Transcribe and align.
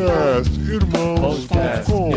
Podcast 0.00 0.58
Irmãos.com 0.60 2.10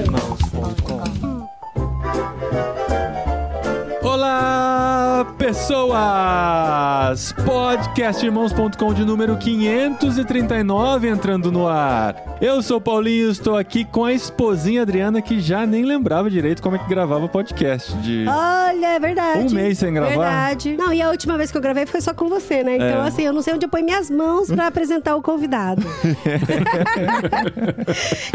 Olá, 4.01 5.25
pessoas! 5.37 7.32
Podcastirmãos.com 7.53 8.93
de 8.95 9.05
número 9.05 9.37
539 9.37 11.07
entrando 11.07 11.51
no 11.51 11.67
ar. 11.67 12.15
Eu 12.41 12.63
sou 12.63 12.77
o 12.77 12.81
Paulinho, 12.81 13.29
estou 13.29 13.55
aqui 13.55 13.85
com 13.85 14.03
a 14.05 14.11
esposinha 14.11 14.81
Adriana 14.81 15.21
que 15.21 15.39
já 15.39 15.63
nem 15.63 15.85
lembrava 15.85 16.31
direito 16.31 16.63
como 16.63 16.77
é 16.77 16.79
que 16.79 16.89
gravava 16.89 17.27
podcast. 17.29 17.93
De... 17.97 18.25
Olha, 18.27 18.87
é 18.95 18.99
verdade. 18.99 19.39
Um 19.39 19.51
mês 19.51 19.77
sem 19.77 19.93
gravar? 19.93 20.09
Verdade. 20.09 20.75
Não, 20.75 20.91
e 20.91 20.99
a 20.99 21.11
última 21.11 21.37
vez 21.37 21.51
que 21.51 21.57
eu 21.57 21.61
gravei 21.61 21.85
foi 21.85 22.01
só 22.01 22.11
com 22.11 22.27
você, 22.27 22.63
né? 22.63 22.75
Então, 22.75 23.03
É. 23.03 23.07
assim, 23.07 23.21
eu 23.21 23.31
não 23.31 23.43
sei 23.43 23.53
onde 23.53 23.67
eu 23.67 23.69
ponho 23.69 23.85
minhas 23.85 24.09
mãos 24.09 24.49
pra 24.49 24.65
apresentar 24.65 25.15
o 25.15 25.21
convidado. 25.21 25.83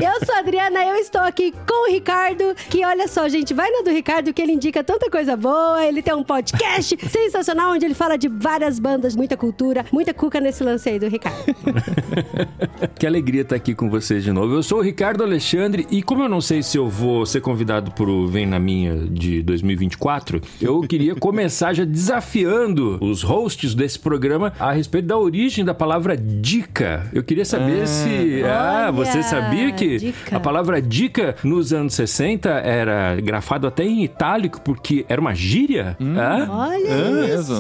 eu 0.00 0.26
sou 0.26 0.36
a 0.36 0.38
Adriana, 0.38 0.84
eu 0.86 0.94
estou 0.94 1.22
aqui 1.22 1.52
com 1.66 1.88
o 1.88 1.92
Ricardo, 1.92 2.54
que 2.70 2.84
olha 2.84 3.08
só, 3.08 3.28
gente, 3.28 3.52
vai 3.52 3.68
na 3.68 3.82
do 3.82 3.90
Ricardo, 3.90 4.32
que 4.32 4.40
ele 4.40 4.52
indica 4.52 4.84
tanta 4.84 5.10
coisa 5.10 5.36
boa. 5.36 5.84
Ele 5.84 6.02
tem 6.02 6.14
um 6.14 6.22
podcast 6.22 6.96
sensacional 7.10 7.72
onde 7.72 7.84
ele 7.84 7.94
fala 7.94 8.16
de 8.16 8.28
várias 8.28 8.78
bandas, 8.78 9.07
muita 9.16 9.36
cultura, 9.36 9.84
muita 9.92 10.12
cuca 10.14 10.40
nesse 10.40 10.62
lance 10.64 10.88
aí 10.88 10.98
do 10.98 11.08
Ricardo. 11.08 11.38
Que 12.98 13.06
alegria 13.06 13.42
estar 13.42 13.54
aqui 13.56 13.74
com 13.74 13.88
vocês 13.88 14.24
de 14.24 14.32
novo. 14.32 14.54
Eu 14.54 14.62
sou 14.62 14.78
o 14.78 14.82
Ricardo 14.82 15.22
Alexandre 15.22 15.86
e 15.90 16.02
como 16.02 16.22
eu 16.24 16.28
não 16.28 16.40
sei 16.40 16.62
se 16.62 16.76
eu 16.76 16.88
vou 16.88 17.24
ser 17.24 17.40
convidado 17.40 17.92
pro 17.92 18.26
Vem 18.26 18.44
na 18.46 18.58
Minha 18.58 18.96
de 18.96 19.42
2024, 19.42 20.40
eu 20.60 20.80
queria 20.80 21.14
começar 21.16 21.72
já 21.74 21.84
desafiando 21.84 22.98
os 23.00 23.22
hosts 23.22 23.74
desse 23.74 23.98
programa 23.98 24.52
a 24.58 24.72
respeito 24.72 25.06
da 25.06 25.16
origem 25.16 25.64
da 25.64 25.74
palavra 25.74 26.16
dica. 26.16 27.08
Eu 27.12 27.22
queria 27.22 27.44
saber 27.44 27.86
se... 27.86 28.42
Ah, 28.44 28.90
você 28.90 29.22
sabia 29.22 29.72
que 29.72 29.98
dica. 29.98 30.36
a 30.36 30.40
palavra 30.40 30.82
dica 30.82 31.36
nos 31.44 31.72
anos 31.72 31.94
60 31.94 32.48
era 32.48 33.16
grafado 33.20 33.66
até 33.66 33.84
em 33.84 34.02
itálico 34.04 34.60
porque 34.60 35.04
era 35.08 35.20
uma 35.20 35.34
gíria? 35.34 35.96
Hã? 36.00 36.48
Olha 36.50 36.88
É 36.88 37.34
isso! 37.34 37.52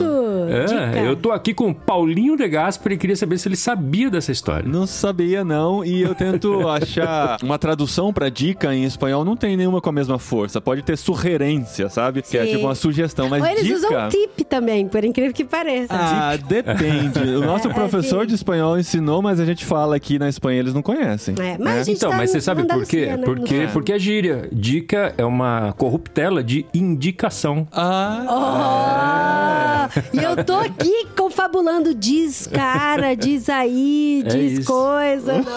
É, 0.48 0.64
Dica. 0.64 1.00
eu 1.00 1.16
tô 1.16 1.30
aqui 1.38 1.54
com 1.54 1.70
o 1.70 1.74
Paulinho 1.74 2.36
de 2.36 2.46
Gaspar 2.48 2.92
e 2.92 2.96
queria 2.98 3.16
saber 3.16 3.38
se 3.38 3.48
ele 3.48 3.56
sabia 3.56 4.10
dessa 4.10 4.32
história. 4.32 4.68
Não 4.68 4.86
sabia, 4.86 5.44
não, 5.44 5.84
e 5.84 6.02
eu 6.02 6.14
tento 6.14 6.48
achar 6.68 7.38
uma 7.42 7.58
tradução 7.58 8.12
pra 8.12 8.28
dica 8.28 8.74
em 8.74 8.84
espanhol, 8.84 9.24
não 9.24 9.36
tem 9.36 9.56
nenhuma 9.56 9.80
com 9.80 9.88
a 9.88 9.92
mesma 9.92 10.18
força. 10.18 10.60
Pode 10.60 10.82
ter 10.82 10.96
sugerência, 10.98 11.88
sabe? 11.88 12.22
Que 12.22 12.36
é 12.36 12.44
Sim. 12.44 12.52
tipo 12.52 12.64
uma 12.66 12.74
sugestão, 12.74 13.28
mas 13.28 13.42
Ou 13.42 13.48
eles 13.48 13.64
dica... 13.64 13.76
usam 13.76 14.08
tip 14.08 14.44
também, 14.48 14.86
por 14.88 15.04
incrível 15.04 15.32
que 15.32 15.44
pareça. 15.44 15.92
Ah, 15.94 16.36
depende. 16.36 17.20
O 17.36 17.40
nosso 17.46 17.68
É, 17.68 17.72
professor 17.72 18.22
sim. 18.22 18.26
de 18.28 18.34
espanhol 18.34 18.78
ensinou, 18.78 19.22
mas 19.22 19.38
a 19.40 19.44
gente 19.44 19.64
fala 19.64 19.96
aqui 19.96 20.18
na 20.18 20.28
Espanha, 20.28 20.58
eles 20.60 20.74
não 20.74 20.82
conhecem. 20.82 21.34
É, 21.38 21.56
mas 21.58 21.60
a 21.60 21.64
né? 21.78 21.84
gente 21.84 21.96
Então, 21.96 22.10
tá 22.10 22.16
mas 22.16 22.30
você 22.30 22.40
sabe 22.40 22.64
por 22.64 22.84
quê? 22.84 23.06
Né? 23.06 23.16
Porque, 23.18 23.66
No- 23.66 23.72
porque 23.72 23.92
é 23.92 23.98
gíria. 23.98 24.48
Dica 24.52 25.14
é 25.16 25.24
uma 25.24 25.72
corruptela 25.76 26.42
de 26.42 26.66
indicação. 26.74 27.66
Ah, 27.72 29.88
Oh, 29.90 30.20
e 30.20 30.22
eu 30.22 30.44
tô 30.44 30.54
aqui 30.54 31.06
confabulando, 31.28 31.94
diz 31.94 32.46
cara, 32.46 33.14
diz 33.14 33.48
aí, 33.48 34.22
É 34.24 34.28
diz 34.28 34.52
isso. 34.60 34.64
coisa. 34.72 35.34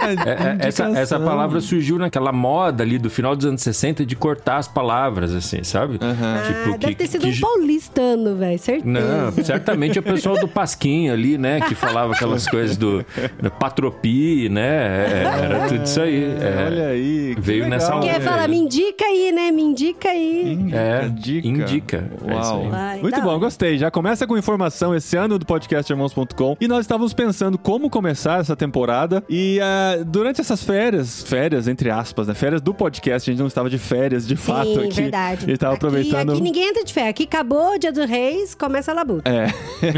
É, 0.00 0.64
é, 0.64 0.68
essa, 0.68 0.84
essa 0.90 1.18
palavra 1.20 1.60
surgiu 1.60 1.98
naquela 1.98 2.32
moda 2.32 2.82
ali 2.82 2.98
do 2.98 3.08
final 3.10 3.34
dos 3.36 3.46
anos 3.46 3.62
60 3.62 4.04
de 4.04 4.16
cortar 4.16 4.56
as 4.58 4.68
palavras, 4.68 5.34
assim, 5.34 5.62
sabe? 5.62 5.98
Aham. 6.00 6.72
ah, 6.74 6.76
deve 6.76 6.94
ter 6.94 7.06
sido 7.06 7.22
que 7.22 7.28
um 7.36 7.40
paulistano, 7.40 8.36
velho, 8.36 8.58
certeza. 8.58 8.86
Não, 8.86 9.32
certamente 9.44 9.98
é 9.98 10.00
o 10.00 10.02
pessoal 10.02 10.38
do 10.38 10.48
Pasquim 10.48 11.08
ali, 11.08 11.38
né? 11.38 11.60
Que 11.60 11.74
falava 11.74 12.14
aquelas 12.14 12.46
coisas 12.48 12.76
do, 12.76 13.04
do 13.40 13.50
patropi, 13.50 14.48
né? 14.48 14.62
É, 14.66 15.44
Era 15.44 15.68
tudo 15.68 15.84
isso 15.84 16.00
aí. 16.00 16.24
é. 16.24 16.64
Olha 16.66 16.86
aí. 16.88 17.34
que 17.34 17.40
Veio 17.40 17.64
legal, 17.64 18.00
nessa 18.00 18.20
falar, 18.20 18.48
me 18.48 18.56
indica 18.56 19.04
aí, 19.04 19.32
né? 19.32 19.50
Me 19.50 19.62
indica 19.62 20.08
aí. 20.08 20.52
Indica, 20.52 20.76
É, 20.76 21.08
dica. 21.08 21.48
indica. 21.48 21.96
É 22.26 22.40
isso 22.40 22.50
Uau. 22.52 22.62
aí. 22.64 22.68
Vai, 22.68 23.00
Muito 23.02 23.20
bom, 23.20 23.28
hora. 23.30 23.38
gostei. 23.38 23.78
Já 23.78 23.90
começa 23.90 24.26
com 24.26 24.36
informação 24.36 24.89
esse 24.94 25.16
ano 25.16 25.38
do 25.38 25.46
podcast 25.46 25.90
Irmãos.com. 25.92 26.56
E 26.60 26.68
nós 26.68 26.80
estávamos 26.80 27.12
pensando 27.14 27.58
como 27.58 27.88
começar 27.90 28.40
essa 28.40 28.56
temporada. 28.56 29.22
E 29.28 29.58
ah, 29.60 30.02
durante 30.04 30.40
essas 30.40 30.62
férias, 30.62 31.22
férias 31.22 31.68
entre 31.68 31.90
aspas, 31.90 32.28
né? 32.28 32.34
Férias 32.34 32.60
do 32.60 32.72
podcast, 32.74 33.28
a 33.28 33.32
gente 33.32 33.40
não 33.40 33.46
estava 33.48 33.68
de 33.70 33.78
férias 33.78 34.26
de 34.26 34.36
fato 34.36 34.74
Sim, 34.74 34.86
aqui. 34.86 35.02
verdade. 35.02 35.36
A 35.38 35.40
gente 35.46 35.52
estava 35.52 35.74
aproveitando. 35.74 36.32
Aqui 36.32 36.40
ninguém 36.40 36.68
entra 36.68 36.84
de 36.84 36.92
fé. 36.92 37.08
Aqui 37.08 37.24
acabou 37.24 37.74
o 37.74 37.78
dia 37.78 37.92
do 37.92 38.04
reis, 38.04 38.54
começa 38.54 38.90
a 38.90 38.94
labuta. 38.94 39.30
É. 39.30 39.46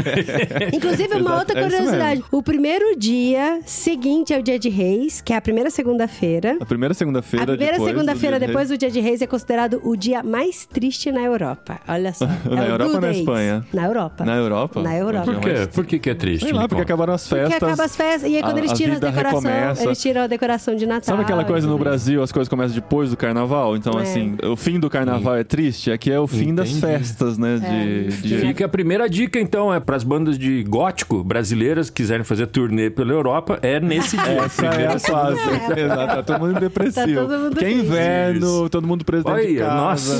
Inclusive, 0.75 1.07
uma 1.15 1.19
Exato, 1.19 1.39
outra 1.39 1.59
é 1.59 1.63
curiosidade. 1.63 2.23
O 2.31 2.41
primeiro 2.43 2.97
dia 2.97 3.59
seguinte 3.65 4.33
ao 4.33 4.41
dia 4.41 4.57
de 4.59 4.69
reis, 4.69 5.21
que 5.21 5.33
é 5.33 5.37
a 5.37 5.41
primeira 5.41 5.69
segunda-feira. 5.69 6.57
A 6.59 6.65
primeira 6.65 6.93
segunda-feira 6.93 7.43
A 7.43 7.47
primeira 7.55 7.79
segunda-feira 7.83 8.39
depois 8.39 8.69
do 8.69 8.77
dia 8.77 8.89
de 8.89 8.99
reis 8.99 9.21
é 9.21 9.27
considerado 9.27 9.81
o 9.83 9.95
dia 9.95 10.23
mais 10.23 10.65
triste 10.65 11.11
na 11.11 11.21
Europa. 11.21 11.79
Olha 11.87 12.13
só. 12.13 12.25
Na 12.49 12.65
É 12.65 12.69
Europa 12.69 12.85
ou 12.85 13.01
na 13.01 13.07
Days. 13.07 13.17
Espanha? 13.19 13.65
Na 13.73 13.85
Europa. 13.85 14.25
Na 14.25 14.35
Europa? 14.35 14.81
Na 14.83 14.95
Europa. 14.97 15.31
Por 15.33 15.39
quê? 15.41 15.53
Por 15.73 15.85
que, 15.85 15.99
que 15.99 16.09
é 16.09 16.13
triste? 16.15 16.43
Sei 16.45 16.53
lá, 16.53 16.67
porque 16.67 16.81
acabaram 16.83 17.13
as 17.13 17.27
festas. 17.27 17.49
Porque 17.53 17.65
acaba 17.65 17.83
as 17.83 17.95
festas. 17.95 18.29
E 18.31 18.35
aí, 18.37 18.41
quando 18.43 18.55
a- 18.57 18.59
eles 18.59 18.71
a 18.71 18.75
tiram 18.75 18.91
a 18.91 18.95
vida 18.95 19.11
decoração, 19.11 19.41
recomeça. 19.51 19.83
eles 19.83 20.01
tiram 20.01 20.21
a 20.21 20.27
decoração 20.27 20.75
de 20.75 20.85
Natal. 20.85 21.03
Sabe 21.03 21.21
aquela 21.23 21.43
coisa 21.45 21.67
no. 21.67 21.77
Brasil, 21.83 22.23
as 22.23 22.31
coisas 22.31 22.47
começam 22.47 22.73
depois 22.75 23.09
do 23.09 23.17
carnaval? 23.17 23.75
Então, 23.75 23.99
É. 23.99 24.03
assim, 24.03 24.35
o 24.43 24.55
fim 24.55 24.79
do 24.79 24.89
carnaval 24.89 25.35
é 25.35 25.43
triste, 25.43 25.91
aqui 25.91 26.09
é 26.11 26.19
o 26.19 26.25
fim 26.27 26.55
das 26.55 26.69
Entendi. 26.69 26.81
festas, 26.81 27.37
né? 27.37 27.57
De, 27.57 28.21
de- 28.21 28.37
Fica 28.37 28.65
a 28.65 28.69
primeira 28.69 29.09
dica, 29.09 29.39
então, 29.39 29.73
é 29.73 29.79
para 29.79 29.95
as 29.95 30.03
bandas 30.03 30.37
de 30.37 30.63
gótico 30.63 31.23
brasileiras 31.23 31.89
que 31.89 32.01
quiserem 32.03 32.23
fazer 32.23 32.47
turnê 32.47 32.89
pela 32.89 33.11
Europa, 33.11 33.59
é 33.61 33.79
nesse 33.79 34.15
dia. 34.17 34.43
Essa 34.45 34.65
é 34.65 34.69
Primeira 34.69 34.93
a 34.95 34.99
fase. 34.99 35.39
Exato, 35.77 36.15
tá 36.15 36.23
todo 36.23 36.39
mundo 36.39 36.59
depressivo. 36.59 36.93
Tá 37.15 37.21
todo 37.27 37.39
mundo 37.39 37.49
Porque 37.51 37.65
é 37.65 37.71
inverno, 37.71 38.39
Isso. 38.45 38.69
todo 38.69 38.87
mundo 38.87 39.03
preso 39.05 39.23
dentro 39.23 39.41
de 39.41 39.47
Olha, 39.59 39.65
casa. 39.65 39.75
nossa. 39.75 40.19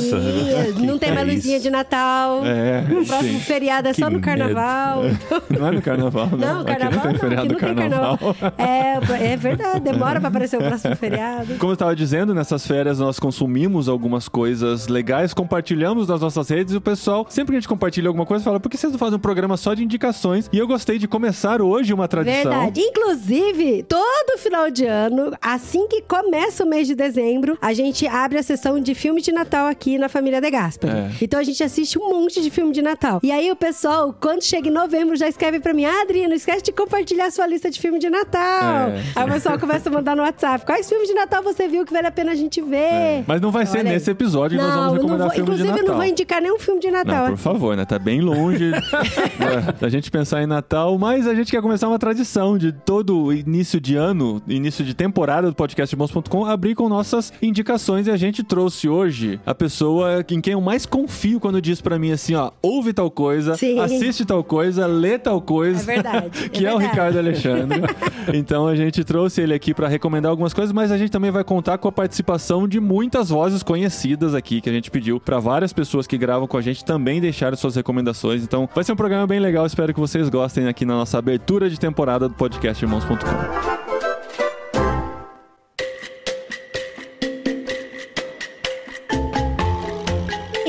Sim, 0.74 0.86
não 0.86 0.98
tem 0.98 1.14
mais 1.14 1.28
é 1.30 1.32
luzinha 1.34 1.60
de 1.60 1.70
Natal. 1.70 2.42
É, 2.46 2.84
O 2.92 3.06
próximo 3.06 3.34
sim. 3.34 3.40
feriado 3.40 3.88
é 3.88 3.94
Que 3.94 4.00
só 4.00 4.06
no 4.10 4.14
medo. 4.20 4.24
Carnaval. 4.56 5.04
Não 5.50 5.68
é 5.68 5.72
no 5.72 5.82
carnaval, 5.82 6.30
não. 6.32 6.38
Não, 6.38 6.62
Aqui 6.62 6.72
carnaval 6.72 6.94
não 6.94 7.12
tem 7.12 7.20
feriado 7.20 7.42
aqui 7.42 7.48
do 7.48 7.68
não 7.68 7.76
tem 7.76 7.90
carnaval. 7.90 8.36
É, 8.58 9.32
é 9.34 9.38
verdade, 9.38 9.80
demora 9.82 10.20
pra 10.20 10.30
aparecer 10.30 10.58
o 10.58 10.64
próximo 10.64 10.96
feriado. 10.96 11.56
Como 11.56 11.72
eu 11.72 11.74
estava 11.74 11.96
dizendo, 11.96 12.34
nessas 12.34 12.66
férias 12.66 13.00
nós 13.00 13.20
consumimos 13.20 13.88
algumas 13.88 14.28
coisas 14.28 14.88
legais, 14.88 15.34
compartilhamos 15.34 16.08
nas 16.08 16.22
nossas 16.22 16.50
redes 16.50 16.74
e 16.74 16.78
o 16.78 16.82
pessoal, 16.82 17.26
sempre 17.30 17.52
que 17.54 17.58
a 17.58 17.60
gente 17.60 17.68
compartilha 17.68 18.08
alguma 18.08 18.26
coisa, 18.26 18.44
fala: 18.44 18.60
por 18.60 18.70
que 18.70 18.78
vocês 18.78 18.92
não 18.92 19.00
fazem 19.00 19.18
um 19.18 19.22
programa 19.22 19.58
só 19.58 19.74
de 19.74 19.84
indicações? 19.84 20.50
E 20.52 20.58
eu 20.58 20.68
gostei 20.68 20.98
de 20.98 21.08
começar 21.08 21.62
hoje 21.62 21.94
uma 21.94 22.08
tradição. 22.08 22.52
Verdade. 22.52 22.80
Inclusive, 22.80 23.84
todo 23.84 24.38
final 24.38 24.70
de 24.70 24.86
ano, 24.86 25.32
assim 25.42 25.88
que 25.88 26.02
começa 26.02 26.64
o 26.64 26.68
mês 26.68 26.88
de 26.88 26.96
dezembro, 26.96 27.58
a 27.62 27.74
gente 27.74 28.08
abre 28.08 28.38
a 28.38 28.44
sessão 28.44 28.80
de 28.80 28.94
filme 28.94 29.22
de 29.22 29.32
Natal 29.32 29.68
aqui 29.68 29.98
na 29.98 30.10
família 30.10 30.42
De 30.42 30.50
Gasperi. 30.50 30.94
É. 30.94 31.12
Então 31.22 31.40
a 31.40 31.44
gente 31.44 31.64
assiste 31.64 31.98
um 31.98 32.10
monte 32.10 32.42
de 32.42 32.50
filme 32.50 32.72
de 32.72 32.82
Natal. 32.82 33.20
E 33.24 33.32
aí 33.32 33.52
o 33.52 33.56
pessoal, 33.56 34.16
quando 34.20 34.43
chega 34.46 34.68
em 34.68 34.72
novembro, 34.72 35.16
já 35.16 35.28
escreve 35.28 35.60
pra 35.60 35.74
mim: 35.74 35.86
ah, 35.86 36.02
Adri, 36.02 36.28
não 36.28 36.36
esquece 36.36 36.64
de 36.64 36.72
compartilhar 36.72 37.32
sua 37.32 37.48
lista 37.48 37.70
de 37.70 37.80
filme 37.80 38.00
de 38.00 38.10
Natal. 38.10 38.90
É. 38.90 39.02
Aí 39.16 39.26
o 39.28 39.32
pessoal 39.32 39.60
começa 39.60 39.90
a 39.90 39.92
mandar 39.92 40.16
no 40.16 40.22
WhatsApp: 40.24 40.66
quais 40.66 40.88
filmes 40.88 41.08
de 41.08 41.14
Natal 41.14 41.42
você 41.44 41.68
viu 41.68 41.86
que 41.86 41.94
vale 41.94 42.08
a 42.08 42.12
pena 42.12 42.32
a 42.32 42.36
gente 42.36 42.62
ver? 42.62 42.78
É. 42.78 43.24
Mas 43.28 43.42
não 43.42 43.52
vai 43.52 43.66
ser 43.66 43.80
Olha 43.80 43.90
aí. 43.90 43.94
nesse 43.96 44.12
episódio 44.12 44.58
que 44.58 44.64
nós 44.64 44.74
Não, 44.74 44.82
vamos 44.82 44.98
eu 44.98 45.04
não 45.04 45.10
recomendar 45.18 45.28
vou, 45.28 45.36
filme 45.36 45.46
de 45.46 45.62
inclusive, 45.62 45.70
Natal. 45.70 45.84
eu 45.86 45.90
não 45.92 45.98
vou 45.98 46.06
indicar 46.06 46.42
nenhum 46.42 46.60
filme 46.60 46.80
de 46.80 46.92
Natal. 46.92 47.24
Não, 47.26 47.32
por 47.32 47.38
favor, 47.38 47.78
né? 47.78 47.86
Tá 47.86 48.00
bem 48.00 48.22
longe 48.22 48.72
da, 48.72 49.72
da 49.82 49.90
gente 49.90 50.10
pensar 50.12 50.42
em 50.44 50.48
Natal, 50.48 50.98
mas 50.98 51.28
a 51.28 51.34
gente 51.34 51.52
quer 51.52 51.62
começar 51.62 51.88
uma 51.88 52.00
tradição 52.00 52.58
de 52.58 52.72
todo 52.72 53.32
início 53.34 53.80
de 53.80 53.96
ano, 53.96 54.42
início 54.48 54.84
de 54.84 54.94
temporada 54.94 55.48
do 55.48 55.56
podcast 55.56 55.94
Irmãos.com, 55.94 56.46
abrir 56.46 56.76
com 56.76 56.88
nossas 56.90 57.32
indicações 57.42 58.08
e 58.08 58.12
a 58.12 58.18
gente 58.18 58.44
trouxe 58.44 58.88
hoje 58.90 59.40
a 59.46 59.54
pessoa 59.56 60.24
em 60.30 60.42
quem 60.42 60.54
eu 60.54 60.62
mais 60.62 60.86
confio 60.86 61.40
quando 61.40 61.62
diz 61.62 61.82
pra 61.82 61.98
mim 62.00 62.12
assim, 62.12 62.36
ó, 62.36 62.52
ouve 62.62 62.94
tal 62.94 63.10
coisa, 63.12 63.56
Sim. 63.56 63.80
assiste 63.80 64.23
tal 64.26 64.44
coisa, 64.44 64.86
lê 64.86 65.18
tal 65.18 65.42
coisa. 65.42 65.82
É 65.82 65.96
verdade, 65.96 66.46
é 66.46 66.50
que 66.50 66.66
é, 66.66 66.74
o 66.74 66.78
verdade. 66.78 66.92
Ricardo 66.92 67.18
Alexandre. 67.20 67.82
então 68.34 68.68
a 68.68 68.76
gente 68.76 69.04
trouxe 69.04 69.42
ele 69.42 69.54
aqui 69.54 69.74
pra 69.74 69.88
recomendar 69.88 70.30
algumas 70.30 70.54
coisas, 70.54 70.72
mas 70.72 70.92
a 70.92 70.98
gente 70.98 71.12
também 71.12 71.32
vai 71.32 71.44
contar 71.44 71.78
com 71.78 71.88
a 71.88 71.92
participação 71.92 72.68
de 72.68 72.80
muitas 72.80 73.30
vozes 73.30 73.64
conhecidas 73.64 74.34
aqui 74.34 74.62
que 74.62 74.70
a 74.70 74.74
gente 74.74 74.90
pediu 74.92 75.20
pra 75.20 75.40
várias 75.40 75.74
pessoas 75.74 76.08
que 76.08 76.18
gravam 76.18 76.48
com 76.48 76.58
a 76.58 76.62
gente 76.62 76.84
também 76.84 77.22
deixarem 77.22 77.58
suas 77.58 77.76
recomendações. 77.76 78.44
Então 78.44 78.70
vai 78.74 78.84
ser 78.84 78.94
um 78.94 78.98
programa 78.98 79.28
bem 79.28 79.40
legal, 79.40 79.66
espero 79.66 79.94
que 79.94 80.00
vocês 80.00 80.30
gostem 80.30 80.68
aqui 80.68 80.86
na 80.86 80.94
nossa 80.94 81.18
abertura 81.18 81.70
de 81.70 81.80
temporada 81.80 82.28
do 82.28 82.36
podcast 82.36 82.84
Irmãos.com. 82.84 83.93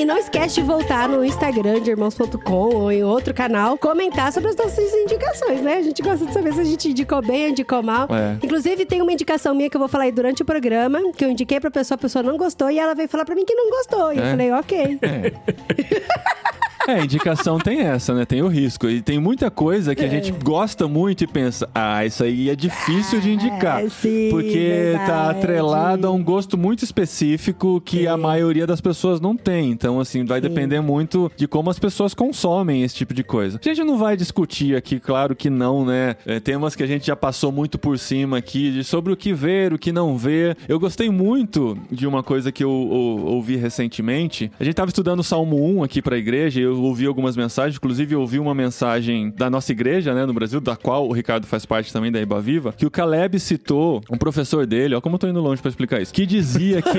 E 0.04 0.06
não 0.06 0.18
esquece 0.18 0.56
de 0.56 0.60
voltar 0.60 1.08
no 1.08 1.24
Instagram 1.24 1.80
de 1.80 1.88
irmãos.com 1.90 2.52
ou 2.76 2.92
em 2.92 3.02
outro 3.02 3.32
canal, 3.32 3.78
comentar 3.78 4.30
sobre 4.34 4.50
as 4.50 4.56
nossas 4.56 4.92
indicações, 4.92 5.62
né? 5.62 5.78
A 5.78 5.82
gente 5.82 6.02
gosta 6.02 6.26
de 6.26 6.32
saber 6.34 6.52
se 6.52 6.60
a 6.60 6.64
gente 6.64 6.90
indicou 6.90 7.22
bem, 7.22 7.48
indicou 7.48 7.82
mal. 7.82 8.06
É. 8.10 8.36
Inclusive, 8.44 8.84
tem 8.84 9.00
uma 9.00 9.10
indicação 9.14 9.54
minha 9.54 9.70
que 9.70 9.76
eu 9.76 9.78
vou 9.78 9.88
falar 9.88 10.04
aí 10.04 10.12
durante 10.12 10.42
o 10.42 10.44
programa, 10.44 11.00
que 11.16 11.24
eu 11.24 11.30
indiquei 11.30 11.58
pra 11.58 11.70
pessoa, 11.70 11.96
a 11.96 11.98
pessoa 11.98 12.22
não 12.22 12.36
gostou, 12.36 12.70
e 12.70 12.78
ela 12.78 12.94
veio 12.94 13.08
falar 13.08 13.24
pra 13.24 13.34
mim 13.34 13.46
que 13.46 13.54
não 13.54 13.70
gostou. 13.70 14.12
E 14.12 14.18
eu 14.18 14.24
É. 14.24 14.30
falei, 14.32 14.52
ok. 14.52 14.98
É, 15.00 15.32
indicação 17.02 17.58
tem 17.58 17.80
essa, 17.80 18.14
né? 18.14 18.24
Tem 18.24 18.42
o 18.42 18.48
risco. 18.48 18.88
E 18.88 19.00
tem 19.00 19.18
muita 19.18 19.50
coisa 19.50 19.94
que 19.94 20.04
a 20.04 20.08
gente 20.08 20.30
gosta 20.32 20.86
muito 20.88 21.24
e 21.24 21.26
pensa, 21.26 21.68
ah, 21.74 22.04
isso 22.04 22.24
aí 22.24 22.50
é 22.50 22.56
difícil 22.56 23.20
de 23.20 23.32
indicar. 23.32 23.84
É, 23.84 23.88
sim, 23.88 24.28
porque 24.30 24.92
tá 25.06 25.26
verdade. 25.26 25.38
atrelado 25.38 26.06
a 26.06 26.10
um 26.10 26.22
gosto 26.22 26.58
muito 26.58 26.84
específico 26.84 27.80
que 27.80 28.06
a 28.06 28.16
maioria 28.16 28.66
das 28.66 28.80
pessoas 28.80 29.20
não 29.20 29.36
tem. 29.36 29.70
Então, 29.70 30.00
assim, 30.00 30.24
vai 30.24 30.40
depender 30.40 30.80
muito 30.80 31.30
de 31.36 31.46
como 31.46 31.70
as 31.70 31.78
pessoas 31.78 32.14
consomem 32.14 32.82
esse 32.82 32.94
tipo 32.94 33.14
de 33.14 33.22
coisa. 33.22 33.60
A 33.62 33.68
gente 33.68 33.84
não 33.84 33.96
vai 33.96 34.16
discutir 34.16 34.76
aqui, 34.76 34.98
claro 35.00 35.34
que 35.34 35.48
não, 35.48 35.84
né? 35.84 36.16
É, 36.26 36.40
temas 36.40 36.74
que 36.74 36.82
a 36.82 36.86
gente 36.86 37.06
já 37.06 37.16
passou 37.16 37.50
muito 37.50 37.78
por 37.78 37.98
cima 37.98 38.38
aqui, 38.38 38.70
de 38.70 38.84
sobre 38.84 39.12
o 39.12 39.16
que 39.16 39.32
ver, 39.32 39.72
o 39.72 39.78
que 39.78 39.92
não 39.92 40.16
ver. 40.16 40.56
Eu 40.68 40.78
gostei 40.78 41.10
muito 41.10 41.78
de 41.90 42.06
uma 42.06 42.22
coisa 42.22 42.52
que 42.52 42.62
eu, 42.62 42.68
eu 42.68 43.26
ouvi 43.26 43.56
recentemente. 43.56 44.50
A 44.58 44.64
gente 44.64 44.74
tava 44.74 44.88
estudando 44.90 45.20
o 45.20 45.24
Salmo 45.24 45.64
1 45.78 45.82
aqui 45.82 46.02
pra 46.02 46.16
igreja 46.16 46.60
e 46.60 46.62
eu 46.62 46.73
ouvi 46.82 47.06
algumas 47.06 47.36
mensagens, 47.36 47.76
inclusive 47.76 48.14
eu 48.14 48.20
ouvi 48.20 48.38
uma 48.38 48.54
mensagem 48.54 49.30
da 49.36 49.48
nossa 49.50 49.72
igreja, 49.72 50.14
né, 50.14 50.24
no 50.26 50.32
Brasil, 50.32 50.60
da 50.60 50.76
qual 50.76 51.08
o 51.08 51.12
Ricardo 51.12 51.46
faz 51.46 51.64
parte 51.66 51.92
também 51.92 52.10
da 52.12 52.20
Iba 52.20 52.40
Viva, 52.40 52.72
que 52.72 52.86
o 52.86 52.90
Caleb 52.90 53.38
citou 53.40 54.00
um 54.10 54.16
professor 54.16 54.66
dele, 54.66 54.94
ó, 54.94 55.00
como 55.00 55.14
eu 55.16 55.18
tô 55.18 55.28
indo 55.28 55.40
longe 55.40 55.60
pra 55.62 55.68
explicar 55.68 56.00
isso, 56.00 56.12
que 56.12 56.26
dizia 56.26 56.80
que 56.82 56.98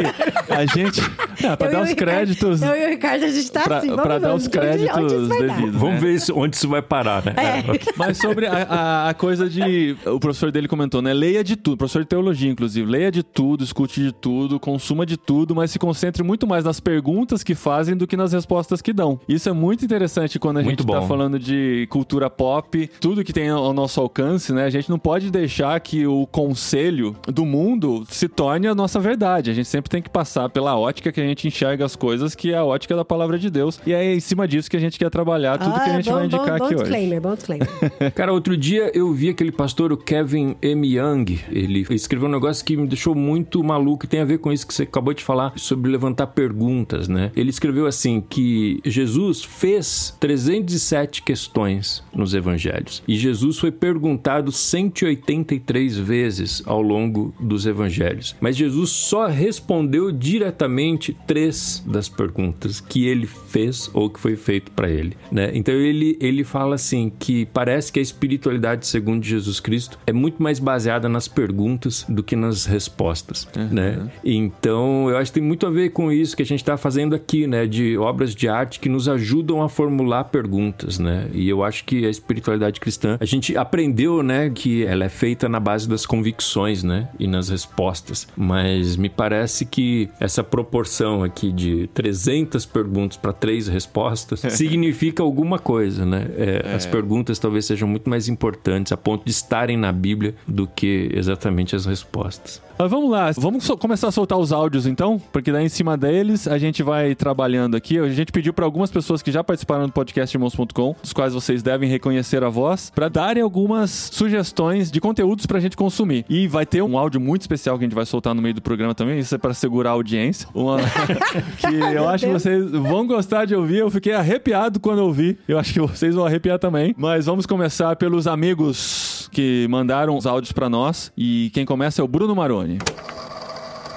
a 0.53 0.65
gente. 0.73 1.01
Ah, 1.43 1.57
pra 1.57 1.67
Eu 1.67 1.71
dar 1.73 1.81
os 1.83 1.89
Ricardo- 1.89 1.95
créditos. 2.11 2.61
Eu 2.61 2.75
e 2.75 2.85
o 2.85 2.89
Ricardo, 2.89 3.23
a 3.25 3.29
gente 3.29 3.51
tá 3.51 3.61
Pra, 3.63 3.77
assim. 3.77 3.87
Vamos 3.87 4.03
pra 4.03 4.17
dar 4.19 4.29
ver 4.29 4.35
os 4.35 4.47
créditos 4.47 5.27
devidos. 5.29 5.75
Vamos 5.75 5.95
né? 5.95 5.99
ver 5.99 6.13
isso- 6.15 6.33
onde 6.35 6.55
isso 6.55 6.67
vai 6.69 6.81
parar, 6.81 7.23
né? 7.25 7.33
É. 7.37 7.63
Mas 7.97 8.17
sobre 8.17 8.47
a, 8.47 8.53
a- 8.63 9.09
a 9.09 9.13
coisa 9.13 9.49
de. 9.49 9.95
O 10.05 10.19
professor 10.19 10.51
dele 10.51 10.67
comentou, 10.67 11.01
né? 11.01 11.13
Leia 11.13 11.43
de 11.43 11.55
tudo. 11.55 11.77
Professor 11.77 12.03
de 12.03 12.07
teologia, 12.09 12.49
inclusive. 12.49 12.89
Leia 12.89 13.11
de 13.11 13.21
tudo, 13.23 13.63
escute 13.63 14.01
de 14.01 14.11
tudo, 14.11 14.59
consuma 14.59 15.05
de 15.05 15.17
tudo, 15.17 15.53
mas 15.55 15.71
se 15.71 15.79
concentre 15.79 16.23
muito 16.23 16.47
mais 16.47 16.63
nas 16.63 16.79
perguntas 16.79 17.43
que 17.43 17.53
fazem 17.53 17.95
do 17.97 18.07
que 18.07 18.15
nas 18.17 18.31
respostas 18.31 18.81
que 18.81 18.93
dão. 18.93 19.19
Isso 19.27 19.49
é 19.49 19.53
muito 19.53 19.64
interessante 19.73 20.37
quando 20.37 20.57
a 20.57 20.63
Muito 20.63 20.81
gente 20.81 20.87
tá 20.91 20.99
bom. 21.01 21.07
falando 21.07 21.39
de 21.39 21.87
cultura 21.89 22.29
pop, 22.29 22.89
tudo 22.99 23.23
que 23.23 23.33
tem 23.33 23.49
ao 23.49 23.73
nosso 23.73 23.99
alcance, 23.99 24.51
né? 24.53 24.65
A 24.65 24.69
gente 24.69 24.89
não 24.89 24.99
pode 24.99 25.31
deixar 25.31 25.79
que 25.79 26.05
o 26.05 26.27
conselho 26.27 27.15
do 27.27 27.45
mundo 27.45 28.05
se 28.09 28.27
torne 28.27 28.67
a 28.67 28.75
nossa 28.75 28.99
verdade. 28.99 29.49
A 29.51 29.53
gente 29.53 29.67
sempre 29.67 29.89
tem 29.89 30.01
que 30.01 30.09
passar 30.09 30.49
pela 30.49 30.77
ótica 30.77 31.11
que 31.11 31.19
a 31.21 31.23
gente 31.23 31.47
enxerga 31.47 31.85
as 31.85 31.95
coisas, 31.95 32.35
que 32.35 32.51
é 32.53 32.57
a 32.57 32.63
ótica 32.65 32.95
da 32.95 33.05
palavra 33.05 33.37
de 33.37 33.49
Deus. 33.49 33.79
E 33.85 33.93
é 33.93 34.13
em 34.15 34.19
cima 34.19 34.47
disso 34.47 34.69
que 34.69 34.77
a 34.77 34.79
gente 34.79 34.97
quer 34.99 35.09
trabalhar 35.09 35.57
tudo 35.57 35.73
que 35.73 35.79
a 35.79 35.83
Ah, 35.83 35.95
gente 35.95 36.09
bom, 36.09 36.15
vai 36.15 36.25
indicar 36.25 36.45
bom, 36.45 36.57
bom 36.59 36.65
aqui 36.65 36.75
hoje. 36.75 37.19
bom 37.19 37.33
disclaimer. 37.35 37.67
Cara, 38.15 38.33
outro 38.33 38.55
dia 38.57 38.91
eu 38.93 39.11
vi 39.13 39.29
aquele 39.29 39.51
pastor, 39.51 39.91
o 39.91 39.97
Kevin 39.97 40.55
M. 40.61 40.87
Young. 40.97 41.39
Ele 41.51 41.85
escreveu 41.89 42.27
um 42.27 42.31
negócio 42.31 42.63
que 42.65 42.75
me 42.77 42.87
deixou 42.87 43.15
muito 43.15 43.63
maluco 43.63 44.05
e 44.05 44.07
tem 44.07 44.19
a 44.21 44.25
ver 44.25 44.39
com 44.39 44.51
isso 44.51 44.65
que 44.67 44.73
você 44.73 44.83
acabou 44.83 45.13
de 45.13 45.23
falar 45.23 45.53
sobre 45.55 45.91
levantar 45.91 46.27
perguntas, 46.27 47.07
né? 47.07 47.31
Ele 47.35 47.49
escreveu 47.49 47.85
assim 47.87 48.21
que 48.21 48.79
Jesus 48.85 49.43
fez 49.57 50.15
307 50.19 51.21
questões 51.21 52.03
nos 52.13 52.33
evangelhos 52.33 53.01
e 53.07 53.15
Jesus 53.15 53.57
foi 53.57 53.71
perguntado 53.71 54.51
183 54.51 55.97
vezes 55.97 56.61
ao 56.65 56.81
longo 56.81 57.33
dos 57.39 57.65
evangelhos. 57.65 58.35
Mas 58.39 58.57
Jesus 58.57 58.89
só 58.89 59.27
respondeu 59.27 60.11
diretamente 60.11 61.15
três 61.25 61.83
das 61.85 62.09
perguntas 62.09 62.81
que 62.81 63.07
ele 63.07 63.25
fez 63.25 63.89
ou 63.93 64.09
que 64.09 64.19
foi 64.19 64.35
feito 64.35 64.71
para 64.71 64.89
ele, 64.89 65.15
né? 65.31 65.51
Então 65.53 65.73
ele 65.73 66.17
ele 66.19 66.43
fala 66.43 66.75
assim 66.75 67.11
que 67.17 67.45
parece 67.47 67.91
que 67.91 67.99
a 67.99 68.01
espiritualidade 68.01 68.85
segundo 68.85 69.23
Jesus 69.23 69.59
Cristo 69.59 69.97
é 70.05 70.13
muito 70.13 70.41
mais 70.41 70.59
baseada 70.59 71.07
nas 71.07 71.27
perguntas 71.27 72.05
do 72.09 72.23
que 72.23 72.35
nas 72.35 72.65
respostas, 72.65 73.47
né? 73.71 74.09
Então 74.23 75.09
eu 75.09 75.17
acho 75.17 75.31
que 75.31 75.39
tem 75.39 75.47
muito 75.47 75.65
a 75.65 75.69
ver 75.69 75.89
com 75.89 76.11
isso 76.11 76.35
que 76.35 76.43
a 76.43 76.45
gente 76.45 76.61
está 76.61 76.77
fazendo 76.77 77.15
aqui, 77.15 77.47
né? 77.47 77.65
De 77.65 77.97
obras 77.97 78.35
de 78.35 78.47
arte 78.47 78.79
que 78.79 78.89
nos 78.89 79.07
ajudam 79.07 79.44
a 79.61 79.69
formular 79.69 80.25
perguntas, 80.25 80.99
né? 80.99 81.29
E 81.33 81.47
eu 81.49 81.63
acho 81.63 81.83
que 81.85 82.05
a 82.05 82.09
espiritualidade 82.09 82.79
cristã 82.79 83.17
a 83.19 83.25
gente 83.25 83.55
aprendeu, 83.57 84.21
né? 84.23 84.49
Que 84.53 84.85
ela 84.85 85.05
é 85.05 85.09
feita 85.09 85.47
na 85.49 85.59
base 85.59 85.87
das 85.87 86.05
convicções, 86.05 86.83
né? 86.83 87.09
E 87.19 87.27
nas 87.27 87.49
respostas. 87.49 88.27
Mas 88.35 88.95
me 88.95 89.09
parece 89.09 89.65
que 89.65 90.09
essa 90.19 90.43
proporção 90.43 91.23
aqui 91.23 91.51
de 91.51 91.87
300 91.93 92.65
perguntas 92.65 93.17
para 93.17 93.33
três 93.33 93.67
respostas 93.67 94.39
significa 94.53 95.21
alguma 95.23 95.59
coisa, 95.59 96.05
né? 96.05 96.27
É, 96.37 96.73
As 96.75 96.85
perguntas 96.85 97.39
talvez 97.39 97.65
sejam 97.65 97.87
muito 97.87 98.09
mais 98.09 98.27
importantes 98.27 98.91
a 98.91 98.97
ponto 98.97 99.25
de 99.25 99.31
estarem 99.31 99.77
na 99.77 99.91
Bíblia 99.91 100.35
do 100.47 100.67
que 100.67 101.09
exatamente 101.13 101.75
as 101.75 101.85
respostas. 101.85 102.61
Mas 102.77 102.91
vamos 102.91 103.09
lá, 103.09 103.31
vamos 103.37 103.63
so- 103.63 103.77
começar 103.77 104.09
a 104.09 104.11
soltar 104.11 104.37
os 104.37 104.51
áudios 104.51 104.85
então, 104.85 105.17
porque 105.31 105.49
daí 105.51 105.65
em 105.65 105.69
cima 105.69 105.95
deles 105.97 106.45
a 106.47 106.57
gente 106.57 106.83
vai 106.83 107.15
trabalhando 107.15 107.75
aqui. 107.75 107.97
A 107.97 108.09
gente 108.09 108.31
pediu 108.31 108.53
para 108.53 108.65
algumas 108.65 108.91
pessoas 108.91 109.21
que 109.25 109.31
já 109.31 109.43
participaram 109.43 109.87
do 109.87 109.91
podcast 109.91 110.37
irmãos.com, 110.37 110.95
dos 111.01 111.11
quais 111.11 111.33
vocês 111.33 111.63
devem 111.63 111.89
reconhecer 111.89 112.43
a 112.43 112.49
voz, 112.49 112.91
para 112.93 113.09
darem 113.09 113.41
algumas 113.41 113.89
sugestões 113.89 114.91
de 114.91 115.01
conteúdos 115.01 115.47
pra 115.47 115.59
gente 115.59 115.75
consumir. 115.75 116.23
E 116.29 116.47
vai 116.47 116.63
ter 116.63 116.83
um 116.83 116.95
áudio 116.95 117.19
muito 117.19 117.41
especial 117.41 117.75
que 117.79 117.83
a 117.83 117.87
gente 117.87 117.95
vai 117.95 118.05
soltar 118.05 118.35
no 118.35 118.41
meio 118.41 118.53
do 118.53 118.61
programa 118.61 118.93
também, 118.93 119.17
isso 119.17 119.33
é 119.33 119.37
para 119.39 119.55
segurar 119.55 119.89
a 119.89 119.93
audiência. 119.93 120.47
Uma 120.53 120.77
que 121.57 121.75
eu 121.75 122.07
acho 122.07 122.27
que 122.27 122.31
vocês 122.31 122.69
vão 122.69 123.07
gostar 123.07 123.45
de 123.45 123.55
ouvir. 123.55 123.77
Eu 123.77 123.89
fiquei 123.89 124.13
arrepiado 124.13 124.79
quando 124.79 124.99
ouvi. 124.99 125.39
Eu 125.47 125.57
acho 125.57 125.73
que 125.73 125.81
vocês 125.81 126.13
vão 126.13 126.25
arrepiar 126.25 126.59
também. 126.59 126.93
Mas 126.95 127.25
vamos 127.25 127.47
começar 127.47 127.95
pelos 127.95 128.27
amigos 128.27 129.27
que 129.31 129.65
mandaram 129.71 130.15
os 130.15 130.27
áudios 130.27 130.51
para 130.51 130.69
nós. 130.69 131.11
E 131.17 131.49
quem 131.51 131.65
começa 131.65 131.99
é 131.99 132.05
o 132.05 132.07
Bruno 132.07 132.35
Maroni. 132.35 132.77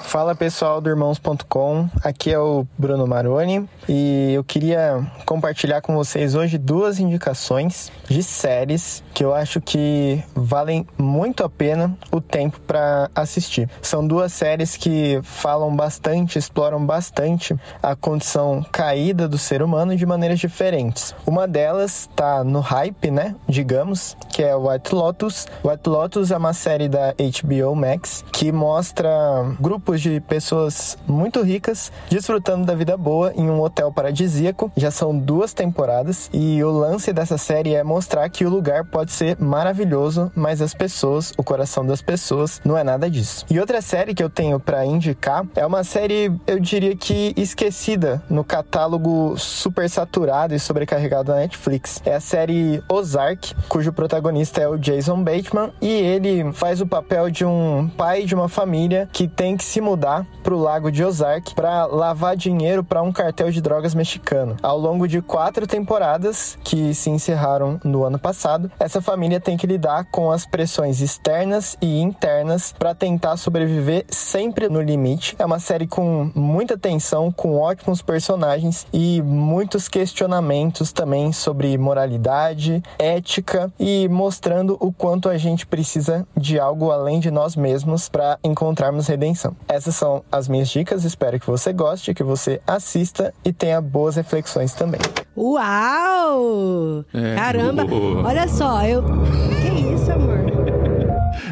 Fala 0.09 0.33
pessoal 0.33 0.81
do 0.81 0.89
Irmãos.com, 0.89 1.87
aqui 2.03 2.31
é 2.31 2.39
o 2.39 2.65
Bruno 2.75 3.05
Maroni 3.05 3.69
e 3.87 4.33
eu 4.33 4.43
queria 4.43 5.05
compartilhar 5.23 5.81
com 5.81 5.93
vocês 5.93 6.33
hoje 6.33 6.57
duas 6.57 6.99
indicações 6.99 7.91
de 8.07 8.23
séries 8.23 9.03
que 9.13 9.23
eu 9.23 9.35
acho 9.35 9.61
que 9.61 10.23
valem 10.33 10.87
muito 10.97 11.43
a 11.43 11.49
pena 11.49 11.95
o 12.11 12.19
tempo 12.19 12.59
para 12.61 13.07
assistir. 13.13 13.69
São 13.83 14.05
duas 14.07 14.33
séries 14.33 14.75
que 14.75 15.19
falam 15.21 15.75
bastante, 15.75 16.39
exploram 16.39 16.83
bastante 16.83 17.55
a 17.83 17.95
condição 17.95 18.65
caída 18.71 19.27
do 19.27 19.37
ser 19.37 19.61
humano 19.61 19.95
de 19.95 20.07
maneiras 20.07 20.39
diferentes. 20.39 21.13
Uma 21.27 21.47
delas 21.47 22.09
tá 22.15 22.43
no 22.43 22.61
hype, 22.61 23.11
né, 23.11 23.35
digamos, 23.47 24.17
que 24.29 24.41
é 24.41 24.55
White 24.55 24.95
Lotus. 24.95 25.45
White 25.63 25.87
Lotus 25.87 26.31
é 26.31 26.37
uma 26.37 26.53
série 26.53 26.89
da 26.89 27.13
HBO 27.13 27.75
Max 27.75 28.25
que 28.31 28.51
mostra 28.51 29.11
grupos 29.59 29.98
de 29.99 30.19
pessoas 30.21 30.97
muito 31.07 31.41
ricas 31.41 31.91
desfrutando 32.09 32.65
da 32.65 32.75
vida 32.75 32.95
boa 32.97 33.33
em 33.35 33.49
um 33.49 33.61
hotel 33.61 33.91
paradisíaco. 33.91 34.71
Já 34.75 34.91
são 34.91 35.17
duas 35.17 35.53
temporadas 35.53 36.29
e 36.33 36.63
o 36.63 36.71
lance 36.71 37.13
dessa 37.13 37.37
série 37.37 37.75
é 37.75 37.83
mostrar 37.83 38.29
que 38.29 38.45
o 38.45 38.49
lugar 38.49 38.85
pode 38.85 39.11
ser 39.11 39.37
maravilhoso, 39.39 40.31
mas 40.35 40.61
as 40.61 40.73
pessoas, 40.73 41.33
o 41.37 41.43
coração 41.43 41.85
das 41.85 42.01
pessoas, 42.01 42.61
não 42.63 42.77
é 42.77 42.83
nada 42.83 43.09
disso. 43.09 43.45
E 43.49 43.59
outra 43.59 43.81
série 43.81 44.13
que 44.13 44.23
eu 44.23 44.29
tenho 44.29 44.59
para 44.59 44.85
indicar 44.85 45.45
é 45.55 45.65
uma 45.65 45.83
série, 45.83 46.31
eu 46.47 46.59
diria 46.59 46.95
que 46.95 47.33
esquecida 47.35 48.21
no 48.29 48.43
catálogo 48.43 49.37
super 49.37 49.89
saturado 49.89 50.53
e 50.53 50.59
sobrecarregado 50.59 51.31
da 51.31 51.35
Netflix. 51.35 52.01
É 52.05 52.15
a 52.15 52.19
série 52.19 52.83
Ozark, 52.89 53.55
cujo 53.67 53.91
protagonista 53.91 54.61
é 54.61 54.67
o 54.67 54.77
Jason 54.77 55.23
Bateman 55.23 55.71
e 55.81 55.87
ele 55.87 56.51
faz 56.53 56.81
o 56.81 56.87
papel 56.87 57.29
de 57.29 57.45
um 57.45 57.89
pai 57.97 58.23
de 58.25 58.35
uma 58.35 58.47
família 58.47 59.09
que 59.11 59.27
tem 59.27 59.57
que 59.57 59.63
se 59.63 59.81
mudar 59.89 60.25
pro 60.43 60.57
lago 60.57 60.91
de 60.91 61.03
Ozark 61.03 61.55
para 61.55 61.85
lavar 61.87 62.35
dinheiro 62.35 62.83
para 62.83 63.01
um 63.01 63.11
cartel 63.11 63.49
de 63.49 63.59
drogas 63.59 63.95
mexicano. 63.95 64.55
Ao 64.61 64.77
longo 64.77 65.07
de 65.07 65.19
quatro 65.19 65.65
temporadas 65.65 66.57
que 66.63 66.93
se 66.93 67.09
encerraram 67.09 67.79
no 67.83 68.03
ano 68.03 68.19
passado, 68.19 68.71
essa 68.79 69.01
família 69.01 69.39
tem 69.39 69.57
que 69.57 69.65
lidar 69.65 70.05
com 70.11 70.31
as 70.31 70.45
pressões 70.45 71.01
externas 71.01 71.75
e 71.81 71.99
internas 71.99 72.73
para 72.77 72.93
tentar 72.93 73.35
sobreviver 73.37 74.05
sempre 74.09 74.69
no 74.69 74.81
limite. 74.81 75.35
É 75.39 75.45
uma 75.45 75.59
série 75.59 75.87
com 75.87 76.31
muita 76.35 76.77
tensão, 76.77 77.31
com 77.31 77.57
ótimos 77.57 78.01
personagens 78.03 78.85
e 78.93 79.21
muitos 79.23 79.87
questionamentos 79.87 80.91
também 80.91 81.31
sobre 81.31 81.77
moralidade, 81.77 82.83
ética 82.99 83.73
e 83.79 84.07
mostrando 84.07 84.77
o 84.79 84.91
quanto 84.91 85.29
a 85.29 85.37
gente 85.37 85.65
precisa 85.65 86.27
de 86.37 86.59
algo 86.59 86.91
além 86.91 87.19
de 87.19 87.31
nós 87.31 87.55
mesmos 87.55 88.07
para 88.07 88.37
encontrarmos 88.43 89.07
redenção. 89.07 89.55
Essas 89.79 89.95
são 89.95 90.25
as 90.29 90.49
minhas 90.49 90.67
dicas, 90.67 91.05
espero 91.05 91.39
que 91.39 91.47
você 91.47 91.71
goste, 91.71 92.13
que 92.13 92.21
você 92.21 92.59
assista 92.67 93.33
e 93.45 93.53
tenha 93.53 93.79
boas 93.79 94.17
reflexões 94.17 94.73
também. 94.73 94.99
Uau! 95.37 97.05
É. 97.13 97.35
Caramba! 97.35 97.85
Boa. 97.85 98.27
Olha 98.27 98.45
só, 98.49 98.83
eu. 98.83 99.01
Que 99.01 99.93
isso, 99.93 100.11
amor? 100.11 100.48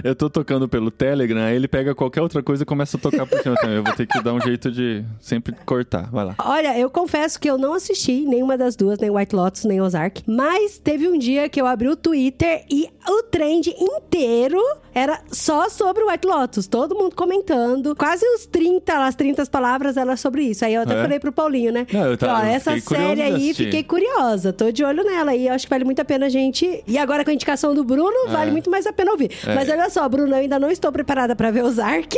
Eu 0.03 0.15
tô 0.15 0.29
tocando 0.29 0.67
pelo 0.67 0.89
Telegram, 0.91 1.41
aí 1.41 1.55
ele 1.55 1.67
pega 1.67 1.93
qualquer 1.95 2.21
outra 2.21 2.41
coisa 2.43 2.63
e 2.63 2.65
começa 2.65 2.97
a 2.97 2.99
tocar 2.99 3.25
por 3.25 3.39
cima 3.41 3.55
também. 3.55 3.77
Eu 3.77 3.83
vou 3.83 3.93
ter 3.93 4.05
que 4.07 4.21
dar 4.21 4.33
um 4.33 4.41
jeito 4.41 4.71
de 4.71 5.03
sempre 5.19 5.53
cortar. 5.65 6.09
Vai 6.11 6.25
lá. 6.25 6.35
Olha, 6.39 6.77
eu 6.77 6.89
confesso 6.89 7.39
que 7.39 7.49
eu 7.49 7.57
não 7.57 7.73
assisti 7.73 8.21
nenhuma 8.25 8.57
das 8.57 8.75
duas, 8.75 8.99
nem 8.99 9.09
White 9.09 9.35
Lotus, 9.35 9.63
nem 9.65 9.81
Ozark. 9.81 10.23
Mas 10.27 10.77
teve 10.77 11.07
um 11.07 11.17
dia 11.17 11.47
que 11.49 11.59
eu 11.61 11.67
abri 11.67 11.87
o 11.87 11.95
Twitter 11.95 12.63
e 12.69 12.87
o 13.07 13.23
trend 13.23 13.73
inteiro 13.77 14.59
era 14.93 15.19
só 15.31 15.69
sobre 15.69 16.03
o 16.03 16.09
White 16.09 16.27
Lotus. 16.27 16.67
Todo 16.67 16.95
mundo 16.95 17.15
comentando. 17.15 17.95
Quase 17.95 18.25
os 18.35 18.45
30, 18.47 19.05
as 19.05 19.15
30 19.15 19.45
palavras 19.45 19.95
era 19.95 20.17
sobre 20.17 20.43
isso. 20.43 20.65
Aí 20.65 20.73
eu 20.73 20.81
até 20.81 20.97
É? 20.97 21.01
falei 21.01 21.19
pro 21.19 21.31
Paulinho, 21.31 21.71
né? 21.71 21.85
Não, 21.93 22.05
eu 22.07 22.17
tava- 22.17 22.39
ó, 22.39 22.43
eu 22.43 22.47
essa 22.51 22.79
série 22.79 23.21
aí, 23.21 23.53
fiquei 23.53 23.83
curiosa. 23.83 24.51
Tô 24.51 24.71
de 24.71 24.83
olho 24.83 25.03
nela 25.03 25.35
e 25.35 25.47
acho 25.47 25.65
que 25.65 25.69
vale 25.69 25.83
muito 25.85 25.99
a 26.01 26.05
pena 26.05 26.25
a 26.25 26.29
gente. 26.29 26.83
E 26.87 26.97
agora 26.97 27.23
com 27.23 27.29
a 27.29 27.33
indicação 27.33 27.75
do 27.75 27.83
Bruno, 27.83 28.27
vale 28.29 28.49
muito 28.51 28.69
mais 28.71 28.87
a 28.87 28.93
pena 28.93 29.11
ouvir. 29.11 29.31
É. 29.45 29.53
Mas 29.53 29.69
olha 29.69 29.86
só, 29.89 30.07
Bruno, 30.09 30.33
eu 30.33 30.37
ainda 30.37 30.59
não 30.59 30.69
estou 30.69 30.91
preparada 30.91 31.35
pra 31.35 31.51
ver 31.51 31.63
os 31.63 31.79
Ark. 31.79 32.13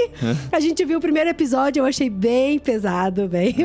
A 0.51 0.59
gente 0.59 0.83
viu 0.85 0.97
o 0.97 1.01
primeiro 1.01 1.29
episódio, 1.29 1.81
eu 1.81 1.85
achei 1.85 2.09
bem 2.09 2.57
pesado, 2.57 3.27
bem. 3.27 3.55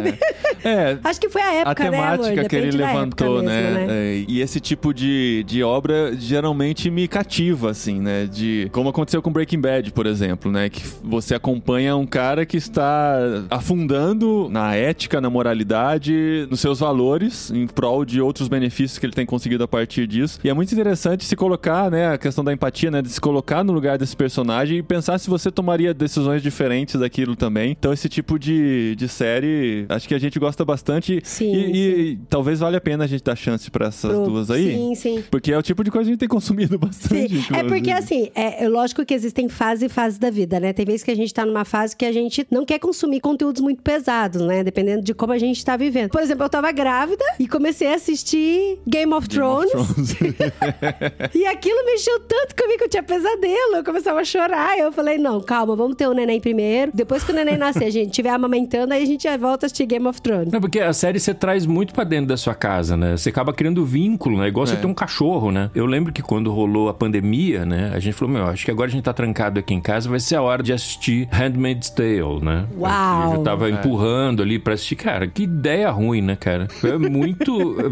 É, 0.65 0.99
Acho 1.05 1.21
que 1.21 1.29
foi 1.29 1.43
a 1.43 1.55
a 1.55 1.55
época, 1.55 1.91
né, 1.91 1.99
amor? 1.99 2.25
temática 2.25 2.49
que 2.49 2.57
ele 2.57 2.71
levantou, 2.73 3.39
época 3.39 3.43
né? 3.43 3.63
mesmo, 3.63 3.91
É, 3.91 4.25
E 4.27 4.41
esse 4.41 4.61
tipo 4.61 4.93
de, 4.93 5.45
de 5.47 5.63
obra 5.63 6.15
geralmente 6.17 6.91
me 6.91 7.07
cativa, 7.07 7.71
assim, 7.71 8.01
né? 8.01 8.27
De 8.27 8.69
como 8.73 8.89
aconteceu 8.89 9.23
com 9.23 9.31
Breaking 9.31 9.61
Bad, 9.61 9.93
por 9.93 10.07
exemplo, 10.07 10.51
né? 10.51 10.69
Que 10.69 10.83
você 11.03 11.35
acompanha 11.35 11.97
um 11.97 12.07
cara 12.07 12.45
que 12.45 12.57
está 12.57 13.45
afundando 13.51 14.49
na 14.51 14.75
ética, 14.75 15.21
na 15.21 15.31
moralidade, 15.31 16.47
nos 16.51 16.61
seus 16.61 16.81
valores, 16.81 17.51
em 17.51 17.67
prol 17.67 18.05
de 18.05 18.21
outros 18.21 18.49
benefícios 18.49 18.99
que 18.99 19.07
ele 19.07 19.13
tem 19.13 19.27
conseguido 19.27 19.65
a 19.65 19.69
partir 19.69 20.07
disso. 20.07 20.39
E 20.43 20.49
é 20.49 20.55
muito 20.55 20.73
interessante 20.73 21.25
se 21.25 21.37
colocar, 21.37 21.91
né? 21.91 22.13
A 22.13 22.19
questão 22.19 22.43
da 22.43 22.53
empatia, 22.53 22.91
né? 22.91 23.03
De 23.03 23.09
se 23.09 23.21
colocar 23.21 23.63
no 23.63 23.73
lugar 23.73 23.94
desse 23.99 24.17
personagem 24.17 24.79
e 24.79 24.83
pensar 24.83 25.19
se 25.19 25.29
você 25.31 25.51
tomaria 25.51 25.93
decisões 25.95 26.43
diferentes 26.43 26.99
daquilo 27.01 27.35
também. 27.35 27.73
Então, 27.73 27.93
esse 27.93 28.09
tipo 28.09 28.39
de, 28.39 28.95
de 28.97 29.09
série, 29.09 29.87
acho 29.89 30.07
que 30.07 30.15
a 30.15 30.19
gente 30.19 30.39
gosta 30.39 30.65
bastante. 30.65 31.21
Sim, 31.25 31.53
e, 31.55 31.77
e 32.13 32.17
talvez 32.29 32.61
valha 32.61 32.79
a 32.79 32.81
pena 32.81 33.05
a 33.05 33.07
gente 33.07 33.23
dar 33.25 33.37
chance 33.37 33.71
pra 33.71 33.87
essas 33.89 34.13
Pro- 34.13 34.25
duas 34.27 34.51
aí. 34.51 34.75
Sim, 34.75 34.95
sim. 34.95 35.25
Porque 35.31 35.53
é 35.53 35.59
o 35.59 35.63
tipo 35.63 35.83
de 35.83 35.91
coisa 35.91 36.05
que 36.05 36.11
a 36.11 36.13
gente 36.13 36.21
tem 36.21 36.29
consumido 36.29 36.75
Sim. 36.75 36.79
bastante. 36.79 37.55
É 37.55 37.65
porque 37.65 37.91
assim, 37.91 38.31
é, 38.35 38.65
é 38.65 38.69
lógico 38.69 39.05
que 39.05 39.15
existem 39.15 39.49
fases 39.49 39.85
e 39.85 39.89
fases 39.89 40.19
da 40.19 40.31
vida, 40.31 40.61
né? 40.61 40.73
Tem 40.73 40.85
vezes 40.85 41.03
que 41.03 41.11
a 41.11 41.17
gente 41.17 41.33
tá 41.33 41.45
numa 41.47 41.65
fase 41.65 41.97
que 41.97 42.05
a 42.05 42.13
gente 42.13 42.47
não 42.51 42.65
quer 42.65 42.79
consumir 42.79 43.21
conteúdos 43.21 43.61
muito 43.63 43.83
pesados, 43.83 44.43
né? 44.43 44.63
Dependendo 44.63 45.03
de 45.03 45.15
como 45.15 45.33
a 45.33 45.39
gente 45.39 45.65
tá 45.65 45.77
vivendo. 45.77 46.11
Por 46.11 46.21
exemplo, 46.23 46.45
eu 46.45 46.49
tava 46.51 46.71
grávida 46.73 47.25
e 47.39 47.49
comecei 47.49 47.89
a 47.89 47.95
assistir 47.95 48.79
Game 48.87 49.13
of 49.13 49.15
Game 49.15 49.15
of 49.15 49.29
Thrones. 49.29 49.71
Thrones. 49.71 50.15
E 51.35 51.47
aquilo 51.47 51.85
mexeu 51.85 52.21
tanto 52.21 52.55
comigo 52.57 52.79
que 52.79 52.85
eu 52.85 52.89
tinha 52.89 53.03
pesadelo. 53.03 53.77
Eu 53.85 53.93
começava 53.93 54.19
a 54.19 54.25
chorar. 54.25 54.79
Eu 54.79 54.91
falei, 54.91 55.19
não, 55.19 55.43
calma, 55.43 55.77
vamos 55.77 55.95
ter 55.95 56.09
o 56.09 56.15
neném 56.15 56.41
primeiro. 56.41 56.91
Depois 56.95 57.23
que 57.23 57.33
o 57.33 57.35
neném 57.35 57.59
nascer, 57.59 57.85
a 57.85 57.91
gente 57.91 58.07
estiver 58.09 58.31
amamentando, 58.31 58.95
aí 58.95 59.03
a 59.03 59.07
gente 59.07 59.29
volta 59.37 59.67
a 59.67 59.67
assistir 59.67 59.85
Game 59.85 60.07
of 60.07 60.23
Thrones. 60.23 60.51
Não, 60.51 60.59
porque 60.59 60.81
a 60.81 60.95
série 60.95 61.21
você 61.21 61.35
traz 61.35 61.67
muito 61.67 61.93
pra 61.93 62.03
dentro 62.03 62.29
da 62.29 62.37
sua 62.39 62.55
casa, 62.55 62.97
né? 62.97 63.15
Você 63.15 63.29
acaba 63.29 63.53
criando 63.53 63.85
vínculo, 63.85 64.39
né? 64.39 64.49
Igual 64.49 64.67
você 64.67 64.73
É. 64.73 64.77
ter 64.77 64.87
um 64.87 64.95
cachorro, 64.95 65.53
né? 65.53 65.71
Eu 65.75 65.85
lembro 65.85 66.15
que 66.15 66.23
quando 66.23 66.51
rolou 66.51 66.89
a 66.89 66.95
pandemia, 66.95 67.67
né? 67.67 67.93
A 67.95 67.99
gente 67.99 68.15
falou, 68.15 68.33
meu, 68.33 68.47
acho 68.47 68.65
que 68.65 68.71
agora 68.71 68.89
a 68.89 68.91
gente 68.91 69.05
tá 69.05 69.13
trancado 69.13 69.61
aqui 69.61 69.75
em 69.75 69.83
casa, 69.83 70.09
vai 70.09 70.19
ser 70.19 70.37
a 70.37 70.41
hora 70.43 70.63
de 70.63 70.73
assistir 70.73 71.29
Handmaid's 71.31 71.91
Tale, 71.91 72.41
né? 72.43 72.65
Uau! 72.79 73.33
Eu 73.33 73.37
já 73.37 73.43
tava 73.43 73.69
empurrando 73.69 74.43
ali 74.43 74.59
pra 74.59 74.73
assistir. 74.73 74.97
Cara, 74.97 75.27
que 75.27 75.43
ideia 75.43 75.91
ruim, 75.91 76.23
né, 76.23 76.37
cara? 76.37 76.69
Foi 76.71 76.97
muito... 76.97 77.77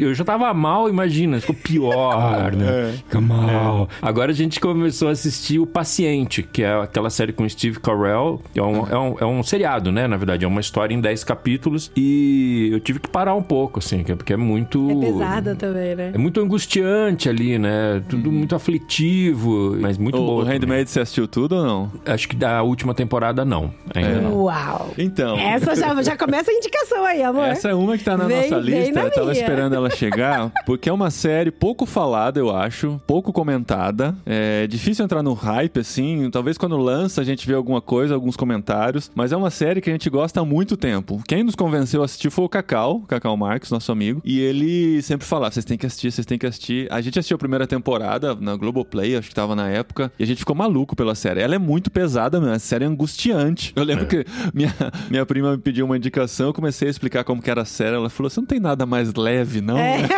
Eu 0.00 0.12
já 0.12 0.24
tava 0.24 0.52
mal, 0.52 0.88
imagina. 0.88 1.40
Ficou 1.40 1.54
pior, 1.54 2.52
né? 2.56 2.94
Fica 2.96 3.20
mal. 3.20 3.88
Agora 4.08 4.30
a 4.32 4.34
gente 4.34 4.58
começou 4.58 5.08
a 5.08 5.10
assistir 5.10 5.58
O 5.58 5.66
Paciente, 5.66 6.42
que 6.42 6.62
é 6.62 6.72
aquela 6.72 7.10
série 7.10 7.30
com 7.30 7.46
Steve 7.46 7.78
Carell. 7.78 8.40
É 8.54 8.62
um, 8.62 8.86
é 8.88 8.98
um, 8.98 9.16
é 9.20 9.26
um 9.26 9.42
seriado, 9.42 9.92
né? 9.92 10.08
Na 10.08 10.16
verdade, 10.16 10.46
é 10.46 10.48
uma 10.48 10.62
história 10.62 10.94
em 10.94 11.00
10 11.00 11.24
capítulos. 11.24 11.90
E 11.94 12.70
eu 12.72 12.80
tive 12.80 13.00
que 13.00 13.08
parar 13.10 13.34
um 13.34 13.42
pouco, 13.42 13.80
assim, 13.80 14.00
é- 14.08 14.14
porque 14.14 14.32
é 14.32 14.36
muito... 14.38 14.90
É 14.90 14.94
pesada 14.94 15.54
também, 15.54 15.94
né? 15.94 16.12
É 16.14 16.16
muito 16.18 16.40
angustiante 16.40 17.28
ali, 17.28 17.58
né? 17.58 18.02
Tudo 18.08 18.32
muito 18.32 18.54
aflitivo, 18.54 19.76
mas 19.78 19.98
muito 19.98 20.16
o, 20.18 20.24
boa. 20.26 20.44
o. 20.44 20.46
Handmaid, 20.46 20.88
você 20.88 21.00
assistiu 21.00 21.28
tudo 21.28 21.56
ou 21.56 21.62
não? 21.64 21.92
Acho 22.06 22.26
que 22.28 22.34
da 22.36 22.62
última 22.62 22.94
temporada 22.94 23.44
não. 23.44 23.70
Ainda 23.94 24.08
É. 24.08 24.20
não. 24.22 24.42
Uau! 24.44 24.90
Então. 24.96 25.36
Essa 25.38 25.74
já, 25.76 26.02
já 26.02 26.16
começa 26.16 26.50
a 26.50 26.54
indicação 26.54 27.04
aí, 27.04 27.22
amor. 27.22 27.44
Essa 27.44 27.68
é 27.68 27.74
uma 27.74 27.98
que 27.98 28.04
tá 28.04 28.16
na 28.16 28.24
Vem- 28.24 28.50
nossa 28.50 28.56
lista. 28.62 28.92
na 28.92 29.02
eu 29.02 29.10
tava 29.10 29.26
minha. 29.26 29.40
esperando 29.42 29.74
ela 29.74 29.90
chegar, 29.90 30.50
porque 30.64 30.88
é 30.88 30.92
uma 30.92 31.10
série 31.10 31.50
pouco 31.50 31.84
falada, 31.84 32.40
eu 32.40 32.54
acho, 32.54 32.98
pouco 33.06 33.32
comentada. 33.32 33.97
É 34.24 34.66
difícil 34.66 35.04
entrar 35.04 35.22
no 35.22 35.32
hype, 35.32 35.80
assim. 35.80 36.30
Talvez 36.30 36.56
quando 36.56 36.76
lança 36.76 37.20
a 37.20 37.24
gente 37.24 37.46
vê 37.46 37.54
alguma 37.54 37.80
coisa, 37.80 38.14
alguns 38.14 38.36
comentários. 38.36 39.10
Mas 39.14 39.32
é 39.32 39.36
uma 39.36 39.50
série 39.50 39.80
que 39.80 39.90
a 39.90 39.92
gente 39.92 40.08
gosta 40.08 40.40
há 40.40 40.44
muito 40.44 40.76
tempo. 40.76 41.22
Quem 41.26 41.42
nos 41.42 41.54
convenceu 41.54 42.02
a 42.02 42.04
assistir 42.04 42.30
foi 42.30 42.44
o 42.44 42.48
Cacau, 42.48 43.00
Cacau 43.02 43.36
Marques, 43.36 43.70
nosso 43.70 43.90
amigo. 43.90 44.20
E 44.24 44.38
ele 44.40 45.02
sempre 45.02 45.26
falava: 45.26 45.52
vocês 45.52 45.64
têm 45.64 45.76
que 45.76 45.86
assistir, 45.86 46.12
vocês 46.12 46.26
têm 46.26 46.38
que 46.38 46.46
assistir. 46.46 46.86
A 46.90 47.00
gente 47.00 47.18
assistiu 47.18 47.34
a 47.34 47.38
primeira 47.38 47.66
temporada 47.66 48.34
na 48.34 48.56
Globoplay, 48.56 49.16
acho 49.16 49.28
que 49.28 49.34
tava 49.34 49.54
na 49.56 49.68
época. 49.68 50.12
E 50.18 50.22
a 50.22 50.26
gente 50.26 50.38
ficou 50.38 50.54
maluco 50.54 50.94
pela 50.94 51.14
série. 51.14 51.40
Ela 51.40 51.56
é 51.56 51.58
muito 51.58 51.90
pesada, 51.90 52.40
mesmo. 52.40 52.54
A 52.54 52.58
série 52.58 52.84
é 52.84 52.86
angustiante. 52.86 53.72
Eu 53.74 53.84
lembro 53.84 54.06
que 54.06 54.24
minha, 54.54 54.74
minha 55.10 55.26
prima 55.26 55.52
me 55.52 55.58
pediu 55.58 55.84
uma 55.84 55.96
indicação, 55.96 56.46
eu 56.48 56.54
comecei 56.54 56.88
a 56.88 56.90
explicar 56.90 57.24
como 57.24 57.42
que 57.42 57.50
era 57.50 57.62
a 57.62 57.66
série. 57.66 57.96
Ela 57.96 58.08
falou: 58.08 58.30
você 58.30 58.40
não 58.40 58.46
tem 58.46 58.60
nada 58.60 58.86
mais 58.86 59.12
leve, 59.14 59.60
não? 59.60 59.78
É. 59.78 60.02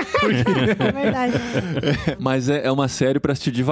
é 0.78 0.92
verdade. 0.92 1.34
Mas 2.18 2.49
é, 2.49 2.66
é 2.66 2.70
uma 2.70 2.88
série 2.88 3.18
pra 3.18 3.32
assistir 3.32 3.50
devagar 3.50 3.69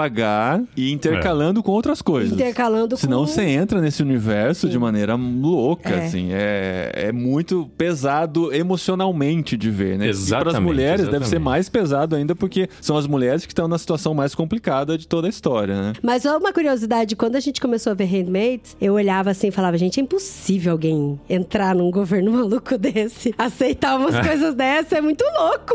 e 0.76 0.92
intercalando 0.92 1.62
com 1.62 1.72
outras 1.72 2.00
coisas. 2.02 2.32
Intercalando 2.32 2.96
Senão 2.96 3.20
com... 3.20 3.26
você 3.26 3.42
entra 3.42 3.80
nesse 3.80 4.02
universo 4.02 4.66
Sim. 4.66 4.72
de 4.72 4.78
maneira 4.78 5.14
louca, 5.16 5.90
É. 5.90 6.06
assim. 6.06 6.28
É, 6.32 6.92
é 6.94 7.12
muito 7.12 7.68
pesado 7.76 8.52
emocionalmente 8.54 9.56
de 9.56 9.70
ver, 9.70 9.98
né? 9.98 10.06
E 10.06 10.08
para 10.08 10.10
as 10.10 10.18
Exatamente, 10.18 10.60
mulheres 10.62 10.96
deve 11.00 11.08
exatamente. 11.10 11.28
ser 11.30 11.38
mais 11.38 11.68
pesado 11.68 12.16
ainda 12.16 12.34
porque 12.34 12.68
são 12.80 12.96
as 12.96 13.06
mulheres 13.06 13.44
que 13.44 13.52
estão 13.52 13.66
na 13.68 13.78
situação 13.78 14.14
mais 14.14 14.34
complicada 14.34 14.96
de 14.96 15.06
toda 15.06 15.26
a 15.26 15.30
história, 15.30 15.74
né? 15.80 15.92
Mas 16.02 16.24
uma 16.24 16.52
curiosidade, 16.52 17.16
quando 17.16 17.36
a 17.36 17.40
gente 17.40 17.60
começou 17.60 17.90
a 17.90 17.94
ver 17.94 18.04
Handmaids, 18.06 18.76
eu 18.80 18.94
olhava 18.94 19.30
assim 19.30 19.48
e 19.48 19.50
falava, 19.50 19.76
gente, 19.78 19.98
é 20.00 20.02
impossível 20.02 20.72
alguém 20.72 21.18
entrar 21.28 21.74
num 21.74 21.90
governo 21.90 22.32
maluco 22.38 22.76
desse, 22.78 23.34
aceitar 23.36 23.96
umas 23.98 24.18
coisas 24.26 24.54
dessas, 24.54 24.92
é 24.92 25.00
muito 25.00 25.24
louco. 25.38 25.74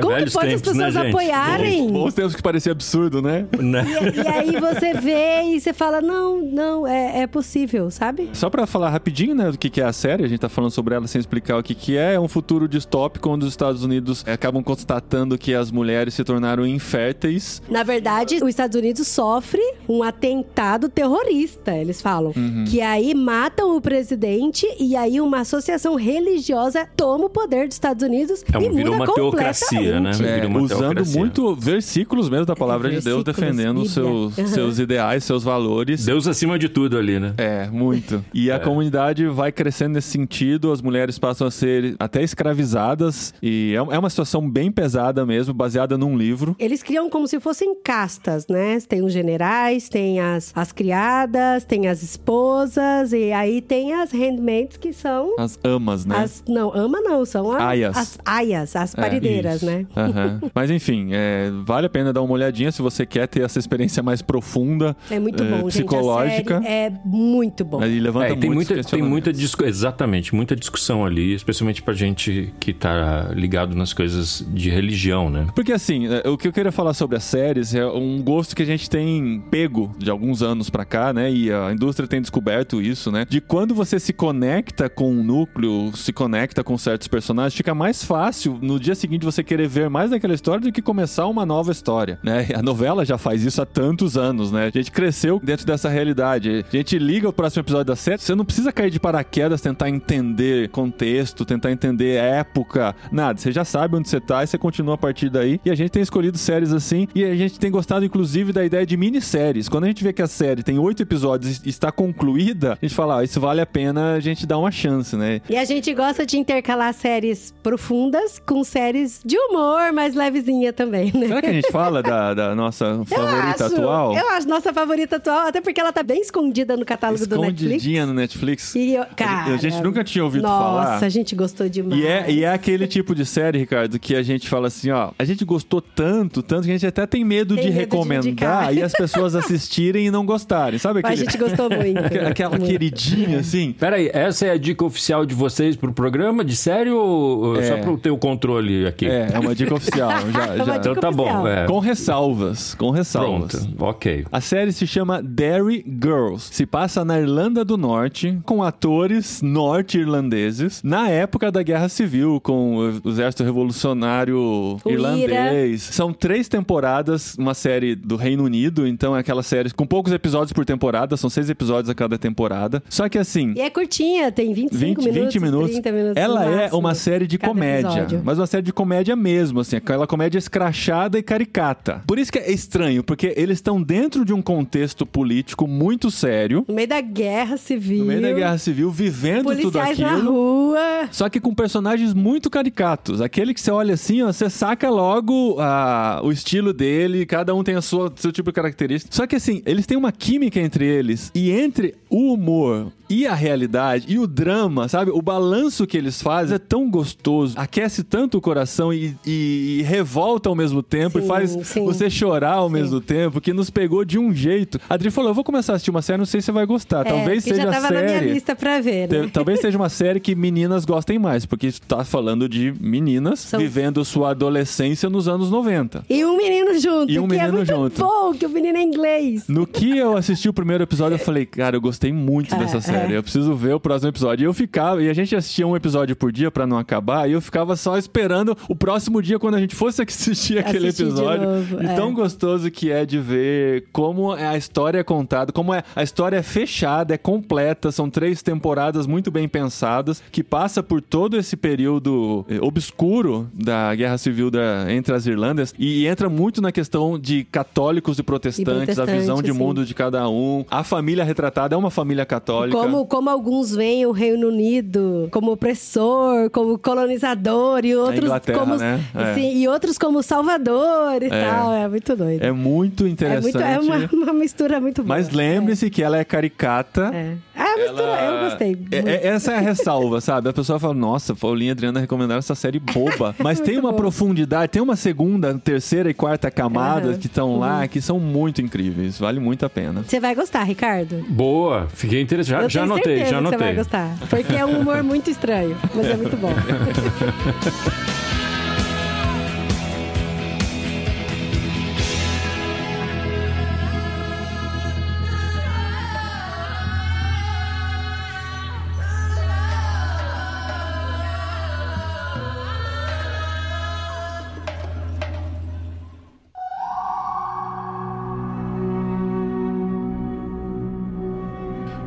Como 0.00 0.08
que 0.08 0.14
Velhos 0.14 0.32
pode 0.32 0.54
as 0.54 0.60
tempos, 0.60 0.76
né, 0.78 0.86
pessoas 0.86 1.04
gente? 1.04 1.14
apoiarem? 1.14 1.88
Bons 1.92 2.14
tempos 2.14 2.34
que 2.34 2.42
parecia 2.42 2.72
absurdo, 2.72 3.20
né? 3.22 3.46
Né? 3.58 3.84
E, 4.14 4.20
e 4.20 4.26
aí 4.28 4.60
você 4.60 4.94
vê 4.94 5.42
e 5.42 5.60
você 5.60 5.72
fala, 5.72 6.00
não, 6.00 6.40
não, 6.42 6.86
é, 6.86 7.22
é 7.22 7.26
possível, 7.26 7.90
sabe? 7.90 8.30
Só 8.32 8.48
pra 8.48 8.66
falar 8.66 8.90
rapidinho, 8.90 9.34
né, 9.34 9.50
do 9.50 9.58
que 9.58 9.68
que 9.70 9.80
é 9.80 9.84
a 9.84 9.92
série, 9.92 10.24
a 10.24 10.28
gente 10.28 10.40
tá 10.40 10.48
falando 10.48 10.70
sobre 10.70 10.94
ela 10.94 11.06
sem 11.06 11.18
explicar 11.18 11.58
o 11.58 11.62
que 11.62 11.74
que 11.74 11.96
é, 11.96 12.14
é 12.14 12.20
um 12.20 12.28
futuro 12.28 12.68
distópico 12.68 13.28
onde 13.28 13.44
os 13.44 13.50
Estados 13.52 13.82
Unidos 13.84 14.24
acabam 14.26 14.62
constatando 14.62 15.36
que 15.38 15.54
as 15.54 15.70
mulheres 15.70 16.14
se 16.14 16.24
tornaram 16.24 16.66
inférteis. 16.66 17.62
Na 17.68 17.82
verdade, 17.82 18.36
os 18.36 18.48
Estados 18.48 18.76
Unidos 18.78 19.06
sofre 19.08 19.60
um 19.88 20.02
atentado 20.02 20.88
terrorista, 20.88 21.72
eles 21.76 22.00
falam. 22.00 22.32
Uhum. 22.36 22.64
Que 22.68 22.80
aí 22.80 23.14
matam 23.14 23.76
o 23.76 23.80
presidente 23.80 24.66
e 24.78 24.94
aí 24.96 25.20
uma 25.20 25.40
associação 25.40 25.94
religiosa 25.94 26.86
toma 26.96 27.26
o 27.26 27.30
poder 27.30 27.66
dos 27.66 27.74
Estados 27.76 28.02
Unidos 28.02 28.44
É 28.52 28.58
um- 28.58 28.62
e 28.62 28.68
muda 28.70 28.90
uma 28.92 29.12
teocracia, 29.12 30.00
né? 30.00 30.10
É, 30.42 30.46
uma 30.46 30.60
usando 30.60 30.78
teocracia. 30.80 31.18
muito 31.18 31.54
versículos 31.54 32.28
mesmo 32.28 32.46
da 32.46 32.56
palavra 32.56 32.90
de 32.90 33.00
Deus, 33.00 33.24
defendendo 33.40 33.78
os 33.82 33.92
seus, 33.92 34.28
Bíblia. 34.34 34.44
Aham. 34.46 34.54
seus 34.54 34.78
ideais, 34.78 35.24
seus 35.24 35.42
valores. 35.42 36.04
Deus 36.04 36.26
acima 36.28 36.58
de 36.58 36.68
tudo 36.68 36.96
ali, 36.98 37.18
né? 37.18 37.34
É, 37.36 37.66
muito. 37.68 38.24
E 38.32 38.50
a 38.50 38.58
comunidade 38.58 39.26
vai 39.26 39.50
crescendo 39.52 39.94
nesse 39.94 40.08
sentido, 40.08 40.70
as 40.72 40.80
mulheres 40.82 41.18
passam 41.18 41.46
a 41.46 41.50
ser 41.50 41.94
até 41.98 42.22
escravizadas, 42.22 43.32
e 43.42 43.74
é 43.76 43.80
é 43.94 43.98
uma 43.98 44.10
situação 44.10 44.48
bem 44.48 44.70
pesada 44.70 45.24
mesmo, 45.26 45.52
baseada 45.54 45.96
num 45.98 46.16
livro. 46.16 46.54
Eles 46.58 46.82
criam 46.82 47.08
como 47.10 47.26
se 47.26 47.40
fossem 47.40 47.74
castas, 47.82 48.46
né? 48.48 48.78
Tem 48.88 49.02
os 49.02 49.12
generais, 49.12 49.88
tem 49.88 50.20
as, 50.20 50.52
as 50.54 50.70
criadas, 50.72 51.64
tem 51.64 51.88
as 51.88 52.02
esposas, 52.02 53.12
e 53.12 53.32
aí 53.32 53.60
tem 53.60 53.92
as 53.94 54.12
handmaids 54.12 54.76
que 54.76 54.92
são. 54.92 55.34
As 55.38 55.58
amas, 55.64 56.04
né? 56.06 56.16
As, 56.18 56.44
não, 56.48 56.72
ama 56.74 57.00
não, 57.00 57.24
são 57.24 57.50
as 57.52 57.60
Aias. 57.62 57.96
as 57.96 58.18
aias, 58.24 58.76
as 58.76 58.94
É, 58.96 59.00
parideiras, 59.00 59.56
isso. 59.56 59.66
né? 59.66 59.86
Aham. 59.96 60.40
Mas 60.54 60.70
enfim, 60.70 61.08
é, 61.12 61.50
vale 61.64 61.86
a 61.86 61.90
pena 61.90 62.12
dar 62.12 62.22
uma 62.22 62.32
olhadinha 62.34 62.70
se 62.70 62.82
você 62.82 63.04
quer 63.04 63.19
ter 63.26 63.42
essa 63.42 63.58
experiência 63.58 64.02
mais 64.02 64.22
profunda, 64.22 64.96
É 65.10 65.18
muito 65.18 65.42
eh, 65.42 65.46
bom, 65.50 65.66
psicológica. 65.68 66.36
gente. 66.36 66.52
A 66.52 66.62
série 66.62 66.74
é 66.74 66.92
muito 67.04 67.64
bom. 67.64 67.82
E 67.84 67.98
levanta 68.00 68.26
É, 68.26 68.36
tem 68.36 68.50
muita, 68.50 68.74
tem 68.74 69.02
muita 69.02 69.30
questionamentos. 69.30 69.38
discu- 69.40 69.64
exatamente, 69.64 70.34
muita 70.34 70.54
discussão 70.56 71.04
ali, 71.04 71.34
especialmente 71.34 71.82
pra 71.82 71.94
gente 71.94 72.52
que 72.60 72.72
tá 72.72 73.30
ligado 73.34 73.74
nas 73.76 73.92
coisas 73.92 74.44
de 74.52 74.70
religião, 74.70 75.30
né? 75.30 75.46
Porque 75.54 75.72
assim, 75.72 76.06
é, 76.06 76.28
o 76.28 76.36
que 76.36 76.48
eu 76.48 76.52
queria 76.52 76.72
falar 76.72 76.94
sobre 76.94 77.16
as 77.16 77.24
séries 77.24 77.74
é 77.74 77.86
um 77.86 78.20
gosto 78.22 78.54
que 78.54 78.62
a 78.62 78.66
gente 78.66 78.88
tem 78.88 79.42
pego 79.50 79.94
de 79.98 80.10
alguns 80.10 80.42
anos 80.42 80.70
pra 80.70 80.84
cá, 80.84 81.12
né? 81.12 81.30
E 81.32 81.52
a 81.52 81.72
indústria 81.72 82.08
tem 82.08 82.20
descoberto 82.20 82.80
isso, 82.80 83.10
né? 83.10 83.26
De 83.28 83.40
quando 83.40 83.74
você 83.74 83.98
se 83.98 84.12
conecta 84.12 84.88
com 84.88 85.10
um 85.10 85.22
núcleo, 85.22 85.90
se 85.96 86.12
conecta 86.12 86.62
com 86.62 86.76
certos 86.78 87.08
personagens, 87.08 87.54
fica 87.56 87.74
mais 87.74 88.04
fácil 88.04 88.58
no 88.60 88.78
dia 88.78 88.94
seguinte 88.94 89.24
você 89.24 89.42
querer 89.42 89.68
ver 89.68 89.88
mais 89.90 90.10
daquela 90.10 90.34
história 90.34 90.60
do 90.60 90.72
que 90.72 90.82
começar 90.82 91.26
uma 91.26 91.44
nova 91.46 91.72
história, 91.72 92.18
né? 92.22 92.48
A 92.54 92.62
novela 92.62 93.04
já 93.04 93.09
faz 93.18 93.44
isso 93.44 93.60
há 93.60 93.66
tantos 93.66 94.16
anos, 94.16 94.52
né? 94.52 94.66
A 94.66 94.70
gente 94.70 94.90
cresceu 94.90 95.40
dentro 95.42 95.66
dessa 95.66 95.88
realidade. 95.88 96.64
A 96.68 96.76
gente 96.76 96.98
liga 96.98 97.28
o 97.28 97.32
próximo 97.32 97.62
episódio 97.62 97.86
da 97.86 97.96
série, 97.96 98.20
você 98.20 98.34
não 98.34 98.44
precisa 98.44 98.72
cair 98.72 98.90
de 98.90 99.00
paraquedas, 99.00 99.60
tentar 99.60 99.88
entender 99.88 100.68
contexto, 100.70 101.44
tentar 101.44 101.70
entender 101.70 102.16
época, 102.16 102.94
nada. 103.10 103.38
Você 103.38 103.52
já 103.52 103.64
sabe 103.64 103.96
onde 103.96 104.08
você 104.08 104.20
tá 104.20 104.42
e 104.42 104.46
você 104.46 104.58
continua 104.58 104.94
a 104.94 104.98
partir 104.98 105.30
daí. 105.30 105.60
E 105.64 105.70
a 105.70 105.74
gente 105.74 105.90
tem 105.90 106.02
escolhido 106.02 106.38
séries 106.38 106.72
assim 106.72 107.06
e 107.14 107.24
a 107.24 107.34
gente 107.34 107.58
tem 107.58 107.70
gostado, 107.70 108.04
inclusive, 108.04 108.52
da 108.52 108.64
ideia 108.64 108.86
de 108.86 108.96
minisséries. 108.96 109.68
Quando 109.68 109.84
a 109.84 109.86
gente 109.88 110.02
vê 110.02 110.12
que 110.12 110.22
a 110.22 110.26
série 110.26 110.62
tem 110.62 110.78
oito 110.78 111.02
episódios 111.02 111.60
e 111.64 111.68
está 111.68 111.90
concluída, 111.92 112.78
a 112.80 112.84
gente 112.84 112.94
fala, 112.94 113.20
ah, 113.20 113.24
isso 113.24 113.40
vale 113.40 113.60
a 113.60 113.66
pena 113.66 114.14
a 114.14 114.20
gente 114.20 114.46
dar 114.46 114.58
uma 114.58 114.70
chance, 114.70 115.16
né? 115.16 115.40
E 115.48 115.56
a 115.56 115.64
gente 115.64 115.92
gosta 115.94 116.24
de 116.26 116.38
intercalar 116.38 116.92
séries 116.94 117.54
profundas 117.62 118.38
com 118.38 118.62
séries 118.64 119.20
de 119.24 119.36
humor 119.36 119.92
mais 119.92 120.14
levezinha 120.14 120.72
também, 120.72 121.12
né? 121.14 121.28
Será 121.28 121.40
que 121.40 121.46
a 121.46 121.52
gente 121.52 121.70
fala 121.70 122.02
da, 122.02 122.34
da 122.34 122.54
nossa 122.54 122.99
favorita 123.04 123.62
eu 123.62 123.66
acho, 123.66 123.74
atual? 123.76 124.16
Eu 124.16 124.28
acho 124.30 124.48
nossa 124.48 124.72
favorita 124.72 125.16
atual, 125.16 125.46
até 125.48 125.60
porque 125.60 125.80
ela 125.80 125.92
tá 125.92 126.02
bem 126.02 126.20
escondida 126.20 126.76
no 126.76 126.84
catálogo 126.84 127.26
do 127.26 127.36
Netflix. 127.40 127.62
Escondidinha 127.62 128.06
no 128.06 128.14
Netflix. 128.14 128.74
E 128.74 128.94
eu, 128.94 129.04
cara, 129.16 129.54
a 129.54 129.56
gente 129.56 129.82
nunca 129.82 130.02
tinha 130.04 130.24
ouvido 130.24 130.42
nossa, 130.42 130.64
falar. 130.64 130.92
Nossa, 130.92 131.06
a 131.06 131.08
gente 131.08 131.34
gostou 131.34 131.68
demais. 131.68 132.00
E 132.02 132.06
é, 132.06 132.30
e 132.30 132.44
é 132.44 132.52
aquele 132.52 132.86
tipo 132.86 133.14
de 133.14 133.24
série, 133.26 133.58
Ricardo, 133.58 133.98
que 133.98 134.14
a 134.14 134.22
gente 134.22 134.48
fala 134.48 134.68
assim, 134.68 134.90
ó, 134.90 135.10
a 135.18 135.24
gente 135.24 135.44
gostou 135.44 135.80
tanto, 135.80 136.42
tanto 136.42 136.64
que 136.64 136.70
a 136.70 136.74
gente 136.74 136.86
até 136.86 137.06
tem 137.06 137.24
medo 137.24 137.54
Tem 137.54 137.64
de 137.64 137.70
medo 137.70 137.78
de 137.78 137.80
recomendar 137.80 138.26
indicar. 138.26 138.74
e 138.74 138.82
as 138.82 138.92
pessoas 138.92 139.34
assistirem 139.36 140.06
e 140.06 140.10
não 140.10 140.24
gostarem. 140.26 140.78
Sabe 140.78 141.00
Mas 141.02 141.12
aquele, 141.12 141.28
a 141.28 141.30
gente 141.30 141.38
gostou 141.40 141.70
muito. 141.70 142.28
aquela 142.28 142.50
Muito. 142.58 142.66
queridinha, 142.66 143.40
assim? 143.40 143.72
Peraí, 143.72 144.10
essa 144.12 144.46
é 144.46 144.50
a 144.50 144.56
dica 144.56 144.84
oficial 144.84 145.24
de 145.24 145.34
vocês 145.34 145.76
pro 145.76 145.92
programa 145.92 146.44
de 146.44 146.56
série 146.56 146.90
ou 146.90 147.56
É. 147.56 147.62
só 147.68 147.76
pra 147.78 147.90
eu 147.90 147.98
ter 147.98 148.10
o 148.10 148.18
controle 148.18 148.86
aqui? 148.86 149.06
É, 149.06 149.30
é 149.34 149.38
uma 149.38 149.54
dica 149.54 149.74
oficial. 149.74 150.10
Já, 150.32 150.46
É 150.46 150.54
uma 150.56 150.64
já. 150.64 150.76
Então 150.76 150.94
tá 150.94 151.10
bom. 151.10 151.22
oficial. 151.24 151.46
É. 151.48 151.66
Com 151.66 151.78
ressalvas, 151.78 152.74
com 152.74 152.89
ressalvas. 152.90 153.66
Pronto, 153.66 153.84
ok. 153.84 154.24
A 154.30 154.40
série 154.40 154.72
se 154.72 154.86
chama 154.86 155.22
Derry 155.22 155.84
Girls. 155.86 156.48
Se 156.52 156.66
passa 156.66 157.04
na 157.04 157.18
Irlanda 157.18 157.64
do 157.64 157.76
Norte, 157.76 158.38
com 158.44 158.62
atores 158.62 159.40
norte-irlandeses, 159.42 160.80
na 160.82 161.08
época 161.08 161.50
da 161.50 161.62
Guerra 161.62 161.88
Civil, 161.88 162.40
com 162.40 162.76
o 163.04 163.08
Exército 163.08 163.44
Revolucionário 163.44 164.38
O 164.84 164.90
Irlandês. 164.90 165.82
São 165.82 166.12
três 166.12 166.48
temporadas, 166.48 167.34
uma 167.36 167.54
série 167.54 167.94
do 167.94 168.16
Reino 168.16 168.44
Unido, 168.44 168.86
então 168.86 169.16
é 169.16 169.20
aquela 169.20 169.42
série 169.42 169.70
com 169.70 169.86
poucos 169.86 170.12
episódios 170.12 170.52
por 170.52 170.64
temporada, 170.64 171.16
são 171.16 171.28
seis 171.30 171.50
episódios 171.50 171.90
a 171.90 171.94
cada 171.94 172.18
temporada. 172.18 172.82
Só 172.88 173.08
que 173.08 173.18
assim. 173.18 173.52
E 173.56 173.60
é 173.60 173.70
curtinha, 173.70 174.30
tem 174.32 174.52
25 174.52 174.80
20, 174.80 174.98
minutos, 174.98 175.34
20 175.34 175.40
minutos. 175.40 175.70
30 175.72 175.92
minutos. 175.92 176.16
Ela 176.16 176.44
é 176.44 176.70
uma 176.72 176.94
série 176.94 177.26
de 177.26 177.38
comédia, 177.38 177.88
episódio. 177.88 178.22
mas 178.24 178.38
uma 178.38 178.46
série 178.46 178.62
de 178.62 178.72
comédia 178.72 179.14
mesmo, 179.16 179.60
assim, 179.60 179.76
aquela 179.76 180.06
comédia 180.06 180.38
escrachada 180.38 181.18
e 181.18 181.22
caricata. 181.22 182.02
Por 182.06 182.18
isso 182.18 182.32
que 182.32 182.38
é 182.38 182.50
estranho, 182.50 182.79
porque 183.04 183.32
eles 183.36 183.58
estão 183.58 183.82
dentro 183.82 184.24
de 184.24 184.32
um 184.32 184.40
contexto 184.42 185.04
político 185.04 185.66
muito 185.66 186.10
sério, 186.10 186.64
No 186.68 186.74
meio 186.74 186.88
da 186.88 187.00
guerra 187.00 187.56
civil. 187.56 187.98
no 188.00 188.04
meio 188.06 188.20
da 188.22 188.32
guerra 188.32 188.58
civil, 188.58 188.90
vivendo 188.90 189.44
tudo 189.50 189.56
Policiais 189.72 189.98
na 189.98 190.12
aquilo. 190.14 190.32
rua. 190.32 191.08
Só 191.10 191.28
que 191.28 191.40
com 191.40 191.54
personagens 191.54 192.14
muito 192.14 192.48
caricatos. 192.50 193.20
Aquele 193.20 193.52
que 193.54 193.60
você 193.60 193.70
olha 193.70 193.94
assim, 193.94 194.22
ó, 194.22 194.32
você 194.32 194.48
saca 194.48 194.88
logo 194.90 195.56
ah, 195.58 196.20
o 196.22 196.30
estilo 196.32 196.72
dele, 196.72 197.26
cada 197.26 197.54
um 197.54 197.62
tem 197.62 197.74
a 197.74 197.82
sua 197.82 198.12
seu 198.16 198.32
tipo 198.32 198.50
de 198.50 198.54
característica. 198.54 199.14
Só 199.14 199.26
que 199.26 199.36
assim, 199.36 199.62
eles 199.66 199.86
têm 199.86 199.96
uma 199.96 200.12
química 200.12 200.60
entre 200.60 200.86
eles 200.86 201.30
e 201.34 201.50
entre 201.50 201.94
o 202.08 202.32
humor 202.32 202.92
e 203.10 203.26
a 203.26 203.34
realidade 203.34 204.06
e 204.08 204.18
o 204.18 204.26
drama, 204.26 204.88
sabe? 204.88 205.10
O 205.10 205.20
balanço 205.20 205.86
que 205.86 205.96
eles 205.98 206.22
fazem 206.22 206.54
é 206.56 206.58
tão 206.58 206.88
gostoso, 206.88 207.54
aquece 207.58 208.02
tanto 208.04 208.38
o 208.38 208.40
coração 208.40 208.92
e, 208.92 209.16
e- 209.26 209.78
e 209.80 209.82
revolta 209.82 210.48
ao 210.48 210.54
mesmo 210.54 210.82
tempo 210.82 211.18
Sim, 211.18 211.24
e 211.24 211.28
faz 211.28 211.50
sim. 211.64 211.84
você 211.84 212.08
chorar 212.08 212.54
ao 212.54 212.70
mesmo 212.70 213.00
tempo, 213.00 213.40
que 213.40 213.52
nos 213.52 213.68
pegou 213.70 214.04
de 214.04 214.18
um 214.18 214.32
jeito. 214.32 214.78
A 214.88 214.94
Adri 214.94 215.10
falou: 215.10 215.30
Eu 215.30 215.34
vou 215.34 215.44
começar 215.44 215.72
a 215.72 215.76
assistir 215.76 215.90
uma 215.90 216.02
série, 216.02 216.18
não 216.18 216.24
sei 216.26 216.40
se 216.40 216.46
você 216.46 216.52
vai 216.52 216.64
gostar. 216.66 217.04
Talvez 217.04 217.44
é, 217.46 217.50
que 217.50 217.54
seja 217.56 217.62
já 217.66 217.70
tava 217.72 217.88
série. 217.88 218.06
na 218.06 218.20
minha 218.20 218.32
lista 218.34 218.54
pra 218.56 218.80
ver, 218.80 219.08
né? 219.08 219.30
Talvez 219.32 219.60
seja 219.60 219.76
uma 219.76 219.88
série 219.88 220.20
que 220.20 220.34
meninas 220.34 220.84
gostem 220.84 221.18
mais, 221.18 221.44
porque 221.44 221.66
está 221.66 222.04
falando 222.04 222.48
de 222.48 222.72
meninas 222.80 223.40
São- 223.40 223.58
vivendo 223.60 224.04
sua 224.04 224.30
adolescência 224.30 225.08
nos 225.10 225.26
anos 225.28 225.50
90. 225.50 226.04
E 226.08 226.24
um 226.24 226.36
menino 226.36 226.78
junto, 226.78 227.10
E 227.10 227.18
um 227.18 227.24
é 227.24 227.28
menino 227.28 227.52
muito 227.54 227.68
junto. 227.68 227.98
bom, 228.00 228.32
que 228.34 228.46
o 228.46 228.48
menino 228.50 228.78
é 228.78 228.82
inglês. 228.82 229.44
No 229.48 229.66
que 229.66 229.96
eu 229.98 230.16
assisti 230.16 230.48
o 230.48 230.52
primeiro 230.52 230.82
episódio, 230.84 231.14
eu 231.16 231.18
falei, 231.18 231.46
cara, 231.46 231.76
eu 231.76 231.80
gostei 231.80 232.12
muito 232.12 232.54
É, 232.54 232.58
dessa 232.58 232.80
série. 232.80 232.99
É. 233.08 233.16
Eu 233.16 233.22
preciso 233.22 233.54
ver 233.54 233.74
o 233.74 233.80
próximo 233.80 234.08
episódio. 234.08 234.44
E 234.44 234.46
eu 234.46 234.54
ficava, 234.54 235.02
e 235.02 235.08
a 235.08 235.14
gente 235.14 235.34
assistia 235.34 235.66
um 235.66 235.76
episódio 235.76 236.14
por 236.16 236.32
dia 236.32 236.50
pra 236.50 236.66
não 236.66 236.78
acabar, 236.78 237.28
e 237.28 237.32
eu 237.32 237.40
ficava 237.40 237.76
só 237.76 237.96
esperando 237.96 238.56
o 238.68 238.74
próximo 238.74 239.22
dia 239.22 239.38
quando 239.38 239.54
a 239.54 239.60
gente 239.60 239.74
fosse 239.74 240.02
assistir 240.02 240.58
aquele 240.60 240.88
Assistir 240.88 241.04
episódio. 241.04 241.48
novo, 241.48 241.82
e 241.82 241.86
é. 241.86 241.94
tão 241.94 242.12
gostoso 242.12 242.70
que 242.70 242.90
é 242.90 243.04
de 243.04 243.18
ver 243.18 243.84
como 243.92 244.34
é 244.36 244.46
a 244.46 244.56
história 244.56 244.98
é 244.98 245.04
contada, 245.04 245.52
como 245.52 245.72
é 245.74 245.82
a 245.94 246.02
história 246.02 246.36
é 246.36 246.42
fechada, 246.42 247.14
é 247.14 247.18
completa, 247.18 247.92
são 247.92 248.10
três 248.10 248.42
temporadas 248.42 249.06
muito 249.06 249.30
bem 249.30 249.48
pensadas, 249.48 250.22
que 250.30 250.42
passa 250.42 250.82
por 250.82 251.00
todo 251.00 251.36
esse 251.36 251.56
período 251.56 252.44
eh, 252.48 252.58
obscuro 252.60 253.48
da 253.52 253.94
Guerra 253.94 254.18
Civil 254.18 254.50
da, 254.50 254.86
entre 254.92 255.14
as 255.14 255.26
Irlandas 255.26 255.74
e 255.78 256.06
entra 256.06 256.28
muito 256.28 256.60
na 256.60 256.72
questão 256.72 257.18
de 257.18 257.44
católicos 257.44 258.18
e 258.18 258.22
protestantes, 258.22 258.98
a 258.98 259.04
visão 259.04 259.36
de 259.36 259.50
protestantes, 259.50 259.52
sim. 259.52 259.58
mundo 259.58 259.84
de 259.84 259.94
cada 259.94 260.28
um. 260.28 260.64
A 260.70 260.82
família 260.84 261.24
retratada 261.24 261.74
é 261.74 261.78
uma 261.78 261.90
família 261.90 262.24
católica. 262.24 262.76
Como, 262.76 262.89
como 263.06 263.30
alguns 263.30 263.74
veem 263.74 264.06
o 264.06 264.12
Reino 264.12 264.48
Unido 264.48 265.28
como 265.30 265.52
opressor, 265.52 266.50
como 266.50 266.78
colonizador 266.78 267.84
e 267.84 267.94
outros 267.96 268.30
como 268.58 268.76
né? 268.76 269.00
É. 269.14 269.34
sim, 269.34 269.56
e 269.58 269.68
outros 269.68 269.96
como 269.98 270.22
salvador 270.22 271.22
e 271.22 271.26
É. 271.26 271.44
tal. 271.44 271.72
É 271.72 271.88
muito 271.88 272.16
doido. 272.16 272.42
É 272.42 272.52
muito 272.52 273.04
É 273.04 273.08
interessante. 273.08 273.42
muito- 273.42 273.60
é 273.60 273.78
uma, 273.78 274.08
uma 274.12 274.32
mistura 274.32 274.80
muito 274.80 275.02
boa. 275.02 275.16
Mas 275.16 275.30
lembre-se 275.30 275.90
que 275.90 276.02
ela 276.02 276.16
é 276.18 276.24
caricata. 276.24 277.10
É. 277.14 277.36
É. 277.54 277.62
a 277.62 277.76
mistura, 277.76 278.02
Ela- 278.02 278.36
eu 278.44 278.44
gostei. 278.50 278.78
É- 278.90 278.96
é- 278.98 279.26
essa 279.28 279.52
é 279.52 279.56
a 279.56 279.60
ressalva, 279.60 280.20
sabe? 280.20 280.48
A 280.48 280.52
pessoa 280.52 280.78
fala, 280.78 280.94
nossa, 280.94 281.34
Paulinha 281.34 281.70
e 281.70 281.72
Adriana 281.72 282.00
recomendaram 282.00 282.38
essa 282.38 282.54
série 282.54 282.78
boba. 282.78 283.34
Mas 283.38 283.60
tem 283.60 283.74
uma 283.78 283.90
boa. 283.90 283.94
profundidade, 284.02 284.68
tem 284.72 284.82
uma 284.82 284.96
segunda, 284.96 285.54
terceira 285.58 286.10
e 286.10 286.14
quarta 286.14 286.50
camadas 286.50 287.10
Aham. 287.12 287.18
que 287.18 287.26
estão 287.26 287.58
lá, 287.58 287.86
que 287.86 288.00
são 288.00 288.18
muito 288.18 288.60
incríveis. 288.62 289.18
Vale 289.18 289.38
muito 289.40 289.64
a 289.64 289.70
pena. 289.70 290.02
Você 290.06 290.18
vai 290.18 290.34
gostar, 290.34 290.62
Ricardo? 290.64 291.24
Boa, 291.28 291.86
fiquei 291.92 292.20
interessado. 292.20 292.50
Já, 292.60 292.62
eu 292.62 292.68
já 292.86 292.94
anotei, 292.94 293.18
já 293.18 293.24
que 293.24 293.30
você 293.30 293.40
vai 293.40 293.68
anotei. 293.68 293.74
gostar. 293.74 294.16
Porque 294.28 294.54
é 294.54 294.64
um 294.64 294.80
humor 294.80 295.02
muito 295.02 295.30
estranho, 295.30 295.76
mas 295.94 296.06
é 296.06 296.16
muito 296.16 296.36
bom. 296.36 296.52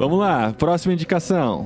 Vamos 0.04 0.20
lá, 0.20 0.54
próxima 0.58 0.94
indicação. 0.94 1.66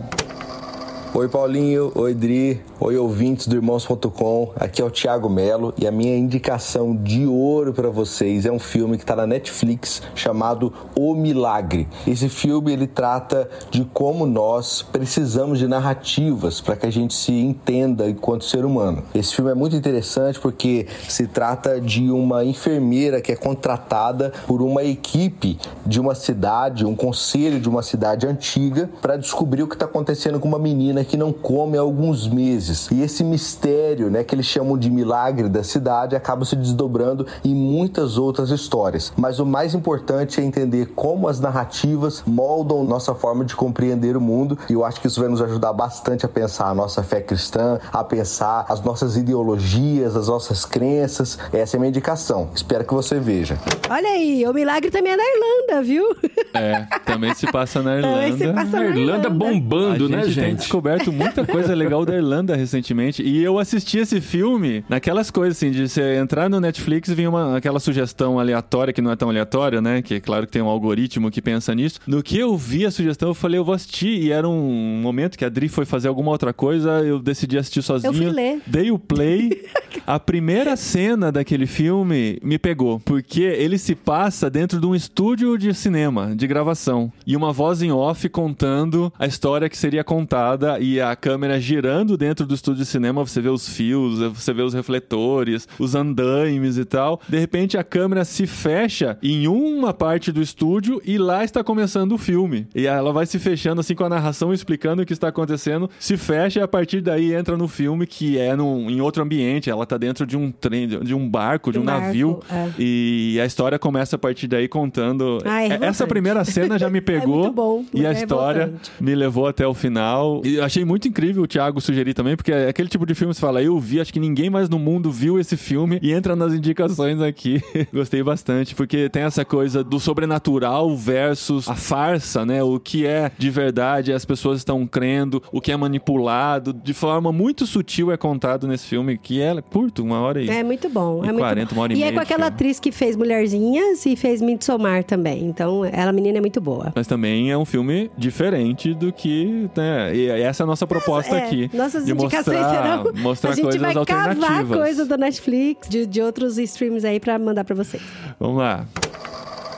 Oi 1.18 1.28
Paulinho, 1.28 1.92
oi 1.96 2.14
Dri, 2.14 2.62
oi 2.80 2.96
ouvintes 2.96 3.48
do 3.48 3.56
Irmãos.com, 3.56 4.52
aqui 4.56 4.84
é 4.84 4.86
o 4.86 4.92
Thiago 4.92 5.28
Melo 5.28 5.74
e 5.76 5.88
a 5.88 5.92
minha 5.92 6.16
indicação 6.16 6.96
de 6.96 7.26
ouro 7.26 7.74
para 7.74 7.90
vocês 7.90 8.46
é 8.46 8.52
um 8.52 8.60
filme 8.60 8.98
que 8.98 9.04
está 9.04 9.16
na 9.16 9.26
Netflix 9.26 10.04
chamado 10.14 10.72
O 10.96 11.16
Milagre. 11.16 11.88
Esse 12.06 12.30
filme 12.30 12.72
ele 12.72 12.86
trata 12.86 13.50
de 13.72 13.84
como 13.84 14.28
nós 14.28 14.84
precisamos 14.84 15.58
de 15.58 15.68
narrativas 15.68 16.62
para 16.62 16.76
que 16.76 16.86
a 16.86 16.92
gente 16.92 17.16
se 17.16 17.32
entenda 17.32 18.08
enquanto 18.08 18.46
ser 18.46 18.64
humano. 18.64 19.02
Esse 19.16 19.34
filme 19.34 19.50
é 19.50 19.56
muito 19.56 19.76
interessante 19.76 20.40
porque 20.40 20.86
se 21.10 21.26
trata 21.26 21.82
de 21.82 22.12
uma 22.12 22.46
enfermeira 22.46 23.22
que 23.22 23.32
é 23.32 23.36
contratada 23.36 24.32
por 24.46 24.62
uma 24.62 24.84
equipe 24.84 25.58
de 25.84 26.00
uma 26.00 26.14
cidade, 26.14 26.86
um 26.86 26.96
conselho 26.96 27.60
de 27.60 27.68
uma 27.68 27.82
cidade 27.82 28.28
antiga, 28.28 28.88
para 29.02 29.18
descobrir 29.18 29.64
o 29.64 29.68
que 29.68 29.74
está 29.74 29.88
acontecendo 29.88 30.40
com 30.40 30.48
uma 30.48 30.60
menina 30.60 31.07
que 31.08 31.18
não 31.18 31.32
come 31.32 31.78
há 31.78 31.82
alguns 31.82 32.28
meses. 32.28 32.90
E 32.92 33.02
esse 33.02 33.24
mistério, 33.24 34.10
né, 34.10 34.24
que 34.24 34.36
eles 34.36 34.46
chamam 34.46 34.78
de 34.78 34.90
milagre 34.90 35.50
da 35.50 35.64
cidade, 35.64 36.16
acaba 36.16 36.46
se 36.46 36.56
desdobrando 36.56 37.26
em 37.44 37.56
muitas 37.56 38.18
outras 38.18 38.50
histórias. 38.50 39.12
Mas 39.18 39.40
o 39.40 39.46
mais 39.46 39.74
importante 39.74 40.40
é 40.40 40.44
entender 40.44 40.88
como 40.96 41.28
as 41.28 41.40
narrativas 41.40 42.24
moldam 42.26 42.84
nossa 42.84 43.16
forma 43.16 43.44
de 43.46 43.56
compreender 43.56 44.16
o 44.18 44.22
mundo. 44.22 44.58
E 44.70 44.74
eu 44.74 44.84
acho 44.84 45.00
que 45.02 45.08
isso 45.08 45.20
vai 45.20 45.30
nos 45.30 45.42
ajudar 45.42 45.74
bastante 45.74 46.26
a 46.26 46.30
pensar 46.30 46.68
a 46.70 46.74
nossa 46.74 47.02
fé 47.04 47.22
cristã, 47.22 47.80
a 47.92 48.04
pensar 48.04 48.66
as 48.68 48.82
nossas 48.82 49.16
ideologias, 49.18 50.16
as 50.16 50.28
nossas 50.28 50.66
crenças. 50.66 51.38
Essa 51.54 51.76
é 51.76 51.78
a 51.78 51.80
minha 51.80 51.90
indicação. 51.90 52.50
Espero 52.54 52.84
que 52.84 52.94
você 52.94 53.20
veja. 53.20 53.58
Olha 53.90 54.10
aí, 54.10 54.46
o 54.48 54.54
milagre 54.54 54.92
também 54.92 55.14
é 55.14 55.16
na 55.18 55.24
Irlanda, 55.24 55.84
viu? 55.84 56.06
É, 56.54 56.88
também 57.06 57.34
se 57.34 57.50
passa 57.52 57.82
na 57.82 57.98
Irlanda. 57.98 58.16
Também 58.18 58.38
se 58.38 58.54
passa 58.54 58.78
A 58.78 58.80
na 58.80 58.86
Irlanda 58.88 59.28
A 59.28 59.32
bombando, 59.32 60.08
gente 60.08 60.12
né, 60.12 60.22
tem 60.24 60.32
gente? 60.32 60.58
descoberto 60.58 60.97
descoberto 60.98 61.14
muita 61.14 61.46
coisa 61.46 61.74
legal 61.74 62.06
da 62.06 62.16
Irlanda 62.16 62.56
recentemente. 62.56 63.24
E 63.24 63.44
eu 63.44 63.60
assisti 63.60 64.00
esse 64.00 64.20
filme 64.22 64.84
naquelas 64.90 65.30
coisas 65.32 65.58
assim, 65.58 65.72
de 65.72 65.88
você 65.88 66.16
entrar 66.16 66.50
no 66.50 66.60
Netflix 66.60 67.10
e 67.10 67.16
vir 67.16 67.28
uma, 67.28 67.58
aquela 67.58 67.80
sugestão 67.80 68.40
aleatória, 68.40 68.94
que 68.94 69.02
não 69.02 69.12
é 69.12 69.16
tão 69.16 69.30
aleatória, 69.30 69.82
né? 69.82 70.02
Que 70.02 70.16
é 70.16 70.20
claro 70.20 70.46
que 70.46 70.52
tem 70.52 70.62
um 70.62 70.68
algoritmo 70.68 71.30
que 71.32 71.42
pensa 71.42 71.74
nisso. 71.74 72.00
No 72.08 72.24
que 72.24 72.38
eu 72.38 72.58
vi 72.58 72.86
a 72.86 72.92
sugestão, 72.92 73.30
eu 73.30 73.34
falei, 73.34 73.60
eu 73.60 73.66
vou 73.66 73.76
assistir. 73.76 74.22
E 74.22 74.32
era 74.32 74.48
um 74.48 75.00
momento 75.02 75.38
que 75.38 75.46
a 75.46 75.50
Dri 75.50 75.68
foi 75.68 75.86
fazer 75.86 76.08
alguma 76.08 76.32
outra 76.32 76.54
coisa, 76.54 77.02
eu 77.02 77.20
decidi 77.20 77.58
assistir 77.58 77.82
sozinho. 77.82 78.12
Eu 78.12 78.18
fui 78.18 78.30
ler. 78.30 78.62
Dei 78.66 78.92
o 78.92 79.00
play. 79.00 79.66
a 80.06 80.20
primeira 80.20 80.76
cena 80.76 81.32
daquele 81.32 81.66
filme 81.66 82.40
me 82.44 82.58
pegou, 82.58 83.00
porque 83.00 83.42
ele 83.42 83.78
se 83.78 83.96
passa 83.96 84.50
dentro 84.50 84.80
de 84.80 84.86
um 84.86 84.96
estúdio 84.96 85.58
de 85.58 85.74
cinema, 85.74 86.36
de 86.36 86.48
gravação. 86.48 87.12
E 87.26 87.36
uma 87.36 87.52
voz 87.52 87.82
em 87.82 87.92
off 87.92 88.28
contando 88.30 89.12
a 89.18 89.26
história 89.26 89.70
que 89.70 89.78
seria 89.78 90.04
contada 90.04 90.77
e 90.80 91.00
a 91.02 91.16
câmera 91.16 91.60
girando 91.60 92.18
dentro 92.18 92.46
do 92.46 92.54
estúdio 92.56 92.84
de 92.84 92.90
cinema, 92.90 93.26
você 93.26 93.42
vê 93.42 93.50
os 93.50 93.68
fios, 93.70 94.20
você 94.20 94.54
vê 94.54 94.62
os 94.62 94.74
refletores, 94.74 95.68
os 95.80 95.96
andaimes 95.96 96.78
e 96.78 96.86
tal. 96.86 97.20
De 97.28 97.38
repente 97.40 97.78
a 97.78 97.84
câmera 97.84 98.24
se 98.26 98.46
fecha 98.48 99.18
em 99.22 99.48
uma 99.48 99.94
parte 99.94 100.32
do 100.32 100.42
estúdio 100.42 101.02
e 101.06 101.18
lá 101.18 101.44
está 101.44 101.64
começando 101.64 102.14
o 102.14 102.18
filme. 102.18 102.68
E 102.76 102.86
ela 102.88 103.12
vai 103.14 103.26
se 103.26 103.40
fechando 103.40 103.82
assim 103.82 103.96
com 103.96 104.04
a 104.04 104.10
narração 104.10 104.54
explicando 104.54 105.02
o 105.02 105.06
que 105.06 105.14
está 105.14 105.28
acontecendo, 105.28 105.90
se 106.00 106.18
fecha 106.18 106.60
e 106.60 106.64
a 106.64 106.68
partir 106.68 107.02
daí 107.02 107.34
entra 107.34 107.58
no 107.58 107.68
filme 107.68 108.06
que 108.08 108.38
é 108.38 108.56
num, 108.56 108.90
em 108.90 109.02
outro 109.02 109.22
ambiente. 109.24 109.70
Ela 109.70 109.86
tá 109.86 109.98
dentro 109.98 110.26
de 110.26 110.36
um 110.38 110.52
trem, 110.52 110.88
de 110.88 111.14
um 111.14 111.30
barco, 111.30 111.72
de 111.72 111.80
um, 111.80 111.82
Um 111.82 111.86
barco, 111.86 112.02
navio. 112.06 112.40
é. 112.50 112.70
E 112.80 113.40
a 113.42 113.46
história 113.46 113.78
começa 113.80 114.16
a 114.16 114.20
partir 114.20 114.48
daí 114.48 114.68
contando. 114.68 115.40
Ah, 115.46 115.62
é 115.62 115.66
Essa 115.66 115.74
revoltante. 115.78 116.08
primeira 116.10 116.46
cena 116.46 116.78
já 116.80 116.90
me 116.90 117.02
pegou. 117.02 117.40
muito 117.44 117.54
bom, 117.54 117.86
E 117.94 118.06
a 118.06 118.10
é 118.10 118.14
história 118.14 118.74
me 119.00 119.14
levou 119.16 119.48
até 119.48 119.66
o 119.68 119.74
final. 119.74 120.42
E 120.44 120.60
achei 120.68 120.86
muito 120.86 121.08
incrível 121.08 121.44
o 121.44 121.48
Thiago 121.48 121.82
sugerir 121.82 122.14
também, 122.14 122.36
porque 122.36 122.52
é 122.52 122.70
aquele 122.70 122.88
tipo 122.88 123.06
de 123.06 123.16
filme 123.16 123.34
que 123.34 123.40
você 123.40 123.46
fala, 123.46 123.62
eu 123.62 123.78
vi, 123.80 124.00
acho 124.00 124.14
que 124.14 124.20
ninguém 124.20 124.50
mais 124.50 124.70
no 124.70 124.78
mundo 124.78 125.12
viu 125.12 125.40
esse 125.40 125.58
filme 125.58 126.00
e 126.02 126.12
entra 126.12 126.36
nas 126.36 126.54
indicações 126.54 127.22
aqui. 127.22 127.62
Gostei 127.94 128.22
bastante, 128.24 128.76
porque 128.76 129.10
tem 129.10 129.24
essa 129.24 129.44
coisa 129.44 129.84
do 129.84 130.00
sobrenatural 130.00 130.96
versus 130.96 131.68
a 131.68 131.76
farsa, 131.76 132.46
né? 132.46 132.62
O 132.64 132.80
que 132.80 133.06
é 133.06 133.32
de 133.38 133.50
verdade, 133.50 134.14
as 134.14 134.26
pessoas 134.26 134.60
estão 134.60 134.86
crendo, 134.86 135.42
o 135.52 135.60
que 135.60 135.72
é 135.72 135.78
manipulado, 135.78 136.74
de 136.74 136.94
forma 136.94 137.32
muito 137.32 137.66
sutil 137.66 138.12
é 138.12 138.18
contado 138.18 138.68
nesse 138.68 138.86
filme, 138.86 139.18
que 139.18 139.42
é 139.42 139.62
curto, 139.62 140.04
uma 140.04 140.20
hora 140.20 140.42
e... 140.42 140.50
É 140.50 140.64
muito 140.64 140.90
bom. 140.90 141.24
E 141.24 141.30
é 141.30 141.32
muito 141.32 141.40
40, 141.40 141.70
bom. 141.70 141.76
uma 141.76 141.84
hora 141.84 141.94
e 141.94 141.98
e 141.98 142.04
é 142.04 142.06
meia 142.06 142.14
com 142.14 142.20
aquela 142.20 142.48
atriz 142.48 142.80
que 142.80 142.92
fez 142.92 143.16
Mulherzinhas 143.16 144.06
e 144.06 144.16
fez 144.16 144.42
Midsommar 144.42 145.04
também. 145.04 145.46
Então, 145.46 145.84
ela, 145.86 146.12
menina, 146.12 146.38
é 146.38 146.42
muito 146.42 146.62
boa. 146.62 146.92
Mas 146.96 147.08
também 147.08 147.52
é 147.52 147.58
um 147.58 147.66
filme 147.66 148.12
diferente 148.18 148.94
do 148.94 149.12
que. 149.12 149.70
Né? 149.76 150.16
E 150.16 150.30
essa 150.30 150.57
é 150.62 150.64
a 150.64 150.68
nossa 150.68 150.86
proposta 150.88 151.36
É, 151.36 151.46
aqui. 151.46 151.70
Nossas 151.74 152.06
de 152.06 152.12
indicações 152.12 152.58
mostrar, 152.60 152.84
serão. 153.04 153.14
mostrar 153.16 153.50
a 153.52 153.56
gente 153.56 153.64
coisas 153.64 153.82
vai 153.82 154.06
cavar 154.06 154.30
alternativas. 154.30 154.78
coisa 154.78 155.06
do 155.06 155.18
Netflix, 155.18 155.90
de, 155.90 156.06
de 156.06 156.22
outros 156.22 156.58
streams 156.58 157.06
aí 157.06 157.20
pra 157.20 157.38
mandar 157.40 157.64
pra 157.64 157.76
vocês. 157.76 158.02
Vamos 158.40 158.58
lá. 158.58 158.86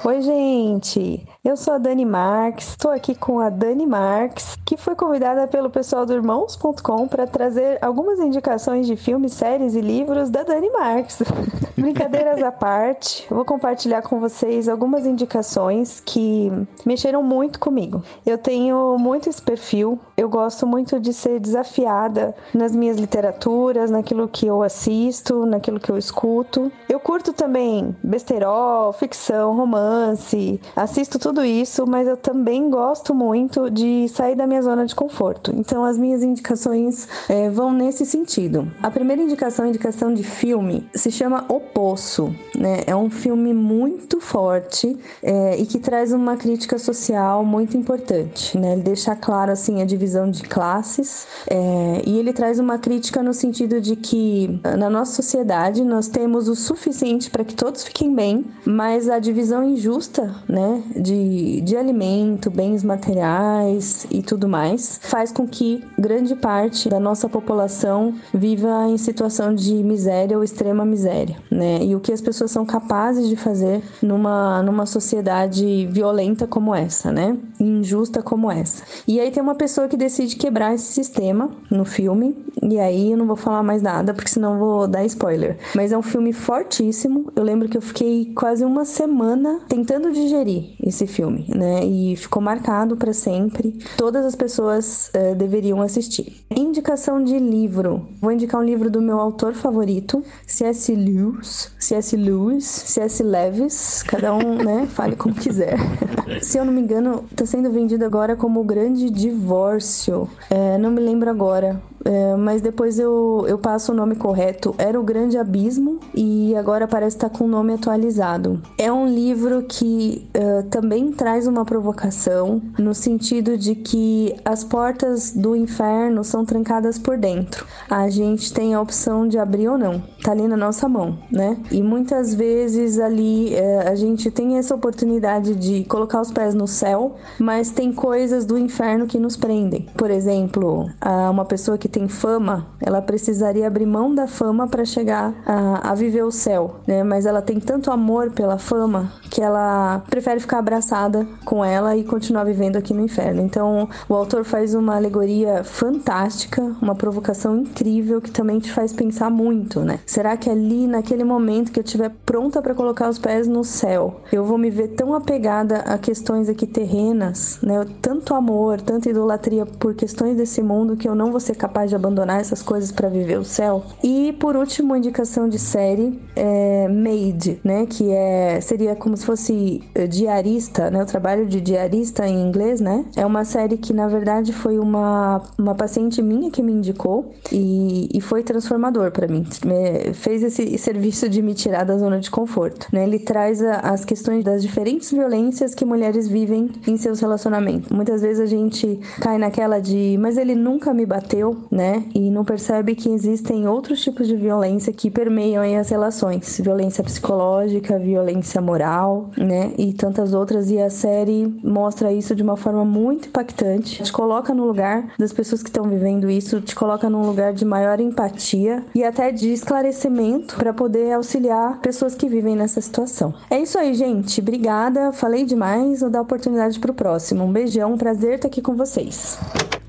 Oi, 0.04 0.22
gente! 0.22 1.22
Eu 1.42 1.56
sou 1.56 1.76
a 1.76 1.78
Dani 1.78 2.04
Marques, 2.04 2.72
estou 2.72 2.92
aqui 2.92 3.16
com 3.16 3.40
a 3.40 3.50
Dani 3.50 3.86
Marques, 3.86 4.58
que 4.66 4.76
foi 4.76 4.94
convidada 4.94 5.48
pelo 5.48 5.70
pessoal 5.70 6.06
do 6.06 6.12
Irmãos.com 6.12 7.08
para 7.08 7.26
trazer 7.26 7.78
algumas 7.82 8.20
indicações 8.20 8.86
de 8.86 8.98
filmes, 8.98 9.32
séries 9.36 9.74
e 9.74 9.80
livros 9.80 10.30
da 10.30 10.44
Dani 10.44 10.70
Marques. 10.70 11.20
Brincadeiras 11.80 12.44
à 12.44 12.52
parte, 12.52 13.26
vou 13.30 13.46
compartilhar 13.46 14.02
com 14.02 14.20
vocês 14.20 14.68
algumas 14.68 15.06
indicações 15.06 16.02
que 16.06 16.52
mexeram 16.86 17.24
muito 17.24 17.58
comigo. 17.58 18.04
Eu 18.26 18.38
tenho 18.38 18.98
muito 19.00 19.30
esse 19.30 19.42
perfil, 19.42 19.98
eu 20.18 20.28
gosto 20.28 20.68
muito 20.68 21.00
de 21.00 21.14
ser 21.14 21.40
desafiada 21.40 22.36
nas 22.54 22.76
minhas 22.76 22.98
literaturas, 22.98 23.90
naquilo 23.90 24.28
que 24.28 24.46
eu 24.46 24.62
assisto, 24.62 25.46
naquilo 25.46 25.80
que 25.80 25.90
eu 25.90 25.98
escuto. 25.98 26.70
Eu 26.90 27.00
curto 27.00 27.32
também 27.32 27.96
besterol, 28.04 28.92
ficção, 28.92 29.56
romance, 29.56 30.60
assisto 30.76 31.18
tudo 31.18 31.29
isso, 31.44 31.86
mas 31.88 32.08
eu 32.08 32.18
também 32.18 32.70
gosto 32.70 33.14
muito 33.14 33.70
de 33.70 34.08
sair 34.10 34.36
da 34.36 34.48
minha 34.48 34.62
zona 34.62 34.86
de 34.86 34.96
conforto. 34.96 35.54
Então 35.56 35.84
as 35.84 35.98
minhas 35.98 36.24
indicações 36.24 37.08
eh, 37.30 37.50
vão 37.50 37.72
nesse 37.74 38.06
sentido. 38.06 38.72
A 38.82 38.92
primeira 38.92 39.22
indicação, 39.22 39.66
indicação 39.66 40.14
de 40.14 40.24
filme, 40.24 40.88
se 40.94 41.12
chama 41.12 41.46
O 41.48 41.60
Poço, 41.60 42.34
né? 42.56 42.82
É 42.86 42.96
um 42.96 43.10
filme 43.10 43.54
muito 43.54 44.20
forte 44.20 44.98
eh, 45.22 45.58
e 45.60 45.66
que 45.66 45.80
traz 45.80 46.12
uma 46.12 46.36
crítica 46.36 46.78
social 46.78 47.46
muito 47.46 47.78
importante, 47.78 48.58
né? 48.58 48.74
Ele 48.74 48.82
deixa 48.82 49.16
claro 49.16 49.52
assim 49.52 49.82
a 49.82 49.86
divisão 49.86 50.30
de 50.30 50.44
classes 50.44 51.28
eh, 51.50 52.02
e 52.06 52.18
ele 52.18 52.34
traz 52.34 52.60
uma 52.60 52.78
crítica 52.78 53.22
no 53.24 53.34
sentido 53.34 53.80
de 53.80 53.96
que 53.96 54.60
na 54.78 54.90
nossa 54.90 55.14
sociedade 55.14 55.84
nós 55.84 56.08
temos 56.08 56.48
o 56.48 56.56
suficiente 56.56 57.30
para 57.30 57.44
que 57.44 57.56
todos 57.56 57.84
fiquem 57.84 58.14
bem, 58.14 58.46
mas 58.66 59.10
a 59.10 59.20
divisão 59.20 59.64
injusta, 59.64 60.36
né, 60.48 60.84
de, 60.96 61.19
de 61.64 61.76
alimento, 61.76 62.50
bens 62.50 62.84
materiais 62.84 64.08
e 64.10 64.22
tudo 64.22 64.48
mais, 64.48 65.00
faz 65.04 65.32
com 65.32 65.48
que 65.48 65.84
grande 65.98 66.36
parte 66.36 66.90
da 66.90 67.00
nossa 67.00 67.28
população 67.28 68.14
viva 68.34 68.88
em 68.88 68.98
situação 68.98 69.54
de 69.54 69.74
miséria 69.76 70.38
ou 70.38 70.44
extrema 70.44 70.86
miséria, 70.86 71.38
né? 71.52 71.80
E 71.84 71.96
o 71.96 72.00
que 72.00 72.12
as 72.12 72.22
pessoas 72.22 72.52
são 72.52 72.66
capazes 72.66 73.28
de 73.28 73.36
fazer 73.36 73.82
numa, 74.02 74.62
numa 74.64 74.86
sociedade 74.86 75.88
violenta 75.92 76.48
como 76.48 76.74
essa, 76.74 77.12
né? 77.12 77.38
Injusta 77.60 78.22
como 78.22 78.52
essa. 78.52 78.84
E 79.08 79.20
aí 79.20 79.32
tem 79.32 79.42
uma 79.42 79.56
pessoa 79.56 79.88
que 79.88 79.98
decide 79.98 80.36
quebrar 80.36 80.74
esse 80.74 80.94
sistema 80.94 81.50
no 81.70 81.86
filme, 81.86 82.36
e 82.62 82.80
aí 82.80 83.12
eu 83.12 83.18
não 83.18 83.26
vou 83.26 83.36
falar 83.36 83.64
mais 83.64 83.82
nada, 83.82 84.14
porque 84.14 84.30
senão 84.30 84.60
vou 84.60 84.88
dar 84.88 85.06
spoiler. 85.06 85.58
Mas 85.76 85.92
é 85.92 85.98
um 85.98 86.02
filme 86.02 86.34
fortíssimo. 86.34 87.32
Eu 87.36 87.44
lembro 87.44 87.68
que 87.68 87.78
eu 87.78 87.82
fiquei 87.82 88.32
quase 88.36 88.64
uma 88.64 88.86
semana 88.86 89.62
tentando 89.68 90.12
digerir 90.12 90.76
esse 90.84 91.08
filme, 91.10 91.46
né? 91.50 91.84
E 91.84 92.16
ficou 92.16 92.42
marcado 92.42 92.96
para 92.96 93.12
sempre. 93.12 93.78
Todas 93.98 94.26
as 94.26 94.36
pessoas 94.36 95.10
eh, 95.14 95.36
deveriam 95.36 95.82
assistir. 95.82 96.46
Indicação 96.56 97.22
de 97.22 97.38
livro. 97.38 98.08
Vou 98.22 98.32
indicar 98.32 98.62
um 98.62 98.64
livro 98.64 98.90
do 98.90 99.02
meu 99.02 99.20
autor 99.20 99.54
favorito, 99.54 100.24
C.S. 100.48 100.96
Lewis. 100.96 101.72
C.S. 101.78 102.16
Lewis, 102.16 102.66
C.S. 102.66 103.24
Lewis, 103.24 104.04
cada 104.04 104.34
um, 104.34 104.56
né, 104.56 104.88
fale 104.94 105.16
como 105.16 105.36
quiser. 105.36 105.78
Se 106.42 106.58
eu 106.58 106.66
não 106.66 106.72
me 106.72 106.82
engano, 106.82 107.26
tá 107.36 107.46
sendo 107.46 107.72
vendido 107.72 108.06
agora 108.06 108.36
como 108.36 108.62
o 108.62 108.64
Grande 108.64 109.10
Divórcio. 109.10 110.30
É, 110.50 110.78
não 110.78 110.92
me 110.92 111.02
lembro 111.02 111.30
agora. 111.30 111.82
É, 112.06 112.36
mas 112.36 112.62
depois 112.62 112.98
eu, 112.98 113.46
eu 113.48 113.58
passo 113.58 113.92
o 113.92 113.96
nome 113.96 114.16
correto. 114.16 114.74
Era 114.78 115.00
o 115.00 115.04
Grande 115.04 115.38
Abismo 115.38 116.00
e 116.16 116.56
agora 116.56 116.88
parece 116.88 117.18
estar 117.18 117.30
com 117.30 117.44
o 117.44 117.48
nome 117.48 117.74
atualizado. 117.74 118.62
É 118.78 118.92
um 118.92 119.08
livro 119.08 119.64
que 119.68 120.28
é, 120.34 120.62
também 120.64 121.12
traz 121.12 121.46
uma 121.48 121.66
provocação 121.66 122.62
no 122.78 122.94
sentido 122.94 123.58
de 123.58 123.76
que 123.76 124.36
as 124.46 124.64
portas 124.64 125.32
do 125.32 125.56
inferno 125.56 126.24
são 126.24 126.46
trancadas 126.46 126.98
por 126.98 127.18
dentro. 127.18 127.66
A 127.90 128.10
gente 128.10 128.54
tem 128.54 128.74
a 128.74 128.82
opção 128.82 129.28
de 129.28 129.38
abrir 129.38 129.68
ou 129.68 129.78
não. 129.78 130.02
Tá 130.24 130.32
ali 130.32 130.48
na 130.48 130.58
nossa 130.58 130.88
mão, 130.88 131.18
né? 131.32 131.58
E 131.72 131.82
muitas 131.84 132.34
vezes 132.34 133.00
ali 133.00 133.54
é, 133.56 133.88
a 133.90 133.96
gente 133.96 134.30
tem 134.32 134.58
essa 134.58 134.74
oportunidade 134.76 135.56
de 135.56 135.84
colocar 135.86 136.22
os 136.22 136.32
pés 136.32 136.54
no 136.54 136.68
céu, 136.68 137.16
mas 137.40 137.72
tem 137.72 137.92
coisas 137.92 138.46
do 138.46 138.58
inferno 138.58 139.06
que 139.08 139.20
nos 139.20 139.36
prendem. 139.36 139.88
Por 139.98 140.10
exemplo, 140.12 140.90
a- 141.02 141.30
uma 141.30 141.46
pessoa 141.46 141.78
que 141.78 141.89
tem 141.90 142.08
fama, 142.08 142.68
ela 142.80 143.02
precisaria 143.02 143.68
abrir 143.68 143.86
mão 143.86 144.14
da 144.14 144.28
fama 144.28 144.68
para 144.68 144.86
chegar 144.86 145.34
a, 145.46 145.92
a 145.92 145.96
viver 145.96 146.24
o 146.24 146.32
céu, 146.32 146.76
né? 146.88 147.04
Mas 147.04 147.26
ela 147.26 147.42
tem 147.42 147.60
tanto 147.60 147.92
amor 147.92 148.32
pela 148.32 148.58
fama 148.58 149.12
que 149.30 149.42
ela 149.42 150.04
prefere 150.10 150.40
ficar 150.40 150.60
abraçada 150.60 151.28
com 151.46 151.64
ela 151.64 151.96
e 151.96 152.04
continuar 152.04 152.44
vivendo 152.44 152.78
aqui 152.78 152.94
no 152.94 153.02
inferno. 153.02 153.42
Então, 153.42 153.88
o 154.08 154.14
autor 154.14 154.44
faz 154.44 154.74
uma 154.74 154.96
alegoria 154.96 155.64
fantástica, 155.64 156.62
uma 156.82 156.96
provocação 156.96 157.58
incrível 157.58 158.22
que 158.22 158.32
também 158.32 158.60
te 158.60 158.72
faz 158.72 158.92
pensar 158.92 159.30
muito, 159.30 159.82
né? 159.82 160.00
Será 160.06 160.36
que 160.36 160.50
ali 160.50 160.88
naquele 160.88 161.24
momento 161.24 161.72
que 161.72 161.80
eu 161.80 161.84
estiver 161.84 162.12
pronta 162.26 162.62
para 162.62 162.74
colocar 162.74 163.10
os 163.10 163.20
pés 163.20 163.48
no 163.48 163.64
céu, 163.64 164.22
eu 164.32 164.44
vou 164.44 164.58
me 164.58 164.70
ver 164.70 164.90
tão 164.90 165.14
apegada 165.14 165.78
a 165.80 165.98
questões 165.98 166.50
aqui 166.50 166.66
terrenas, 166.66 167.60
né? 167.62 167.86
Tanto 168.02 168.34
amor, 168.34 168.82
tanta 168.82 169.10
idolatria 169.10 169.66
por 169.66 169.94
questões 169.94 170.36
desse 170.36 170.62
mundo 170.62 170.98
que 170.98 171.08
eu 171.08 171.16
não 171.16 171.32
vou 171.32 171.40
ser 171.40 171.56
capaz 171.56 171.79
capaz 171.80 171.90
de 171.90 171.96
abandonar 171.96 172.40
essas 172.42 172.62
coisas 172.62 172.92
para 172.92 173.08
viver 173.08 173.40
o 173.40 173.46
céu. 173.46 173.84
E 174.04 174.34
por 174.34 174.56
último, 174.56 174.96
indicação 174.96 175.48
de 175.48 175.58
série 175.58 176.20
é 176.36 176.88
Maid, 176.88 177.60
né? 177.64 177.86
Que 177.86 178.12
é 178.12 178.60
seria 178.62 178.96
como 178.96 179.16
se 179.16 179.26
fosse 179.26 179.82
eh, 179.96 180.08
diarista, 180.08 180.90
né? 180.92 181.02
O 181.02 181.06
trabalho 181.06 181.46
de 181.46 181.62
diarista 181.62 182.28
em 182.28 182.42
inglês, 182.42 182.82
né? 182.82 183.06
É 183.16 183.26
uma 183.26 183.46
série 183.46 183.78
que 183.78 183.94
na 183.94 184.08
verdade 184.08 184.52
foi 184.52 184.78
uma, 184.80 185.42
uma 185.58 185.76
paciente 185.76 186.22
minha 186.22 186.52
que 186.52 186.62
me 186.62 186.74
indicou 186.74 187.34
e, 187.52 188.10
e 188.14 188.22
foi 188.22 188.44
transformador 188.44 189.12
para 189.12 189.28
mim. 189.28 189.46
Me, 189.64 190.14
fez 190.14 190.44
esse 190.44 190.78
serviço 190.78 191.30
de 191.30 191.42
me 191.42 191.54
tirar 191.54 191.86
da 191.86 191.98
zona 191.98 192.20
de 192.20 192.30
conforto, 192.30 192.88
né? 192.92 193.04
Ele 193.04 193.20
traz 193.20 193.62
a, 193.62 193.76
as 193.80 194.04
questões 194.04 194.44
das 194.44 194.62
diferentes 194.62 195.12
violências 195.12 195.74
que 195.74 195.86
mulheres 195.86 196.28
vivem 196.28 196.70
em 196.88 196.98
seus 196.98 197.20
relacionamentos. 197.20 197.90
Muitas 197.90 198.22
vezes 198.22 198.40
a 198.40 198.46
gente 198.46 199.00
cai 199.22 199.38
naquela 199.38 199.80
de, 199.80 200.18
mas 200.20 200.38
ele 200.38 200.56
nunca 200.56 200.94
me 200.94 201.06
bateu, 201.06 201.58
né? 201.72 202.04
E 202.14 202.30
não 202.30 202.44
percebe 202.44 202.96
que 202.96 203.10
existem 203.10 203.68
outros 203.68 204.02
tipos 204.02 204.28
de 204.28 204.36
violência 204.36 204.92
que 204.92 205.10
permeiam 205.10 205.64
as 205.80 205.90
relações. 205.90 206.60
Violência 206.60 207.04
psicológica, 207.04 208.00
violência 208.00 208.62
moral, 208.62 209.30
né? 209.38 209.74
E 209.78 209.94
tantas 209.94 210.34
outras. 210.34 210.70
E 210.70 210.80
a 210.80 210.90
série 210.90 211.48
mostra 211.64 212.12
isso 212.12 212.36
de 212.36 212.44
uma 212.44 212.58
forma 212.58 212.84
muito 212.84 213.30
impactante. 213.30 214.04
Te 214.04 214.12
coloca 214.12 214.54
no 214.54 214.66
lugar 214.66 215.14
das 215.18 215.34
pessoas 215.34 215.62
que 215.62 215.70
estão 215.70 215.88
vivendo 215.88 216.30
isso, 216.30 216.62
te 216.62 216.76
coloca 216.76 217.10
num 217.10 217.26
lugar 217.26 217.54
de 217.54 217.66
maior 217.66 218.00
empatia 218.00 218.84
e 218.94 219.04
até 219.04 219.32
de 219.32 219.52
esclarecimento 219.52 220.56
para 220.56 220.74
poder 220.74 221.14
auxiliar 221.14 221.80
pessoas 221.80 222.16
que 222.16 222.28
vivem 222.28 222.56
nessa 222.56 222.82
situação. 222.82 223.34
É 223.50 223.60
isso 223.60 223.78
aí, 223.78 223.94
gente. 223.94 224.42
Obrigada. 224.42 225.12
Falei 225.12 225.46
demais. 225.46 226.02
Vou 226.02 226.10
dar 226.10 226.22
oportunidade 226.22 226.80
pro 226.80 226.94
próximo. 226.94 227.44
Um 227.44 227.52
beijão. 227.52 227.98
Prazer 227.98 228.36
estar 228.36 228.48
aqui 228.48 228.62
com 228.62 228.76
vocês. 228.76 229.38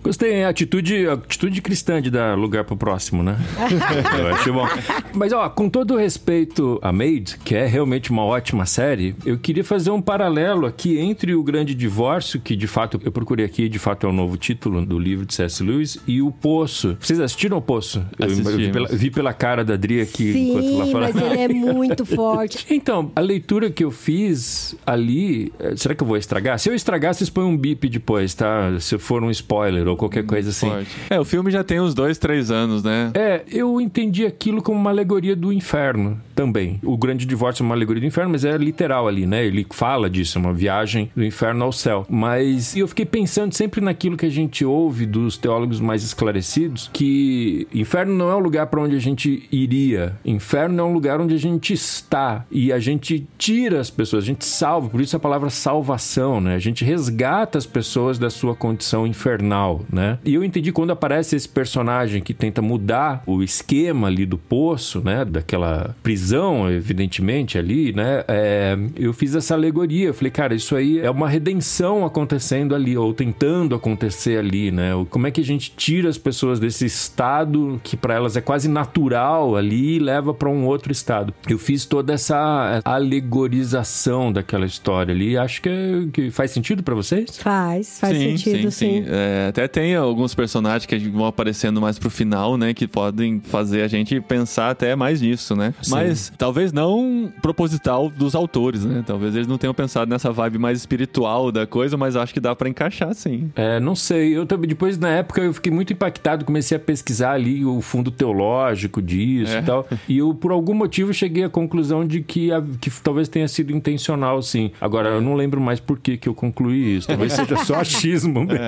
Gostei, 0.02 0.44
atitude, 0.44 1.06
atitude 1.06 1.60
cristã 1.60 2.00
de 2.00 2.10
dar 2.10 2.36
lugar 2.36 2.64
pro 2.64 2.76
próximo, 2.76 3.22
né? 3.22 3.36
Eu 4.18 4.28
acho 4.34 4.52
bom. 4.52 4.66
Mas, 5.12 5.32
ó, 5.32 5.48
com 5.48 5.68
todo 5.68 5.96
respeito 5.96 6.78
a 6.82 6.92
Maid, 6.92 7.38
que 7.44 7.54
é 7.54 7.66
realmente 7.66 8.10
uma 8.10 8.24
ótima 8.24 8.64
série, 8.64 9.14
eu 9.24 9.38
queria 9.38 9.64
fazer 9.64 9.90
um 9.90 10.00
paralelo 10.00 10.66
aqui 10.66 10.98
entre 10.98 11.34
o 11.34 11.42
Grande 11.42 11.74
Divórcio, 11.74 12.40
que 12.40 12.56
de 12.56 12.66
fato 12.66 13.00
eu 13.04 13.12
procurei 13.12 13.44
aqui, 13.44 13.68
de 13.68 13.78
fato 13.78 14.06
é 14.06 14.10
o 14.10 14.12
novo 14.12 14.36
título 14.36 14.84
do 14.84 14.98
livro 14.98 15.26
de 15.26 15.34
C.S. 15.34 15.62
Lewis, 15.62 15.98
e 16.06 16.22
o 16.22 16.30
Poço. 16.30 16.96
Vocês 17.00 17.20
assistiram 17.20 17.58
o 17.58 17.62
Poço? 17.62 18.04
Eu, 18.18 18.28
eu 18.28 18.36
vi, 18.36 18.70
pela, 18.70 18.88
vi, 18.88 19.10
pela, 19.10 19.32
cara 19.32 19.64
da 19.64 19.74
Adri 19.74 20.00
aqui 20.00 20.32
Sim, 20.32 20.50
enquanto 20.50 20.76
lá 20.76 20.86
fora. 20.86 21.12
mas 21.12 21.16
ele 21.22 21.40
é 21.40 21.48
muito 21.48 22.04
forte. 22.06 22.66
Então, 22.70 23.10
a 23.14 23.20
leitura 23.20 23.70
que 23.70 23.84
eu 23.84 23.90
fiz 23.90 24.76
ali, 24.86 25.52
eh, 25.58 25.74
será 25.76 25.94
que 25.94 26.02
eu 26.02 26.06
vou 26.06 26.16
estragar? 26.16 26.58
Se 26.58 26.68
eu 26.68 26.74
estragar, 26.74 27.14
vocês 27.14 27.28
põem 27.28 27.44
um 27.46 27.56
bip 27.56 27.88
depois, 27.88 28.34
tá? 28.34 28.78
Se 28.80 28.96
for 28.98 29.22
um 29.22 29.30
spoiler 29.30 29.89
ou 29.90 29.96
qualquer 29.96 30.24
coisa 30.24 30.50
assim. 30.50 30.68
Pode. 30.68 30.88
É, 31.08 31.20
o 31.20 31.24
filme 31.24 31.50
já 31.50 31.62
tem 31.64 31.80
uns 31.80 31.94
dois, 31.94 32.18
três 32.18 32.50
anos, 32.50 32.82
né? 32.82 33.10
É, 33.14 33.42
eu 33.50 33.80
entendi 33.80 34.24
aquilo 34.24 34.62
como 34.62 34.78
uma 34.78 34.90
alegoria 34.90 35.36
do 35.36 35.52
inferno 35.52 36.20
também. 36.34 36.80
O 36.82 36.96
grande 36.96 37.26
divórcio 37.26 37.62
é 37.62 37.66
uma 37.66 37.74
alegoria 37.74 38.00
do 38.00 38.06
inferno, 38.06 38.30
mas 38.30 38.44
é 38.44 38.56
literal 38.56 39.06
ali, 39.06 39.26
né? 39.26 39.44
Ele 39.44 39.66
fala 39.70 40.08
disso, 40.08 40.38
é 40.38 40.40
uma 40.40 40.52
viagem 40.52 41.10
do 41.14 41.24
inferno 41.24 41.64
ao 41.64 41.72
céu. 41.72 42.06
Mas 42.08 42.76
eu 42.76 42.88
fiquei 42.88 43.04
pensando 43.04 43.52
sempre 43.52 43.80
naquilo 43.80 44.16
que 44.16 44.26
a 44.26 44.30
gente 44.30 44.64
ouve 44.64 45.04
dos 45.06 45.36
teólogos 45.36 45.80
mais 45.80 46.02
esclarecidos, 46.02 46.88
que 46.92 47.66
inferno 47.74 48.14
não 48.14 48.30
é 48.30 48.36
um 48.36 48.40
lugar 48.40 48.66
para 48.66 48.80
onde 48.80 48.96
a 48.96 48.98
gente 48.98 49.46
iria. 49.52 50.16
Inferno 50.24 50.80
é 50.80 50.84
um 50.84 50.92
lugar 50.92 51.20
onde 51.20 51.34
a 51.34 51.38
gente 51.38 51.72
está 51.72 52.44
e 52.50 52.72
a 52.72 52.78
gente 52.78 53.26
tira 53.36 53.80
as 53.80 53.90
pessoas, 53.90 54.24
a 54.24 54.26
gente 54.26 54.44
salva. 54.44 54.88
Por 54.88 55.00
isso 55.00 55.16
a 55.16 55.20
palavra 55.20 55.50
salvação, 55.50 56.40
né? 56.40 56.54
A 56.54 56.58
gente 56.58 56.84
resgata 56.84 57.58
as 57.58 57.66
pessoas 57.66 58.18
da 58.18 58.30
sua 58.30 58.54
condição 58.54 59.06
infernal, 59.06 59.79
né? 59.92 60.18
E 60.24 60.34
eu 60.34 60.44
entendi 60.44 60.72
quando 60.72 60.90
aparece 60.90 61.36
esse 61.36 61.48
personagem 61.48 62.22
que 62.22 62.34
tenta 62.34 62.60
mudar 62.62 63.22
o 63.26 63.42
esquema 63.42 64.08
ali 64.08 64.26
do 64.26 64.38
poço, 64.38 65.00
né? 65.00 65.24
Daquela 65.24 65.94
prisão, 66.02 66.70
evidentemente, 66.70 67.58
ali, 67.58 67.92
né? 67.92 68.24
É, 68.28 68.76
eu 68.96 69.12
fiz 69.12 69.34
essa 69.34 69.54
alegoria. 69.54 70.08
Eu 70.08 70.14
falei, 70.14 70.30
cara, 70.30 70.54
isso 70.54 70.76
aí 70.76 70.98
é 70.98 71.10
uma 71.10 71.28
redenção 71.28 72.04
acontecendo 72.04 72.74
ali, 72.74 72.96
ou 72.96 73.12
tentando 73.12 73.74
acontecer 73.74 74.38
ali, 74.38 74.70
né? 74.70 74.90
Como 75.10 75.26
é 75.26 75.30
que 75.30 75.40
a 75.40 75.44
gente 75.44 75.72
tira 75.76 76.08
as 76.08 76.18
pessoas 76.18 76.58
desse 76.58 76.84
estado 76.84 77.80
que 77.82 77.96
para 77.96 78.14
elas 78.14 78.36
é 78.36 78.40
quase 78.40 78.68
natural 78.68 79.56
ali 79.56 79.96
e 79.96 79.98
leva 79.98 80.32
para 80.34 80.48
um 80.48 80.66
outro 80.66 80.92
estado? 80.92 81.32
Eu 81.48 81.58
fiz 81.58 81.84
toda 81.84 82.12
essa 82.12 82.80
alegorização 82.84 84.32
daquela 84.32 84.66
história 84.66 85.14
ali. 85.14 85.36
Acho 85.36 85.62
que, 85.62 85.68
é, 85.68 86.06
que 86.12 86.30
faz 86.30 86.50
sentido 86.50 86.82
para 86.82 86.94
vocês? 86.94 87.38
Faz, 87.38 87.98
faz 88.00 88.16
sim, 88.16 88.36
sentido, 88.36 88.70
sim. 88.70 88.70
sim. 88.70 89.04
sim. 89.04 89.08
É, 89.08 89.48
até 89.48 89.64
tem 89.72 89.94
alguns 89.94 90.34
personagens 90.34 90.86
que 90.86 90.98
vão 91.08 91.26
aparecendo 91.26 91.80
mais 91.80 91.98
pro 91.98 92.10
final, 92.10 92.56
né? 92.56 92.74
Que 92.74 92.86
podem 92.88 93.40
fazer 93.40 93.82
a 93.82 93.88
gente 93.88 94.20
pensar 94.20 94.70
até 94.70 94.94
mais 94.96 95.20
nisso, 95.20 95.54
né? 95.56 95.72
Sim. 95.82 95.90
Mas 95.92 96.32
talvez 96.36 96.72
não 96.72 97.32
proposital 97.42 98.08
dos 98.10 98.34
autores, 98.34 98.84
né? 98.84 99.02
Talvez 99.06 99.34
eles 99.34 99.46
não 99.46 99.58
tenham 99.58 99.74
pensado 99.74 100.10
nessa 100.10 100.30
vibe 100.32 100.58
mais 100.58 100.78
espiritual 100.78 101.52
da 101.52 101.66
coisa, 101.66 101.96
mas 101.96 102.16
acho 102.16 102.32
que 102.34 102.40
dá 102.40 102.54
para 102.54 102.68
encaixar 102.68 103.14
sim. 103.14 103.50
É, 103.54 103.78
não 103.80 103.94
sei. 103.94 104.36
Eu 104.36 104.46
também, 104.46 104.68
depois, 104.68 104.98
na 104.98 105.08
época, 105.10 105.40
eu 105.40 105.52
fiquei 105.52 105.72
muito 105.72 105.92
impactado, 105.92 106.44
comecei 106.44 106.76
a 106.76 106.80
pesquisar 106.80 107.32
ali 107.32 107.64
o 107.64 107.80
fundo 107.80 108.10
teológico 108.10 109.00
disso 109.02 109.52
É. 109.54 109.58
e 109.60 109.62
tal. 109.62 109.86
E 110.08 110.18
eu, 110.18 110.34
por 110.34 110.52
algum 110.52 110.74
motivo, 110.74 111.12
cheguei 111.12 111.44
à 111.44 111.48
conclusão 111.48 112.06
de 112.06 112.20
que, 112.20 112.52
a- 112.52 112.62
que 112.80 112.90
talvez 113.02 113.28
tenha 113.28 113.46
sido 113.48 113.72
intencional, 113.72 114.42
sim. 114.42 114.70
Agora, 114.80 115.10
eu 115.10 115.20
não 115.20 115.34
lembro 115.34 115.60
mais 115.60 115.80
por 115.80 115.98
que, 115.98 116.16
que 116.16 116.28
eu 116.28 116.34
concluí 116.34 116.96
isso. 116.96 117.06
Talvez 117.08 117.32
seja 117.32 117.56
só 117.64 117.76
achismo 117.80 118.44
mesmo. 118.44 118.60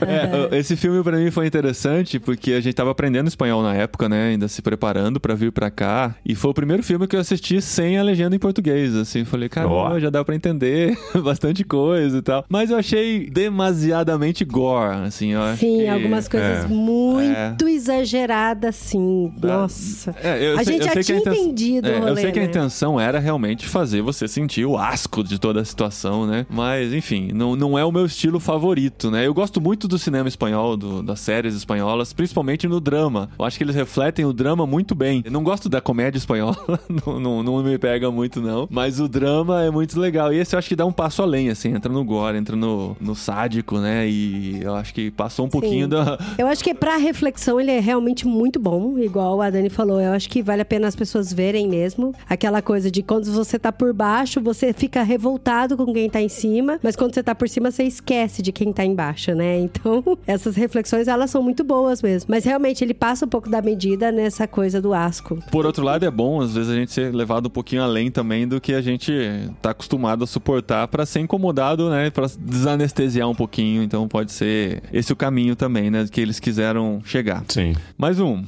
É, 0.00 0.31
esse 0.52 0.76
filme 0.76 1.02
pra 1.02 1.16
mim 1.16 1.30
foi 1.30 1.46
interessante 1.46 2.18
porque 2.18 2.52
a 2.52 2.60
gente 2.60 2.74
tava 2.74 2.90
aprendendo 2.90 3.28
espanhol 3.28 3.62
na 3.62 3.74
época, 3.74 4.08
né? 4.08 4.28
Ainda 4.30 4.48
se 4.48 4.60
preparando 4.62 5.20
pra 5.20 5.34
vir 5.34 5.52
pra 5.52 5.70
cá. 5.70 6.14
E 6.24 6.34
foi 6.34 6.50
o 6.50 6.54
primeiro 6.54 6.82
filme 6.82 7.06
que 7.06 7.16
eu 7.16 7.20
assisti 7.20 7.60
sem 7.60 7.98
a 7.98 8.02
legenda 8.02 8.34
em 8.36 8.38
português. 8.38 8.94
Assim, 8.96 9.24
falei, 9.24 9.48
caramba, 9.48 9.74
Ó. 9.74 9.98
já 9.98 10.10
dá 10.10 10.24
pra 10.24 10.34
entender 10.34 10.96
bastante 11.22 11.64
coisa 11.64 12.18
e 12.18 12.22
tal. 12.22 12.44
Mas 12.48 12.70
eu 12.70 12.76
achei 12.76 13.28
demasiadamente 13.30 14.44
gore, 14.44 15.06
assim. 15.06 15.30
Eu 15.32 15.56
Sim, 15.56 15.88
algumas 15.88 16.28
coisas 16.28 16.64
é. 16.64 16.68
muito 16.68 17.68
exageradas, 17.68 18.74
sim. 18.76 19.32
Nossa. 19.42 20.14
É, 20.22 20.44
eu 20.52 20.58
A 20.58 20.64
sei- 20.64 20.74
gente 20.74 20.88
eu 20.88 20.94
já 20.94 21.02
tinha 21.02 21.18
entendido 21.18 21.88
É, 21.88 21.96
Eu 21.96 22.00
rolê, 22.00 22.20
sei 22.22 22.32
que 22.32 22.38
a 22.38 22.42
né? 22.42 22.48
intenção 22.48 22.98
era 23.00 23.18
realmente 23.18 23.66
fazer 23.66 24.02
você 24.02 24.26
sentir 24.28 24.64
o 24.64 24.76
asco 24.76 25.22
de 25.24 25.38
toda 25.38 25.60
a 25.60 25.64
situação, 25.64 26.26
né? 26.26 26.46
Mas, 26.48 26.92
enfim, 26.92 27.30
não, 27.34 27.54
não 27.56 27.78
é 27.78 27.84
o 27.84 27.92
meu 27.92 28.06
estilo 28.06 28.38
favorito, 28.40 29.10
né? 29.10 29.26
Eu 29.26 29.34
gosto 29.34 29.60
muito 29.60 29.86
do 29.88 29.98
cinema 29.98 30.21
espanhol, 30.28 30.76
do- 30.76 31.02
das 31.02 31.20
séries 31.20 31.54
espanholas, 31.54 32.12
principalmente 32.12 32.66
no 32.68 32.80
drama. 32.80 33.28
Eu 33.38 33.44
acho 33.44 33.58
que 33.58 33.64
eles 33.64 33.74
refletem 33.74 34.24
o 34.24 34.32
drama 34.32 34.66
muito 34.66 34.94
bem. 34.94 35.22
Eu 35.24 35.30
não 35.32 35.42
gosto 35.42 35.68
da 35.68 35.80
comédia 35.80 36.18
espanhola, 36.18 36.56
não, 37.06 37.18
não, 37.20 37.42
não 37.42 37.62
me 37.62 37.78
pega 37.78 38.10
muito, 38.10 38.40
não. 38.40 38.66
Mas 38.70 39.00
o 39.00 39.08
drama 39.08 39.62
é 39.62 39.70
muito 39.70 39.98
legal. 39.98 40.32
E 40.32 40.38
esse 40.38 40.54
eu 40.54 40.58
acho 40.58 40.68
que 40.68 40.76
dá 40.76 40.84
um 40.86 40.92
passo 40.92 41.22
além, 41.22 41.48
assim, 41.50 41.74
entra 41.74 41.92
no 41.92 42.04
gore, 42.04 42.36
entra 42.36 42.56
no, 42.56 42.96
no 43.00 43.14
sádico, 43.14 43.78
né? 43.78 44.08
E 44.08 44.60
eu 44.62 44.74
acho 44.74 44.92
que 44.94 45.10
passou 45.10 45.46
um 45.46 45.48
pouquinho 45.48 45.84
Sim. 45.84 45.90
da. 45.90 46.18
Eu 46.38 46.46
acho 46.46 46.62
que 46.62 46.74
pra 46.74 46.96
reflexão 46.96 47.60
ele 47.60 47.70
é 47.70 47.80
realmente 47.80 48.26
muito 48.26 48.58
bom, 48.58 48.98
igual 48.98 49.40
a 49.42 49.50
Dani 49.50 49.68
falou. 49.70 50.00
Eu 50.00 50.12
acho 50.12 50.28
que 50.28 50.42
vale 50.42 50.62
a 50.62 50.64
pena 50.64 50.88
as 50.88 50.96
pessoas 50.96 51.32
verem 51.32 51.68
mesmo. 51.68 52.14
Aquela 52.28 52.62
coisa 52.62 52.90
de 52.90 53.02
quando 53.02 53.30
você 53.32 53.58
tá 53.58 53.72
por 53.72 53.92
baixo, 53.92 54.40
você 54.40 54.72
fica 54.72 55.02
revoltado 55.02 55.76
com 55.76 55.92
quem 55.92 56.08
tá 56.08 56.20
em 56.20 56.28
cima, 56.28 56.78
mas 56.82 56.96
quando 56.96 57.14
você 57.14 57.22
tá 57.22 57.34
por 57.34 57.48
cima, 57.48 57.70
você 57.70 57.84
esquece 57.84 58.42
de 58.42 58.52
quem 58.52 58.72
tá 58.72 58.84
embaixo, 58.84 59.34
né? 59.34 59.58
Então, 59.60 60.02
essas 60.26 60.56
reflexões, 60.56 61.08
elas 61.08 61.30
são 61.30 61.42
muito 61.42 61.64
boas 61.64 62.02
mesmo. 62.02 62.30
Mas 62.30 62.44
realmente, 62.44 62.82
ele 62.84 62.94
passa 62.94 63.26
um 63.26 63.28
pouco 63.28 63.48
da 63.48 63.60
medida 63.60 64.12
nessa 64.12 64.46
coisa 64.46 64.80
do 64.80 64.94
asco. 64.94 65.38
Por 65.50 65.66
outro 65.66 65.84
lado, 65.84 66.04
é 66.04 66.10
bom, 66.10 66.40
às 66.40 66.54
vezes, 66.54 66.70
a 66.70 66.74
gente 66.74 66.92
ser 66.92 67.14
levado 67.14 67.46
um 67.46 67.50
pouquinho 67.50 67.82
além 67.82 68.10
também 68.10 68.46
do 68.46 68.60
que 68.60 68.74
a 68.74 68.80
gente 68.80 69.12
tá 69.60 69.70
acostumado 69.70 70.24
a 70.24 70.26
suportar 70.26 70.88
pra 70.88 71.04
ser 71.06 71.20
incomodado, 71.20 71.90
né? 71.90 72.10
Pra 72.10 72.26
desanestesiar 72.38 73.28
um 73.28 73.34
pouquinho. 73.34 73.82
Então 73.82 74.06
pode 74.08 74.32
ser 74.32 74.82
esse 74.92 75.12
o 75.12 75.16
caminho 75.16 75.56
também, 75.56 75.90
né? 75.90 76.06
Que 76.10 76.20
eles 76.20 76.38
quiseram 76.38 77.00
chegar. 77.04 77.44
Sim. 77.48 77.74
Mais 77.96 78.20
um. 78.20 78.42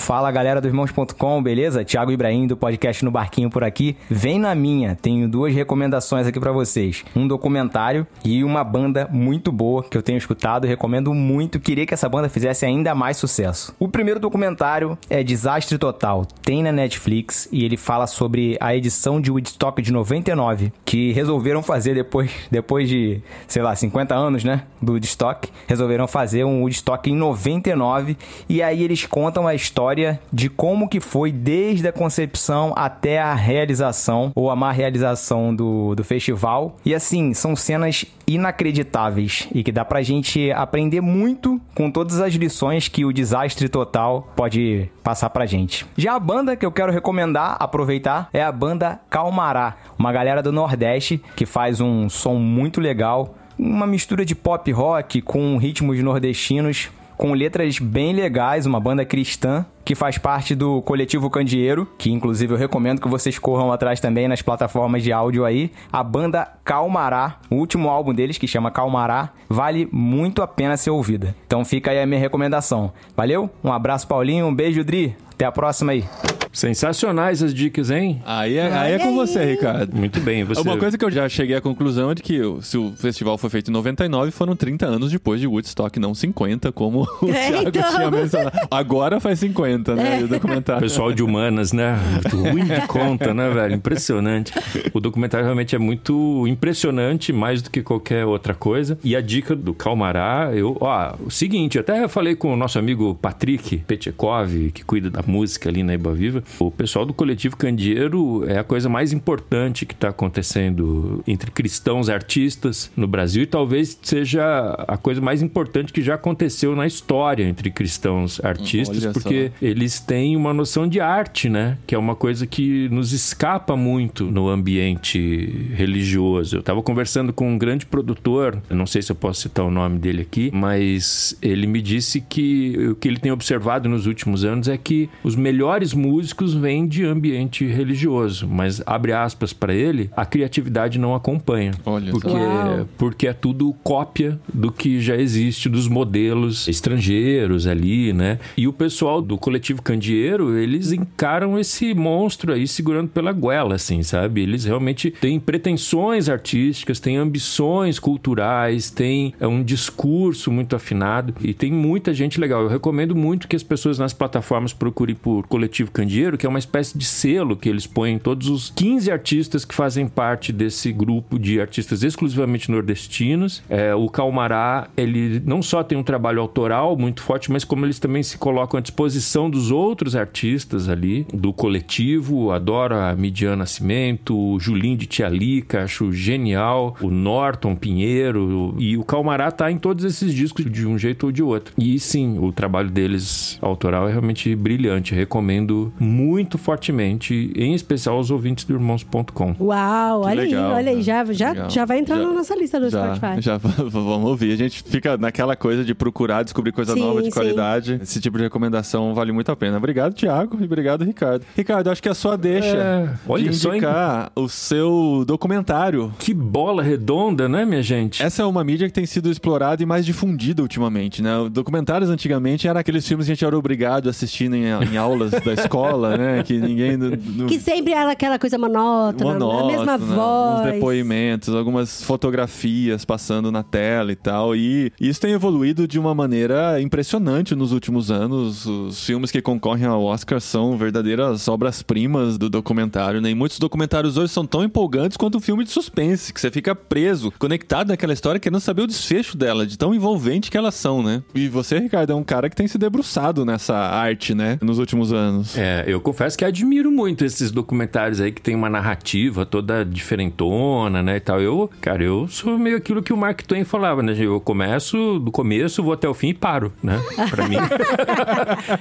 Fala 0.00 0.30
galera 0.32 0.62
do 0.62 0.66
Irmãos.com, 0.66 1.42
beleza? 1.42 1.84
Thiago 1.84 2.10
Ibrahim 2.10 2.46
do 2.46 2.56
podcast 2.56 3.04
No 3.04 3.10
Barquinho 3.10 3.50
por 3.50 3.62
aqui. 3.62 3.94
Vem 4.08 4.40
na 4.40 4.54
minha, 4.54 4.96
tenho 4.96 5.28
duas 5.28 5.54
recomendações 5.54 6.26
aqui 6.26 6.40
pra 6.40 6.50
vocês: 6.50 7.04
um 7.14 7.28
documentário 7.28 8.06
e 8.24 8.42
uma 8.42 8.64
banda 8.64 9.06
muito 9.12 9.52
boa 9.52 9.84
que 9.84 9.96
eu 9.96 10.02
tenho 10.02 10.16
escutado, 10.16 10.66
recomendo 10.66 11.12
muito. 11.12 11.60
Queria 11.60 11.84
que 11.86 11.92
essa 11.92 12.08
banda 12.08 12.30
fizesse 12.30 12.64
ainda 12.64 12.94
mais 12.94 13.18
sucesso. 13.18 13.74
O 13.78 13.88
primeiro 13.88 14.18
documentário 14.18 14.98
é 15.08 15.22
Desastre 15.22 15.76
Total, 15.76 16.24
tem 16.42 16.62
na 16.62 16.72
Netflix 16.72 17.46
e 17.52 17.62
ele 17.62 17.76
fala 17.76 18.06
sobre 18.06 18.56
a 18.58 18.74
edição 18.74 19.20
de 19.20 19.30
Woodstock 19.30 19.82
de 19.82 19.92
99 19.92 20.72
que 20.84 21.12
resolveram 21.12 21.62
fazer 21.62 21.94
depois, 21.94 22.32
depois 22.50 22.88
de, 22.88 23.20
sei 23.46 23.62
lá, 23.62 23.76
50 23.76 24.14
anos, 24.14 24.44
né? 24.44 24.62
Do 24.80 24.92
Woodstock, 24.92 25.50
resolveram 25.68 26.08
fazer 26.08 26.42
um 26.42 26.62
Woodstock 26.62 27.08
em 27.08 27.14
99 27.14 28.16
e 28.48 28.62
aí 28.62 28.82
eles 28.82 29.04
contam 29.04 29.46
a 29.46 29.54
história 29.54 29.89
história 29.90 30.20
de 30.32 30.48
como 30.48 30.88
que 30.88 31.00
foi 31.00 31.32
desde 31.32 31.88
a 31.88 31.92
concepção 31.92 32.72
até 32.76 33.18
a 33.18 33.34
realização 33.34 34.30
ou 34.36 34.48
a 34.48 34.54
má 34.54 34.70
realização 34.70 35.54
do, 35.54 35.94
do 35.96 36.04
festival. 36.04 36.76
E 36.84 36.94
assim, 36.94 37.34
são 37.34 37.56
cenas 37.56 38.04
inacreditáveis 38.26 39.48
e 39.52 39.64
que 39.64 39.72
dá 39.72 39.84
pra 39.84 40.02
gente 40.02 40.52
aprender 40.52 41.00
muito 41.00 41.60
com 41.74 41.90
todas 41.90 42.20
as 42.20 42.34
lições 42.34 42.86
que 42.86 43.04
o 43.04 43.12
desastre 43.12 43.68
total 43.68 44.32
pode 44.36 44.88
passar 45.02 45.30
pra 45.30 45.46
gente. 45.46 45.84
Já 45.96 46.14
a 46.14 46.20
banda 46.20 46.54
que 46.54 46.64
eu 46.64 46.70
quero 46.70 46.92
recomendar, 46.92 47.56
aproveitar, 47.58 48.28
é 48.32 48.42
a 48.42 48.52
banda 48.52 49.00
Calmará, 49.10 49.76
uma 49.98 50.12
galera 50.12 50.42
do 50.42 50.52
Nordeste 50.52 51.20
que 51.34 51.44
faz 51.44 51.80
um 51.80 52.08
som 52.08 52.34
muito 52.34 52.80
legal, 52.80 53.34
uma 53.58 53.86
mistura 53.86 54.24
de 54.24 54.34
pop 54.36 54.70
rock 54.70 55.20
com 55.20 55.56
ritmos 55.56 56.00
nordestinos 56.00 56.90
com 57.20 57.34
letras 57.34 57.78
bem 57.78 58.14
legais, 58.14 58.64
uma 58.64 58.80
banda 58.80 59.04
cristã 59.04 59.66
que 59.84 59.94
faz 59.94 60.16
parte 60.16 60.54
do 60.54 60.80
coletivo 60.80 61.28
Candeeiro, 61.28 61.86
que 61.98 62.10
inclusive 62.10 62.54
eu 62.54 62.56
recomendo 62.56 62.98
que 62.98 63.08
vocês 63.08 63.38
corram 63.38 63.70
atrás 63.70 64.00
também 64.00 64.26
nas 64.26 64.40
plataformas 64.40 65.02
de 65.02 65.12
áudio 65.12 65.44
aí. 65.44 65.70
A 65.92 66.02
banda 66.02 66.48
Calmará, 66.64 67.38
o 67.50 67.56
último 67.56 67.90
álbum 67.90 68.14
deles, 68.14 68.38
que 68.38 68.48
chama 68.48 68.70
Calmará, 68.70 69.34
vale 69.50 69.86
muito 69.92 70.40
a 70.40 70.46
pena 70.46 70.78
ser 70.78 70.88
ouvida. 70.88 71.36
Então 71.46 71.62
fica 71.62 71.90
aí 71.90 72.00
a 72.00 72.06
minha 72.06 72.18
recomendação. 72.18 72.90
Valeu? 73.14 73.50
Um 73.62 73.70
abraço, 73.70 74.08
Paulinho, 74.08 74.46
um 74.46 74.54
beijo, 74.54 74.82
Dri. 74.82 75.14
Até 75.34 75.44
a 75.44 75.52
próxima 75.52 75.92
aí. 75.92 76.04
Sensacionais 76.52 77.42
as 77.42 77.54
dicas, 77.54 77.90
hein? 77.90 78.20
Aí 78.26 78.56
é, 78.56 78.72
aí 78.72 78.92
é 78.94 78.98
com 78.98 79.14
você, 79.14 79.44
Ricardo. 79.44 79.96
Muito 79.96 80.20
bem. 80.20 80.44
Você... 80.44 80.60
Uma 80.60 80.76
coisa 80.76 80.98
que 80.98 81.04
eu 81.04 81.10
já 81.10 81.28
cheguei 81.28 81.56
à 81.56 81.60
conclusão 81.60 82.10
é 82.10 82.14
de 82.14 82.22
que 82.22 82.40
se 82.62 82.76
o 82.76 82.92
festival 82.96 83.38
foi 83.38 83.48
feito 83.50 83.70
em 83.70 83.74
99, 83.74 84.30
foram 84.30 84.56
30 84.56 84.86
anos 84.86 85.10
depois 85.12 85.40
de 85.40 85.46
Woodstock, 85.46 85.98
não 86.00 86.14
50, 86.14 86.72
como 86.72 87.06
o 87.22 87.28
É, 87.30 87.50
Thiago 87.50 87.68
então. 87.68 87.90
tinha 87.96 88.10
mencionado. 88.10 88.58
Agora 88.70 89.20
faz 89.20 89.38
50, 89.38 89.94
né? 89.94 90.22
O 90.24 90.28
documentário. 90.28 90.82
Pessoal 90.82 91.12
de 91.12 91.22
humanas, 91.22 91.72
né? 91.72 91.96
Muito 92.12 92.36
ruim 92.36 92.64
de 92.64 92.80
conta, 92.88 93.32
né, 93.32 93.48
velho? 93.50 93.74
Impressionante. 93.74 94.52
O 94.92 95.00
documentário 95.00 95.44
realmente 95.44 95.74
é 95.76 95.78
muito 95.78 96.46
impressionante, 96.48 97.32
mais 97.32 97.62
do 97.62 97.70
que 97.70 97.82
qualquer 97.82 98.24
outra 98.26 98.54
coisa. 98.54 98.98
E 99.04 99.14
a 99.14 99.20
dica 99.20 99.54
do 99.54 99.72
Calmará, 99.72 100.50
eu, 100.52 100.76
ó, 100.80 101.14
o 101.24 101.30
seguinte, 101.30 101.76
eu 101.76 101.80
até 101.82 102.06
falei 102.08 102.34
com 102.34 102.52
o 102.52 102.56
nosso 102.56 102.78
amigo 102.78 103.14
Patrick 103.14 103.78
Petchekov, 103.78 104.70
que 104.72 104.84
cuida 104.84 105.10
da 105.10 105.22
música 105.26 105.68
ali 105.68 105.82
na 105.82 105.94
Iba 105.94 106.12
Viva. 106.12 106.39
O 106.58 106.70
pessoal 106.70 107.04
do 107.04 107.12
coletivo 107.12 107.56
Candeeiro 107.56 108.44
é 108.48 108.58
a 108.58 108.64
coisa 108.64 108.88
mais 108.88 109.12
importante 109.12 109.84
que 109.86 109.94
está 109.94 110.08
acontecendo 110.08 111.22
entre 111.26 111.50
cristãos 111.50 112.08
artistas 112.08 112.90
no 112.96 113.06
Brasil 113.06 113.42
e 113.42 113.46
talvez 113.46 113.98
seja 114.02 114.42
a 114.88 114.96
coisa 114.96 115.20
mais 115.20 115.42
importante 115.42 115.92
que 115.92 116.02
já 116.02 116.14
aconteceu 116.14 116.74
na 116.74 116.86
história 116.86 117.44
entre 117.44 117.70
cristãos 117.70 118.42
artistas, 118.44 119.02
Olha 119.04 119.12
só. 119.12 119.20
porque 119.20 119.52
eles 119.60 120.00
têm 120.00 120.36
uma 120.36 120.52
noção 120.54 120.88
de 120.88 121.00
arte, 121.00 121.48
né? 121.48 121.78
Que 121.86 121.94
é 121.94 121.98
uma 121.98 122.14
coisa 122.16 122.46
que 122.46 122.88
nos 122.90 123.12
escapa 123.12 123.76
muito 123.76 124.24
no 124.24 124.48
ambiente 124.48 125.70
religioso. 125.74 126.56
Eu 126.56 126.60
estava 126.60 126.82
conversando 126.82 127.32
com 127.32 127.50
um 127.52 127.58
grande 127.58 127.86
produtor, 127.86 128.60
não 128.70 128.86
sei 128.86 129.02
se 129.02 129.12
eu 129.12 129.16
posso 129.16 129.42
citar 129.42 129.64
o 129.64 129.70
nome 129.70 129.98
dele 129.98 130.22
aqui, 130.22 130.50
mas 130.52 131.36
ele 131.42 131.66
me 131.66 131.80
disse 131.80 132.20
que 132.20 132.76
o 132.90 132.94
que 132.94 133.08
ele 133.08 133.18
tem 133.18 133.32
observado 133.32 133.88
nos 133.88 134.06
últimos 134.06 134.44
anos 134.44 134.68
é 134.68 134.76
que 134.76 135.08
os 135.22 135.34
melhores 135.34 135.92
músicos 135.92 136.29
vêm 136.54 136.86
de 136.86 137.04
ambiente 137.04 137.66
religioso, 137.66 138.48
mas 138.48 138.82
abre 138.86 139.12
aspas 139.12 139.52
para 139.52 139.74
ele, 139.74 140.10
a 140.16 140.24
criatividade 140.24 140.98
não 140.98 141.14
acompanha. 141.14 141.72
Olha 141.84 142.10
porque, 142.10 142.28
só. 142.28 142.36
Uau. 142.36 142.88
porque 142.98 143.26
é 143.26 143.32
tudo 143.32 143.74
cópia 143.82 144.38
do 144.52 144.70
que 144.70 145.00
já 145.00 145.16
existe, 145.16 145.68
dos 145.68 145.88
modelos 145.88 146.68
estrangeiros 146.68 147.66
ali, 147.66 148.12
né? 148.12 148.38
E 148.56 148.66
o 148.66 148.72
pessoal 148.72 149.22
do 149.22 149.36
coletivo 149.36 149.82
Candeeiro, 149.82 150.56
eles 150.56 150.92
encaram 150.92 151.58
esse 151.58 151.94
monstro 151.94 152.52
aí 152.52 152.66
segurando 152.66 153.08
pela 153.08 153.32
goela, 153.32 153.74
assim, 153.74 154.02
sabe? 154.02 154.42
Eles 154.42 154.64
realmente 154.64 155.10
têm 155.10 155.38
pretensões 155.38 156.28
artísticas, 156.28 157.00
têm 157.00 157.16
ambições 157.16 157.98
culturais, 157.98 158.90
têm 158.90 159.34
é, 159.40 159.46
um 159.46 159.62
discurso 159.62 160.50
muito 160.50 160.76
afinado 160.76 161.34
e 161.40 161.52
tem 161.52 161.72
muita 161.72 162.12
gente 162.12 162.40
legal. 162.40 162.62
Eu 162.62 162.68
recomendo 162.68 163.14
muito 163.14 163.48
que 163.48 163.56
as 163.56 163.62
pessoas 163.62 163.98
nas 163.98 164.12
plataformas 164.12 164.72
procurem 164.72 165.14
por 165.14 165.46
Coletivo 165.46 165.90
Candeeiro, 165.90 166.19
que 166.36 166.46
é 166.46 166.48
uma 166.48 166.58
espécie 166.58 166.96
de 166.96 167.04
selo 167.04 167.56
que 167.56 167.68
eles 167.68 167.86
põem 167.86 168.18
todos 168.18 168.48
os 168.48 168.70
15 168.70 169.10
artistas 169.10 169.64
que 169.64 169.74
fazem 169.74 170.06
parte 170.06 170.52
desse 170.52 170.92
grupo 170.92 171.38
de 171.38 171.60
artistas 171.60 172.02
exclusivamente 172.02 172.70
nordestinos. 172.70 173.62
É, 173.68 173.94
o 173.94 174.08
Calmará, 174.08 174.88
ele 174.96 175.40
não 175.44 175.62
só 175.62 175.82
tem 175.82 175.96
um 175.96 176.02
trabalho 176.02 176.40
autoral 176.40 176.96
muito 176.96 177.22
forte, 177.22 177.50
mas 177.50 177.64
como 177.64 177.86
eles 177.86 177.98
também 177.98 178.22
se 178.22 178.36
colocam 178.36 178.78
à 178.78 178.80
disposição 178.80 179.48
dos 179.48 179.70
outros 179.70 180.14
artistas 180.14 180.88
ali, 180.88 181.26
do 181.32 181.52
coletivo. 181.52 182.50
Adoro 182.50 182.96
a 182.96 183.14
Midian 183.14 183.56
Nascimento, 183.56 184.36
o 184.36 184.58
Julinho 184.60 184.96
de 184.96 185.06
Tialica, 185.06 185.84
acho 185.84 186.12
genial, 186.12 186.96
o 187.00 187.10
Norton 187.10 187.74
Pinheiro. 187.74 188.74
E 188.78 188.96
o 188.96 189.04
Calmará 189.04 189.50
tá 189.50 189.70
em 189.70 189.78
todos 189.78 190.04
esses 190.04 190.34
discos 190.34 190.70
de 190.70 190.86
um 190.86 190.98
jeito 190.98 191.26
ou 191.26 191.32
de 191.32 191.42
outro. 191.42 191.74
E 191.78 191.98
sim, 191.98 192.38
o 192.38 192.52
trabalho 192.52 192.90
deles 192.90 193.58
autoral 193.62 194.08
é 194.08 194.12
realmente 194.12 194.54
brilhante. 194.54 195.14
Recomendo 195.14 195.92
muito 195.98 196.09
fortemente, 196.58 197.52
em 197.56 197.74
especial 197.74 198.16
aos 198.16 198.30
ouvintes 198.30 198.64
do 198.64 198.74
irmãos.com. 198.74 199.54
Uau, 199.60 200.22
olha 200.22 200.42
legal, 200.42 200.66
aí, 200.70 200.72
olha 200.74 200.90
aí. 200.90 200.96
né? 200.96 201.02
Já, 201.02 201.24
já, 201.32 201.48
Legal. 201.52 201.70
já 201.70 201.84
vai 201.84 201.98
entrar 201.98 202.16
Já- 202.16 202.22
na 202.26 202.32
nossa 202.32 202.54
lista 202.56 202.78
do 202.80 202.90
Já, 202.90 203.14
Spotify. 203.16 203.40
já 203.42 203.56
vamos 203.58 204.28
ouvir. 204.30 204.52
A 204.52 204.56
gente 204.56 204.82
fica 204.82 205.16
naquela 205.16 205.56
coisa 205.56 205.84
de 205.84 205.94
procurar 205.94 206.42
descobrir 206.42 206.72
coisa 206.72 206.94
Sim, 206.94 207.00
nova, 207.00 207.20
de 207.20 207.26
sim. 207.26 207.30
qualidade. 207.32 207.98
Esse 208.02 208.20
tipo 208.20 208.36
de 208.38 208.44
recomendação 208.44 209.14
vale 209.14 209.32
muito 209.32 209.50
a 209.50 209.56
pena. 209.56 209.76
Obrigado, 209.76 210.14
Thiago, 210.14 210.58
e 210.60 210.64
obrigado, 210.64 211.04
Ricardo. 211.04 211.44
Ricardo, 211.56 211.90
acho 211.90 212.02
que 212.02 212.08
a 212.08 212.14
sua 212.14 212.36
deixa 212.36 212.76
É, 212.76 213.08
olha 213.28 213.50
de 213.50 213.56
só, 213.56 213.70
hein? 213.70 213.76
indicar 213.78 214.30
o 214.34 214.48
seu 214.48 215.24
documentário. 215.26 216.12
Que 216.18 216.32
bola 216.34 216.82
redonda, 216.82 217.48
né, 217.48 217.64
minha 217.64 217.82
gente? 217.82 218.22
Essa 218.22 218.42
é 218.42 218.44
uma 218.46 218.62
mídia 218.64 218.86
que 218.86 218.92
tem 218.94 219.06
sido 219.06 219.30
explorada 219.30 219.82
e 219.82 219.86
mais 219.86 220.04
difundida 220.06 220.62
ultimamente, 220.62 221.22
né? 221.22 221.30
Documentários 221.50 222.10
antigamente 222.10 222.66
eram 222.68 222.80
aqueles 222.80 223.06
filmes 223.06 223.26
que 223.26 223.32
a 223.32 223.34
gente 223.34 223.44
era 223.44 223.56
obrigado 223.56 224.06
a 224.06 224.10
assistir 224.10 224.50
em, 224.52 224.64
em 224.66 224.96
aulas 224.96 225.30
da 225.32 225.52
escola, 225.52 225.99
né? 226.16 226.42
Que 226.42 226.58
ninguém... 226.58 226.96
no- 226.96 227.10
no- 227.10 227.46
Que 227.46 227.58
sempre 227.60 227.92
era 227.92 228.10
aquela 228.10 228.38
coisa 228.38 228.58
monótona, 228.58 229.30
a 229.36 229.66
mesma 229.66 229.98
monótona, 229.98 229.98
voz. 229.98 230.66
Uns 230.66 230.72
depoimentos, 230.72 231.54
algumas 231.54 232.02
fotografias 232.02 233.04
passando 233.04 233.52
na 233.52 233.62
tela 233.62 234.12
e 234.12 234.16
tal. 234.16 234.54
E 234.56 234.92
isso 235.00 235.20
tem 235.20 235.32
evoluído 235.32 235.86
de 235.86 235.98
uma 235.98 236.14
maneira 236.14 236.80
impressionante 236.80 237.54
nos 237.54 237.72
últimos 237.72 238.10
anos. 238.10 238.66
Os 238.66 239.04
filmes 239.04 239.30
que 239.30 239.40
concorrem 239.42 239.86
ao 239.86 240.02
Oscar 240.02 240.40
são 240.40 240.76
verdadeiras 240.76 241.46
obras-primas 241.48 242.38
do 242.38 242.48
documentário, 242.48 243.20
né? 243.20 243.30
E 243.30 243.34
muitos 243.34 243.58
documentários 243.58 244.16
hoje 244.16 244.32
são 244.32 244.46
tão 244.46 244.64
empolgantes 244.64 245.16
quanto 245.16 245.38
um 245.38 245.40
filme 245.40 245.64
de 245.64 245.70
suspense, 245.70 246.32
que 246.32 246.40
você 246.40 246.50
fica 246.50 246.74
preso, 246.74 247.32
conectado 247.38 247.88
naquela 247.88 248.12
história, 248.12 248.40
querendo 248.40 248.60
saber 248.60 248.82
o 248.82 248.86
desfecho 248.86 249.36
dela, 249.36 249.66
de 249.66 249.76
tão 249.76 249.94
envolvente 249.94 250.50
que 250.50 250.56
elas 250.56 250.74
são, 250.74 251.02
né? 251.02 251.22
E 251.34 251.48
você, 251.48 251.78
Ricardo, 251.78 252.12
é 252.12 252.14
um 252.14 252.24
cara 252.24 252.48
que 252.48 252.56
tem 252.56 252.66
se 252.66 252.78
debruçado 252.78 253.44
nessa 253.44 253.76
arte, 253.76 254.34
né? 254.34 254.58
Nos 254.62 254.78
últimos 254.78 255.12
anos. 255.12 255.56
É, 255.56 255.84
eu 255.92 256.00
confesso 256.00 256.36
que 256.36 256.44
admiro 256.44 256.90
muito 256.90 257.24
esses 257.24 257.50
documentários 257.50 258.20
aí 258.20 258.32
que 258.32 258.40
tem 258.40 258.54
uma 258.54 258.68
narrativa 258.70 259.44
toda 259.44 259.84
diferentona, 259.84 261.02
né, 261.02 261.16
e 261.16 261.20
tal. 261.20 261.40
Eu, 261.40 261.70
cara, 261.80 262.02
eu 262.02 262.28
sou 262.28 262.58
meio 262.58 262.76
aquilo 262.76 263.02
que 263.02 263.12
o 263.12 263.16
Mark 263.16 263.42
Twain 263.42 263.64
falava, 263.64 264.02
né? 264.02 264.14
Eu 264.18 264.40
começo 264.40 265.18
do 265.18 265.30
começo, 265.30 265.82
vou 265.82 265.92
até 265.92 266.08
o 266.08 266.14
fim 266.14 266.28
e 266.28 266.34
paro, 266.34 266.72
né? 266.82 267.00
Pra 267.30 267.48
mim. 267.48 267.56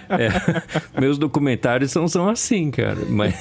É, 0.10 1.00
meus 1.00 1.18
documentários 1.18 1.92
são, 1.92 2.08
são 2.08 2.28
assim, 2.28 2.72
cara. 2.72 2.98
Mas, 3.10 3.36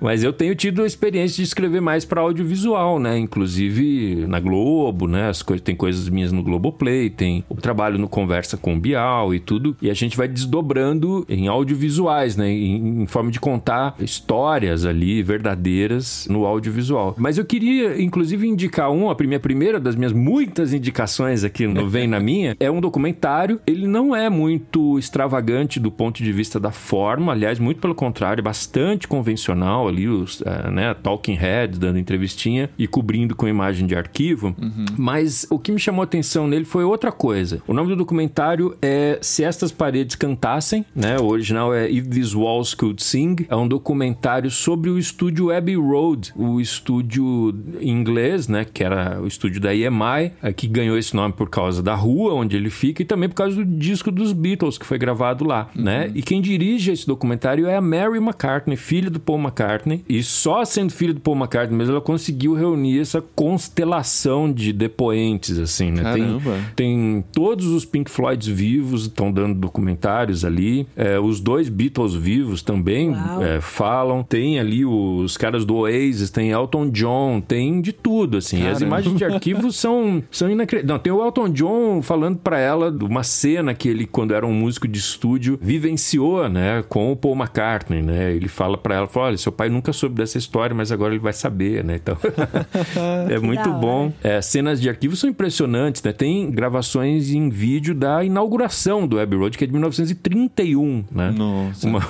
mas 0.00 0.22
eu 0.22 0.32
tenho 0.32 0.54
tido 0.54 0.82
a 0.82 0.86
experiência 0.86 1.36
de 1.36 1.42
escrever 1.42 1.80
mais 1.80 2.04
pra 2.04 2.20
audiovisual, 2.20 2.98
né? 2.98 3.18
Inclusive 3.18 4.24
na 4.26 4.40
Globo, 4.40 5.06
né? 5.06 5.28
As 5.28 5.42
coisas, 5.42 5.62
tem 5.62 5.74
coisas 5.74 6.08
minhas 6.08 6.32
no 6.32 6.42
Globoplay, 6.42 7.10
tem 7.10 7.44
o 7.48 7.56
trabalho 7.56 7.98
no 7.98 8.08
Conversa 8.08 8.56
com 8.56 8.74
o 8.74 8.80
Bial 8.80 9.34
e 9.34 9.40
tudo. 9.40 9.76
E 9.82 9.90
a 9.90 9.94
gente 9.94 10.16
vai 10.16 10.28
desdobrando 10.28 11.24
em 11.28 11.48
audiovisuais, 11.48 12.36
né? 12.36 12.50
Em, 12.50 12.76
em 12.80 13.06
forma 13.06 13.30
de 13.30 13.38
contar 13.38 13.94
histórias 14.00 14.84
ali 14.84 15.22
verdadeiras 15.22 16.26
no 16.28 16.46
audiovisual. 16.46 17.14
Mas 17.18 17.38
eu 17.38 17.44
queria, 17.44 18.00
inclusive, 18.00 18.46
indicar 18.46 18.90
um, 18.90 19.10
a 19.10 19.16
minha 19.20 19.40
primeira 19.40 19.78
das 19.78 19.94
minhas 19.94 20.12
muitas 20.12 20.72
indicações 20.72 21.44
aqui 21.44 21.66
no 21.66 21.88
Vem 21.88 22.06
na 22.06 22.18
Minha, 22.18 22.56
é 22.58 22.70
um 22.70 22.80
documentário. 22.80 23.60
Ele 23.66 23.86
não 23.86 24.14
é 24.14 24.28
muito 24.28 24.98
extravagante 24.98 25.78
do 25.78 25.90
ponto 25.90 26.22
de 26.22 26.32
vista 26.32 26.58
da 26.58 26.70
forma, 26.70 27.32
aliás, 27.32 27.58
muito 27.58 27.80
pelo 27.80 27.94
contrário, 27.94 28.40
é 28.40 28.44
bastante 28.44 29.06
convencional 29.06 29.88
ali, 29.88 30.08
os 30.08 30.42
eh, 30.42 30.70
né, 30.70 30.94
talking 30.94 31.34
heads 31.34 31.78
dando 31.78 31.98
entrevistinha 31.98 32.70
e 32.78 32.86
cobrindo 32.86 33.34
com 33.34 33.46
imagem 33.46 33.86
de 33.86 33.94
arquivo. 33.94 34.54
Mas 34.96 35.46
o 35.50 35.58
que 35.58 35.72
me 35.72 35.78
chamou 35.78 36.02
a 36.02 36.04
atenção 36.04 36.46
nele 36.46 36.64
foi 36.64 36.84
outra 36.84 37.12
coisa. 37.12 37.62
O 37.66 37.74
nome 37.74 37.88
do 37.88 37.96
documentário 37.96 38.76
é 38.80 39.18
Se 39.20 39.44
Estas 39.44 39.72
Paredes 39.72 40.16
Cantassem, 40.16 40.84
né? 40.94 41.18
O 41.18 41.26
original 41.26 41.74
é 41.74 41.90
If 41.90 42.06
These 42.08 42.36
Walls 42.36 42.69
Animals 42.70 42.74
Could 42.74 43.02
Sing. 43.02 43.36
É 43.48 43.56
um 43.56 43.66
documentário 43.66 44.50
sobre 44.50 44.90
o 44.90 44.98
estúdio 44.98 45.50
Abbey 45.50 45.76
Road, 45.76 46.32
o 46.36 46.60
estúdio 46.60 47.54
inglês, 47.80 48.48
né, 48.48 48.64
que 48.64 48.82
era 48.84 49.20
o 49.20 49.26
estúdio 49.26 49.60
da 49.60 49.74
EMI, 49.74 50.32
é, 50.42 50.52
que 50.52 50.66
ganhou 50.66 50.96
esse 50.96 51.14
nome 51.14 51.32
por 51.32 51.48
causa 51.48 51.82
da 51.82 51.94
rua 51.94 52.34
onde 52.34 52.56
ele 52.56 52.70
fica 52.70 53.02
e 53.02 53.04
também 53.04 53.28
por 53.28 53.34
causa 53.34 53.56
do 53.56 53.64
disco 53.64 54.10
dos 54.10 54.32
Beatles 54.32 54.78
que 54.78 54.86
foi 54.86 54.98
gravado 54.98 55.44
lá, 55.44 55.70
né? 55.74 56.10
E 56.14 56.22
quem 56.22 56.40
dirige 56.40 56.92
esse 56.92 57.06
documentário 57.06 57.66
é 57.66 57.76
a 57.76 57.80
Mary 57.80 58.18
McCartney, 58.18 58.76
filha 58.76 59.10
do 59.10 59.20
Paul 59.20 59.38
McCartney, 59.38 60.04
e 60.08 60.22
só 60.22 60.64
sendo 60.64 60.92
filha 60.92 61.14
do 61.14 61.20
Paul 61.20 61.36
McCartney 61.36 61.76
mesmo 61.76 61.92
ela 61.92 62.00
conseguiu 62.00 62.54
reunir 62.54 63.00
essa 63.00 63.20
constelação 63.20 64.52
de 64.52 64.72
depoentes 64.72 65.58
assim, 65.58 65.90
né? 65.90 66.12
Tem, 66.12 66.22
Caramba. 66.22 66.58
tem 66.76 67.24
todos 67.32 67.66
os 67.66 67.84
Pink 67.84 68.10
Floyds 68.10 68.46
vivos 68.46 69.02
estão 69.02 69.32
dando 69.32 69.54
documentários 69.54 70.44
ali. 70.44 70.86
É, 70.96 71.18
os 71.18 71.40
dois 71.40 71.68
Beatles 71.68 72.14
vivos 72.14 72.49
também 72.62 73.12
é, 73.40 73.60
falam. 73.60 74.22
Tem 74.22 74.58
ali 74.58 74.84
os 74.84 75.36
caras 75.36 75.64
do 75.64 75.76
Oasis, 75.76 76.30
tem 76.30 76.50
Elton 76.50 76.90
John, 76.90 77.40
tem 77.40 77.80
de 77.80 77.92
tudo, 77.92 78.36
assim. 78.38 78.58
As 78.58 78.78
Caramba. 78.78 78.84
imagens 78.86 79.16
de 79.16 79.24
arquivo 79.24 79.70
são, 79.72 80.22
são 80.30 80.50
inacreditáveis. 80.50 80.88
Não, 80.90 80.98
tem 80.98 81.12
o 81.12 81.24
Elton 81.24 81.48
John 81.50 82.02
falando 82.02 82.38
pra 82.38 82.58
ela 82.58 82.90
de 82.90 83.04
uma 83.04 83.22
cena 83.22 83.74
que 83.74 83.88
ele, 83.88 84.06
quando 84.06 84.34
era 84.34 84.46
um 84.46 84.52
músico 84.52 84.86
de 84.88 84.98
estúdio, 84.98 85.58
vivenciou, 85.60 86.48
né, 86.48 86.82
com 86.88 87.12
o 87.12 87.16
Paul 87.16 87.36
McCartney, 87.36 88.02
né? 88.02 88.32
Ele 88.32 88.48
fala 88.48 88.76
pra 88.76 88.94
ela, 88.96 89.06
fala, 89.06 89.26
olha, 89.26 89.36
seu 89.38 89.52
pai 89.52 89.68
nunca 89.68 89.92
soube 89.92 90.14
dessa 90.16 90.38
história, 90.38 90.74
mas 90.74 90.90
agora 90.92 91.12
ele 91.12 91.22
vai 91.22 91.32
saber, 91.32 91.84
né? 91.84 91.96
Então, 92.02 92.16
é 93.28 93.38
muito 93.38 93.70
bom. 93.74 94.12
É, 94.22 94.40
cenas 94.40 94.80
de 94.80 94.88
arquivo 94.88 95.16
são 95.16 95.28
impressionantes, 95.30 96.02
né? 96.02 96.12
Tem 96.12 96.50
gravações 96.50 97.30
em 97.32 97.48
vídeo 97.48 97.94
da 97.94 98.24
inauguração 98.24 99.06
do 99.06 99.18
Abbey 99.20 99.38
Road, 99.38 99.56
que 99.58 99.64
é 99.64 99.66
de 99.66 99.72
1931, 99.72 101.04
né? 101.10 101.32
Nossa. 101.36 101.86
Uma- 101.86 102.00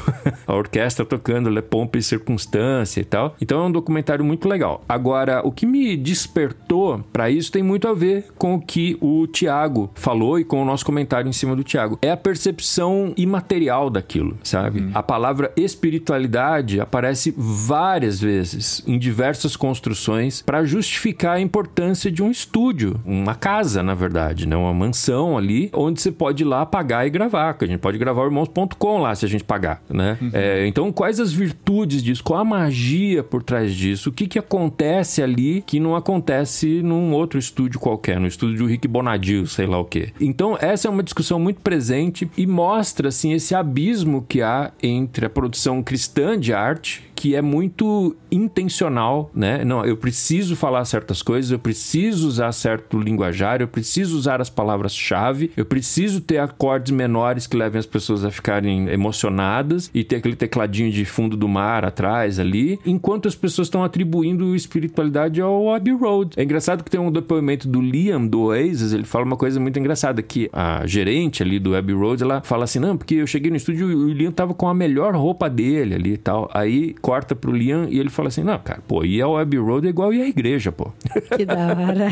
a 0.46 0.54
orquestra 0.54 1.04
tocando 1.04 1.50
Le 1.50 1.62
Pompe 1.62 1.98
e 1.98 2.02
Circunstância 2.02 3.00
e 3.00 3.04
tal. 3.04 3.36
Então 3.40 3.64
é 3.64 3.66
um 3.66 3.72
documentário 3.72 4.24
muito 4.24 4.48
legal. 4.48 4.82
Agora, 4.88 5.40
o 5.44 5.52
que 5.52 5.66
me 5.66 5.96
despertou 5.96 7.04
pra 7.12 7.30
isso 7.30 7.52
tem 7.52 7.62
muito 7.62 7.88
a 7.88 7.94
ver 7.94 8.26
com 8.36 8.54
o 8.54 8.60
que 8.60 8.96
o 9.00 9.26
Tiago 9.26 9.90
falou 9.94 10.38
e 10.38 10.44
com 10.44 10.62
o 10.62 10.64
nosso 10.64 10.84
comentário 10.84 11.28
em 11.28 11.32
cima 11.32 11.54
do 11.54 11.64
Tiago. 11.64 11.98
É 12.02 12.10
a 12.10 12.16
percepção 12.16 13.12
imaterial 13.16 13.90
daquilo, 13.90 14.38
sabe? 14.42 14.90
A 14.94 15.02
palavra 15.02 15.52
espiritualidade 15.56 16.80
aparece 16.80 17.34
várias 17.36 18.20
vezes 18.20 18.82
em 18.86 18.98
diversas 18.98 19.56
construções 19.56 20.42
para 20.42 20.64
justificar 20.64 21.36
a 21.36 21.40
importância 21.40 22.10
de 22.10 22.22
um 22.22 22.30
estúdio, 22.30 23.00
uma 23.04 23.34
casa, 23.34 23.82
na 23.82 23.94
verdade, 23.94 24.46
né? 24.46 24.56
Uma 24.56 24.74
mansão 24.74 25.36
ali 25.36 25.70
onde 25.72 26.00
você 26.00 26.12
pode 26.12 26.42
ir 26.42 26.46
lá 26.46 26.64
pagar 26.66 27.06
e 27.06 27.10
gravar. 27.10 27.54
Que 27.54 27.64
a 27.64 27.68
gente 27.68 27.80
pode 27.80 27.98
gravar 27.98 28.22
o 28.22 28.26
irmãos.com 28.26 28.98
lá 28.98 29.14
se 29.14 29.24
a 29.24 29.28
gente 29.28 29.44
pagar, 29.44 29.82
né? 29.88 30.16
É, 30.32 30.66
então, 30.66 30.92
quais 30.92 31.18
as 31.20 31.32
virtudes 31.32 32.02
disso? 32.02 32.22
Qual 32.22 32.38
a 32.38 32.44
magia 32.44 33.22
por 33.22 33.42
trás 33.42 33.74
disso? 33.74 34.10
O 34.10 34.12
que 34.12 34.26
que 34.26 34.38
acontece 34.38 35.22
ali 35.22 35.62
que 35.66 35.80
não 35.80 35.96
acontece 35.96 36.82
num 36.82 37.12
outro 37.12 37.38
estúdio 37.38 37.80
qualquer, 37.80 38.20
no 38.20 38.26
estúdio 38.26 38.58
do 38.58 38.66
Rick 38.66 38.86
Bonadio, 38.86 39.46
sei 39.46 39.66
lá 39.66 39.78
o 39.78 39.84
quê. 39.84 40.12
Então, 40.20 40.56
essa 40.60 40.88
é 40.88 40.90
uma 40.90 41.02
discussão 41.02 41.38
muito 41.38 41.60
presente 41.60 42.30
e 42.36 42.46
mostra, 42.46 43.08
assim, 43.08 43.32
esse 43.32 43.54
abismo 43.54 44.24
que 44.28 44.42
há 44.42 44.72
entre 44.82 45.26
a 45.26 45.30
produção 45.30 45.82
cristã 45.82 46.38
de 46.38 46.52
arte 46.52 47.09
que 47.20 47.34
é 47.34 47.42
muito 47.42 48.16
intencional, 48.32 49.30
né? 49.34 49.62
Não, 49.62 49.84
eu 49.84 49.94
preciso 49.94 50.56
falar 50.56 50.86
certas 50.86 51.20
coisas, 51.20 51.50
eu 51.50 51.58
preciso 51.58 52.26
usar 52.26 52.50
certo 52.50 52.98
linguajar, 52.98 53.60
eu 53.60 53.68
preciso 53.68 54.16
usar 54.16 54.40
as 54.40 54.48
palavras-chave, 54.48 55.50
eu 55.54 55.66
preciso 55.66 56.22
ter 56.22 56.38
acordes 56.38 56.90
menores 56.92 57.46
que 57.46 57.58
levem 57.58 57.78
as 57.78 57.84
pessoas 57.84 58.24
a 58.24 58.30
ficarem 58.30 58.88
emocionadas 58.88 59.90
e 59.92 60.02
ter 60.02 60.16
aquele 60.16 60.34
tecladinho 60.34 60.90
de 60.90 61.04
fundo 61.04 61.36
do 61.36 61.46
mar 61.46 61.84
atrás 61.84 62.38
ali, 62.38 62.78
enquanto 62.86 63.28
as 63.28 63.34
pessoas 63.34 63.66
estão 63.66 63.84
atribuindo 63.84 64.56
espiritualidade 64.56 65.42
ao 65.42 65.74
Abbey 65.74 65.92
Road. 65.92 66.30
É 66.38 66.42
engraçado 66.42 66.82
que 66.82 66.90
tem 66.90 66.98
um 66.98 67.12
depoimento 67.12 67.68
do 67.68 67.82
Liam 67.82 68.26
do 68.26 68.44
Oasis, 68.44 68.94
ele 68.94 69.04
fala 69.04 69.26
uma 69.26 69.36
coisa 69.36 69.60
muito 69.60 69.78
engraçada 69.78 70.22
que 70.22 70.48
a 70.54 70.86
gerente 70.86 71.42
ali 71.42 71.58
do 71.58 71.76
Abbey 71.76 71.94
Road, 71.94 72.22
ela 72.22 72.40
fala 72.40 72.64
assim: 72.64 72.78
"Não, 72.78 72.96
porque 72.96 73.16
eu 73.16 73.26
cheguei 73.26 73.50
no 73.50 73.58
estúdio 73.58 73.90
e 73.90 73.94
o 73.94 74.08
Liam 74.08 74.32
tava 74.32 74.54
com 74.54 74.66
a 74.66 74.72
melhor 74.72 75.14
roupa 75.14 75.50
dele 75.50 75.94
ali 75.94 76.12
e 76.14 76.16
tal". 76.16 76.50
Aí 76.54 76.94
corta 77.10 77.34
pro 77.34 77.50
Liam 77.50 77.88
e 77.90 77.98
ele 77.98 78.08
fala 78.08 78.28
assim: 78.28 78.44
Não, 78.44 78.56
cara, 78.56 78.80
pô, 78.86 79.04
ir 79.04 79.20
ao 79.20 79.36
Abbey 79.36 79.58
Road 79.58 79.84
é 79.84 79.90
igual 79.90 80.14
ir 80.14 80.22
à 80.22 80.28
igreja, 80.28 80.70
pô. 80.70 80.92
Que 81.36 81.44
da 81.44 81.54
hora. 81.54 82.08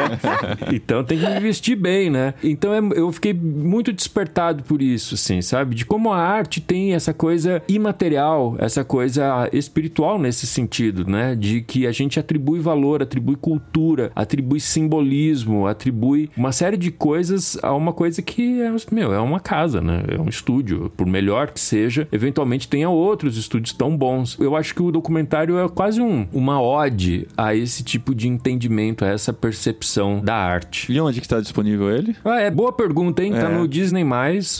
então 0.72 1.04
tem 1.04 1.18
que 1.18 1.28
me 1.28 1.40
vestir 1.40 1.76
bem, 1.76 2.08
né? 2.08 2.32
Então 2.42 2.72
é- 2.72 2.98
eu 2.98 3.12
fiquei 3.12 3.34
muito 3.34 3.92
despertado 3.92 4.62
por 4.62 4.80
isso, 4.80 5.14
assim, 5.14 5.42
sabe? 5.42 5.74
De 5.74 5.84
como 5.84 6.10
a 6.10 6.16
arte 6.18 6.58
tem 6.58 6.94
essa 6.94 7.12
coisa 7.12 7.62
imaterial, 7.68 8.56
essa 8.58 8.82
coisa 8.82 9.46
espiritual 9.52 10.18
nesse 10.18 10.46
sentido, 10.46 11.06
né? 11.06 11.34
De 11.34 11.60
que 11.60 11.86
a 11.86 11.92
gente 11.92 12.18
atribui 12.18 12.60
valor, 12.60 13.02
atribui 13.02 13.36
cultura, 13.36 14.10
atribui 14.16 14.58
simbolismo, 14.58 15.66
atribui 15.66 16.30
uma 16.34 16.50
série 16.52 16.78
de 16.78 16.90
coisas 16.90 17.58
a 17.62 17.74
uma 17.74 17.92
coisa 17.92 18.22
que 18.22 18.62
é, 18.62 18.72
meu, 18.90 19.12
é 19.12 19.20
uma 19.20 19.40
casa, 19.40 19.82
né? 19.82 20.02
É 20.08 20.18
um 20.18 20.28
estúdio. 20.28 20.90
Por 20.96 21.06
melhor 21.06 21.50
que 21.50 21.60
seja, 21.60 22.08
eventualmente 22.10 22.68
tenha 22.68 22.88
outros 22.88 23.36
estúdios 23.36 23.74
tão 23.74 23.94
bons. 23.94 24.29
Eu 24.38 24.54
acho 24.56 24.74
que 24.74 24.82
o 24.82 24.90
documentário 24.90 25.58
é 25.58 25.68
quase 25.68 26.00
um, 26.00 26.26
uma 26.32 26.60
ode 26.60 27.26
a 27.36 27.54
esse 27.54 27.82
tipo 27.82 28.14
de 28.14 28.28
entendimento, 28.28 29.04
a 29.04 29.08
essa 29.08 29.32
percepção 29.32 30.20
da 30.20 30.34
arte. 30.34 30.90
E 30.92 31.00
onde 31.00 31.20
que 31.20 31.28
tá 31.28 31.40
disponível 31.40 31.90
ele? 31.90 32.16
Ah, 32.24 32.40
é 32.40 32.50
boa 32.50 32.72
pergunta, 32.72 33.22
hein? 33.22 33.32
Tá 33.32 33.48
É. 33.48 33.48
no 33.48 33.66
Disney+, 33.66 34.04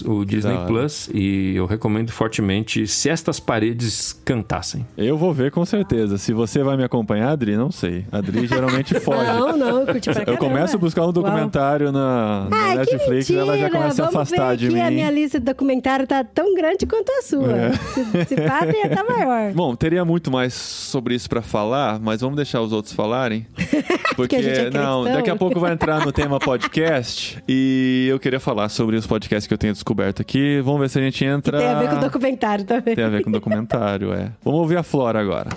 o 0.05 0.25
Disney 0.25 0.53
da 0.55 0.59
hora. 0.61 0.67
Plus, 0.67 1.11
e 1.13 1.55
eu 1.57 1.67
recomendo 1.67 2.11
fortemente 2.11 2.87
Se 2.87 3.09
Estas 3.09 3.39
Paredes 3.41 4.13
Cantassem. 4.25 4.87
Eu 4.97 5.17
vou 5.19 5.33
ver 5.33 5.51
com 5.51 5.65
certeza. 5.65 6.19
Se 6.19 6.33
você 6.33 6.63
vai 6.63 6.77
me 6.77 6.85
acompanhar, 6.85 7.31
Adri, 7.31 7.57
não 7.57 7.71
sei. 7.71 8.05
A 8.11 8.19
Adri 8.19 8.47
geralmente 8.49 8.99
foge. 9.01 9.25
Não, 9.27 9.57
não, 9.57 9.81
eu 9.81 9.87
curti 9.87 10.11
pra 10.11 10.23
Eu 10.27 10.37
começo 10.39 10.77
a 10.77 10.79
buscar 10.79 11.03
um 11.03 11.05
Uau. 11.05 11.13
documentário 11.13 11.93
na, 11.93 12.49
na 12.49 12.57
Ai, 12.57 12.71
que 12.87 12.93
Netflix 12.95 13.31
e 13.31 13.37
ela 13.37 13.57
já 13.59 13.71
começa 13.71 14.03
a 14.03 14.07
Vamos 14.07 14.17
afastar 14.21 14.51
ver 14.51 14.57
de 14.57 14.67
aqui, 14.67 14.75
mim. 14.75 14.81
A 14.81 14.91
minha 14.91 15.11
lista 15.11 15.39
de 15.39 15.47
documentário 15.47 16.07
tá 16.07 16.23
tão 16.25 16.55
grande 16.55 16.87
quanto 16.87 17.11
a 17.11 17.23
sua. 17.23 17.53
É. 17.53 17.73
Se, 17.73 18.05
se 18.27 18.37
pá, 18.37 18.67
tem 18.67 18.89
tá 18.89 19.05
maior. 19.05 19.53
Bom, 19.61 19.77
teria 19.77 20.07
muito 20.07 20.31
mais 20.31 20.55
sobre 20.55 21.15
isso 21.15 21.29
pra 21.29 21.43
falar, 21.43 22.01
mas 22.01 22.23
vamos 22.23 22.35
deixar 22.35 22.63
os 22.63 22.73
outros 22.73 22.95
falarem. 22.95 23.47
Porque, 24.17 24.43
gente 24.43 24.59
é 24.59 24.71
não, 24.71 25.05
daqui 25.05 25.29
a 25.29 25.37
pouco 25.37 25.61
vai 25.61 25.75
entrar 25.75 26.03
no 26.03 26.11
tema 26.11 26.39
podcast 26.39 27.39
e 27.47 28.07
eu 28.11 28.19
queria 28.19 28.41
falar 28.41 28.71
sobre 28.71 28.97
os 28.97 29.07
podcasts 29.07 29.47
que 29.47 29.53
eu 29.53 29.59
tenho 29.59 29.75
descoberto 29.75 30.23
aqui. 30.23 30.63
Vamos 30.63 30.81
ver 30.81 30.89
se 30.89 30.99
a 30.99 31.03
gente 31.03 31.23
entra. 31.27 31.59
Tem 31.59 31.67
a 31.69 31.79
ver 31.79 31.91
com 31.91 31.97
o 31.97 32.01
documentário 32.01 32.65
também. 32.65 32.97
Tem 32.97 33.05
a 33.05 33.11
ver 33.11 33.23
com 33.23 33.31
documentário, 33.31 34.15
é. 34.15 34.33
Vamos 34.43 34.61
ouvir 34.61 34.79
a 34.79 34.83
Flora 34.83 35.21
agora. 35.21 35.51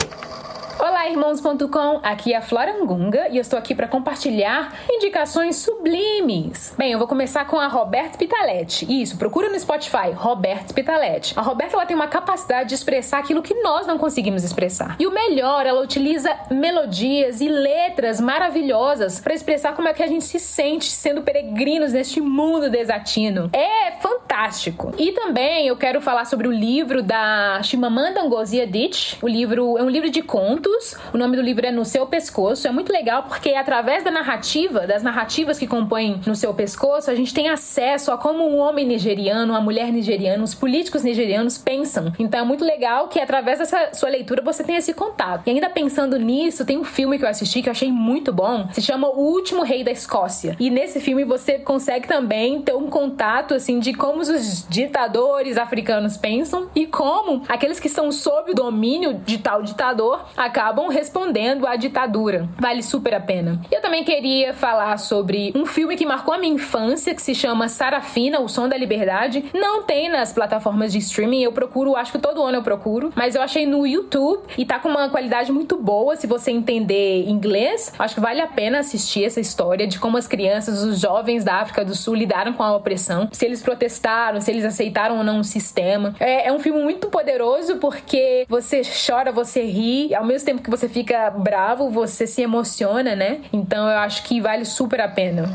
Olá, 1.04 1.12
irmãos.com. 1.12 1.99
Aqui 2.01 2.32
é 2.32 2.38
a 2.38 2.41
Flora 2.41 2.82
Ngunga 2.82 3.28
e 3.28 3.36
eu 3.36 3.41
estou 3.41 3.60
aqui 3.60 3.76
para 3.76 3.89
compartilhar 3.89 4.74
indicações 4.89 5.58
sublimes. 5.58 6.74
Bem, 6.78 6.93
eu 6.93 6.97
vou 6.97 7.10
começar 7.10 7.43
com 7.43 7.60
a 7.60 7.68
Roberta 7.68 8.18
Pitaletti. 8.18 9.01
Isso, 9.01 9.18
procura 9.18 9.49
no 9.49 9.60
Spotify, 9.60 10.12
Roberta 10.16 10.74
Pitaletti. 10.74 11.34
A 11.38 11.41
Roberta 11.41 11.76
ela 11.76 11.86
tem 11.86 11.93
uma 11.93 12.08
capacidade 12.08 12.70
de 12.70 12.76
expressar 12.76 13.18
aquilo 13.18 13.41
que 13.41 13.54
nós 13.56 13.86
não 13.86 13.97
conseguimos 13.97 14.45
expressar. 14.45 14.95
E 14.97 15.06
o 15.06 15.12
melhor, 15.12 15.66
ela 15.66 15.82
utiliza 15.82 16.34
melodias 16.49 17.41
e 17.41 17.49
letras 17.49 18.22
maravilhosas 18.22 19.20
para 19.20 19.34
expressar 19.34 19.76
como 19.76 19.89
é 19.89 19.93
que 19.93 20.04
a 20.04 20.08
gente 20.08 20.24
se 20.24 20.39
sente 20.39 20.86
sendo 20.86 21.22
peregrinos 21.22 21.91
neste 21.91 22.22
mundo 22.22 22.70
desatino. 22.70 23.49
É 23.51 23.91
fantástico. 23.99 24.93
E 24.97 25.12
também 25.12 25.68
eu 25.68 25.76
quero 25.76 25.99
falar 25.99 26.24
sobre 26.24 26.47
o 26.47 26.51
livro 26.51 27.04
da 27.04 27.62
Chimamanda 27.62 28.24
Ngozi 28.24 28.62
Adichie. 28.62 29.18
O 29.22 29.28
livro 29.28 29.78
é 29.78 29.84
um 29.84 29.89
livro 29.89 30.10
de 30.10 30.22
contos. 30.22 30.93
O 31.14 31.18
nome 31.18 31.36
do 31.36 31.41
livro 31.41 31.66
é 31.66 31.72
No 31.72 31.86
Seu 31.86 32.06
Pescoço. 32.06 32.68
É 32.68 32.72
muito 32.72 32.91
legal 32.91 33.24
porque 33.24 33.50
é 33.50 33.58
através 33.58 34.04
da 34.04 34.12
narrativa, 34.12 34.86
das 34.88 35.04
narrativas 35.04 35.58
que 35.58 35.68
compõem 35.68 36.22
No 36.26 36.36
Seu 36.36 36.54
Pescoço, 36.54 37.10
a 37.10 37.16
gente 37.16 37.34
tem 37.34 37.50
acesso 37.50 38.12
a 38.12 38.18
como 38.18 38.48
um 38.48 38.58
homem 38.58 38.86
nigeriano, 38.86 39.54
uma 39.54 39.62
mulher 39.62 39.91
nigeriana, 39.91 40.44
os 40.44 40.54
políticos 40.54 41.04
nigerianos 41.04 41.58
pensam. 41.58 42.12
Então 42.20 42.39
é 42.39 42.44
muito 42.44 42.64
legal 42.64 43.08
que 43.08 43.20
através 43.20 43.60
dessa 43.60 43.94
sua 43.94 44.10
leitura 44.10 44.41
você 44.41 44.64
tenha 44.64 44.80
esse 44.80 44.94
contato. 44.94 45.48
E 45.48 45.52
ainda 45.52 45.70
pensando 45.70 46.18
nisso, 46.18 46.66
tem 46.66 46.78
um 46.78 46.84
filme 46.84 47.18
que 47.18 47.26
eu 47.26 47.30
assisti 47.30 47.62
que 47.62 47.70
eu 47.70 47.72
achei 47.72 47.91
muito 47.91 48.32
bom. 48.32 48.68
Se 48.72 48.82
chama 48.82 49.08
O 49.08 49.34
Último 49.34 49.64
Rei 49.64 49.84
da 49.84 49.91
Escócia. 49.91 50.56
E 50.60 50.70
nesse 50.70 51.00
filme 51.00 51.24
você 51.24 51.60
consegue 51.60 52.08
também 52.08 52.62
ter 52.62 52.76
um 52.76 52.89
contato 52.89 53.54
assim 53.54 53.80
de 53.80 53.94
como 53.94 54.22
os 54.22 54.66
ditadores 54.70 55.58
africanos 55.58 56.18
pensam 56.18 56.70
e 56.76 56.86
como 56.86 57.44
aqueles 57.48 57.80
que 57.80 57.88
estão 57.88 58.12
sob 58.12 58.52
o 58.52 58.56
domínio 58.56 59.16
de 59.26 59.38
tal 59.38 59.62
ditador 59.62 60.26
acabam 60.36 60.83
respondendo 60.88 61.68
à 61.68 61.76
ditadura. 61.76 62.48
Vale 62.60 62.84
super 62.84 63.14
a 63.14 63.20
pena. 63.20 63.60
Eu 63.72 63.82
também 63.82 64.04
queria 64.04 64.54
falar 64.54 64.98
sobre 64.98 65.52
um 65.56 65.66
filme 65.66 65.96
que 65.96 66.06
marcou 66.06 66.34
a 66.34 66.38
minha 66.38 66.54
infância, 66.54 67.14
que 67.14 67.22
se 67.22 67.36
chama 67.36 67.68
Sarafina, 67.68 68.40
O 68.40 68.48
Som 68.48 68.68
da 68.68 68.78
Liberdade. 68.78 69.46
Não 69.54 69.84
tem 69.84 70.10
nas 70.10 70.34
plataformas 70.34 70.92
de 70.92 71.00
streaming, 71.00 71.44
eu 71.44 71.52
procuro, 71.52 71.96
acho 71.96 72.12
que 72.12 72.20
todo 72.20 72.42
ano 72.42 72.58
eu 72.58 72.64
procuro, 72.64 73.12
mas 73.16 73.36
eu 73.36 73.42
achei 73.42 73.66
no 73.66 73.86
YouTube 73.86 74.44
e 74.58 74.66
tá 74.66 74.80
com 74.80 74.90
uma 74.90 75.10
qualidade 75.10 75.52
muito 75.52 75.78
boa 75.78 76.16
se 76.16 76.28
você 76.28 76.52
entender 76.52 77.28
inglês. 77.28 77.94
Acho 77.98 78.16
que 78.16 78.22
vale 78.22 78.42
a 78.42 78.48
pena 78.48 78.80
assistir 78.80 79.26
essa 79.26 79.40
história 79.40 79.88
de 79.88 80.00
como 80.00 80.18
as 80.18 80.28
crianças, 80.28 80.84
os 80.84 81.00
jovens 81.00 81.44
da 81.44 81.56
África 81.56 81.84
do 81.84 81.96
Sul 81.96 82.16
lidaram 82.16 82.54
com 82.54 82.64
a 82.64 82.76
opressão, 82.76 83.30
se 83.32 83.46
eles 83.46 83.62
protestaram, 83.62 84.42
se 84.42 84.52
eles 84.52 84.66
aceitaram 84.66 85.18
ou 85.18 85.24
não 85.24 85.40
o 85.40 85.44
sistema. 85.44 86.16
É, 86.20 86.48
é 86.48 86.52
um 86.52 86.60
filme 86.60 86.82
muito 86.82 87.08
poderoso 87.08 87.78
porque 87.78 88.46
você 88.48 88.82
chora, 89.08 89.32
você 89.32 89.64
ri, 89.64 90.14
ao 90.14 90.26
mesmo 90.26 90.46
tempo 90.46 90.62
que 90.62 90.70
você 90.76 90.89
fica 90.89 91.30
bravo, 91.30 91.91
você 91.91 92.26
se 92.26 92.41
emociona, 92.41 93.15
né? 93.15 93.41
Então 93.53 93.88
eu 93.88 93.99
acho 93.99 94.24
que 94.24 94.41
vale 94.41 94.65
super 94.65 95.01
a 95.01 95.07
pena. 95.07 95.47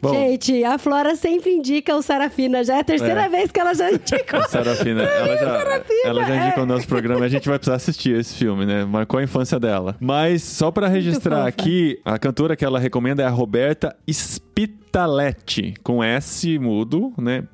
Bom. 0.00 0.14
Gente, 0.14 0.64
a 0.64 0.78
Flora 0.78 1.14
sempre 1.14 1.50
indica 1.50 1.94
o 1.94 2.00
Sarafina. 2.00 2.64
Já 2.64 2.76
é 2.76 2.80
a 2.80 2.84
terceira 2.84 3.24
É. 3.24 3.28
vez 3.28 3.50
que 3.50 3.60
ela 3.60 3.74
já 3.74 3.90
indicou. 3.90 4.42
Serafina, 4.48 5.02
ela 5.02 5.36
já, 5.36 5.84
ela 6.04 6.24
já 6.24 6.36
indicou 6.36 6.62
é. 6.62 6.62
o 6.62 6.66
nosso 6.66 6.86
programa. 6.86 7.24
A 7.24 7.28
gente 7.28 7.48
vai 7.48 7.58
precisar 7.58 7.76
assistir 7.76 8.18
esse 8.18 8.34
filme, 8.34 8.64
né? 8.64 8.84
Marcou 8.84 9.18
a 9.18 9.22
infância 9.22 9.58
dela. 9.60 9.96
Mas 10.00 10.42
só 10.42 10.70
pra 10.70 10.88
registrar 10.88 11.46
aqui, 11.46 12.00
a 12.04 12.18
cantora 12.18 12.56
que 12.56 12.64
ela 12.64 12.78
recomenda 12.78 13.22
é 13.22 13.26
a 13.26 13.30
Roberta 13.30 13.94
Spitaletti, 14.10 15.74
com 15.82 16.02
S 16.02 16.58
mudo, 16.58 17.12
né? 17.18 17.44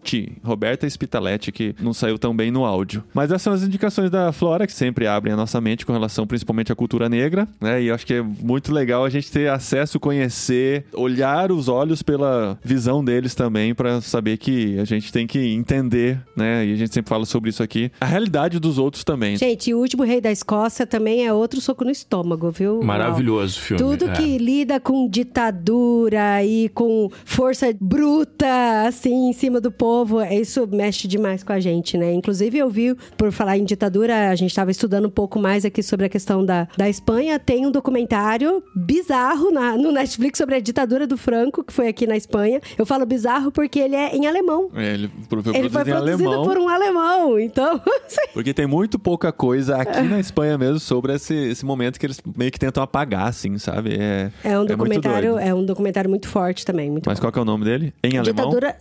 Pitaletti. 0.00 0.32
Roberta 0.42 0.88
Spitaletti, 0.88 1.52
que 1.52 1.74
não 1.80 1.92
saiu 1.92 2.18
tão 2.18 2.34
bem 2.34 2.50
no 2.50 2.64
áudio. 2.64 3.04
Mas 3.14 3.30
essas 3.30 3.42
são 3.42 3.52
as 3.52 3.62
indicações 3.62 4.10
da 4.10 4.32
Flora, 4.32 4.66
que 4.66 4.72
sempre 4.72 5.06
abrem 5.06 5.32
a 5.32 5.36
nossa 5.36 5.60
mente 5.60 5.86
com 5.86 5.92
relação 5.92 6.26
principalmente 6.26 6.72
à 6.72 6.74
cultura 6.74 7.08
negra, 7.08 7.46
né? 7.60 7.82
E 7.82 7.86
eu 7.86 7.94
acho 7.94 8.06
que 8.06 8.14
é 8.14 8.22
muito 8.22 8.72
legal 8.72 9.04
a 9.04 9.10
gente 9.10 9.30
ter 9.30 9.50
acesso, 9.50 10.00
conhecer, 10.00 10.84
olhar 10.92 11.52
os 11.52 11.68
olhos 11.68 12.02
pela 12.02 12.58
visão 12.62 13.04
deles 13.04 13.34
também, 13.34 13.74
pra 13.74 14.00
saber 14.00 14.36
que 14.36 14.78
a 14.78 14.84
gente 14.84 15.12
tem 15.12 15.26
que 15.26 15.38
entender, 15.38 16.18
né? 16.36 16.66
E 16.66 16.72
a 16.72 16.76
gente 16.76 16.92
sempre 16.92 17.08
fala 17.08 17.24
sobre 17.24 17.50
isso 17.50 17.62
aqui, 17.62 17.90
a 18.00 18.06
realidade 18.06 18.58
dos 18.58 18.78
outros 18.78 19.04
também. 19.04 19.36
Gente, 19.36 19.72
o 19.72 19.78
último 19.78 20.02
rei 20.04 20.20
da 20.20 20.30
Escócia 20.30 20.86
também 20.86 21.26
é 21.26 21.32
outro 21.32 21.60
soco 21.60 21.84
no 21.84 21.90
estômago, 21.90 22.50
viu? 22.50 22.82
Maravilhoso 22.82 23.58
o 23.58 23.62
filme. 23.62 23.82
Tudo 23.82 24.10
é. 24.10 24.12
que 24.12 24.38
lida 24.38 24.80
com 24.80 25.08
ditadura 25.08 26.44
e 26.44 26.68
com 26.70 27.08
força 27.24 27.74
bruta, 27.80 28.86
assim, 28.86 29.28
em 29.28 29.32
cima 29.32 29.60
do 29.60 29.70
povo, 29.70 29.89
isso 30.30 30.66
mexe 30.70 31.06
demais 31.08 31.42
com 31.42 31.52
a 31.52 31.60
gente, 31.60 31.96
né? 31.96 32.12
Inclusive, 32.12 32.58
eu 32.58 32.68
vi, 32.68 32.94
por 33.16 33.30
falar 33.32 33.56
em 33.58 33.64
ditadura, 33.64 34.30
a 34.30 34.34
gente 34.34 34.50
estava 34.50 34.70
estudando 34.70 35.06
um 35.06 35.10
pouco 35.10 35.38
mais 35.38 35.64
aqui 35.64 35.82
sobre 35.82 36.06
a 36.06 36.08
questão 36.08 36.44
da, 36.44 36.68
da 36.76 36.88
Espanha. 36.88 37.38
Tem 37.38 37.66
um 37.66 37.70
documentário 37.70 38.62
bizarro 38.74 39.50
na- 39.50 39.76
no 39.76 39.92
Netflix 39.92 40.38
sobre 40.38 40.54
a 40.56 40.60
ditadura 40.60 41.06
do 41.06 41.16
Franco, 41.16 41.62
que 41.64 41.72
foi 41.72 41.88
aqui 41.88 42.06
na 42.06 42.16
Espanha. 42.16 42.60
Eu 42.78 42.84
falo 42.86 43.04
bizarro 43.06 43.50
porque 43.52 43.78
ele 43.78 43.96
é 43.96 44.14
em 44.16 44.26
alemão. 44.26 44.70
É, 44.74 44.94
Ele, 44.94 45.04
Ele 45.04 45.10
foi 45.18 45.26
produzido 45.28 45.58
em 45.58 45.70
produzido 45.70 45.96
alemão, 46.28 46.44
por 46.44 46.58
um 46.58 46.68
alemão, 46.68 47.38
então... 47.38 47.80
porque 48.34 48.52
tem 48.54 48.66
muito 48.66 48.98
pouca 48.98 49.32
coisa 49.32 49.76
aqui 49.76 50.00
na 50.02 50.18
Espanha 50.20 50.56
mesmo 50.58 50.80
sobre 50.80 51.14
esse, 51.14 51.34
esse 51.34 51.64
momento 51.64 51.98
que 51.98 52.06
eles 52.06 52.20
meio 52.36 52.50
que 52.50 52.58
tentam 52.58 52.82
apagar, 52.82 53.28
assim, 53.28 53.56
sabe? 53.58 53.94
É, 53.98 54.30
É 54.44 54.54
um 54.54 54.58
muito 54.58 54.68
documentário, 54.76 55.32
doido. 55.34 55.46
é 55.46 55.54
um 55.54 55.64
documentário 55.64 56.10
muito 56.10 56.28
forte 56.28 56.64
também, 56.64 56.90
muito 56.90 57.06
Mas 57.06 57.18
bom. 57.18 57.24
qual 57.26 57.32
que 57.32 57.38
é 57.38 57.42
o 57.42 57.44
nome 57.44 57.64
dele? 57.64 57.92
Em 58.02 58.18
alemão? 58.18 58.50
Ditadura. 58.50 58.76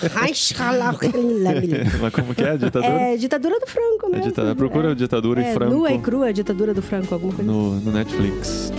Mas 2.00 2.14
como 2.14 2.34
que 2.34 2.42
é? 2.42 2.56
Ditadura? 2.56 2.86
é 2.86 3.16
ditadura 3.16 3.58
do 3.60 3.66
Franco 3.66 4.06
É 4.06 4.10
mesmo. 4.10 4.24
ditadura. 4.26 4.54
Procura 4.54 4.94
ditadura 4.94 5.42
é, 5.42 5.50
e 5.50 5.54
Franco 5.54 5.74
Nua 5.74 5.92
e 5.92 5.98
crua, 5.98 6.32
ditadura 6.32 6.74
do 6.74 6.82
Franco, 6.82 7.14
alguma 7.14 7.32
coisa 7.34 7.50
assim. 7.50 7.60
no, 7.60 7.80
no 7.80 7.92
Netflix. 7.92 8.72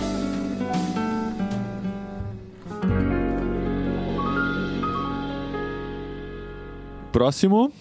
Próximo. 7.12 7.72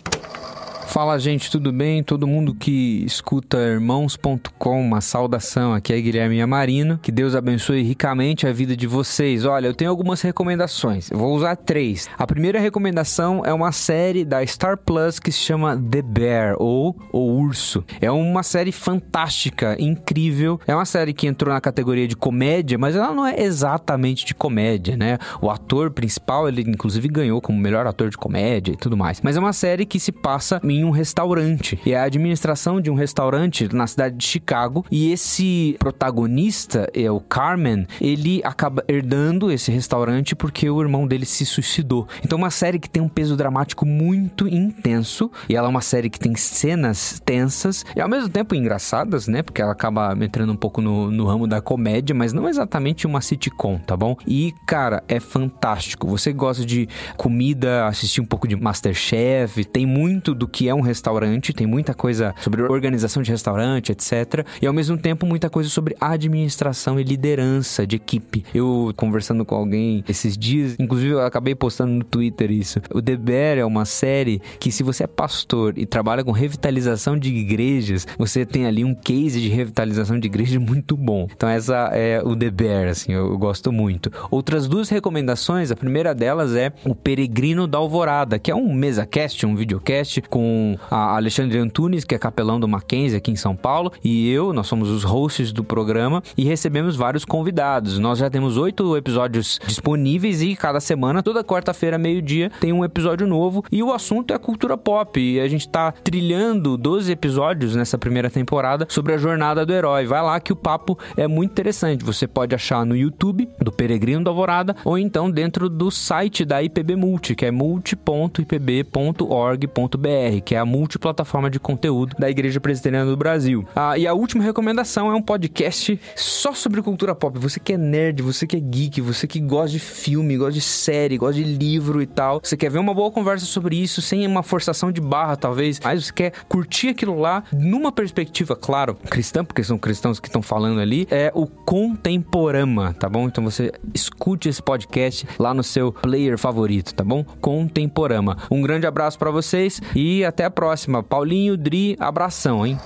Fala, 0.94 1.18
gente, 1.18 1.50
tudo 1.50 1.72
bem? 1.72 2.04
Todo 2.04 2.28
mundo 2.28 2.54
que 2.54 3.04
escuta 3.04 3.58
irmãos.com, 3.58 4.80
uma 4.80 5.02
saudação. 5.02 5.74
Aqui 5.74 5.92
é 5.92 6.00
Guilherme 6.00 6.40
Amarino. 6.40 7.00
Que 7.00 7.12
Deus 7.12 7.34
abençoe 7.34 7.82
ricamente 7.82 8.46
a 8.46 8.54
vida 8.54 8.78
de 8.78 8.86
vocês. 8.86 9.44
Olha, 9.44 9.66
eu 9.66 9.74
tenho 9.74 9.90
algumas 9.90 10.22
recomendações. 10.22 11.10
Eu 11.10 11.18
vou 11.18 11.34
usar 11.34 11.56
três. 11.56 12.08
A 12.16 12.28
primeira 12.28 12.60
recomendação 12.60 13.42
é 13.44 13.52
uma 13.52 13.72
série 13.72 14.24
da 14.24 14.46
Star 14.46 14.78
Plus 14.78 15.18
que 15.18 15.32
se 15.32 15.40
chama 15.40 15.76
The 15.76 16.04
Bear 16.04 16.58
ou 16.60 16.96
O 17.12 17.42
Urso. 17.42 17.84
É 18.00 18.12
uma 18.12 18.44
série 18.44 18.72
fantástica, 18.72 19.76
incrível. 19.80 20.60
É 20.68 20.76
uma 20.76 20.86
série 20.86 21.12
que 21.12 21.26
entrou 21.26 21.52
na 21.52 21.60
categoria 21.60 22.08
de 22.08 22.16
comédia, 22.16 22.78
mas 22.78 22.96
ela 22.96 23.16
não 23.16 23.26
é 23.26 23.42
exatamente 23.42 24.28
de 24.28 24.36
comédia, 24.36 24.96
né? 24.96 25.18
O 25.42 25.50
ator 25.50 25.90
principal, 25.90 26.48
ele 26.48 26.62
inclusive 26.62 27.08
ganhou 27.08 27.42
como 27.42 27.58
melhor 27.58 27.88
ator 27.88 28.12
de 28.12 28.18
comédia 28.18 28.74
e 28.74 28.78
tudo 28.78 28.96
mais. 28.96 29.22
Mas 29.22 29.36
é 29.36 29.40
uma 29.40 29.54
série 29.54 29.88
que 29.88 30.00
se 30.00 30.12
passa 30.12 30.62
em 30.64 30.83
um 30.84 30.92
restaurante. 30.92 31.80
E 31.86 31.94
é 31.94 31.98
a 31.98 32.04
administração 32.04 32.80
de 32.82 32.90
um 32.90 32.96
restaurante 32.96 33.74
na 33.74 33.88
cidade 33.88 34.16
de 34.16 34.26
Chicago. 34.26 34.86
E 34.92 35.12
esse 35.12 35.76
protagonista, 35.80 36.90
é 36.94 37.10
o 37.10 37.20
Carmen, 37.20 37.88
ele 38.00 38.42
acaba 38.44 38.84
herdando 38.88 39.52
esse 39.52 39.72
restaurante 39.72 40.36
porque 40.36 40.70
o 40.70 40.82
irmão 40.82 41.08
dele 41.08 41.26
se 41.26 41.46
suicidou. 41.46 42.08
Então, 42.24 42.38
uma 42.38 42.52
série 42.52 42.80
que 42.80 42.90
tem 42.90 43.02
um 43.02 43.10
peso 43.10 43.36
dramático 43.36 43.86
muito 43.86 44.48
intenso. 44.48 45.32
E 45.50 45.56
ela 45.56 45.68
é 45.68 45.70
uma 45.70 45.82
série 45.82 46.10
que 46.10 46.20
tem 46.20 46.36
cenas 46.36 47.22
tensas 47.26 47.86
e 47.96 48.02
ao 48.02 48.10
mesmo 48.10 48.30
tempo 48.30 48.56
engraçadas, 48.56 49.28
né? 49.28 49.42
Porque 49.42 49.62
ela 49.62 49.72
acaba 49.72 50.14
entrando 50.22 50.52
um 50.52 50.56
pouco 50.56 50.82
no, 50.82 51.12
no 51.12 51.26
ramo 51.26 51.48
da 51.48 51.62
comédia, 51.62 52.16
mas 52.16 52.34
não 52.34 52.48
exatamente 52.48 53.08
uma 53.08 53.22
sitcom, 53.22 53.78
tá 53.78 53.96
bom? 53.96 54.16
E, 54.28 54.54
cara, 54.66 55.04
é 55.08 55.20
fantástico. 55.20 56.08
Você 56.08 56.32
gosta 56.34 56.66
de 56.66 56.88
comida, 57.18 57.88
assistir 57.88 58.22
um 58.22 58.26
pouco 58.26 58.48
de 58.48 58.56
Masterchef, 58.56 59.64
tem 59.66 59.86
muito 59.86 60.34
do 60.34 60.48
que 60.48 60.63
é 60.68 60.76
um 60.76 60.82
restaurante, 60.82 61.54
tem 61.54 61.68
muita 61.68 61.94
coisa 61.94 62.34
sobre 62.40 62.62
organização 62.62 63.22
de 63.22 63.32
restaurante, 63.32 63.92
etc. 63.92 64.46
E 64.62 64.68
ao 64.68 64.74
mesmo 64.74 64.98
tempo 64.98 65.26
muita 65.26 65.50
coisa 65.50 65.70
sobre 65.70 65.96
administração 66.00 67.00
e 67.00 67.04
liderança 67.04 67.86
de 67.86 67.96
equipe. 67.96 68.44
Eu 68.54 68.94
conversando 68.96 69.46
com 69.46 69.56
alguém 69.56 70.04
esses 70.08 70.38
dias, 70.38 70.76
inclusive 70.80 71.14
eu 71.14 71.22
acabei 71.22 71.56
postando 71.56 71.94
no 71.94 72.04
Twitter 72.04 72.52
isso. 72.52 72.80
O 72.94 73.02
The 73.02 73.16
Bear 73.16 73.58
é 73.58 73.66
uma 73.66 73.86
série 73.86 74.42
que 74.60 74.72
se 74.72 74.84
você 74.84 75.04
é 75.04 75.08
pastor 75.08 75.78
e 75.78 75.86
trabalha 75.86 76.24
com 76.24 76.32
revitalização 76.32 77.18
de 77.18 77.34
igrejas, 77.34 78.08
você 78.18 78.46
tem 78.46 78.66
ali 78.66 78.84
um 78.84 78.94
case 78.94 79.40
de 79.40 79.50
revitalização 79.50 80.20
de 80.20 80.28
igreja 80.28 80.60
muito 80.60 80.96
bom. 80.96 81.28
Então 81.36 81.50
essa 81.50 81.90
é 81.94 82.22
o 82.24 82.36
The 82.36 82.50
Bear, 82.50 82.90
assim, 82.90 83.14
eu, 83.14 83.32
eu 83.32 83.38
gosto 83.38 83.72
muito. 83.72 84.12
Outras 84.30 84.68
duas 84.68 84.90
recomendações, 84.90 85.72
a 85.72 85.76
primeira 85.76 86.14
delas 86.14 86.56
é 86.56 86.72
o 86.86 86.96
Peregrino 86.96 87.68
da 87.68 87.78
Alvorada, 87.78 88.40
que 88.40 88.52
é 88.52 88.56
um 88.56 88.74
mesa-cast, 88.74 89.46
um 89.46 89.56
videocast 89.56 90.22
com 90.30 90.53
a 90.90 91.16
Alexandre 91.16 91.58
Antunes, 91.58 92.04
que 92.04 92.16
é 92.16 92.18
capelão 92.18 92.60
do 92.60 92.68
Mackenzie 92.68 93.18
aqui 93.18 93.32
em 93.32 93.36
São 93.36 93.56
Paulo, 93.56 93.92
e 94.04 94.30
eu, 94.30 94.54
nós 94.54 94.68
somos 94.68 94.90
os 94.90 95.04
hosts 95.04 95.52
do 95.52 95.64
programa 95.64 96.22
e 96.38 96.44
recebemos 96.44 96.96
vários 96.96 97.26
convidados. 97.26 98.00
Nós 98.00 98.20
já 98.20 98.30
temos 98.30 98.58
oito 98.58 98.96
episódios 98.98 99.60
disponíveis 99.66 100.42
e 100.42 100.56
cada 100.56 100.80
semana, 100.80 101.24
toda 101.24 101.44
quarta-feira, 101.44 101.98
meio-dia, 101.98 102.52
tem 102.60 102.74
um 102.74 102.84
episódio 102.84 103.28
novo 103.28 103.64
e 103.72 103.82
o 103.82 103.92
assunto 103.92 104.34
é 104.34 104.38
cultura 104.38 104.78
pop. 104.78 105.20
E 105.20 105.40
a 105.40 105.48
gente 105.48 105.68
tá 105.68 105.92
trilhando 105.92 106.78
12 106.78 107.12
episódios 107.12 107.76
nessa 107.76 107.98
primeira 107.98 108.30
temporada 108.30 108.86
sobre 108.90 109.14
a 109.14 109.18
jornada 109.18 109.66
do 109.66 109.74
herói. 109.74 110.06
Vai 110.06 110.22
lá 110.22 110.40
que 110.40 110.54
o 110.54 110.56
papo 110.56 110.98
é 111.18 111.28
muito 111.28 111.52
interessante. 111.52 112.04
Você 112.04 112.28
pode 112.28 112.54
achar 112.54 112.86
no 112.86 112.96
YouTube 112.96 113.50
do 113.60 113.72
Peregrino 113.72 114.24
da 114.24 114.32
Alvorada 114.32 114.76
ou 114.84 114.98
então 114.98 115.30
dentro 115.30 115.70
do 115.70 115.92
site 115.92 116.46
da 116.46 116.62
IPB 116.62 116.96
Multi, 116.96 117.36
que 117.36 117.46
é 117.46 117.52
multi.ipb.org.br, 117.52 120.42
que 120.44 120.56
é 120.56 120.60
a 120.60 120.66
multiplataforma 120.66 121.50
de 121.50 121.60
conteúdo 121.60 122.16
da 122.18 122.30
Igreja 122.30 122.60
Presbiteriana 122.60 123.10
do 123.10 123.18
Brasil. 123.18 123.66
Ah, 123.76 123.98
e 123.98 124.06
a 124.06 124.14
última 124.14 124.44
recomendação 124.44 125.12
é 125.12 125.16
um 125.16 125.22
podcast 125.22 126.00
só 126.16 126.54
sobre 126.54 126.82
cultura 126.82 127.16
pop. 127.16 127.38
Você 127.40 127.60
que 127.60 127.74
é 127.74 127.78
nerd, 127.78 128.22
você 128.22 128.46
que 128.46 128.58
é 128.58 128.60
geek, 128.60 129.02
você 129.02 129.28
que 129.28 129.40
gosta 129.40 129.72
de 129.72 129.80
filme, 129.80 130.38
gosta 130.38 130.54
de 130.54 130.62
série, 130.62 131.18
gosta 131.18 131.36
de 131.36 131.44
livro 131.44 132.02
e 132.02 132.06
tal. 132.06 132.42
Você 132.44 132.58
quer 132.58 132.70
ver 132.70 132.80
uma 132.80 132.94
boa 132.94 133.12
conversa 133.12 133.46
sobre 133.46 133.76
isso, 133.76 134.02
sem 134.02 134.26
uma 134.26 134.44
forçação 134.44 134.92
de 134.92 135.00
barra, 135.00 135.36
talvez, 135.36 135.80
mas 135.84 136.06
você 136.06 136.14
quer 136.14 136.34
curtir 136.48 136.90
aquilo 136.90 137.20
lá 137.20 137.44
numa 137.52 137.92
perspectiva, 137.92 138.56
claro, 138.56 138.96
cristã, 138.96 139.46
porque 139.46 139.64
são 139.64 139.78
cristãos 139.78 140.20
que 140.20 140.28
estão 140.28 140.42
falando 140.42 140.80
ali, 140.80 141.08
é 141.12 141.32
o 141.34 141.46
Contemporama, 141.48 142.94
tá 142.94 143.08
bom? 143.08 143.28
Então 143.28 143.44
você 143.44 143.72
escute 143.94 144.50
esse 144.50 144.62
podcast 144.62 145.28
lá 145.38 145.54
no 145.54 145.64
seu 145.64 145.92
player 145.92 146.38
favorito, 146.38 146.94
tá 146.94 147.04
bom? 147.04 147.24
Contemporama. 147.40 148.38
Um 148.50 148.62
grande 148.62 148.88
abraço 148.88 149.20
pra 149.20 149.32
vocês 149.32 149.82
e 149.96 150.26
até 150.26 150.33
a 150.42 150.50
próxima. 150.50 151.04
Paulinho, 151.04 151.56
Dri, 151.56 151.96
abração, 152.00 152.66
hein? 152.66 152.80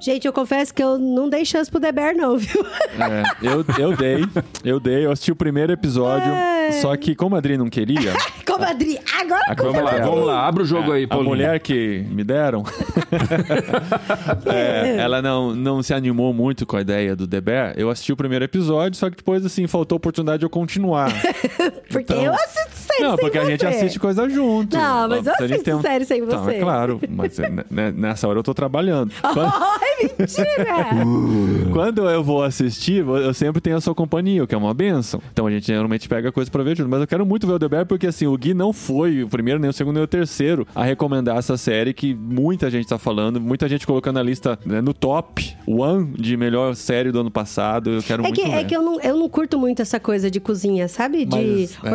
Gente, 0.00 0.26
eu 0.26 0.32
confesso 0.32 0.74
que 0.74 0.82
eu 0.82 0.98
não 0.98 1.28
dei 1.28 1.44
chance 1.44 1.70
pro 1.70 1.78
The 1.78 1.92
Bear, 1.92 2.16
não, 2.16 2.36
viu? 2.36 2.66
É, 2.98 3.22
eu, 3.40 3.64
eu 3.78 3.96
dei, 3.96 4.24
eu 4.64 4.80
dei, 4.80 5.06
eu 5.06 5.12
assisti 5.12 5.30
o 5.30 5.36
primeiro 5.36 5.72
episódio, 5.72 6.28
É. 6.32 6.72
só 6.72 6.96
que 6.96 7.14
como 7.14 7.36
a 7.36 7.38
Adri 7.38 7.56
não 7.56 7.68
queria, 7.70 8.12
Como 8.44 8.64
a 8.64 8.70
Adri, 8.70 8.98
agora 9.20 9.42
A 9.46 9.54
Vamos 9.54 9.80
lá, 9.82 9.90
vamos 10.00 10.26
lá. 10.26 10.46
Abre 10.48 10.62
o 10.64 10.66
jogo 10.66 10.90
aí, 10.90 11.04
a 11.04 11.08
Paulinho. 11.08 11.28
mulher 11.30 11.60
que 11.60 12.04
me 12.10 12.24
deram, 12.24 12.64
é, 14.46 14.96
ela 14.98 15.22
não, 15.22 15.54
não 15.54 15.82
se 15.82 15.94
animou 15.94 16.32
muito 16.34 16.66
com 16.66 16.76
a 16.76 16.80
ideia 16.80 17.14
do 17.14 17.26
The 17.26 17.40
Bear. 17.40 17.74
Eu 17.76 17.88
assisti 17.88 18.12
o 18.12 18.16
primeiro 18.16 18.44
episódio, 18.44 18.98
só 18.98 19.08
que 19.08 19.16
depois, 19.16 19.44
assim, 19.46 19.66
faltou 19.66 19.96
oportunidade 19.96 20.40
de 20.40 20.44
eu 20.46 20.50
continuar. 20.50 21.12
Porque 21.90 22.12
Então- 22.12 22.24
eu 22.24 22.32
assisto 22.34 22.81
série 23.02 23.10
não, 23.10 23.16
sem 23.16 23.24
porque 23.24 23.38
a 23.38 23.44
gente 23.44 23.60
você. 23.60 23.66
assiste 23.66 23.98
coisa 24.00 24.28
junto. 24.28 24.76
Não, 24.76 25.08
mas 25.08 25.26
eu 25.26 25.34
Se 25.34 25.42
a 25.42 25.46
gente 25.46 25.60
assisto 25.70 25.82
série 25.82 26.04
sem 26.04 26.20
Então, 26.22 26.42
você. 26.44 26.52
é 26.56 26.60
claro, 26.60 27.00
mas 27.08 27.38
é, 27.38 27.48
né, 27.70 27.92
nessa 27.96 28.28
hora 28.28 28.38
eu 28.38 28.42
tô 28.42 28.54
trabalhando. 28.54 29.12
Quando, 29.20 29.52
Ai, 29.54 30.10
mentira! 30.18 30.76
quando 31.72 32.08
eu 32.08 32.22
vou 32.22 32.42
assistir, 32.42 33.04
eu 33.06 33.34
sempre 33.34 33.60
tenho 33.60 33.76
a 33.76 33.80
sua 33.80 33.94
companhia, 33.94 34.42
o 34.44 34.46
que 34.46 34.54
é 34.54 34.58
uma 34.58 34.74
benção. 34.74 35.20
Então 35.32 35.46
a 35.46 35.50
gente 35.50 35.66
geralmente 35.66 36.08
pega 36.08 36.30
coisa 36.32 36.50
pra 36.50 36.62
ver 36.62 36.76
junto. 36.76 36.88
Mas 36.90 37.00
eu 37.00 37.06
quero 37.06 37.24
muito 37.26 37.46
ver 37.46 37.54
o 37.54 37.58
The 37.58 37.68
Bear, 37.68 37.86
porque 37.86 38.06
assim, 38.06 38.26
o 38.26 38.36
Gui 38.36 38.54
não 38.54 38.72
foi 38.72 39.22
o 39.22 39.28
primeiro, 39.28 39.60
nem 39.60 39.70
o 39.70 39.72
segundo, 39.72 39.94
nem 39.96 40.04
o 40.04 40.06
terceiro 40.06 40.66
a 40.74 40.82
recomendar 40.84 41.36
essa 41.38 41.56
série 41.56 41.92
que 41.92 42.14
muita 42.14 42.70
gente 42.70 42.86
tá 42.86 42.98
falando, 42.98 43.40
muita 43.40 43.68
gente 43.68 43.86
colocando 43.86 44.18
a 44.18 44.22
lista 44.22 44.58
né, 44.64 44.80
no 44.80 44.92
top 44.92 45.54
one 45.66 46.12
de 46.18 46.36
melhor 46.36 46.74
série 46.74 47.10
do 47.12 47.20
ano 47.20 47.30
passado. 47.30 47.90
Eu 47.90 48.02
quero 48.02 48.22
É 48.22 48.26
muito 48.26 48.40
que, 48.40 48.48
ver. 48.48 48.56
é 48.56 48.64
que 48.64 48.76
eu, 48.76 48.82
não, 48.82 49.00
eu 49.00 49.16
não 49.16 49.28
curto 49.28 49.58
muito 49.58 49.80
essa 49.82 49.98
coisa 50.00 50.30
de 50.30 50.40
cozinha, 50.40 50.88
sabe? 50.88 51.24
De 51.24 51.36
Mas, 51.36 51.78
é. 51.84 51.88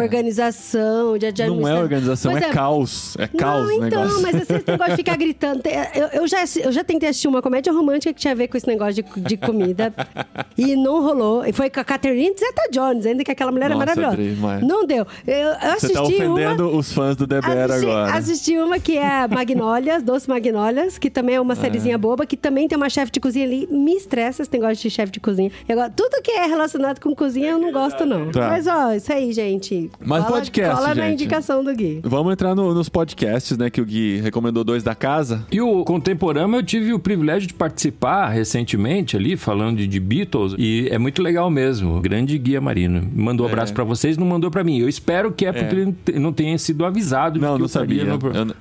Organização, 1.03 1.17
de, 1.17 1.31
de 1.31 1.61
Não 1.61 1.67
é 1.67 1.79
organização, 1.79 2.31
Pois 2.31 2.43
é, 2.43 2.49
caos. 2.49 3.17
É 3.17 3.27
caos 3.27 3.67
não, 3.67 3.85
então, 3.85 4.03
negócio. 4.03 4.21
mas 4.21 4.35
esse 4.35 4.53
negócio 4.53 4.91
de 4.91 4.97
ficar 4.97 5.17
gritando. 5.17 5.61
Eu, 5.93 6.21
eu, 6.21 6.27
já, 6.27 6.39
eu 6.63 6.71
já 6.71 6.83
tentei 6.83 7.09
assistir 7.09 7.27
uma 7.27 7.41
comédia 7.41 7.71
romântica 7.71 8.13
que 8.13 8.19
tinha 8.19 8.33
a 8.33 8.35
ver 8.35 8.47
com 8.47 8.57
esse 8.57 8.67
negócio 8.67 9.03
de, 9.03 9.21
de 9.21 9.37
comida. 9.37 9.93
e 10.57 10.75
não 10.75 11.01
rolou. 11.01 11.45
E 11.45 11.53
foi 11.53 11.69
com 11.69 11.79
a 11.79 11.83
Catherine 11.83 12.33
Zeta 12.37 12.69
Jones, 12.71 13.05
ainda 13.05 13.23
que 13.23 13.31
aquela 13.31 13.51
mulher 13.51 13.69
Nossa, 13.69 13.83
é 13.83 13.95
maravilhosa. 13.95 14.65
Não 14.65 14.85
deu. 14.85 15.05
Eu, 15.25 15.35
eu 15.35 15.53
Você 15.53 15.65
assisti 15.67 15.93
tá 15.93 16.03
ofendendo 16.03 16.69
uma. 16.69 16.79
os 16.79 16.91
fãs 16.91 17.15
do 17.15 17.27
Assisti, 17.27 17.85
agora. 17.85 18.13
assisti 18.13 18.57
uma 18.57 18.79
que 18.79 18.97
é 18.97 19.27
Magnólias, 19.27 20.01
Doce 20.03 20.27
Magnólias, 20.27 20.97
que 20.97 21.09
também 21.09 21.35
é 21.35 21.41
uma 21.41 21.55
sériezinha 21.55 21.97
boba, 21.97 22.25
que 22.25 22.37
também 22.37 22.67
tem 22.67 22.77
uma 22.77 22.89
chefe 22.89 23.11
de 23.11 23.19
cozinha 23.19 23.45
ali. 23.45 23.67
Me 23.69 23.95
estressa 23.95 24.41
esse 24.41 24.51
negócio 24.51 24.77
de 24.77 24.89
chefe 24.89 25.11
de 25.11 25.19
cozinha. 25.19 25.51
E 25.67 25.71
agora, 25.71 25.89
tudo 25.89 26.21
que 26.21 26.31
é 26.31 26.45
relacionado 26.45 26.99
com 26.99 27.13
cozinha 27.15 27.51
eu 27.51 27.59
não 27.59 27.71
gosto, 27.71 28.05
não. 28.05 28.31
Tá. 28.31 28.49
Mas, 28.49 28.67
ó, 28.67 28.93
isso 28.93 29.11
aí, 29.11 29.31
gente. 29.31 29.89
Mas 29.99 30.23
cola, 30.23 30.37
podcast, 30.37 30.76
Cola 30.78 30.95
na 30.95 31.03
gente. 31.03 31.13
indicação 31.13 31.63
do 31.63 31.73
Gui. 31.75 31.99
Vamos 32.03 32.34
entrar 32.34 32.55
no- 32.55 32.73
nos 32.73 32.89
podcasts, 32.89 33.57
né? 33.57 33.69
Que 33.69 33.82
o 33.82 33.86
Gui 33.86 34.19
recomendou 34.21 34.63
dois 34.63 34.84
da 34.84 34.93
casa. 34.95 35.45
E 35.51 35.59
o 35.61 35.84
Contemporâneo 35.84 36.55
eu 36.57 36.63
tive 36.63 36.93
o 36.93 36.99
privilégio 36.99 37.47
de 37.47 37.53
participar 37.53 38.30
recentemente 38.30 39.15
ali, 39.15 39.36
falando 39.38 39.78
de, 39.78 39.88
de 39.88 39.99
Beatles, 39.99 40.55
e 40.57 40.88
é 40.91 40.97
muito 40.97 41.21
legal 41.21 41.49
mesmo. 41.49 41.99
Grande 42.01 42.38
guia 42.38 42.59
Marino. 42.61 43.07
Mandou 43.15 43.45
um 43.45 43.49
abraço 43.49 43.73
pra 43.73 43.84
vocês, 43.84 44.17
não 44.17 44.25
mandou 44.28 44.49
pra 44.51 44.63
mim. 44.63 44.80
Eu 44.80 44.89
espero 44.89 45.32
que 45.32 45.45
é 45.45 45.51
porque 45.51 45.75
ele 45.75 45.86
não 45.86 45.93
te- 45.93 46.19
não 46.19 46.34
tenha 46.34 46.57
sido 46.57 46.86
avisado. 46.86 47.39
Não, 47.39 47.55
que 47.55 47.61
não 47.61 47.67
sabia. 47.67 48.03
no- 48.03 48.13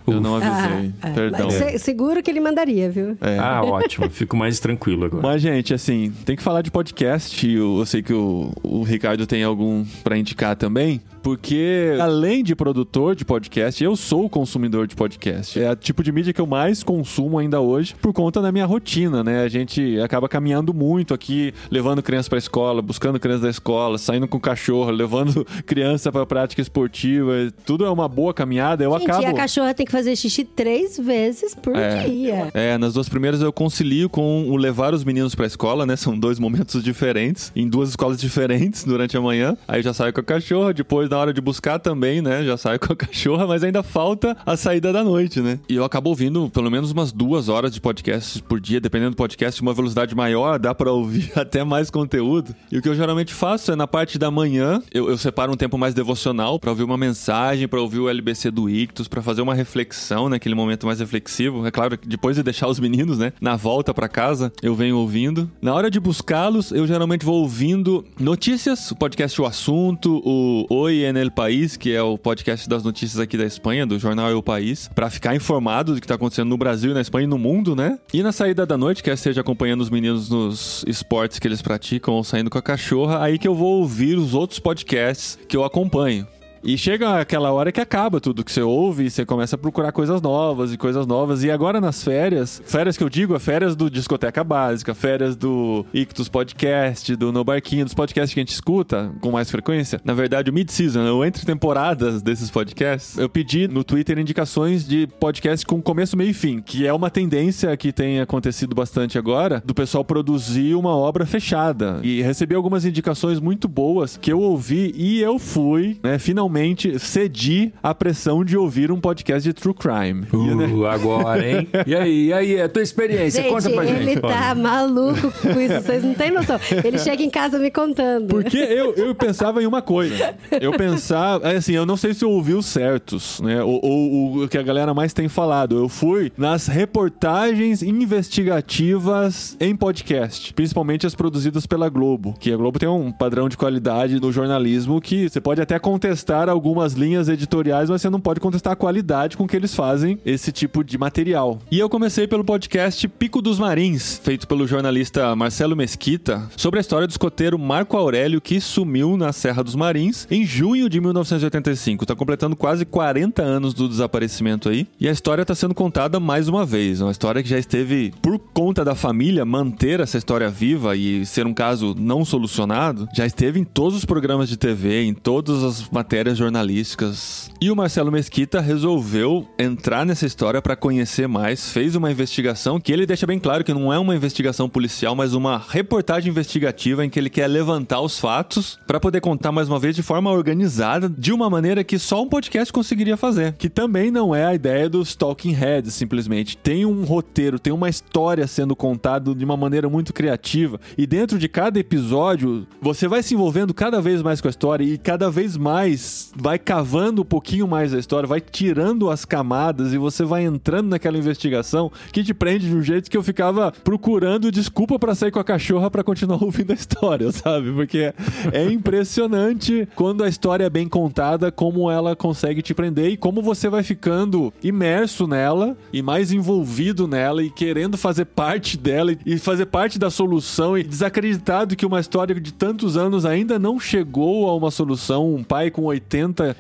Eu, 0.07 0.15
eu 0.15 0.21
não 0.21 0.37
avisei. 0.37 0.93
Ah, 1.03 1.09
é. 1.09 1.13
Perdão. 1.13 1.47
Mas 1.47 1.55
se- 1.55 1.79
seguro 1.79 2.23
que 2.23 2.31
ele 2.31 2.41
mandaria, 2.41 2.91
viu? 2.91 3.17
É. 3.21 3.39
Ah, 3.39 3.63
ótimo. 3.63 4.09
Fico 4.11 4.37
mais 4.37 4.59
tranquilo 4.61 5.05
agora. 5.05 5.23
Mas, 5.23 5.43
gente, 5.43 5.73
assim, 5.75 6.13
tem 6.25 6.37
que 6.37 6.43
falar 6.43 6.63
de 6.63 6.71
podcast. 6.71 7.47
Eu, 7.49 7.79
eu 7.79 7.87
sei 7.87 8.03
que 8.03 8.13
o, 8.13 8.53
o 8.63 8.83
Ricardo 8.83 9.27
tem 9.27 9.43
algum 9.43 9.85
pra 10.03 10.17
indicar 10.17 10.57
também. 10.57 11.01
Porque, 11.31 11.97
além 12.01 12.45
de 12.45 12.55
produtor 12.55 13.17
de 13.17 13.25
podcast, 13.25 13.83
eu 13.83 13.97
sou 13.97 14.31
consumidor 14.31 14.87
de 14.87 14.95
podcast. 14.95 15.61
É 15.61 15.73
o 15.73 15.75
tipo 15.75 16.01
de 16.05 16.13
mídia 16.13 16.33
que 16.33 16.41
eu 16.41 16.47
mais 16.47 16.85
consumo 16.85 17.37
ainda 17.41 17.61
hoje 17.61 17.97
por 18.01 18.13
conta 18.13 18.41
da 18.41 18.53
minha 18.53 18.65
rotina, 18.65 19.25
né? 19.25 19.43
A 19.43 19.49
gente 19.49 19.99
acaba 19.99 20.29
caminhando 20.29 20.73
muito 20.73 21.13
aqui, 21.13 21.53
levando 21.69 22.01
criança 22.01 22.29
pra 22.31 22.39
escola, 22.39 22.81
buscando 22.81 23.19
criança 23.19 23.43
da 23.43 23.51
escola, 23.51 23.99
saindo 23.99 24.29
com 24.29 24.39
cachorro, 24.39 24.89
levando 24.93 25.45
criança 25.67 26.13
pra 26.13 26.25
prática 26.25 26.63
esportiva. 26.63 27.33
Tudo 27.65 27.85
é 27.85 27.91
uma 27.91 28.07
boa 28.07 28.33
caminhada. 28.33 28.85
Eu 28.85 28.93
Gente, 28.93 29.11
acabo. 29.11 29.23
e 29.25 29.27
a 29.27 29.35
cachorra 29.35 29.75
tem 29.75 29.85
que 29.85 29.91
fazer 29.91 30.15
xixi 30.15 30.45
três 30.45 30.97
vezes 30.97 31.57
por 31.57 31.75
É. 31.75 32.05
dia. 32.05 32.51
É, 32.55 32.79
nas 32.79 32.95
duas 32.95 33.09
primeiras 33.09 33.43
eu 33.43 33.53
concilio 33.53 34.09
com 34.09 34.49
o 34.49 34.57
levar 34.57 34.95
os 34.95 35.03
meninos 35.03 35.35
pra 35.35 35.45
escola, 35.45 35.85
né? 35.85 35.97
São 35.97 36.17
dois 36.17 36.39
momentos 36.39 36.81
diferentes, 36.85 37.51
em 37.57 37.69
duas 37.69 37.89
escolas 37.89 38.21
diferentes 38.21 38.85
durante 38.85 39.17
a 39.17 39.21
manhã. 39.21 39.57
Aí 39.67 39.83
já 39.83 39.93
saio 39.93 40.13
com 40.13 40.21
a 40.21 40.23
cachorra, 40.23 40.73
depois 40.73 41.09
na 41.17 41.21
hora 41.21 41.33
de 41.33 41.41
buscar 41.41 41.79
também, 41.79 42.21
né? 42.21 42.45
Já 42.45 42.59
saio 42.59 42.79
com 42.79 42.93
a 42.93 42.97
cachorra, 42.97 43.47
mas 43.47 43.65
ainda 43.65 43.83
falta 43.83 44.37
a 44.45 44.55
saída 44.55 44.93
da 44.93 45.03
noite, 45.03 45.41
né? 45.41 45.59
E 45.69 45.75
eu 45.75 45.83
acabo 45.83 46.11
ouvindo 46.11 46.51
pelo 46.51 46.71
menos 46.71 46.93
umas 46.93 47.11
duas 47.11 47.49
horas 47.49 47.73
de 47.73 47.81
podcast 47.81 48.43
por 48.43 48.61
dia, 48.61 48.79
dependendo 48.79 49.13
do 49.13 49.17
podcast, 49.17 49.61
uma 49.63 49.73
velocidade 49.73 50.15
maior, 50.15 50.59
dá 50.59 50.75
pra 50.75 50.93
ouvir 50.93 51.33
até 51.39 51.65
mais 51.65 51.91
conteúdo. 51.91 52.55
E 52.71 52.77
o 52.77 52.83
que 52.83 52.89
eu 52.89 52.95
geralmente 52.95 53.33
faço 53.33 53.73
é 53.73 53.77
na 53.77 53.87
parte 53.87 54.19
da 54.19 54.31
manhã, 54.31 54.83
eu, 54.93 55.09
eu 55.09 55.17
separo 55.17 55.53
um 55.53 55.57
tempo 55.57 55.79
mais 55.79 55.95
devocional 55.95 56.59
pra 56.61 56.71
ouvir 56.71 56.83
uma 56.83 56.99
mensagem, 56.99 57.67
pra 57.67 57.81
ouvir 57.81 58.01
o 58.01 58.09
LBC 58.11 58.51
do 58.51 58.69
Ictus, 58.69 59.09
pra 59.09 59.23
fazer 59.23 59.41
uma 59.41 59.55
reflexão 59.55 60.29
naquele 60.29 60.55
momento 60.55 60.87
mais 60.87 61.01
reflexivo. 61.01 61.67
É 61.67 61.71
claro 61.71 61.97
que 61.97 62.07
depois 62.07 62.37
de 62.37 62.43
deixar 62.43 62.69
os 62.69 62.79
meninos, 62.79 63.19
né, 63.19 63.33
na 63.41 63.57
volta 63.57 63.95
pra 63.95 64.09
casa, 64.09 64.53
eu 64.63 64.75
venho 64.75 64.99
ouvindo. 64.99 65.51
Na 65.63 65.73
hora 65.73 65.91
de 65.91 65.99
buscá-los, 65.99 66.73
eu 66.73 66.87
geralmente 66.87 67.25
vou 67.25 67.41
ouvindo 67.41 68.05
notícias, 68.21 68.91
o 68.91 68.97
podcast 68.97 69.41
O 69.41 69.47
Assunto, 69.47 70.21
o 70.23 70.67
Oi 70.69 71.06
en 71.09 71.17
el 71.17 71.31
País, 71.31 71.77
que 71.77 71.93
é 71.93 72.03
o 72.03 72.19
podcast 72.19 72.69
das 72.69 72.83
notícias 72.83 73.19
aqui 73.19 73.37
da 73.37 73.45
Espanha, 73.45 73.87
do 73.87 73.99
jornal 73.99 74.31
El 74.31 74.43
País, 74.43 74.91
pra 74.95 75.09
ficar 75.09 75.35
informado 75.35 75.95
do 75.95 76.01
que 76.01 76.07
tá 76.07 76.15
acontecendo 76.15 76.49
no 76.49 76.57
Brasil, 76.57 76.93
na 76.93 77.01
Espanha 77.01 77.25
e 77.25 77.29
no 77.29 77.39
mundo, 77.39 77.75
né? 77.75 77.99
E 78.13 78.23
na 78.23 78.33
saída 78.33 78.67
da 78.67 78.77
noite, 78.77 79.03
quer 79.03 79.17
seja 79.17 79.41
acompanhando 79.41 79.81
os 79.81 79.91
meninos 79.91 80.29
nos 80.29 80.85
esportes 80.87 81.39
que 81.39 81.47
eles 81.47 81.63
praticam 81.63 82.15
ou 82.15 82.25
saindo 82.25 82.51
com 82.51 82.59
a 82.59 82.63
cachorra, 82.63 83.23
aí 83.23 83.39
que 83.39 83.49
eu 83.49 83.55
vou 83.55 83.79
ouvir 83.79 84.17
os 84.17 84.35
outros 84.35 84.59
podcasts 84.59 85.39
que 85.49 85.57
eu 85.57 85.65
acompanho. 85.65 86.27
E 86.67 86.77
chega 86.77 87.21
aquela 87.21 87.53
hora 87.53 87.71
que 87.71 87.81
acaba 87.81 88.21
tudo 88.21 88.43
que 88.43 88.51
você 88.51 88.61
ouve 88.61 89.05
e 89.05 89.11
você 89.11 89.25
começa 89.25 89.55
a 89.55 89.59
procurar 89.59 89.93
coisas 89.93 90.21
novas 90.21 90.73
e 90.73 90.77
coisas 90.77 91.07
novas. 91.07 91.45
E 91.45 91.51
agora 91.51 91.81
nas 91.81 92.03
férias, 92.03 92.61
férias 92.67 92.97
que 92.97 93.05
eu 93.05 93.09
digo, 93.09 93.37
é 93.37 93.39
férias 93.39 93.77
do 93.77 93.89
Discoteca 93.89 94.43
Básica, 94.43 94.93
férias 94.93 95.37
do 95.37 95.87
Ictus 95.95 96.29
Podcast, 96.29 97.15
do 97.15 97.31
No 97.31 97.45
Barquinho, 97.45 97.85
dos 97.85 97.95
podcasts 97.95 98.35
que 98.35 98.41
a 98.41 98.43
gente 98.43 98.53
escuta 98.53 99.13
com 99.21 99.31
mais 99.31 99.49
frequência. 99.49 100.01
Na 100.05 100.13
verdade, 100.13 100.51
o 100.51 100.53
mid-season, 100.53 101.09
o 101.17 101.25
entre 101.25 101.47
temporadas 101.47 102.21
desses 102.21 102.51
podcasts, 102.51 103.17
eu 103.17 103.29
pedi 103.29 103.69
no 103.69 103.85
Twitter 103.85 104.19
indicações 104.19 104.85
de 104.85 105.07
podcasts 105.21 105.63
com 105.63 105.81
começo, 105.81 106.17
meio 106.17 106.31
e 106.31 106.35
fim, 106.35 106.61
que 106.61 106.85
é 106.85 106.93
uma 106.93 107.11
tendência 107.11 107.77
que 107.77 107.93
tem 107.93 108.19
acontecido 108.19 108.75
bastante 108.75 109.17
agora, 109.17 109.63
do 109.65 109.73
pessoal 109.73 110.05
produzir 110.05 110.75
uma 110.75 110.97
obra 110.97 111.25
fechada. 111.27 112.01
E 112.03 112.23
recebi 112.23 112.57
algumas 112.57 112.85
indicações 112.85 113.39
muito 113.39 113.69
boas 113.69 114.17
que 114.17 114.33
eu 114.33 114.41
ouvi 114.41 114.93
e 114.97 115.21
eu 115.21 115.39
fui, 115.39 116.01
né, 116.03 116.19
finalmente 116.19 116.56
cedi 116.99 117.73
à 117.83 117.95
pressão 117.95 118.45
de 118.45 118.57
ouvir 118.57 118.91
um 118.91 119.01
podcast 119.01 119.43
de 119.43 119.53
true 119.53 119.75
crime. 119.75 120.27
E, 120.33 120.55
né, 120.55 120.67
Uh, 120.67 120.87
agora, 120.87 121.49
hein? 121.49 121.69
E 121.87 121.95
aí, 121.95 122.27
e 122.27 122.33
aí, 122.33 122.61
a 122.61 122.69
tua 122.69 122.83
experiência? 122.83 123.43
Gente, 123.43 123.53
Conta 123.53 123.71
pra 123.71 123.85
gente. 123.87 124.01
ele 124.03 124.21
tá 124.21 124.55
maluco 124.55 125.31
com 125.41 125.61
isso, 125.61 125.81
vocês 125.81 126.03
não 126.03 126.15
têm 126.15 126.31
noção. 126.31 126.59
Ele 126.85 126.99
chega 126.99 127.23
em 127.23 127.31
casa 127.31 127.59
me 127.59 127.71
contando. 127.71 128.29
Porque 128.29 128.57
eu, 128.59 128.95
eu 128.95 129.15
pensava 129.15 129.63
em 129.63 129.67
uma 129.67 129.81
coisa. 129.83 130.35
Eu 130.61 130.73
pensava, 130.73 131.49
é 131.53 131.57
assim, 131.57 131.75
eu 131.75 131.87
não 131.87 131.97
sei 131.97 132.13
se 132.15 132.25
eu 132.25 132.31
ouvi 132.31 132.55
os 132.55 132.67
certos, 132.67 133.41
né? 133.41 133.63
Ou, 133.63 133.81
ou 133.85 134.45
o 134.45 134.49
que 134.49 134.59
a 134.59 134.63
galera 134.63 134.93
mais 134.93 135.13
tem 135.13 135.29
falado. 135.29 135.77
Eu 135.79 135.89
fui 135.89 136.33
nas 136.37 136.67
reportagens 136.67 137.83
investigativas 137.83 139.57
em 139.61 139.75
podcast, 139.77 140.53
principalmente 140.55 141.07
as 141.07 141.15
produzidas 141.15 141.67
pela 141.67 141.89
Globo. 141.89 142.35
Que 142.39 142.53
a 142.53 142.57
Globo 142.57 142.79
tem 142.79 142.89
um 142.89 143.13
padrão 143.13 143.49
de 143.49 143.57
qualidade 143.57 144.21
no 144.21 144.33
jornalismo 144.33 145.01
que 145.01 145.29
você 145.29 145.41
pode 145.41 145.61
até 145.61 145.79
contestar 145.79 146.46
algumas 146.49 146.93
linhas 146.95 147.29
editoriais, 147.29 147.91
mas 147.91 148.03
você 148.03 148.11
não 148.11 148.21
pode 148.21 148.41
contestar 148.41 148.73
a 148.73 148.77
qualidade 148.77 149.37
com 149.37 149.47
que 149.47 149.57
eles 149.57 149.75
fazem 149.75 150.19
esse 150.25 150.53
tipo 150.53 150.83
de 150.85 150.99
material. 150.99 151.59
E 151.71 151.79
eu 151.79 151.89
comecei 151.89 152.27
pelo 152.27 152.45
podcast 152.45 153.07
Pico 153.09 153.43
dos 153.43 153.59
Marins, 153.59 154.21
feito 154.23 154.47
pelo 154.47 154.67
jornalista 154.67 155.35
Marcelo 155.37 155.77
Mesquita, 155.77 156.49
sobre 156.57 156.79
a 156.79 156.81
história 156.81 157.07
do 157.07 157.11
escoteiro 157.11 157.59
Marco 157.59 157.97
Aurélio 157.97 158.41
que 158.41 158.61
sumiu 158.61 159.17
na 159.17 159.33
Serra 159.33 159.63
dos 159.63 159.75
Marins 159.75 160.27
em 160.31 160.45
junho 160.45 160.89
de 160.89 161.01
1985. 161.01 162.07
Tá 162.07 162.15
completando 162.15 162.57
quase 162.57 162.85
40 162.85 163.43
anos 163.43 163.75
do 163.75 163.89
desaparecimento 163.89 164.69
aí. 164.69 164.87
E 165.01 165.09
a 165.09 165.13
história 165.13 165.45
tá 165.45 165.55
sendo 165.55 165.75
contada 165.75 166.19
mais 166.21 166.49
uma 166.49 166.65
vez. 166.65 167.01
Uma 167.01 167.11
história 167.11 167.43
que 167.43 167.49
já 167.49 167.59
esteve, 167.59 168.13
por 168.23 168.39
conta 168.39 168.85
da 168.85 168.95
família, 168.95 169.45
manter 169.45 170.01
essa 170.01 170.19
história 170.19 170.49
viva 170.49 170.97
e 170.97 171.25
ser 171.27 171.47
um 171.47 171.55
caso 171.55 171.95
não 171.99 172.25
solucionado, 172.25 173.09
já 173.15 173.27
esteve 173.27 173.61
em 173.61 173.65
todos 173.65 173.97
os 173.97 174.05
programas 174.05 174.49
de 174.49 174.57
TV, 174.57 175.05
em 175.05 175.15
todas 175.15 175.63
as 175.63 175.89
matérias 175.91 176.36
jornalísticas. 176.37 177.51
E 177.61 177.71
o 177.71 177.77
Marcelo 177.77 178.13
Mesquita 178.13 178.61
resolveu 178.61 179.47
entrar 179.59 180.05
nessa 180.05 180.27
história 180.27 180.61
para 180.61 180.77
conhecer 180.77 181.27
mais, 181.27 181.71
fez 181.71 181.95
uma 181.95 182.11
investigação 182.11 182.79
que 182.79 182.93
ele 182.93 183.07
deixa 183.07 183.27
bem 183.27 183.39
claro 183.39 183.65
que 183.65 183.73
não 183.73 183.93
é 183.93 183.99
uma 183.99 184.15
investigação 184.15 184.69
policial, 184.69 185.15
mas 185.15 185.35
uma 185.35 185.63
reportagem 185.69 186.31
investigativa 186.31 187.05
em 187.05 187.11
que 187.11 187.19
ele 187.19 187.31
quer 187.31 187.47
levantar 187.47 188.01
os 188.01 188.19
fatos 188.19 188.79
para 188.87 189.01
poder 189.01 189.21
contar 189.21 189.53
mais 189.53 189.69
uma 189.69 189.79
vez 189.79 189.97
de 189.97 190.03
forma 190.03 190.31
organizada, 190.31 191.09
de 191.09 191.33
uma 191.33 191.49
maneira 191.49 191.83
que 191.83 191.99
só 191.99 192.23
um 192.23 192.29
podcast 192.29 192.73
conseguiria 192.73 193.17
fazer. 193.17 193.55
Que 193.55 193.69
também 193.69 194.11
não 194.11 194.35
é 194.35 194.45
a 194.45 194.55
ideia 194.55 194.89
dos 194.89 195.15
Talking 195.15 195.53
Heads, 195.53 195.95
simplesmente. 195.95 196.57
Tem 196.57 196.85
um 196.85 197.05
roteiro, 197.05 197.59
tem 197.59 197.73
uma 197.73 197.89
história 197.89 198.47
sendo 198.47 198.77
contado 198.77 199.35
de 199.35 199.45
uma 199.45 199.57
maneira 199.57 199.89
muito 199.89 200.13
criativa 200.13 200.79
e 200.97 201.07
dentro 201.07 201.39
de 201.39 201.49
cada 201.49 201.79
episódio 201.79 202.67
você 202.81 203.09
vai 203.09 203.23
se 203.23 203.35
envolvendo 203.35 203.75
cada 203.75 204.01
vez 204.01 204.23
mais 204.23 204.41
com 204.41 204.49
a 204.49 204.51
história 204.51 204.85
e 204.85 204.99
cada 204.99 205.31
vez 205.31 205.57
mais 205.57 206.16
vai 206.35 206.59
cavando 206.59 207.23
um 207.23 207.25
pouquinho 207.25 207.67
mais 207.67 207.95
a 207.95 207.99
história, 207.99 208.27
vai 208.27 208.41
tirando 208.41 209.11
as 209.11 209.25
camadas 209.25 209.93
e 209.93 209.99
você 209.99 210.25
vai 210.25 210.45
entrando 210.45 210.89
naquela 210.89 211.19
investigação 211.19 211.91
que 212.13 212.23
te 212.23 212.35
prende 212.35 212.69
de 212.69 212.75
um 212.75 212.83
jeito 212.83 213.11
que 213.11 213.17
eu 213.17 213.23
ficava 213.23 213.73
procurando 213.85 214.51
desculpa 214.51 214.99
pra 214.99 215.15
sair 215.15 215.31
com 215.31 215.39
a 215.39 215.45
cachorra 215.45 215.91
pra 215.91 216.05
continuar 216.05 216.43
ouvindo 216.45 216.71
a 216.71 216.75
história, 216.75 217.31
sabe? 217.33 217.73
Porque 217.73 218.13
é 218.53 218.65
impressionante 218.65 219.89
quando 219.95 220.25
a 220.25 220.29
história 220.29 220.65
é 220.65 220.71
bem 220.71 220.89
contada, 220.89 221.51
como 221.53 221.91
ela 221.91 222.17
consegue 222.17 222.63
te 222.63 222.75
prender 222.75 223.11
e 223.11 223.17
como 223.17 223.43
você 223.43 223.69
vai 223.69 223.83
ficando 223.83 224.53
imerso 224.63 225.27
nela 225.27 225.77
e 225.93 226.03
mais 226.03 226.33
envolvido 226.33 227.07
nela 227.07 227.43
e 227.43 227.51
querendo 227.51 227.97
fazer 227.97 228.25
parte 228.25 228.77
dela 228.77 229.17
e 229.25 229.39
fazer 229.39 229.67
parte 229.67 229.99
da 229.99 230.11
solução 230.11 230.77
e 230.77 230.83
desacreditado 230.83 231.77
que 231.77 231.87
uma 231.87 232.01
história 232.01 232.35
de 232.35 232.53
tantos 232.53 232.97
anos 232.97 233.25
ainda 233.25 233.59
não 233.59 233.79
chegou 233.79 234.49
a 234.49 234.55
uma 234.55 234.71
solução. 234.71 235.35
Um 235.35 235.45
pai 235.45 235.71
com 235.71 235.85
80 235.85 236.06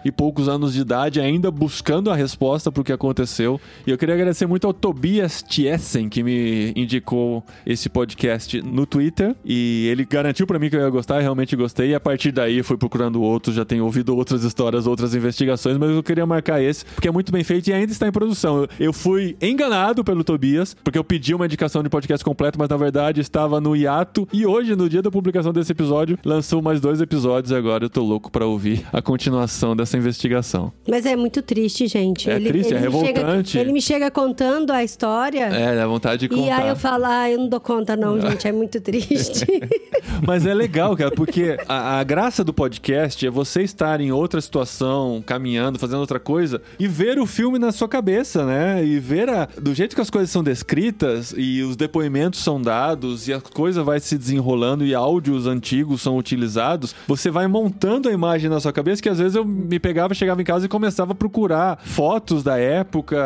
e 0.05 0.11
poucos 0.13 0.49
anos 0.49 0.73
de 0.75 0.81
idade 0.81 1.21
ainda 1.21 1.51
buscando 1.51 2.11
a 2.11 2.15
resposta 2.15 2.71
pro 2.73 2.83
que 2.85 2.93
aconteceu. 2.93 3.61
E 3.87 3.91
eu 3.91 3.99
queria 3.99 4.15
agradecer 4.15 4.47
muito 4.47 4.67
ao 4.67 4.73
Tobias 4.75 5.43
Tiessen 5.43 6.09
que 6.09 6.23
me 6.23 6.73
indicou 6.77 7.45
esse 7.65 7.89
podcast 7.89 8.61
no 8.63 8.87
Twitter 8.87 9.35
e 9.45 9.89
ele 9.91 10.05
garantiu 10.05 10.47
pra 10.47 10.59
mim 10.59 10.69
que 10.71 10.77
eu 10.77 10.81
ia 10.81 10.91
gostar, 10.91 11.21
realmente 11.21 11.55
gostei. 11.57 11.91
E 11.91 11.95
a 11.95 12.01
partir 12.01 12.33
daí 12.33 12.63
fui 12.63 12.77
procurando 12.77 13.23
outros, 13.23 13.55
já 13.57 13.65
tenho 13.65 13.85
ouvido 13.85 14.17
outras 14.17 14.43
histórias, 14.45 14.87
outras 14.87 15.15
investigações, 15.15 15.77
mas 15.79 15.91
eu 15.91 16.03
queria 16.03 16.27
marcar 16.27 16.61
esse 16.63 16.85
porque 16.85 17.09
é 17.09 17.13
muito 17.13 17.31
bem 17.33 17.45
feito 17.45 17.69
e 17.69 17.73
ainda 17.73 17.93
está 17.93 18.07
em 18.09 18.13
produção. 18.13 18.59
Eu- 18.63 18.87
Eu 18.87 18.93
fui 18.93 19.37
enganado 19.43 20.05
pelo 20.05 20.23
Tobias, 20.23 20.75
porque 20.85 20.99
eu 20.99 21.03
pedi 21.05 21.35
uma 21.35 21.45
indicação 21.47 21.83
de 21.83 21.89
podcast 21.89 22.25
completo, 22.25 22.59
mas 22.59 22.69
na 22.69 22.77
verdade 22.77 23.21
estava 23.21 23.61
no 23.61 23.75
hiato. 23.75 24.29
E 24.33 24.47
hoje, 24.47 24.77
no 24.77 24.89
dia 24.89 25.03
da 25.03 25.11
publicação 25.11 25.53
desse 25.53 25.73
episódio, 25.73 26.19
lançou 26.25 26.63
mais 26.63 26.81
dois 26.81 27.01
episódios 27.01 27.53
agora 27.53 27.85
eu 27.85 27.91
tô 27.91 28.03
louco 28.05 28.31
pra 28.31 28.47
ouvir 28.47 28.85
a 28.93 29.03
continuação 29.03 29.36
dessa 29.77 29.97
investigação. 29.97 30.73
Mas 30.89 31.05
é 31.07 31.15
muito 31.17 31.43
triste, 31.43 31.87
gente. 31.87 32.31
É 32.31 32.39
triste, 32.41 32.73
é 32.73 32.77
me 32.77 32.81
revoltante. 32.83 33.51
Chega, 33.51 33.65
ele 33.65 33.73
me 33.73 33.81
chega 33.83 34.11
contando 34.11 34.71
a 34.73 34.83
história. 34.85 35.45
É, 35.47 35.77
dá 35.77 35.87
vontade 35.87 36.27
de 36.29 36.35
E 36.35 36.37
contar. 36.39 36.63
aí 36.63 36.69
eu 36.69 36.77
falo, 36.77 37.05
ah, 37.07 37.31
eu 37.31 37.39
não 37.39 37.49
dou 37.49 37.61
conta 37.61 37.97
não, 37.97 38.19
gente, 38.21 38.47
é 38.47 38.53
muito 38.53 38.81
triste. 38.81 39.47
Mas 40.27 40.47
é 40.47 40.55
legal, 40.55 40.97
cara, 40.97 41.11
porque 41.11 41.57
a, 41.69 41.99
a 42.01 42.05
graça 42.05 42.43
do 42.43 42.53
podcast 42.55 43.27
é 43.27 43.31
você 43.31 43.63
estar 43.63 44.01
em 44.01 44.13
outra 44.13 44.41
situação, 44.41 45.23
caminhando, 45.25 45.79
fazendo 45.79 46.01
outra 46.01 46.19
coisa, 46.21 46.61
e 46.79 46.87
ver 46.89 47.19
o 47.19 47.27
filme 47.27 47.59
na 47.59 47.73
sua 47.73 47.89
cabeça, 47.89 48.45
né? 48.45 48.85
E 48.85 48.99
ver 48.99 49.29
a- 49.29 49.49
do 49.61 49.75
jeito 49.75 49.95
que 49.95 50.01
as 50.01 50.11
coisas 50.11 50.31
são 50.31 50.43
descritas 50.43 51.35
e 51.37 51.63
os 51.63 51.77
depoimentos 51.77 52.41
são 52.43 52.61
dados 52.61 53.29
e 53.29 53.33
a 53.33 53.41
coisa 53.41 53.83
vai 53.83 54.01
se 54.01 54.17
desenrolando 54.17 54.85
e 54.85 54.95
áudios 54.95 55.47
antigos 55.47 56.03
são 56.03 56.17
utilizados, 56.17 56.95
você 57.07 57.31
vai 57.31 57.47
montando 57.47 58.09
a 58.09 58.13
imagem 58.13 58.49
na 58.51 58.61
sua 58.61 58.73
cabeça 58.73 59.03
que 59.03 59.09
às 59.09 59.19
vezes 59.19 59.26
eu 59.35 59.45
me 59.45 59.79
pegava, 59.79 60.15
chegava 60.15 60.41
em 60.41 60.45
casa 60.45 60.67
e 60.67 60.69
começava 60.69 61.13
a 61.13 61.15
procurar 61.15 61.79
fotos 61.83 62.43
da 62.43 62.59
época 62.59 63.17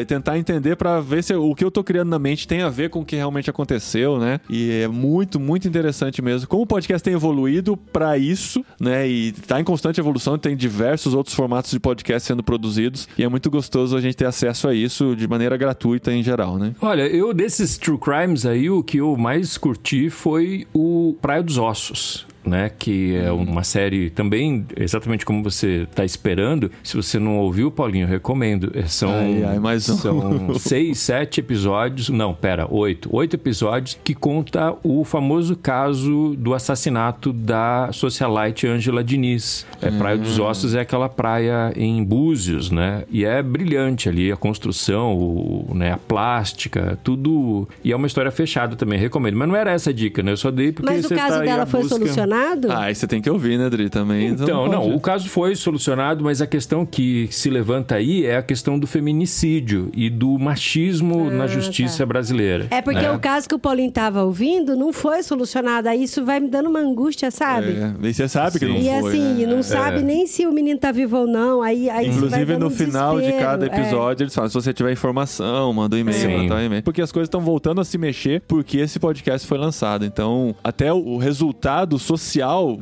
e 0.00 0.04
tentar 0.04 0.38
entender 0.38 0.76
pra 0.76 1.00
ver 1.00 1.22
se 1.22 1.34
o 1.34 1.54
que 1.54 1.64
eu 1.64 1.70
tô 1.70 1.82
criando 1.82 2.08
na 2.08 2.18
mente 2.18 2.46
tem 2.46 2.62
a 2.62 2.68
ver 2.68 2.90
com 2.90 3.00
o 3.00 3.04
que 3.04 3.16
realmente 3.16 3.50
aconteceu, 3.50 4.18
né? 4.18 4.40
E 4.48 4.82
é 4.82 4.88
muito, 4.88 5.38
muito 5.38 5.68
interessante 5.68 6.22
mesmo. 6.22 6.48
Como 6.48 6.62
o 6.62 6.66
podcast 6.66 7.02
tem 7.02 7.14
evoluído 7.14 7.76
pra 7.76 8.16
isso, 8.16 8.64
né? 8.80 9.08
E 9.08 9.32
tá 9.32 9.60
em 9.60 9.64
constante 9.64 10.00
evolução, 10.00 10.38
tem 10.38 10.56
diversos 10.56 11.14
outros 11.14 11.34
formatos 11.34 11.70
de 11.70 11.80
podcast 11.80 12.26
sendo 12.26 12.42
produzidos 12.42 13.08
e 13.18 13.24
é 13.24 13.28
muito 13.28 13.50
gostoso 13.50 13.96
a 13.96 14.00
gente 14.00 14.16
ter 14.16 14.26
acesso 14.26 14.68
a 14.68 14.74
isso 14.74 15.14
de 15.16 15.26
maneira 15.28 15.56
gratuita 15.56 16.12
em 16.12 16.22
geral, 16.22 16.58
né? 16.58 16.74
Olha, 16.80 17.02
eu 17.06 17.32
desses 17.34 17.76
True 17.76 17.98
Crimes 17.98 18.46
aí, 18.46 18.70
o 18.70 18.82
que 18.82 18.98
eu 18.98 19.16
mais 19.16 19.58
curti 19.58 20.10
foi 20.10 20.66
o 20.72 21.14
Praia 21.20 21.42
dos 21.42 21.58
Ossos. 21.58 22.29
Né, 22.42 22.70
que 22.78 23.14
é 23.16 23.30
uma 23.30 23.62
série 23.62 24.08
também 24.08 24.64
exatamente 24.74 25.26
como 25.26 25.42
você 25.42 25.82
está 25.82 26.06
esperando. 26.06 26.70
Se 26.82 26.96
você 26.96 27.18
não 27.18 27.36
ouviu, 27.38 27.70
Paulinho, 27.70 28.04
eu 28.04 28.08
recomendo. 28.08 28.72
É, 28.74 28.84
São, 28.86 29.10
Ai, 29.10 29.44
ai, 29.44 29.58
mais 29.58 29.86
um. 29.90 29.96
são 29.98 30.54
seis, 30.58 30.98
sete 31.00 31.40
episódios. 31.40 32.08
Não, 32.08 32.32
pera, 32.32 32.66
oito. 32.72 33.10
Oito 33.14 33.34
episódios 33.36 33.98
que 34.02 34.14
conta 34.14 34.74
o 34.82 35.04
famoso 35.04 35.54
caso 35.54 36.34
do 36.38 36.54
assassinato 36.54 37.30
da 37.30 37.90
socialite 37.92 38.66
Angela 38.66 39.04
Diniz. 39.04 39.66
É, 39.82 39.90
praia 39.90 40.16
dos 40.16 40.38
Hum. 40.38 40.44
Ossos 40.44 40.74
é 40.74 40.80
aquela 40.80 41.10
praia 41.10 41.72
em 41.76 42.02
Búzios, 42.02 42.70
né? 42.70 43.04
E 43.10 43.22
é 43.24 43.42
brilhante 43.42 44.08
ali 44.08 44.32
a 44.32 44.36
construção, 44.36 45.14
o, 45.14 45.72
né, 45.74 45.92
a 45.92 45.98
plástica, 45.98 46.98
tudo. 47.04 47.68
E 47.84 47.92
é 47.92 47.96
uma 47.96 48.06
história 48.06 48.30
fechada 48.30 48.76
também, 48.76 48.98
recomendo. 48.98 49.36
Mas 49.36 49.48
não 49.48 49.56
era 49.56 49.72
essa 49.72 49.90
a 49.90 49.92
dica, 49.92 50.22
né? 50.22 50.32
Eu 50.32 50.36
só 50.38 50.50
dei 50.50 50.72
porque 50.72 50.90
Mas 50.90 51.04
o 51.04 51.08
você 51.08 51.14
caso 51.14 51.34
tá 51.38 51.44
dela 51.44 51.66
foi 51.66 51.80
busca- 51.82 51.96
solucionado? 51.96 52.29
Ah, 52.70 52.84
aí 52.84 52.94
você 52.94 53.06
tem 53.06 53.20
que 53.20 53.28
ouvir, 53.30 53.58
né, 53.58 53.68
Dri, 53.70 53.88
também. 53.90 54.28
Então, 54.28 54.68
não, 54.68 54.82
pode- 54.82 54.94
o 54.96 55.00
caso 55.00 55.28
foi 55.28 55.54
solucionado, 55.54 56.22
mas 56.24 56.40
a 56.40 56.46
questão 56.46 56.84
que 56.86 57.28
se 57.30 57.50
levanta 57.50 57.94
aí 57.96 58.24
é 58.24 58.36
a 58.36 58.42
questão 58.42 58.78
do 58.78 58.86
feminicídio 58.86 59.90
e 59.94 60.08
do 60.08 60.38
machismo 60.38 61.30
na 61.30 61.46
justiça 61.46 62.04
brasileira. 62.06 62.66
É 62.70 62.80
porque 62.80 63.00
né? 63.00 63.10
o 63.12 63.18
caso 63.18 63.48
que 63.48 63.54
o 63.54 63.58
Paulinho 63.58 63.90
tava 63.90 64.22
ouvindo 64.24 64.76
não 64.76 64.92
foi 64.92 65.22
solucionado. 65.22 65.88
Aí 65.88 66.02
isso 66.04 66.24
vai 66.24 66.40
me 66.40 66.48
dando 66.48 66.68
uma 66.70 66.80
angústia, 66.80 67.30
sabe? 67.30 67.72
É, 67.72 67.92
e 68.08 68.14
você 68.14 68.28
sabe 68.28 68.58
que 68.58 68.66
não 68.66 68.76
E 68.76 68.84
foi, 69.00 69.10
assim, 69.10 69.46
né? 69.46 69.46
não 69.54 69.62
sabe 69.62 70.02
nem 70.02 70.26
se 70.26 70.46
o 70.46 70.52
menino 70.52 70.78
tá 70.78 70.92
vivo 70.92 71.18
ou 71.18 71.26
não. 71.26 71.62
Aí, 71.62 71.88
aí 71.90 72.08
Inclusive, 72.08 72.56
no 72.56 72.66
um 72.66 72.70
final 72.70 73.20
de 73.20 73.32
cada 73.32 73.66
É. 73.66 73.68
episódio, 73.68 74.24
eles 74.24 74.34
falam: 74.34 74.48
se 74.48 74.54
você 74.54 74.72
tiver 74.72 74.92
informação, 74.92 75.72
manda 75.72 75.96
um 75.96 75.98
e-mail, 75.98 76.18
Sim. 76.18 76.36
manda 76.36 76.54
um 76.56 76.60
e-mail. 76.60 76.82
Porque 76.82 77.02
as 77.02 77.12
coisas 77.12 77.26
estão 77.26 77.40
voltando 77.40 77.80
a 77.80 77.84
se 77.84 77.98
mexer 77.98 78.42
porque 78.46 78.78
esse 78.78 78.98
podcast 78.98 79.46
foi 79.46 79.58
lançado. 79.58 80.04
Então, 80.04 80.54
até 80.62 80.92
o- 80.92 81.10
o 81.14 81.16
resultado 81.18 81.98
social 81.98 82.19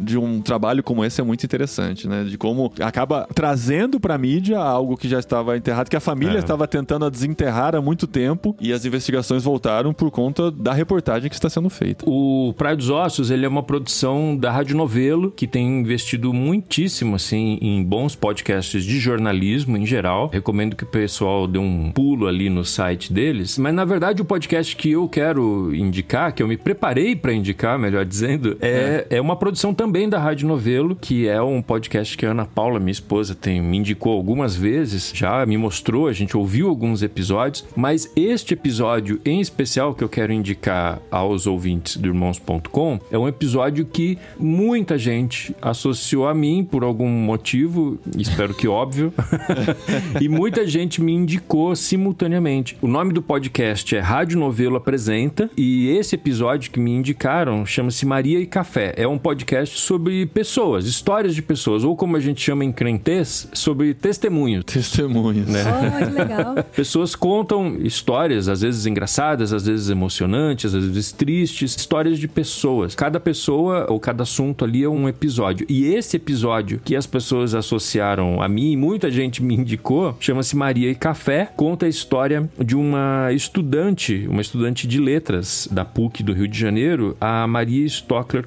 de 0.00 0.18
um 0.18 0.40
trabalho 0.40 0.82
como 0.82 1.04
esse 1.04 1.20
é 1.20 1.24
muito 1.24 1.44
interessante, 1.44 2.08
né? 2.08 2.24
De 2.24 2.36
como 2.36 2.72
acaba 2.80 3.26
trazendo 3.34 4.00
pra 4.00 4.18
mídia 4.18 4.58
algo 4.58 4.96
que 4.96 5.08
já 5.08 5.18
estava 5.18 5.56
enterrado, 5.56 5.88
que 5.88 5.96
a 5.96 6.00
família 6.00 6.36
É. 6.36 6.38
estava 6.38 6.66
tentando 6.66 7.08
desenterrar 7.10 7.74
há 7.74 7.80
muito 7.80 8.06
tempo 8.06 8.56
e 8.60 8.72
as 8.72 8.84
investigações 8.84 9.42
voltaram 9.44 9.92
por 9.92 10.10
conta 10.10 10.50
da 10.50 10.72
reportagem 10.72 11.28
que 11.28 11.34
está 11.34 11.48
sendo 11.48 11.70
feita. 11.70 12.04
O 12.08 12.54
Praia 12.56 12.76
dos 12.76 12.90
Ossos, 12.90 13.30
ele 13.30 13.44
é 13.44 13.48
uma 13.48 13.62
produção 13.62 14.36
da 14.36 14.50
Rádio 14.50 14.76
Novelo, 14.76 15.30
que 15.30 15.46
tem 15.46 15.80
investido 15.80 16.32
muitíssimo, 16.32 17.16
assim, 17.16 17.58
em 17.60 17.82
bons 17.82 18.14
podcasts 18.14 18.82
de 18.84 18.98
jornalismo 18.98 19.76
em 19.76 19.86
geral. 19.86 20.30
Recomendo 20.32 20.74
que 20.76 20.84
o 20.84 20.86
pessoal 20.86 21.46
dê 21.46 21.58
um 21.58 21.90
pulo 21.92 22.26
ali 22.26 22.48
no 22.50 22.64
site 22.64 23.12
deles. 23.12 23.58
Mas, 23.58 23.74
na 23.74 23.84
verdade, 23.84 24.22
o 24.22 24.24
podcast 24.24 24.74
que 24.76 24.90
eu 24.90 25.08
quero 25.08 25.74
indicar, 25.74 26.32
que 26.32 26.42
eu 26.42 26.48
me 26.48 26.56
preparei 26.56 27.14
para 27.16 27.32
indicar, 27.32 27.78
melhor 27.78 28.04
dizendo, 28.04 28.56
é, 28.60 29.06
é. 29.10 29.16
Uma 29.28 29.36
produção 29.36 29.74
também 29.74 30.08
da 30.08 30.18
Rádio 30.18 30.48
Novelo, 30.48 30.96
que 30.96 31.28
é 31.28 31.42
um 31.42 31.60
podcast 31.60 32.16
que 32.16 32.24
a 32.24 32.30
Ana 32.30 32.46
Paula, 32.46 32.80
minha 32.80 32.92
esposa, 32.92 33.34
tem, 33.34 33.60
me 33.60 33.76
indicou 33.76 34.14
algumas 34.14 34.56
vezes, 34.56 35.12
já 35.14 35.44
me 35.44 35.58
mostrou, 35.58 36.08
a 36.08 36.14
gente 36.14 36.34
ouviu 36.34 36.66
alguns 36.66 37.02
episódios, 37.02 37.66
mas 37.76 38.10
este 38.16 38.54
episódio 38.54 39.20
em 39.26 39.38
especial 39.38 39.94
que 39.94 40.02
eu 40.02 40.08
quero 40.08 40.32
indicar 40.32 41.02
aos 41.10 41.46
ouvintes 41.46 41.98
do 41.98 42.08
irmãos.com 42.08 42.98
é 43.10 43.18
um 43.18 43.28
episódio 43.28 43.84
que 43.84 44.16
muita 44.38 44.96
gente 44.96 45.54
associou 45.60 46.26
a 46.26 46.32
mim 46.32 46.64
por 46.64 46.82
algum 46.82 47.10
motivo, 47.10 47.98
espero 48.16 48.54
que 48.54 48.66
óbvio, 48.66 49.12
e 50.22 50.26
muita 50.26 50.66
gente 50.66 51.02
me 51.02 51.12
indicou 51.12 51.76
simultaneamente. 51.76 52.78
O 52.80 52.88
nome 52.88 53.12
do 53.12 53.20
podcast 53.20 53.94
é 53.94 54.00
Rádio 54.00 54.38
Novelo 54.38 54.76
Apresenta 54.76 55.50
e 55.54 55.90
esse 55.90 56.14
episódio 56.14 56.70
que 56.70 56.80
me 56.80 56.92
indicaram 56.92 57.66
chama-se 57.66 58.06
Maria 58.06 58.40
e 58.40 58.46
Café. 58.46 58.94
É 58.96 59.06
um 59.06 59.17
podcast 59.18 59.78
sobre 59.78 60.26
pessoas, 60.26 60.86
histórias 60.86 61.34
de 61.34 61.42
pessoas, 61.42 61.84
ou 61.84 61.96
como 61.96 62.16
a 62.16 62.20
gente 62.20 62.40
chama 62.40 62.64
em 62.64 62.72
crentez, 62.72 63.48
sobre 63.52 63.94
testemunhos. 63.94 64.64
Testemunhos. 64.64 65.46
Né? 65.46 65.62
Oh, 65.64 66.06
que 66.06 66.12
legal. 66.12 66.54
Pessoas 66.74 67.14
contam 67.14 67.76
histórias, 67.80 68.48
às 68.48 68.60
vezes 68.60 68.86
engraçadas, 68.86 69.52
às 69.52 69.66
vezes 69.66 69.90
emocionantes, 69.90 70.74
às 70.74 70.84
vezes 70.84 71.12
tristes, 71.12 71.76
histórias 71.76 72.18
de 72.18 72.28
pessoas. 72.28 72.94
Cada 72.94 73.18
pessoa 73.18 73.86
ou 73.88 73.98
cada 73.98 74.22
assunto 74.22 74.64
ali 74.64 74.84
é 74.84 74.88
um 74.88 75.08
episódio. 75.08 75.66
E 75.68 75.86
esse 75.86 76.16
episódio 76.16 76.80
que 76.84 76.94
as 76.94 77.06
pessoas 77.06 77.54
associaram 77.54 78.40
a 78.40 78.48
mim, 78.48 78.72
e 78.72 78.76
muita 78.76 79.10
gente 79.10 79.42
me 79.42 79.54
indicou, 79.54 80.16
chama-se 80.20 80.56
Maria 80.56 80.90
e 80.90 80.94
Café, 80.94 81.50
conta 81.56 81.86
a 81.86 81.88
história 81.88 82.48
de 82.58 82.76
uma 82.76 83.32
estudante, 83.32 84.26
uma 84.28 84.40
estudante 84.40 84.86
de 84.86 85.00
letras 85.00 85.68
da 85.70 85.84
PUC 85.84 86.22
do 86.22 86.32
Rio 86.32 86.48
de 86.48 86.58
Janeiro, 86.58 87.16
a 87.20 87.46
Maria 87.46 87.84
Stockler 87.86 88.46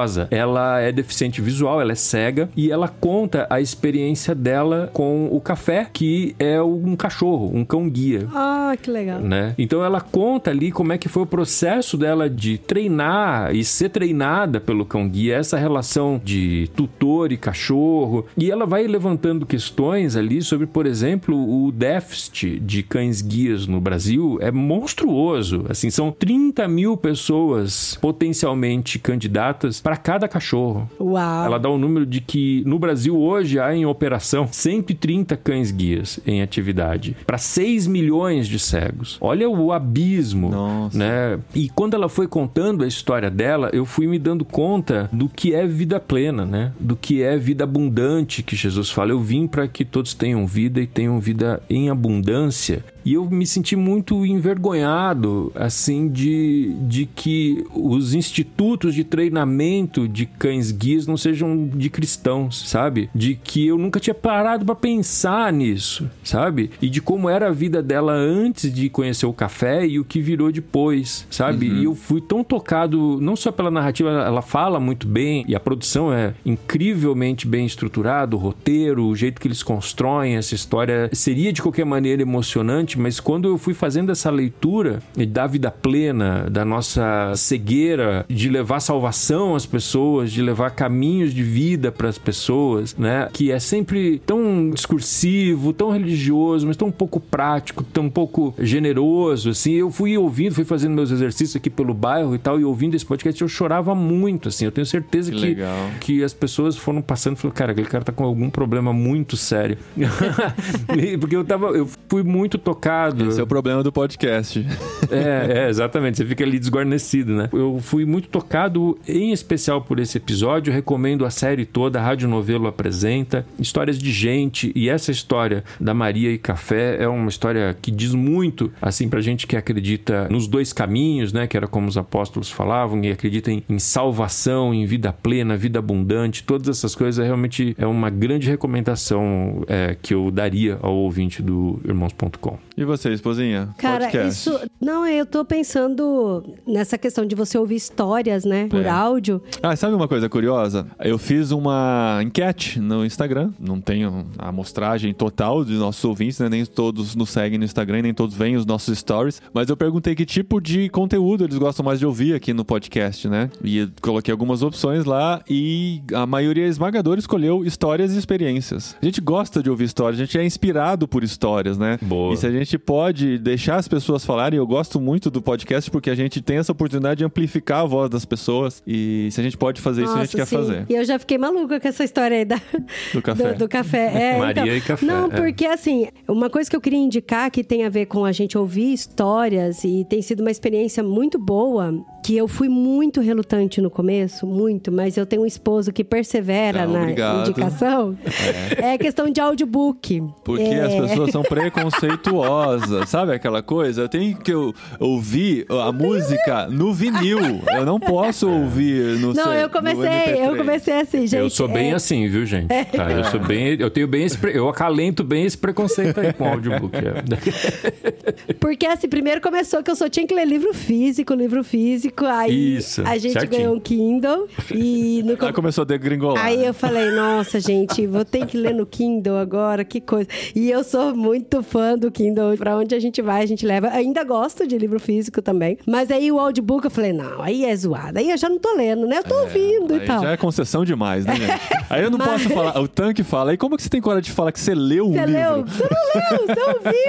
Carvalhosa. 0.00 0.28
Ela 0.30 0.80
é 0.80 0.92
deficiente 0.92 1.40
visual, 1.40 1.80
ela 1.80 1.92
é 1.92 1.96
cega 1.96 2.48
e 2.56 2.70
ela 2.70 2.88
conta 2.88 3.46
a 3.50 3.60
experiência 3.60 4.34
dela 4.34 4.90
com 4.92 5.28
o 5.30 5.40
café, 5.40 5.86
que 5.92 6.34
é 6.38 6.60
um 6.62 6.96
cachorro, 6.96 7.50
um 7.52 7.64
cão 7.64 7.88
guia. 7.88 8.26
Ah, 8.34 8.70
Ah, 8.70 8.76
que 8.76 8.90
legal. 8.90 9.20
né? 9.20 9.54
Então 9.58 9.84
ela 9.84 10.00
conta 10.00 10.50
ali 10.50 10.70
como 10.70 10.92
é 10.92 10.98
que 10.98 11.08
foi 11.08 11.24
o 11.24 11.26
processo 11.26 11.96
dela 11.96 12.30
de 12.30 12.56
treinar 12.56 13.54
e 13.54 13.64
ser 13.64 13.88
treinada 13.88 14.60
pelo 14.60 14.84
cão 14.84 15.08
guia, 15.08 15.36
essa 15.36 15.58
relação 15.58 16.20
de 16.24 16.70
tutor 16.76 17.32
e 17.32 17.36
cachorro. 17.36 18.26
E 18.36 18.50
ela 18.50 18.66
vai 18.66 18.86
levantando 18.86 19.44
questões 19.44 20.14
ali 20.14 20.40
sobre, 20.40 20.66
por 20.66 20.86
exemplo, 20.86 21.36
o 21.36 21.72
déficit 21.72 22.60
de 22.60 22.82
cães 22.84 23.20
guias 23.22 23.66
no 23.66 23.80
Brasil 23.80 24.38
é 24.40 24.50
monstruoso. 24.52 25.64
Assim, 25.68 25.90
são 25.90 26.12
30 26.12 26.68
mil 26.68 26.96
pessoas 26.96 27.98
potencialmente 28.00 28.98
candidatas 28.98 29.80
para 29.90 29.96
cada 29.96 30.28
cachorro. 30.28 30.88
Uau. 31.00 31.46
Ela 31.46 31.58
dá 31.58 31.68
o 31.68 31.76
número 31.76 32.06
de 32.06 32.20
que 32.20 32.62
no 32.64 32.78
Brasil 32.78 33.18
hoje 33.18 33.58
há 33.58 33.74
em 33.74 33.84
operação 33.84 34.46
130 34.48 35.36
cães 35.36 35.72
guias 35.72 36.20
em 36.24 36.42
atividade 36.42 37.16
para 37.26 37.38
6 37.38 37.88
milhões 37.88 38.46
de 38.46 38.60
cegos. 38.60 39.18
Olha 39.20 39.50
o 39.50 39.72
abismo, 39.72 40.48
Nossa. 40.48 40.96
né? 40.96 41.40
E 41.52 41.68
quando 41.70 41.94
ela 41.94 42.08
foi 42.08 42.28
contando 42.28 42.84
a 42.84 42.86
história 42.86 43.28
dela, 43.28 43.68
eu 43.72 43.84
fui 43.84 44.06
me 44.06 44.16
dando 44.16 44.44
conta 44.44 45.10
do 45.12 45.28
que 45.28 45.54
é 45.54 45.66
vida 45.66 45.98
plena, 45.98 46.46
né? 46.46 46.70
Do 46.78 46.94
que 46.94 47.20
é 47.20 47.36
vida 47.36 47.64
abundante 47.64 48.44
que 48.44 48.54
Jesus 48.54 48.90
fala. 48.90 49.10
Eu 49.10 49.18
vim 49.18 49.48
para 49.48 49.66
que 49.66 49.84
todos 49.84 50.14
tenham 50.14 50.46
vida 50.46 50.80
e 50.80 50.86
tenham 50.86 51.18
vida 51.18 51.60
em 51.68 51.90
abundância. 51.90 52.84
E 53.04 53.14
eu 53.14 53.28
me 53.28 53.46
senti 53.46 53.76
muito 53.76 54.24
envergonhado, 54.26 55.52
assim, 55.54 56.08
de, 56.08 56.74
de 56.82 57.06
que 57.06 57.64
os 57.74 58.14
institutos 58.14 58.94
de 58.94 59.04
treinamento 59.04 60.08
de 60.08 60.26
cães 60.26 60.70
guias 60.70 61.06
não 61.06 61.16
sejam 61.16 61.66
de 61.68 61.88
cristãos, 61.90 62.68
sabe? 62.68 63.10
De 63.14 63.34
que 63.34 63.66
eu 63.66 63.78
nunca 63.78 64.00
tinha 64.00 64.14
parado 64.14 64.64
para 64.64 64.74
pensar 64.74 65.52
nisso, 65.52 66.08
sabe? 66.22 66.70
E 66.80 66.88
de 66.88 67.00
como 67.00 67.28
era 67.28 67.48
a 67.48 67.52
vida 67.52 67.82
dela 67.82 68.12
antes 68.12 68.72
de 68.72 68.88
conhecer 68.88 69.26
o 69.26 69.32
café 69.32 69.86
e 69.86 69.98
o 69.98 70.04
que 70.04 70.20
virou 70.20 70.52
depois, 70.52 71.26
sabe? 71.30 71.66
E 71.66 71.84
eu 71.84 71.94
fui 71.94 72.20
tão 72.20 72.42
tocado, 72.42 73.18
não 73.20 73.36
só 73.36 73.50
pela 73.52 73.70
narrativa, 73.70 74.10
ela 74.10 74.42
fala 74.42 74.78
muito 74.80 75.06
bem 75.06 75.44
e 75.46 75.54
a 75.54 75.60
produção 75.60 76.12
é 76.12 76.34
incrivelmente 76.44 77.46
bem 77.46 77.66
estruturada, 77.66 78.36
o 78.36 78.38
roteiro, 78.38 79.06
o 79.06 79.16
jeito 79.16 79.40
que 79.40 79.48
eles 79.48 79.62
constroem 79.62 80.36
essa 80.36 80.54
história 80.54 81.10
seria 81.12 81.52
de 81.52 81.62
qualquer 81.62 81.84
maneira 81.84 82.22
emocionante, 82.22 82.89
mas 82.98 83.20
quando 83.20 83.48
eu 83.48 83.58
fui 83.58 83.74
fazendo 83.74 84.12
essa 84.12 84.30
leitura 84.30 85.02
da 85.28 85.46
vida 85.46 85.70
plena, 85.70 86.48
da 86.50 86.64
nossa 86.64 87.32
cegueira, 87.36 88.24
de 88.28 88.48
levar 88.48 88.80
salvação 88.80 89.54
às 89.54 89.66
pessoas, 89.66 90.32
de 90.32 90.42
levar 90.42 90.70
caminhos 90.70 91.34
de 91.34 91.42
vida 91.42 91.92
para 91.92 92.08
as 92.08 92.18
pessoas, 92.18 92.96
né? 92.96 93.28
Que 93.32 93.50
é 93.50 93.58
sempre 93.58 94.20
tão 94.24 94.70
discursivo, 94.70 95.72
tão 95.72 95.90
religioso, 95.90 96.66
mas 96.66 96.76
tão 96.76 96.90
pouco 96.90 97.20
prático, 97.20 97.82
tão 97.84 98.08
pouco 98.08 98.54
generoso, 98.58 99.50
assim. 99.50 99.72
Eu 99.72 99.90
fui 99.90 100.16
ouvindo, 100.16 100.54
fui 100.54 100.64
fazendo 100.64 100.94
meus 100.94 101.10
exercícios 101.10 101.56
aqui 101.56 101.70
pelo 101.70 101.94
bairro 101.94 102.34
e 102.34 102.38
tal, 102.38 102.60
e 102.60 102.64
ouvindo 102.64 102.94
esse 102.94 103.06
podcast, 103.06 103.40
eu 103.40 103.48
chorava 103.48 103.94
muito, 103.94 104.48
assim. 104.48 104.64
Eu 104.64 104.72
tenho 104.72 104.86
certeza 104.86 105.30
Que 105.30 105.40
que, 105.40 105.56
que 106.00 106.24
as 106.24 106.32
pessoas 106.32 106.76
foram 106.76 107.02
passando 107.02 107.36
e 107.36 107.40
falaram, 107.40 107.56
cara, 107.56 107.72
aquele 107.72 107.88
cara 107.88 108.04
tá 108.04 108.12
com 108.12 108.24
algum 108.24 108.50
problema 108.50 108.92
muito 108.92 109.36
sério. 109.36 109.78
Porque 111.20 111.36
eu 111.36 111.44
tava, 111.44 111.68
eu 111.68 111.88
fui 112.08 112.22
muito 112.22 112.58
tocado. 112.58 112.79
Esse 113.28 113.40
é 113.40 113.42
o 113.42 113.46
problema 113.46 113.82
do 113.82 113.92
podcast. 113.92 114.66
É, 115.10 115.64
é, 115.64 115.68
exatamente. 115.68 116.18
Você 116.18 116.24
fica 116.24 116.44
ali 116.44 116.56
desguarnecido, 116.56 117.32
né? 117.34 117.48
Eu 117.52 117.80
fui 117.80 118.04
muito 118.04 118.28
tocado, 118.28 118.96
em 119.08 119.32
especial 119.32 119.82
por 119.82 119.98
esse 119.98 120.18
episódio. 120.18 120.72
Recomendo 120.72 121.24
a 121.24 121.30
série 121.30 121.64
toda. 121.64 121.98
A 121.98 122.02
Rádio 122.02 122.28
Novelo 122.28 122.68
apresenta 122.68 123.44
histórias 123.58 123.98
de 123.98 124.12
gente. 124.12 124.70
E 124.72 124.88
essa 124.88 125.10
história 125.10 125.64
da 125.80 125.92
Maria 125.92 126.30
e 126.30 126.38
Café 126.38 127.02
é 127.02 127.08
uma 127.08 127.28
história 127.28 127.76
que 127.80 127.90
diz 127.90 128.14
muito, 128.14 128.70
assim, 128.80 129.08
pra 129.08 129.20
gente 129.20 129.48
que 129.48 129.56
acredita 129.56 130.28
nos 130.28 130.46
dois 130.46 130.72
caminhos, 130.72 131.32
né? 131.32 131.48
Que 131.48 131.56
era 131.56 131.66
como 131.66 131.88
os 131.88 131.96
apóstolos 131.96 132.48
falavam, 132.48 133.02
e 133.02 133.10
acredita 133.10 133.50
em, 133.50 133.64
em 133.68 133.78
salvação, 133.80 134.72
em 134.72 134.86
vida 134.86 135.12
plena, 135.12 135.56
vida 135.56 135.80
abundante. 135.80 136.44
Todas 136.44 136.68
essas 136.68 136.94
coisas 136.94 137.24
realmente 137.24 137.74
é 137.76 137.86
uma 137.86 138.10
grande 138.10 138.48
recomendação 138.48 139.64
é, 139.66 139.96
que 140.00 140.14
eu 140.14 140.30
daria 140.30 140.78
ao 140.80 140.94
ouvinte 140.94 141.42
do 141.42 141.80
Irmãos.com. 141.84 142.69
E 142.80 142.84
você, 142.84 143.12
esposinha? 143.12 143.68
Cara, 143.76 144.04
Podcast. 144.06 144.28
isso. 144.48 144.58
Não, 144.80 145.06
eu 145.06 145.26
tô 145.26 145.44
pensando 145.44 146.42
nessa 146.66 146.96
questão 146.96 147.26
de 147.26 147.34
você 147.34 147.58
ouvir 147.58 147.74
histórias, 147.74 148.46
né? 148.46 148.68
Por 148.70 148.86
É. 148.86 148.88
áudio. 148.88 149.42
Ah, 149.62 149.76
sabe 149.76 149.94
uma 149.94 150.08
coisa 150.08 150.30
curiosa? 150.30 150.86
Eu 150.98 151.18
fiz 151.18 151.50
uma 151.50 152.20
enquete 152.22 152.80
no 152.80 153.04
Instagram. 153.04 153.50
Não 153.60 153.78
tenho 153.82 154.26
a 154.38 154.48
amostragem 154.48 155.12
total 155.12 155.62
de 155.62 155.74
nossos 155.74 156.02
ouvintes, 156.06 156.38
né? 156.38 156.48
Nem 156.48 156.64
todos 156.64 157.14
nos 157.14 157.28
seguem 157.28 157.58
no 157.58 157.66
Instagram, 157.66 158.00
nem 158.00 158.14
todos 158.14 158.34
veem 158.34 158.56
os 158.56 158.64
nossos 158.64 158.96
stories. 158.98 159.42
Mas 159.52 159.68
eu 159.68 159.76
perguntei 159.76 160.14
que 160.14 160.24
tipo 160.24 160.58
de 160.58 160.88
conteúdo 160.88 161.44
eles 161.44 161.58
gostam 161.58 161.84
mais 161.84 161.98
de 161.98 162.06
ouvir 162.06 162.32
aqui 162.34 162.54
no 162.54 162.64
podcast, 162.64 163.28
né? 163.28 163.50
E 163.62 163.86
coloquei 164.00 164.32
algumas 164.32 164.62
opções 164.62 165.04
lá 165.04 165.42
e 165.50 166.00
a 166.14 166.24
maioria 166.24 166.66
esmagadora 166.66 167.20
escolheu 167.20 167.62
histórias 167.62 168.14
e 168.14 168.18
experiências. 168.18 168.96
A 169.02 169.04
gente 169.04 169.20
gosta 169.20 169.62
de 169.62 169.68
ouvir 169.68 169.84
histórias, 169.84 170.18
a 170.18 170.24
gente 170.24 170.38
é 170.38 170.44
inspirado 170.46 171.06
por 171.06 171.22
histórias, 171.22 171.76
né? 171.76 171.98
Boa. 172.00 172.32
E 172.32 172.38
se 172.38 172.46
a 172.46 172.50
gente 172.50 172.69
pode 172.78 173.38
deixar 173.38 173.76
as 173.76 173.88
pessoas 173.88 174.24
falarem, 174.24 174.56
eu 174.58 174.66
gosto 174.66 175.00
muito 175.00 175.30
do 175.30 175.40
podcast 175.42 175.90
porque 175.90 176.10
a 176.10 176.14
gente 176.14 176.40
tem 176.40 176.58
essa 176.58 176.72
oportunidade 176.72 177.18
de 177.18 177.24
amplificar 177.24 177.80
a 177.80 177.84
voz 177.84 178.10
das 178.10 178.24
pessoas. 178.24 178.82
E 178.86 179.28
se 179.30 179.40
a 179.40 179.44
gente 179.44 179.56
pode 179.56 179.80
fazer 179.80 180.04
isso, 180.04 180.12
a 180.16 180.24
gente 180.24 180.36
quer 180.36 180.46
sim. 180.46 180.56
fazer. 180.56 180.86
E 180.88 180.94
eu 180.94 181.04
já 181.04 181.18
fiquei 181.18 181.38
maluca 181.38 181.78
com 181.80 181.88
essa 181.88 182.04
história 182.04 182.36
aí 182.38 182.44
da, 182.44 182.60
Do 183.12 183.22
café. 183.22 183.52
Do, 183.52 183.58
do 183.60 183.68
café. 183.68 184.12
É, 184.34 184.38
Maria 184.38 184.62
então, 184.62 184.76
e 184.76 184.80
café, 184.80 185.06
Não, 185.06 185.26
é. 185.26 185.28
porque 185.36 185.66
assim, 185.66 186.08
uma 186.28 186.48
coisa 186.50 186.68
que 186.68 186.76
eu 186.76 186.80
queria 186.80 186.98
indicar 186.98 187.50
que 187.50 187.62
tem 187.64 187.84
a 187.84 187.88
ver 187.88 188.06
com 188.06 188.24
a 188.24 188.32
gente 188.32 188.56
ouvir 188.56 188.92
histórias 188.92 189.84
e 189.84 190.04
tem 190.08 190.22
sido 190.22 190.40
uma 190.40 190.50
experiência 190.50 191.02
muito 191.02 191.38
boa, 191.38 191.94
que 192.24 192.36
eu 192.36 192.46
fui 192.46 192.68
muito 192.68 193.20
relutante 193.20 193.80
no 193.80 193.90
começo, 193.90 194.46
muito, 194.46 194.92
mas 194.92 195.16
eu 195.16 195.24
tenho 195.26 195.42
um 195.42 195.46
esposo 195.46 195.92
que 195.92 196.04
persevera 196.04 196.86
Não, 196.86 196.92
na 196.94 197.00
obrigado. 197.02 197.40
indicação. 197.48 198.16
É. 198.76 198.96
questão 198.98 199.30
de 199.30 199.40
audiobook. 199.40 200.22
Porque 200.44 200.62
É. 200.62 200.80
as 200.82 200.94
pessoas 200.94 201.30
são 201.30 201.42
preconceituosas, 201.44 202.59
sabe 203.06 203.32
aquela 203.32 203.62
coisa? 203.62 204.02
Eu 204.02 204.08
tenho 204.08 204.36
que 204.36 204.52
eu- 204.52 204.74
ouvir 204.98 205.66
a 205.68 205.90
música 205.92 206.66
no 206.68 206.92
vinil. 206.92 207.38
Eu 207.74 207.84
não 207.84 207.98
posso 208.00 208.48
ouvir 208.48 209.18
no 209.18 209.32
Não, 209.34 209.44
C- 209.44 209.62
eu 209.64 209.70
comecei, 209.70 210.08
MP3. 210.08 210.46
eu 210.48 210.56
comecei 210.56 210.94
assim, 211.00 211.26
gente. 211.26 211.40
eu 211.40 211.50
sou 211.50 211.68
bem 211.68 211.90
é, 211.90 211.94
assim, 211.94 212.28
viu, 212.28 212.44
gente? 212.46 212.68
Tá, 212.68 213.10
eu 213.10 213.24
sou 213.24 213.40
bem, 213.40 213.76
eu 213.78 213.90
tenho 213.90 214.06
bem 214.08 214.24
esse, 214.24 214.38
eu 214.54 214.68
acalento 214.68 215.22
bem 215.24 215.44
esse 215.44 215.56
preconceito 215.58 216.18
aí 216.20 216.32
com 216.32 216.44
o 216.44 216.48
audiobook. 216.48 216.96
é. 216.96 218.54
Porque 218.58 218.86
assim, 218.86 219.08
primeiro 219.08 219.40
começou 219.40 219.82
que 219.82 219.90
eu 219.90 219.96
só 219.96 220.08
tinha 220.08 220.26
que 220.26 220.34
ler 220.34 220.46
livro 220.46 220.72
físico, 220.74 221.34
livro 221.34 221.62
físico. 221.64 222.24
Aí 222.24 222.76
Isso, 222.76 223.02
a 223.06 223.16
gente 223.18 223.32
certinho. 223.32 223.50
ganhou 223.60 223.74
um 223.76 223.80
Kindle 223.80 224.46
e 224.74 225.22
no 225.24 225.36
Aí 225.44 225.52
começou 225.52 225.82
a 225.82 225.84
degringolar. 225.84 226.44
Aí 226.44 226.64
eu 226.64 226.74
falei, 226.74 227.10
nossa, 227.10 227.60
gente, 227.60 228.06
vou 228.06 228.24
ter 228.24 228.46
que 228.46 228.56
ler 228.56 228.74
no 228.74 228.86
Kindle 228.86 229.36
agora, 229.38 229.84
que 229.84 230.00
coisa. 230.00 230.28
E 230.54 230.70
eu 230.70 230.84
sou 230.84 231.14
muito 231.14 231.62
fã 231.62 231.96
do 231.96 232.10
Kindle. 232.10 232.39
Pra 232.58 232.76
onde 232.76 232.94
a 232.94 232.98
gente 232.98 233.20
vai, 233.22 233.42
a 233.42 233.46
gente 233.46 233.64
leva. 233.66 233.88
Ainda 233.88 234.22
gosto 234.24 234.66
de 234.66 234.76
livro 234.78 234.98
físico 235.00 235.40
também. 235.42 235.78
Mas 235.86 236.10
aí 236.10 236.30
o 236.30 236.38
audiobook 236.38 236.84
eu 236.84 236.90
falei, 236.90 237.12
não, 237.12 237.40
aí 237.42 237.64
é 237.64 237.74
zoado. 237.76 238.18
Aí 238.18 238.30
eu 238.30 238.36
já 238.36 238.48
não 238.48 238.58
tô 238.58 238.74
lendo, 238.74 239.06
né? 239.06 239.18
Eu 239.18 239.24
tô 239.24 239.34
ouvindo 239.40 239.94
e 239.96 240.00
Aí 240.00 240.06
tal. 240.06 240.22
já 240.22 240.30
é 240.32 240.36
concessão 240.36 240.84
demais, 240.84 241.24
né, 241.26 241.36
gente? 241.36 241.60
Aí 241.90 242.02
eu 242.04 242.10
não 242.10 242.18
Mas- 242.18 242.28
posso 242.44 242.48
falar. 242.50 242.80
O 242.80 242.86
tanque 242.86 243.22
fala. 243.24 243.52
E 243.52 243.56
como 243.56 243.76
que 243.76 243.82
você 243.82 243.88
tem 243.88 244.00
coragem 244.00 244.24
de 244.24 244.32
falar 244.32 244.52
que 244.52 244.60
você 244.60 244.74
leu 244.74 245.06
um 245.06 245.12
Você 245.12 245.26
livro? 245.26 245.32
leu? 245.32 245.64
Você 245.66 245.84
não 245.90 246.36
leu, 246.38 246.46
você 246.46 246.60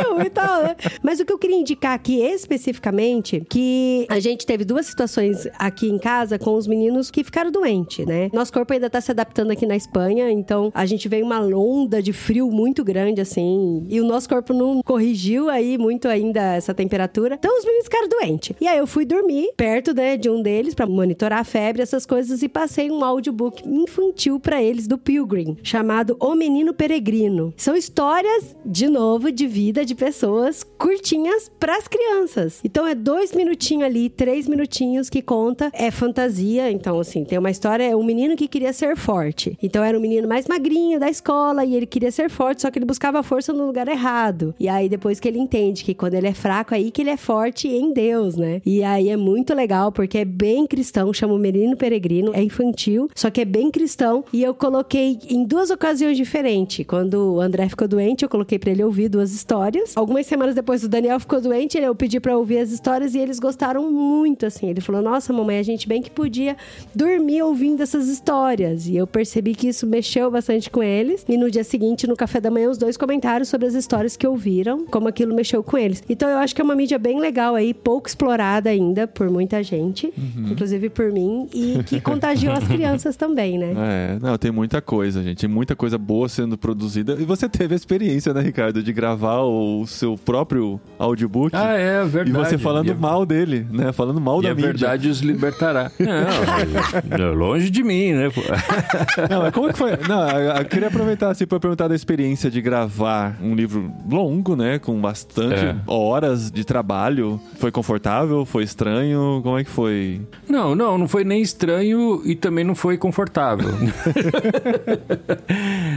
ouviu 0.10 0.26
e 0.26 0.30
tal, 0.30 0.64
né? 0.64 0.76
Mas 1.04 1.20
o 1.20 1.26
que 1.26 1.32
eu 1.32 1.38
queria 1.38 1.56
indicar 1.58 1.94
aqui 1.94 2.20
especificamente, 2.66 3.44
que 3.50 4.06
a 4.10 4.20
gente 4.20 4.46
teve 4.46 4.64
duas 4.66 4.86
situações 4.86 5.48
aqui 5.60 5.88
em 5.90 5.98
casa 5.98 6.38
com 6.40 6.56
os 6.56 6.68
meninos 6.68 7.12
que 7.12 7.24
ficaram 7.24 7.52
doentes, 7.52 8.06
né? 8.06 8.30
Nosso 8.34 8.52
corpo 8.54 8.74
ainda 8.74 8.90
tá 8.90 9.00
se 9.02 9.12
adaptando 9.12 9.52
aqui 9.52 9.66
na 9.66 9.76
Espanha, 9.76 10.32
então 10.32 10.72
a 10.74 10.86
gente 10.86 11.08
veio 11.10 11.26
uma 11.26 11.40
onda 11.42 12.02
de 12.02 12.14
frio 12.14 12.50
muito 12.50 12.84
grande, 12.84 13.20
assim, 13.22 13.86
e 13.90 14.00
o 14.00 14.06
nosso 14.06 14.28
corpo 14.30 14.54
não 14.54 14.82
corrigiu 14.84 15.20
aí 15.49 15.78
muito 15.78 16.07
ainda 16.07 16.55
essa 16.55 16.74
temperatura. 16.74 17.36
Então 17.36 17.57
os 17.57 17.65
meninos 17.65 17.86
ficaram 17.86 18.07
doentes. 18.07 18.55
E 18.59 18.67
aí 18.67 18.78
eu 18.78 18.88
fui 18.88 19.05
dormir 19.05 19.51
perto, 19.55 19.93
né, 19.93 20.17
de 20.17 20.30
um 20.30 20.41
deles 20.41 20.74
pra 20.74 20.86
monitorar 20.86 21.39
a 21.39 21.43
febre, 21.43 21.82
essas 21.82 22.05
coisas, 22.05 22.41
e 22.41 22.49
passei 22.49 22.89
um 22.89 23.03
audiobook 23.03 23.67
infantil 23.67 24.39
pra 24.39 24.61
eles 24.61 24.88
do 24.88 24.97
Pilgrim, 24.97 25.57
chamado 25.63 26.15
O 26.19 26.36
Menino 26.36 26.74
Peregrino. 26.74 27.53
São 27.57 27.76
histórias, 27.76 28.55
de 28.65 28.88
novo, 28.88 29.32
de 29.32 29.47
vida 29.47 29.86
de 29.86 29.95
pessoas 29.95 30.63
curtinhas 30.63 31.51
pras 31.59 31.88
crianças. 31.88 32.59
Então 32.63 32.88
é 32.88 32.95
dois 32.95 33.34
minutinhos 33.34 33.86
ali, 33.86 34.09
três 34.09 34.47
minutinhos 34.47 35.09
que 35.09 35.22
conta. 35.22 35.72
É 35.74 35.91
fantasia, 35.91 36.72
então, 36.72 36.99
assim, 36.99 37.24
tem 37.24 37.38
uma 37.38 37.51
história. 37.51 37.84
É 37.84 37.95
um 37.95 38.03
menino 38.03 38.36
que 38.36 38.47
queria 38.47 38.74
ser 38.74 38.95
forte. 38.95 39.57
Então, 39.61 39.84
era 39.84 39.97
o 39.97 40.01
menino 40.01 40.28
mais 40.28 40.47
magrinho 40.47 40.99
da 40.99 41.09
escola 41.09 41.65
e 41.65 41.76
ele 41.76 41.86
queria 41.86 42.11
ser 42.11 42.30
forte, 42.30 42.61
só 42.61 42.72
que 42.72 42.80
ele 42.80 42.86
buscava 42.86 43.24
força 43.24 43.51
no 43.53 43.65
lugar 43.65 43.88
errado. 43.88 44.53
E 44.59 44.67
aí, 44.67 44.88
depois 44.88 45.11
que 45.20 45.28
ele 45.28 45.39
entende 45.39 45.84
que 45.84 45.93
quando 45.93 46.14
ele 46.14 46.28
é 46.28 46.34
fraco, 46.34 46.74
é 46.74 46.78
aí 46.78 46.91
que 46.91 47.01
ele 47.01 47.09
é 47.09 47.18
forte 47.18 47.68
em 47.68 47.93
Deus, 47.93 48.36
né? 48.36 48.62
E 48.66 48.84
aí 48.84 49.09
é 49.09 49.18
muito 49.18 49.53
legal 49.53 49.91
porque 49.91 50.20
é 50.20 50.26
bem 50.26 50.66
cristão, 50.68 51.14
chama 51.14 51.34
o 51.34 51.38
Menino 51.38 51.78
Peregrino, 51.78 52.32
é 52.34 52.43
infantil, 52.43 53.09
só 53.16 53.30
que 53.30 53.41
é 53.41 53.45
bem 53.45 53.72
cristão. 53.72 54.24
E 54.34 54.43
eu 54.43 54.53
coloquei 54.53 55.20
em 55.30 55.43
duas 55.43 55.70
ocasiões 55.70 56.18
diferentes. 56.18 56.86
Quando 56.86 57.36
o 57.36 57.41
André 57.41 57.70
ficou 57.70 57.88
doente, 57.88 58.24
eu 58.24 58.30
coloquei 58.30 58.59
pra 58.59 58.72
ele 58.72 58.84
ouvir 58.84 59.09
duas 59.09 59.34
histórias. 59.34 59.95
Algumas 59.95 60.26
semanas 60.26 60.55
depois 60.55 60.84
o 60.84 60.89
Daniel 60.89 61.20
ficou 61.20 61.41
doente, 61.41 61.78
eu 61.78 61.95
pedi 61.95 62.20
pra 62.20 62.38
ouvir 62.38 62.59
as 62.59 62.72
histórias 62.72 63.16
e 63.16 63.20
eles 63.20 63.39
gostaram 63.39 63.91
muito, 63.91 64.45
assim. 64.45 64.70
Ele 64.70 64.82
falou: 64.82 65.01
Nossa, 65.01 65.34
mamãe, 65.34 65.57
a 65.57 65.64
gente 65.64 65.88
bem 65.88 66.01
que 66.01 66.09
podia 66.09 66.55
dormir 66.93 67.41
ouvindo 67.41 67.82
essas 67.82 68.07
histórias. 68.07 68.88
E 68.88 68.95
eu 68.95 69.07
percebi 69.07 69.55
que 69.55 69.68
isso 69.68 69.86
mexeu 69.86 70.30
bastante 70.32 70.70
com 70.70 70.82
eles. 70.82 71.26
E 71.28 71.38
no 71.38 71.49
dia 71.49 71.64
seguinte, 71.64 72.07
no 72.07 72.16
café 72.16 72.39
da 72.39 72.51
manhã, 72.51 72.70
os 72.70 72.78
dois 72.78 72.97
comentaram 72.97 73.45
sobre 73.45 73.68
as 73.68 73.74
histórias 73.74 74.16
que 74.16 74.28
ouviram, 74.28 74.86
como 75.02 75.10
aquilo 75.10 75.34
mexeu 75.34 75.64
com 75.64 75.78
eles. 75.80 76.04
Então 76.08 76.30
eu 76.30 76.38
acho 76.38 76.54
que 76.54 76.62
é 76.62 76.64
uma 76.64 76.76
mídia 76.76 76.99
bem 76.99 77.20
legal 77.20 77.56
aí, 77.56 77.74
pouco 77.74 78.08
explorada 78.08 78.70
ainda 78.70 79.08
por 79.08 79.28
muita 79.32 79.64
gente, 79.64 80.14
inclusive 80.38 80.89
por 80.91 81.12
mim, 81.12 81.47
e 81.52 81.82
que 81.84 81.99
contagiou 81.99 82.54
as 82.54 82.68
crianças 82.68 83.16
também, 83.16 83.58
né? 83.58 83.74
É, 83.91 84.20
não, 84.22 84.38
tem 84.38 84.52
muita 84.52 84.80
coisa, 84.82 85.24
gente. 85.24 85.39
Tem 85.39 85.49
muita 85.49 85.76
coisa 85.76 85.97
boa 85.97 86.30
sendo 86.30 86.56
produzida. 86.58 87.18
E 87.20 87.26
você 87.26 87.49
teve 87.49 87.74
a 87.74 87.76
experiência, 87.78 88.32
né, 88.34 88.41
Ricardo, 88.41 88.84
de 88.84 88.93
gravar 88.93 89.41
o 89.41 89.86
seu 89.88 90.16
próprio 90.18 90.80
audiobook. 90.99 91.56
Ah, 91.56 91.74
é, 91.76 92.04
E 92.04 92.08
verdade. 92.08 92.32
você 92.32 92.58
falando 92.60 92.88
E 92.88 92.91
a- 92.91 92.95
mal 92.95 93.26
dele, 93.26 93.66
né? 93.72 93.91
Falando 93.91 94.22
mal 94.22 94.39
E 94.39 94.43
da 94.43 94.52
a 94.52 94.54
mídia. 94.56 94.72
verdade 94.72 95.10
os 95.10 95.20
libertará. 95.22 95.91
Não, 97.20 97.34
longe 97.34 97.70
de 97.70 97.84
mim, 97.84 98.14
né? 98.14 98.30
pô? 98.30 98.41
Não, 99.30 99.41
mas 99.41 99.52
como 99.54 99.70
que 99.70 99.78
foi? 99.78 99.91
Não, 100.08 100.30
eu 100.30 100.52
eu 100.62 100.66
queria 100.66 100.88
aproveitar 100.89 101.32
assim 101.32 101.45
para 101.47 101.60
perguntar 101.60 101.88
da 101.88 101.95
experiência 101.95 102.49
de 102.52 102.62
gravar 102.62 103.38
um 103.41 103.56
livro 103.56 103.91
longo, 104.10 104.56
né, 104.56 104.78
com 104.92 105.00
bastante 105.02 105.66
É. 105.66 105.76
horas 105.88 106.52
de 106.52 106.64
trabalho. 106.66 107.39
Foi 107.58 107.72
confortável? 107.72 108.46
Foi 108.46 108.64
estranho? 108.64 109.39
Como 109.44 109.58
é 109.58 109.64
que 109.64 109.70
foi? 109.70 110.22
Não, 110.50 110.76
não, 110.76 110.98
não 110.98 111.08
foi 111.08 111.24
nem 111.24 111.42
estranho 111.42 112.22
e 112.26 112.36
também 112.36 112.64
não 112.64 112.76
foi 112.76 112.98
confortável. 112.98 113.70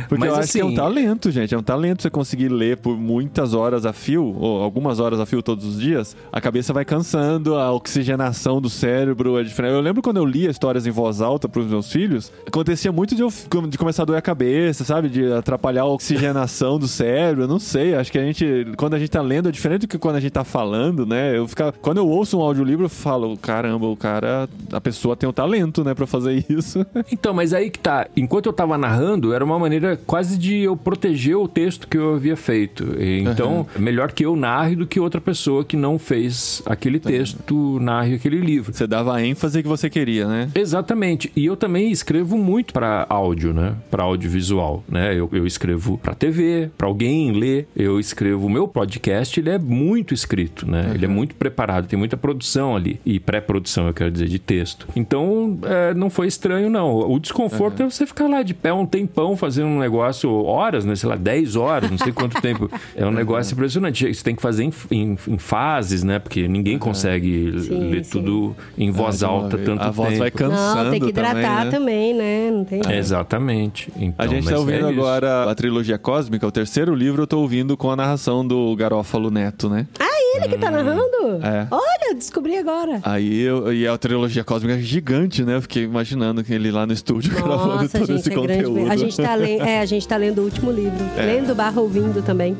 Porque 0.08 0.20
Mas, 0.20 0.28
eu 0.28 0.34
acho 0.36 0.52
que 0.52 0.60
é 0.60 0.64
um 0.64 0.68
assim- 0.68 0.76
talento, 0.76 1.30
gente. 1.30 1.54
É 1.54 1.58
um 1.58 1.62
talento 1.62 2.02
você 2.02 2.10
conseguir 2.10 2.48
ler 2.48 2.76
por 2.76 2.96
muitas 2.96 3.54
horas 3.54 3.86
a 3.86 3.92
fio, 3.92 4.34
ou 4.38 4.62
algumas 4.62 5.00
horas 5.00 5.18
a 5.20 5.26
fio 5.26 5.42
todos 5.42 5.64
os 5.64 5.80
dias. 5.80 6.16
A 6.32 6.40
cabeça 6.40 6.72
vai 6.72 6.84
cansando, 6.84 7.56
a 7.56 7.72
oxigenação 7.72 8.60
do 8.60 8.68
cérebro 8.70 9.38
é 9.38 9.42
diferente. 9.42 9.72
Eu 9.74 9.80
lembro 9.80 10.02
quando 10.02 10.18
eu 10.18 10.24
lia 10.24 10.50
histórias 10.50 10.86
em 10.86 10.90
voz 10.90 11.20
alta 11.20 11.48
pros 11.48 11.66
meus 11.66 11.90
filhos, 11.90 12.30
acontecia 12.46 12.92
muito 12.92 13.14
de, 13.14 13.22
eu, 13.22 13.32
de 13.68 13.78
começar 13.78 14.02
a 14.02 14.06
doer 14.06 14.18
a 14.18 14.22
cabeça, 14.22 14.84
sabe? 14.84 15.08
De 15.08 15.32
atrapalhar 15.32 15.82
a 15.82 15.86
oxigenação 15.86 16.78
do 16.78 16.86
cérebro. 16.86 17.44
Eu 17.44 17.48
não 17.48 17.58
sei. 17.58 17.94
Acho 17.94 18.12
que 18.12 18.18
a 18.18 18.22
gente, 18.24 18.66
quando 18.84 18.94
a 18.94 18.98
gente 18.98 19.08
tá 19.08 19.22
lendo, 19.22 19.48
é 19.48 19.52
diferente 19.52 19.80
do 19.82 19.88
que 19.88 19.96
quando 19.96 20.16
a 20.16 20.20
gente 20.20 20.32
tá 20.32 20.44
falando, 20.44 21.06
né? 21.06 21.38
Eu 21.38 21.48
ficar, 21.48 21.72
quando 21.72 21.96
eu 21.96 22.06
ouço 22.06 22.38
um 22.38 22.42
audiolivro, 22.42 22.84
eu 22.84 22.90
falo, 22.90 23.34
caramba, 23.38 23.86
o 23.86 23.96
cara, 23.96 24.46
a 24.70 24.78
pessoa 24.78 25.16
tem 25.16 25.26
o 25.26 25.32
talento, 25.32 25.82
né, 25.82 25.94
pra 25.94 26.06
fazer 26.06 26.44
isso. 26.50 26.84
Então, 27.10 27.32
mas 27.32 27.54
aí 27.54 27.70
que 27.70 27.78
tá. 27.78 28.06
Enquanto 28.14 28.44
eu 28.44 28.52
tava 28.52 28.76
narrando, 28.76 29.32
era 29.32 29.42
uma 29.42 29.58
maneira 29.58 29.98
quase 30.06 30.36
de 30.36 30.58
eu 30.58 30.76
proteger 30.76 31.34
o 31.34 31.48
texto 31.48 31.88
que 31.88 31.96
eu 31.96 32.16
havia 32.16 32.36
feito. 32.36 32.84
Então, 33.00 33.66
melhor 33.78 34.12
que 34.12 34.26
eu 34.26 34.36
narre 34.36 34.76
do 34.76 34.86
que 34.86 35.00
outra 35.00 35.18
pessoa 35.18 35.64
que 35.64 35.78
não 35.78 35.98
fez 35.98 36.62
aquele 36.66 37.00
texto 37.00 37.78
narre 37.80 38.16
aquele 38.16 38.38
livro. 38.38 38.70
Você 38.74 38.86
dava 38.86 39.14
a 39.14 39.24
ênfase 39.24 39.62
que 39.62 39.68
você 39.68 39.88
queria, 39.88 40.28
né? 40.28 40.50
Exatamente. 40.54 41.32
E 41.34 41.46
eu 41.46 41.56
também 41.56 41.90
escrevo 41.90 42.36
muito 42.36 42.74
para 42.74 43.06
áudio, 43.08 43.54
né? 43.54 43.76
Para 43.90 44.02
audiovisual, 44.02 44.84
né? 44.86 45.18
Eu, 45.18 45.26
eu 45.32 45.46
escrevo 45.46 45.96
para 45.96 46.14
TV, 46.14 46.68
para 46.76 46.86
alguém 46.86 47.32
ler. 47.32 47.66
Eu 47.74 47.98
escrevo 47.98 48.46
o 48.46 48.50
meu 48.50 48.73
podcast, 48.74 49.38
ele 49.38 49.50
é 49.50 49.58
muito 49.58 50.12
escrito, 50.12 50.68
né? 50.68 50.90
Ele 50.92 51.04
é 51.04 51.08
muito 51.08 51.36
preparado, 51.36 51.86
tem 51.86 51.96
muita 51.96 52.16
produção 52.16 52.74
ali 52.74 53.00
e 53.06 53.20
pré-produção, 53.20 53.86
eu 53.86 53.94
quero 53.94 54.10
dizer, 54.10 54.26
de 54.28 54.38
texto. 54.40 54.88
Então, 54.96 55.56
é, 55.62 55.94
não 55.94 56.10
foi 56.10 56.26
estranho 56.26 56.68
não. 56.68 56.92
O 57.08 57.18
desconforto 57.20 57.80
é 57.82 57.88
você 57.88 58.04
ficar 58.04 58.26
lá 58.26 58.42
de 58.42 58.52
pé 58.52 58.72
um 58.72 58.84
tempão 58.84 59.36
fazendo 59.36 59.68
um 59.68 59.78
negócio 59.78 60.28
horas, 60.44 60.84
né? 60.84 60.96
Sei 60.96 61.08
lá, 61.08 61.14
10 61.14 61.54
horas, 61.54 61.88
não 61.88 61.98
sei 61.98 62.12
quanto 62.12 62.38
tempo. 62.42 62.68
É 62.96 63.06
um 63.06 63.12
negócio 63.12 63.54
impressionante. 63.54 64.12
Você 64.12 64.24
tem 64.24 64.34
que 64.34 64.42
fazer 64.42 64.64
em, 64.64 64.72
em- 64.90 65.16
em 65.28 65.38
fases, 65.38 66.02
né? 66.02 66.18
Porque 66.18 66.48
ninguém 66.48 66.76
consegue 66.76 67.54
Sim, 67.60 67.90
ler 67.90 68.04
sim. 68.04 68.10
tudo 68.10 68.56
em 68.76 68.90
voz 68.90 69.20
de 69.20 69.24
uma 69.24 69.30
alta 69.32 69.56
tanto 69.56 69.82
A 69.82 69.90
voz 69.92 70.08
tempo. 70.08 70.18
vai 70.20 70.30
cansando 70.32 70.84
Não, 70.84 70.90
tem 70.90 71.00
que 71.00 71.08
hidratar 71.10 71.70
também, 71.70 71.70
né? 71.70 71.70
também, 71.70 72.14
né? 72.14 72.50
Não 72.50 72.64
tem. 72.64 72.80
Exatamente. 72.98 73.88
Então, 73.96 74.24
A 74.24 74.26
gente 74.28 74.48
tá 74.48 74.58
ouvindo 74.58 74.86
é 74.86 74.88
agora 74.90 75.48
a 75.48 75.54
trilogia 75.54 75.96
cósmica, 75.96 76.44
o 76.44 76.50
terceiro 76.50 76.92
livro 76.92 77.22
eu 77.22 77.26
tô 77.28 77.38
ouvindo 77.38 77.76
com 77.76 77.88
a 77.90 77.94
narração 77.94 78.44
do 78.44 78.63
Garófalo 78.76 79.30
Neto, 79.30 79.68
né? 79.68 79.86
Ah, 79.98 80.36
ele 80.36 80.48
que 80.48 80.58
tá 80.58 80.70
narrando? 80.70 81.40
É. 81.42 81.66
Olha, 81.70 82.14
descobri 82.14 82.56
agora. 82.56 83.00
Aí 83.02 83.40
eu, 83.40 83.72
e 83.72 83.86
a 83.86 83.96
trilogia 83.98 84.44
cósmica 84.44 84.76
é 84.76 84.80
gigante, 84.80 85.42
né? 85.44 85.56
Eu 85.56 85.62
fiquei 85.62 85.84
imaginando 85.84 86.42
que 86.44 86.52
ele 86.52 86.70
lá 86.70 86.86
no 86.86 86.92
estúdio 86.92 87.32
gravando 87.34 87.82
Nossa, 87.82 87.98
todo 87.98 88.06
gente, 88.06 88.20
esse 88.20 88.30
é 88.30 88.34
grande. 88.34 88.48
conteúdo. 88.54 88.74
mesmo. 88.74 88.92
A 88.92 88.96
gente, 88.96 89.16
tá 89.16 89.34
lendo, 89.34 89.62
é, 89.64 89.80
a 89.80 89.86
gente 89.86 90.08
tá 90.08 90.16
lendo 90.16 90.38
o 90.40 90.44
último 90.44 90.70
livro. 90.70 91.04
É. 91.16 91.22
Lendo 91.26 91.54
barra 91.54 91.80
ouvindo 91.80 92.22
também. 92.22 92.56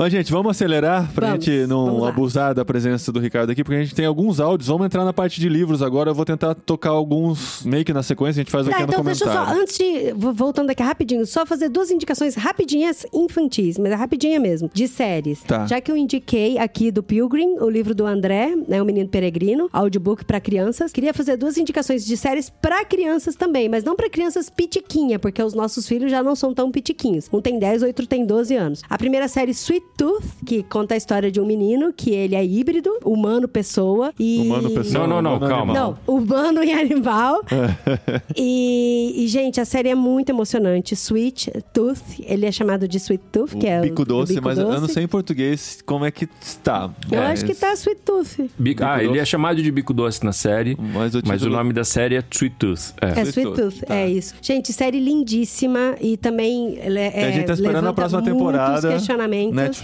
Mas, 0.00 0.10
gente, 0.10 0.32
vamos 0.32 0.52
acelerar 0.52 1.12
pra 1.12 1.26
Vamos, 1.28 1.44
gente 1.44 1.66
não 1.66 2.06
abusar 2.06 2.54
da 2.54 2.64
presença 2.64 3.12
do 3.12 3.20
Ricardo 3.20 3.50
aqui, 3.50 3.62
porque 3.62 3.76
a 3.78 3.82
gente 3.82 3.94
tem 3.94 4.06
alguns 4.06 4.40
áudios. 4.40 4.68
Vamos 4.68 4.86
entrar 4.86 5.04
na 5.04 5.12
parte 5.12 5.38
de 5.38 5.46
livros 5.46 5.82
agora. 5.82 6.08
Eu 6.08 6.14
vou 6.14 6.24
tentar 6.24 6.54
tocar 6.54 6.88
alguns 6.88 7.62
meio 7.66 7.84
que 7.84 7.92
na 7.92 8.02
sequência, 8.02 8.40
a 8.40 8.42
gente 8.42 8.50
faz 8.50 8.66
aqui 8.66 8.78
Tá, 8.78 8.86
no 8.86 8.92
então 8.94 9.04
deixa 9.04 9.24
eu 9.24 9.28
comentário. 9.28 9.54
só, 9.56 9.62
antes 9.62 9.76
de. 9.76 10.12
vo- 10.14 10.32
Voltando 10.32 10.70
aqui 10.70 10.82
rapidinho, 10.82 11.26
só 11.26 11.44
fazer 11.44 11.68
duas 11.68 11.90
indicações 11.90 12.34
rapidinhas 12.34 13.04
infantis, 13.12 13.76
mas 13.76 13.92
é 13.92 13.94
rapidinha 13.94 14.40
mesmo, 14.40 14.70
de 14.72 14.88
séries. 14.88 15.42
Tá. 15.42 15.66
Já 15.66 15.82
que 15.82 15.92
eu 15.92 15.96
indiquei 15.98 16.56
aqui 16.56 16.90
do 16.90 17.02
Pilgrim, 17.02 17.58
o 17.60 17.68
livro 17.68 17.94
do 17.94 18.06
André, 18.06 18.56
né, 18.66 18.80
O 18.80 18.86
Menino 18.86 19.10
Peregrino, 19.10 19.68
audiobook 19.70 20.24
pra 20.24 20.40
crianças, 20.40 20.92
queria 20.92 21.12
fazer 21.12 21.36
duas 21.36 21.58
indicações 21.58 22.06
de 22.06 22.16
séries 22.16 22.48
pra 22.48 22.86
crianças 22.86 23.36
também, 23.36 23.68
mas 23.68 23.84
não 23.84 23.94
pra 23.94 24.08
crianças 24.08 24.48
pitiquinha, 24.48 25.18
porque 25.18 25.42
os 25.42 25.52
nossos 25.52 25.86
filhos 25.86 26.10
já 26.10 26.22
não 26.22 26.34
são 26.34 26.54
tão 26.54 26.70
pitiquinhos. 26.70 27.28
Um 27.30 27.42
tem 27.42 27.58
10, 27.58 27.82
outro 27.82 28.06
tem 28.06 28.24
12 28.24 28.56
anos. 28.56 28.80
A 28.88 28.96
primeira 28.96 29.28
série, 29.28 29.50
Sweet 29.50 29.89
Tooth, 29.96 30.24
que 30.46 30.62
conta 30.62 30.94
a 30.94 30.96
história 30.96 31.30
de 31.30 31.40
um 31.40 31.46
menino 31.46 31.92
que 31.92 32.10
ele 32.10 32.34
é 32.34 32.44
híbrido, 32.44 32.90
humano-pessoa 33.04 34.12
e... 34.18 34.40
Humano, 34.42 34.70
pessoa. 34.70 35.06
Não, 35.06 35.22
não, 35.22 35.38
não, 35.38 35.48
calma. 35.48 35.72
animal. 35.72 35.98
Não, 36.06 36.14
humano 36.14 36.64
e 36.64 36.72
animal. 36.72 37.42
e, 38.36 39.14
e, 39.24 39.28
gente, 39.28 39.60
a 39.60 39.64
série 39.64 39.88
é 39.88 39.94
muito 39.94 40.30
emocionante. 40.30 40.94
Sweet 40.94 41.50
Tooth, 41.72 42.00
ele 42.24 42.46
é 42.46 42.52
chamado 42.52 42.86
de 42.88 42.96
Sweet 42.98 43.22
Tooth, 43.32 43.56
que 43.58 43.66
é 43.66 43.76
O 43.78 43.80
o 43.80 43.82
bico 43.82 44.04
doce, 44.04 44.34
bico 44.34 44.46
mas 44.46 44.58
eu 44.58 44.68
não 44.68 44.80
doce. 44.80 44.94
sei 44.94 45.04
em 45.04 45.08
português 45.08 45.80
como 45.84 46.04
é 46.04 46.10
que 46.10 46.28
está. 46.40 46.90
Eu 47.10 47.18
Mas- 47.18 47.30
acho 47.42 47.44
que 47.46 47.54
tá 47.54 47.72
Sweet 47.74 48.00
Tooth. 48.02 48.50
Bico- 48.58 48.82
ah, 48.84 48.94
Bico 48.94 49.00
ele 49.00 49.08
doce. 49.08 49.18
é 49.20 49.24
chamado 49.24 49.62
de 49.62 49.70
bico 49.70 49.92
doce 49.92 50.24
na 50.24 50.32
série, 50.32 50.76
Mas 50.78 51.14
o 51.14 51.20
mas 51.26 51.42
o 51.42 51.50
nome 51.50 51.72
da 51.72 51.84
série 51.84 52.16
é 52.16 52.22
Sweet 52.30 52.56
Tooth. 52.58 52.94
É. 53.00 53.06
É 53.06 53.22
Sweet 53.22 53.28
Sweet 53.40 53.56
Tooth, 53.56 53.86
tá. 53.86 53.94
é 53.94 54.08
isso. 54.08 54.34
Gente, 54.42 54.72
série 54.72 55.00
lindíssima 55.00 55.96
e 56.00 56.16
também 56.16 56.78
é, 56.78 57.26
a 57.26 57.30
gente 57.30 57.46
tá 57.46 57.54
esperando 57.54 57.86
a 57.88 57.92
próxima 57.92 58.20
muitos 58.20 58.38
temporada. 58.38 58.88
questionamentos. 58.92 59.54
Netflix. 59.54 59.79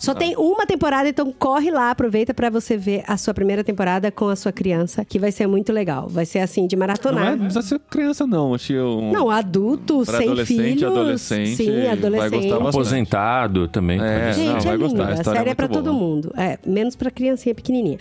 Só 0.00 0.14
tem 0.14 0.34
uma 0.36 0.66
temporada, 0.66 1.08
então 1.08 1.32
corre 1.36 1.70
lá, 1.70 1.90
aproveita 1.90 2.32
pra 2.34 2.50
você 2.50 2.76
ver 2.76 3.02
a 3.06 3.16
sua 3.16 3.34
primeira 3.34 3.62
temporada 3.62 4.10
com 4.10 4.28
a 4.28 4.36
sua 4.36 4.52
criança, 4.52 5.04
que 5.04 5.18
vai 5.18 5.30
ser 5.32 5.46
muito 5.46 5.72
legal. 5.72 6.08
Vai 6.08 6.24
ser 6.24 6.40
assim, 6.40 6.66
de 6.66 6.76
Não, 6.76 6.84
é, 6.84 6.86
maratonar. 6.86 7.30
não 7.36 7.38
precisa 7.46 7.62
ser 7.62 7.78
criança, 7.90 8.26
não. 8.26 8.54
Acho 8.54 8.66
que 8.68 8.78
um... 8.78 9.12
Não, 9.12 9.30
adulto, 9.30 10.04
sem 10.04 10.14
adolescente, 10.28 10.56
filhos. 10.58 10.82
adolescente, 10.84 11.56
Sim, 11.56 11.72
vai 11.72 11.88
adolescente. 11.90 12.30
gostar 12.30 12.58
bastante. 12.58 12.68
Aposentado 12.76 13.68
também. 13.68 14.00
É. 14.00 14.32
Gente, 14.32 14.46
não, 14.54 14.60
vai 14.60 14.74
é 14.74 14.78
gostar, 14.78 15.02
a 15.04 15.08
A, 15.08 15.14
história 15.14 15.38
série 15.38 15.48
é 15.50 15.52
é 15.52 15.54
pra 15.54 15.66
muito 15.68 15.74
todo 15.82 15.92
boa. 15.92 15.96
mundo. 16.06 16.32
É, 16.36 16.58
menos 16.66 16.96
pra 16.96 17.10
criancinha 17.10 17.54
pequenininha. 17.54 17.98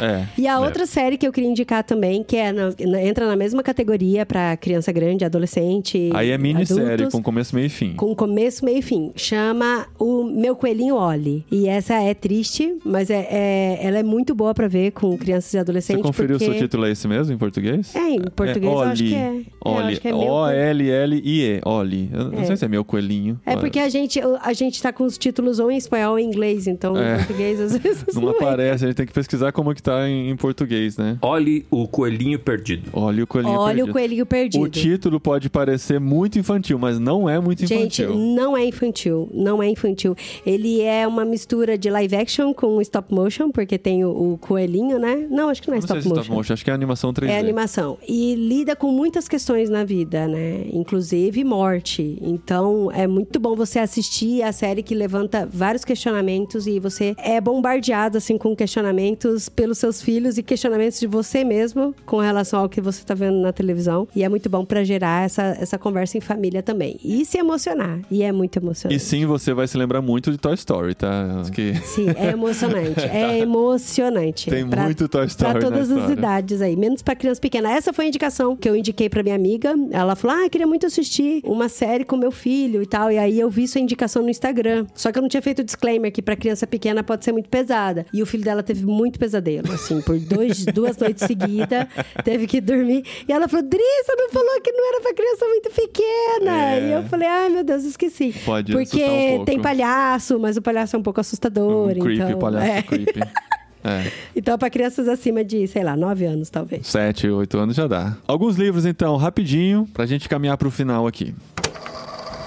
É. 0.00 0.26
E 0.42 0.46
a 0.48 0.58
outra 0.58 0.86
série 0.86 1.16
que 1.16 1.26
eu 1.26 1.32
queria 1.32 1.48
indicar 1.48 1.84
também, 1.84 2.22
que 2.24 2.36
é 2.36 2.52
na- 2.52 2.70
na- 2.86 3.02
entra 3.02 3.26
na 3.28 3.36
mesma 3.36 3.62
categoria 3.62 4.26
pra 4.26 4.56
criança 4.56 4.90
grande, 4.90 5.24
adolescente. 5.24 6.10
Aí 6.14 6.30
é 6.30 6.38
minissérie, 6.38 6.92
adultos, 6.94 7.12
com 7.14 7.22
começo, 7.22 7.54
meio 7.54 7.66
e 7.66 7.68
fim. 7.68 7.94
com 7.94 8.14
começo, 8.14 8.64
meio 8.64 8.78
e 8.78 8.82
fim. 8.82 9.12
Chama 9.14 9.86
o 9.98 10.24
Meu 10.24 10.56
Coelhinho 10.72 10.96
Oli. 10.96 11.44
E 11.50 11.68
essa 11.68 11.94
é 12.02 12.14
triste, 12.14 12.76
mas 12.84 13.10
é, 13.10 13.26
é- 13.30 13.78
ela 13.82 13.98
é 13.98 14.02
muito 14.02 14.34
boa 14.34 14.54
pra 14.54 14.68
ver 14.68 14.92
com 14.92 15.16
crianças 15.18 15.48
e 15.48 15.50
Você 15.52 15.58
adolescentes. 15.58 16.02
conferiu 16.02 16.38
porque... 16.38 16.50
o 16.50 16.58
título 16.58 16.84
é 16.86 16.90
esse 16.92 17.06
mesmo, 17.06 17.34
em 17.34 17.38
português? 17.38 17.94
É, 17.94 18.08
em 18.10 18.20
português 18.22 18.72
eu 18.72 18.80
acho 18.80 19.02
que 19.04 19.14
é. 19.14 19.18
É, 19.18 19.30
eu 19.30 19.70
Oli. 19.70 19.92
acho 19.92 20.00
que 20.00 20.08
é 20.08 20.14
O-L-L-I-E. 20.14 21.60
Oli. 21.64 22.10
Eu 22.12 22.24
não 22.30 22.40
É. 22.40 22.44
sei 22.44 22.56
se 22.56 22.64
é 22.64 22.68
meu 22.68 22.84
coelhinho. 22.84 23.38
É 23.44 23.56
porque 23.56 23.78
a 23.78 23.88
gente, 23.88 24.20
a 24.40 24.52
gente 24.52 24.80
tá 24.82 24.92
com 24.92 25.04
os 25.04 25.18
títulos 25.18 25.58
ou 25.58 25.70
em 25.70 25.76
espanhol 25.76 26.12
ou 26.12 26.18
em 26.18 26.24
inglês, 26.26 26.66
então 26.66 26.96
É. 26.96 27.14
em 27.14 27.18
português 27.18 27.60
às 27.60 27.76
vezes 27.76 28.04
Não 28.14 28.22
não, 28.22 28.28
é. 28.30 28.32
aparece, 28.36 28.84
a 28.84 28.88
gente 28.88 28.96
tem 28.96 29.06
que 29.06 29.12
pesquisar 29.12 29.52
como 29.52 29.74
que 29.74 29.82
tá 29.82 30.08
em, 30.08 30.30
em 30.30 30.36
português, 30.36 30.96
né? 30.96 31.18
Olhe 31.22 31.66
o 31.70 31.86
coelhinho 31.86 32.38
perdido. 32.38 32.88
Olha 32.92 33.24
o 33.24 33.26
coelhinho 33.26 33.54
Olha 33.58 33.74
perdido. 33.74 33.90
o 33.90 33.92
coelhinho 33.92 34.26
perdido. 34.26 34.62
O 34.62 34.68
título 34.68 35.20
pode 35.20 35.48
parecer 35.50 36.00
muito 36.00 36.38
infantil, 36.38 36.78
mas 36.78 36.98
não 36.98 37.28
é 37.28 37.38
muito 37.40 37.66
Gente, 37.66 38.02
infantil. 38.02 38.14
não 38.18 38.56
é 38.56 38.64
infantil, 38.64 39.28
não 39.32 39.62
é 39.62 39.68
infantil. 39.68 40.16
E, 40.52 40.62
Ele 40.62 40.80
é 40.82 41.06
uma 41.06 41.24
mistura 41.24 41.76
de 41.78 41.88
live 41.90 42.14
action 42.16 42.52
com 42.52 42.80
stop 42.82 43.12
motion, 43.12 43.50
porque 43.50 43.78
tem 43.78 44.04
o, 44.04 44.34
o 44.34 44.38
coelhinho, 44.38 44.98
né? 44.98 45.26
Não, 45.30 45.48
acho 45.48 45.62
que 45.62 45.68
não 45.68 45.76
é 45.76 45.80
Não 45.80 45.86
sei 45.86 45.98
stop 45.98 46.08
motion. 46.08 46.20
stop 46.22 46.36
motion, 46.36 46.52
acho 46.54 46.64
que 46.64 46.70
é 46.70 46.74
animação 46.74 47.12
3D. 47.12 47.28
É 47.28 47.38
animação. 47.38 47.98
E 48.06 48.34
lida 48.34 48.76
com 48.76 48.90
muitas 48.92 49.28
questões 49.28 49.68
na 49.70 49.84
vida, 49.84 50.26
né? 50.28 50.64
Inclusive 50.72 51.42
morte. 51.44 52.18
Então 52.20 52.90
é 52.92 53.06
muito 53.06 53.38
bom 53.40 53.54
você 53.56 53.78
assistir 53.78 54.42
a 54.42 54.52
série 54.52 54.82
que 54.82 54.94
levanta 54.94 55.48
vários 55.50 55.84
questionamentos 55.84 56.66
e 56.66 56.78
você 56.78 57.14
é 57.18 57.40
bombardeado, 57.40 58.18
assim, 58.18 58.36
com 58.38 58.54
questionamentos 58.54 59.48
pelos 59.48 59.78
seus 59.78 60.02
filhos 60.02 60.38
e 60.38 60.42
questionamentos 60.42 61.00
de 61.00 61.06
você 61.06 61.44
mesmo 61.44 61.94
com 62.04 62.18
relação 62.18 62.60
ao 62.60 62.68
que 62.68 62.80
você 62.80 63.02
tá 63.04 63.14
vendo 63.14 63.38
na 63.38 63.52
televisão. 63.52 64.06
E 64.14 64.22
é 64.22 64.28
muito 64.28 64.48
bom 64.50 64.64
pra 64.64 64.84
gerar 64.84 65.24
essa, 65.24 65.42
essa 65.60 65.78
conversa 65.78 66.18
em 66.18 66.20
família 66.20 66.62
também. 66.62 66.98
E 67.02 67.24
se 67.24 67.38
emocionar. 67.38 68.00
E 68.10 68.22
é 68.22 68.30
muito 68.32 68.56
E 68.56 68.58
emocionante. 68.60 69.00
sim, 69.02 69.24
você 69.26 69.52
vai 69.54 69.66
se 69.66 69.76
lembrar 69.78 70.02
muito 70.02 70.30
de 70.30 70.38
Toy 70.42 70.54
Story, 70.54 70.94
tá? 70.94 71.40
Acho 71.40 71.52
que 71.52 71.74
Sim, 71.84 72.08
é 72.16 72.30
emocionante. 72.30 73.00
É 73.12 73.38
emocionante. 73.38 74.50
tem 74.50 74.66
Pra- 74.68 74.84
muito 74.84 75.08
Toy 75.08 75.26
Story 75.26 75.52
Pra 75.52 75.60
todas 75.60 75.90
as 75.90 76.10
idades 76.10 76.60
aí, 76.60 76.76
menos 76.76 77.00
pra 77.00 77.14
criança 77.14 77.40
pequena. 77.40 77.70
Essa 77.72 77.92
foi 77.92 78.06
a 78.06 78.08
indicação 78.08 78.56
que 78.56 78.68
eu 78.68 78.74
indiquei 78.76 79.08
pra 79.08 79.22
minha 79.22 79.34
amiga. 79.36 79.74
Ela 79.90 80.14
falou: 80.16 80.36
Ah, 80.44 80.48
queria 80.50 80.66
muito 80.66 80.84
assistir 80.86 81.40
uma 81.44 81.68
série 81.68 82.04
com 82.04 82.16
meu 82.16 82.30
filho 82.32 82.82
e 82.82 82.86
tal. 82.86 83.10
E 83.10 83.18
aí 83.18 83.38
eu 83.38 83.48
vi 83.48 83.68
sua 83.68 83.80
indicação 83.80 84.22
no 84.22 84.28
Instagram. 84.30 84.86
Só 84.94 85.12
que 85.12 85.18
eu 85.18 85.22
não 85.22 85.28
tinha 85.28 85.42
feito 85.42 85.60
o 85.60 85.64
disclaimer 85.64 86.10
que 86.12 86.20
pra 86.20 86.34
criança 86.36 86.66
pequena 86.66 87.02
pode 87.04 87.24
ser 87.24 87.32
muito 87.32 87.48
pesada. 87.48 88.04
E 88.12 88.22
o 88.22 88.26
filho 88.26 88.42
dela 88.44 88.62
teve 88.62 88.84
muito 88.84 89.18
pesadelo, 89.18 89.72
assim, 89.72 90.00
por 90.00 90.18
dois, 90.18 90.64
duas 90.74 90.96
noites 90.96 91.24
seguidas, 91.26 91.86
teve 92.24 92.46
que 92.46 92.60
dormir. 92.60 93.04
E 93.28 93.32
ela 93.32 93.46
falou: 93.48 93.64
Dri, 93.66 93.80
você 94.04 94.14
não 94.16 94.30
falou 94.30 94.60
que 94.60 94.72
não 94.72 94.88
era 94.88 95.00
pra 95.00 95.14
criança 95.14 95.46
muito 95.46 95.70
pequena. 95.70 96.74
É. 96.74 96.88
E 96.88 96.92
eu 96.92 97.02
falei: 97.04 97.28
Ai, 97.28 97.48
meu 97.48 97.62
Deus, 97.64 97.84
esqueci. 97.84 98.34
Pode 98.44 98.72
Porque 98.72 99.04
um 99.38 99.44
tem 99.44 99.60
palhaço, 99.60 100.31
mas 100.38 100.56
o 100.56 100.62
palhaço 100.62 100.96
é 100.96 100.98
um 100.98 101.02
pouco 101.02 101.20
assustador. 101.20 101.90
Um 101.90 102.00
creepy, 102.00 102.22
então, 102.22 102.38
palhaço 102.38 102.66
é. 102.66 102.82
creepy. 102.82 103.20
É. 103.84 104.12
Então, 104.36 104.56
pra 104.56 104.70
crianças 104.70 105.08
acima 105.08 105.42
de, 105.42 105.66
sei 105.66 105.82
lá, 105.82 105.96
9 105.96 106.24
anos, 106.24 106.48
talvez. 106.48 106.86
7, 106.86 107.28
8 107.28 107.58
anos 107.58 107.74
já 107.74 107.88
dá. 107.88 108.16
Alguns 108.28 108.54
livros, 108.56 108.86
então, 108.86 109.16
rapidinho, 109.16 109.88
pra 109.92 110.06
gente 110.06 110.28
caminhar 110.28 110.56
pro 110.56 110.70
final 110.70 111.04
aqui. 111.04 111.34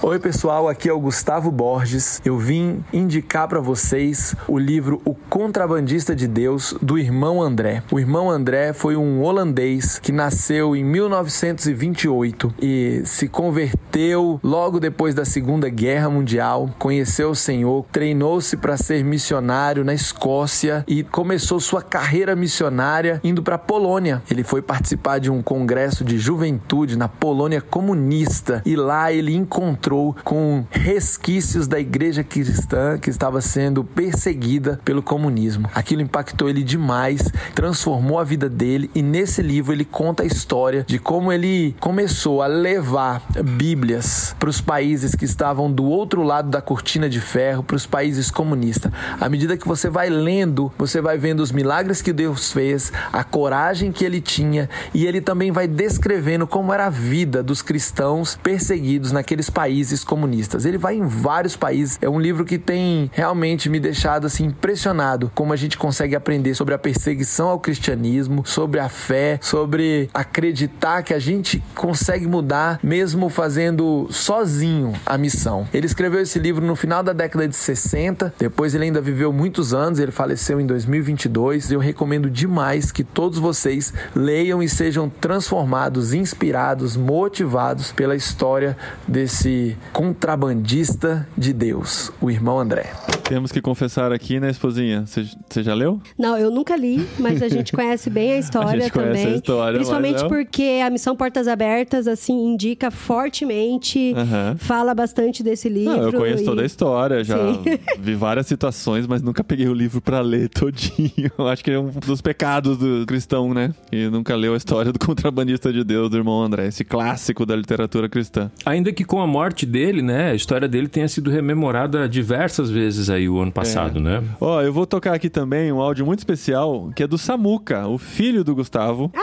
Oi, 0.02 0.20
pessoal, 0.20 0.68
aqui 0.68 0.90
é 0.90 0.92
o 0.92 1.00
Gustavo 1.00 1.50
Borges. 1.50 2.20
Eu 2.22 2.36
vim 2.38 2.84
indicar 2.92 3.48
para 3.48 3.60
vocês 3.60 4.36
o 4.46 4.58
livro 4.58 5.00
O 5.06 5.14
Contrabandista 5.14 6.14
de 6.14 6.28
Deus 6.28 6.74
do 6.82 6.98
irmão 6.98 7.42
André. 7.42 7.82
O 7.90 7.98
irmão 7.98 8.30
André 8.30 8.74
foi 8.74 8.94
um 8.94 9.22
holandês 9.22 9.98
que 9.98 10.12
nasceu 10.12 10.76
em 10.76 10.84
1928 10.84 12.54
e 12.60 13.02
se 13.04 13.26
converteu 13.26 14.38
logo 14.44 14.78
depois 14.78 15.14
da 15.14 15.24
Segunda 15.24 15.68
Guerra 15.70 16.10
Mundial, 16.10 16.70
conheceu 16.78 17.30
o 17.30 17.34
Senhor, 17.34 17.86
treinou-se 17.90 18.56
para 18.58 18.76
ser 18.76 19.02
missionário 19.02 19.82
na 19.82 19.94
Escócia 19.94 20.84
e 20.86 21.02
começou 21.02 21.58
sua 21.58 21.80
carreira 21.80 22.36
missionária 22.36 23.18
indo 23.24 23.42
para 23.42 23.56
Polônia. 23.56 24.22
Ele 24.30 24.44
foi 24.44 24.60
participar 24.60 25.18
de 25.18 25.30
um 25.30 25.42
congresso 25.42 26.04
de 26.04 26.18
juventude 26.18 26.98
na 26.98 27.08
Polônia 27.08 27.62
comunista 27.62 28.62
e 28.64 28.76
lá 28.76 29.10
ele 29.10 29.34
encontrou 29.34 29.85
com 30.24 30.64
resquícios 30.70 31.68
da 31.68 31.78
igreja 31.78 32.24
cristã 32.24 32.98
que 32.98 33.08
estava 33.08 33.40
sendo 33.40 33.84
perseguida 33.84 34.80
pelo 34.84 35.00
comunismo. 35.00 35.70
Aquilo 35.72 36.02
impactou 36.02 36.48
ele 36.48 36.64
demais, 36.64 37.30
transformou 37.54 38.18
a 38.18 38.24
vida 38.24 38.48
dele 38.48 38.90
e 38.94 39.00
nesse 39.02 39.42
livro 39.42 39.72
ele 39.72 39.84
conta 39.84 40.24
a 40.24 40.26
história 40.26 40.84
de 40.88 40.98
como 40.98 41.32
ele 41.32 41.76
começou 41.78 42.42
a 42.42 42.48
levar 42.48 43.22
Bíblias 43.44 44.34
para 44.40 44.48
os 44.48 44.60
países 44.60 45.14
que 45.14 45.24
estavam 45.24 45.70
do 45.70 45.84
outro 45.84 46.24
lado 46.24 46.50
da 46.50 46.60
cortina 46.60 47.08
de 47.08 47.20
ferro, 47.20 47.62
para 47.62 47.76
os 47.76 47.86
países 47.86 48.28
comunistas. 48.28 48.90
À 49.20 49.28
medida 49.28 49.56
que 49.56 49.68
você 49.68 49.88
vai 49.88 50.10
lendo, 50.10 50.72
você 50.76 51.00
vai 51.00 51.16
vendo 51.16 51.40
os 51.40 51.52
milagres 51.52 52.02
que 52.02 52.12
Deus 52.12 52.52
fez, 52.52 52.92
a 53.12 53.22
coragem 53.22 53.92
que 53.92 54.04
ele 54.04 54.20
tinha 54.20 54.68
e 54.92 55.06
ele 55.06 55.20
também 55.20 55.52
vai 55.52 55.68
descrevendo 55.68 56.44
como 56.44 56.72
era 56.72 56.86
a 56.86 56.90
vida 56.90 57.40
dos 57.40 57.62
cristãos 57.62 58.36
perseguidos 58.42 59.12
naqueles 59.12 59.48
países 59.48 59.75
comunistas. 60.04 60.64
Ele 60.64 60.78
vai 60.78 60.96
em 60.96 61.06
vários 61.06 61.56
países. 61.56 61.98
É 62.00 62.08
um 62.08 62.20
livro 62.20 62.44
que 62.44 62.58
tem 62.58 63.10
realmente 63.12 63.68
me 63.68 63.80
deixado 63.80 64.26
assim 64.26 64.46
impressionado 64.46 65.30
como 65.34 65.52
a 65.52 65.56
gente 65.56 65.76
consegue 65.76 66.14
aprender 66.14 66.54
sobre 66.54 66.74
a 66.74 66.78
perseguição 66.78 67.48
ao 67.48 67.58
cristianismo, 67.58 68.42
sobre 68.44 68.80
a 68.80 68.88
fé, 68.88 69.38
sobre 69.42 70.08
acreditar 70.14 71.02
que 71.02 71.14
a 71.14 71.18
gente 71.18 71.62
consegue 71.74 72.26
mudar 72.26 72.78
mesmo 72.82 73.28
fazendo 73.28 74.06
sozinho 74.10 74.92
a 75.04 75.16
missão. 75.18 75.66
Ele 75.72 75.86
escreveu 75.86 76.20
esse 76.20 76.38
livro 76.38 76.64
no 76.64 76.76
final 76.76 77.02
da 77.02 77.12
década 77.12 77.48
de 77.48 77.56
60, 77.56 78.34
depois 78.38 78.74
ele 78.74 78.84
ainda 78.84 79.00
viveu 79.00 79.32
muitos 79.32 79.74
anos, 79.74 79.98
ele 79.98 80.12
faleceu 80.12 80.60
em 80.60 80.66
2022. 80.66 81.72
Eu 81.72 81.80
recomendo 81.80 82.30
demais 82.30 82.92
que 82.92 83.02
todos 83.02 83.38
vocês 83.38 83.92
leiam 84.14 84.62
e 84.62 84.68
sejam 84.68 85.08
transformados, 85.08 86.12
inspirados, 86.14 86.96
motivados 86.96 87.92
pela 87.92 88.14
história 88.14 88.76
desse 89.08 89.65
contrabandista 89.92 91.26
de 91.36 91.52
Deus, 91.52 92.12
o 92.20 92.30
irmão 92.30 92.58
André. 92.58 92.92
Temos 93.24 93.50
que 93.50 93.60
confessar 93.60 94.12
aqui, 94.12 94.38
né, 94.38 94.50
esposinha? 94.50 95.04
Você 95.06 95.62
já 95.62 95.74
leu? 95.74 96.00
Não, 96.16 96.36
eu 96.38 96.48
nunca 96.50 96.76
li, 96.76 97.04
mas 97.18 97.42
a 97.42 97.48
gente 97.48 97.72
conhece 97.72 98.08
bem 98.08 98.32
a 98.34 98.38
história 98.38 98.68
A 98.70 98.80
gente 98.80 98.92
conhece 98.92 99.18
também. 99.22 99.34
a 99.34 99.36
história, 99.36 99.74
Principalmente 99.78 100.12
mas 100.14 100.22
é- 100.22 100.28
porque 100.28 100.80
a 100.84 100.90
missão 100.90 101.16
Portas 101.16 101.48
Abertas, 101.48 102.06
assim, 102.06 102.32
indica 102.52 102.90
fortemente, 102.90 104.14
fala 104.58 104.94
bastante 104.94 105.42
desse 105.42 105.68
livro. 105.68 105.96
Não, 105.96 106.02
eu 106.02 106.12
conheço 106.12 106.42
e- 106.42 106.46
toda 106.46 106.62
a 106.62 106.66
história, 106.66 107.24
já 107.24 107.36
Sim. 107.36 107.62
vi 107.98 108.14
várias 108.14 108.46
situações, 108.46 109.06
mas 109.06 109.22
nunca 109.22 109.42
peguei 109.42 109.68
o 109.68 109.74
livro 109.74 110.00
pra 110.00 110.20
ler 110.20 110.48
todinho. 110.48 111.30
Acho 111.50 111.64
que 111.64 111.70
é 111.70 111.78
um 111.78 111.90
dos 111.90 112.20
pecados 112.20 112.76
do 112.78 113.04
cristão, 113.06 113.52
né? 113.54 113.72
Que 113.90 114.08
nunca 114.08 114.36
leu 114.36 114.54
a 114.54 114.56
história 114.56 114.92
do 114.92 114.98
contrabandista 114.98 115.72
de 115.72 115.82
Deus, 115.82 116.10
do 116.10 116.16
irmão 116.16 116.42
André, 116.42 116.66
esse 116.66 116.84
clássico 116.84 117.44
da 117.46 117.56
literatura 117.56 118.08
cristã. 118.08 118.50
Ainda 118.64 118.92
que 118.92 119.04
com 119.04 119.20
a 119.20 119.26
morte 119.26 119.55
dele, 119.64 120.02
né, 120.02 120.32
a 120.32 120.34
história 120.34 120.68
dele 120.68 120.88
tenha 120.88 121.08
sido 121.08 121.30
rememorada 121.30 122.08
diversas 122.08 122.68
vezes 122.68 123.08
aí 123.08 123.28
o 123.28 123.38
ano 123.38 123.52
passado, 123.52 124.00
né? 124.00 124.22
Ó, 124.40 124.60
eu 124.60 124.72
vou 124.72 124.84
tocar 124.86 125.14
aqui 125.14 125.30
também 125.30 125.70
um 125.72 125.80
áudio 125.80 126.04
muito 126.04 126.18
especial, 126.18 126.90
que 126.94 127.02
é 127.02 127.06
do 127.06 127.16
Samuca, 127.16 127.86
o 127.86 127.96
filho 127.96 128.42
do 128.42 128.54
Gustavo. 128.54 129.10
Ai, 129.14 129.22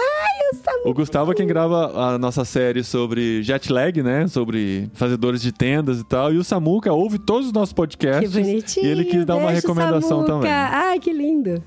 o 0.53 0.55
Samuca. 0.55 0.89
O 0.89 0.93
Gustavo 0.93 1.31
é 1.31 1.35
quem 1.35 1.45
grava 1.45 2.13
a 2.13 2.17
nossa 2.17 2.45
série 2.45 2.83
sobre 2.83 3.43
jet 3.43 3.71
lag, 3.71 4.01
né? 4.01 4.27
Sobre 4.27 4.89
fazedores 4.93 5.41
de 5.41 5.51
tendas 5.51 5.99
e 5.99 6.03
tal. 6.05 6.33
E 6.33 6.37
o 6.37 6.43
Samuca 6.43 6.91
ouve 6.93 7.19
todos 7.19 7.47
os 7.47 7.53
nossos 7.53 7.69
Que 7.69 7.75
podcasts. 7.75 8.31
bonitinho. 8.33 8.85
E 8.85 8.89
ele 8.89 9.03
quis 9.05 9.25
dar 9.25 9.35
uma 9.35 9.51
recomendação 9.51 10.09
Samuca. 10.25 10.27
também. 10.33 10.51
Ai, 10.51 10.99
que 10.99 11.11
lindo. 11.11 11.61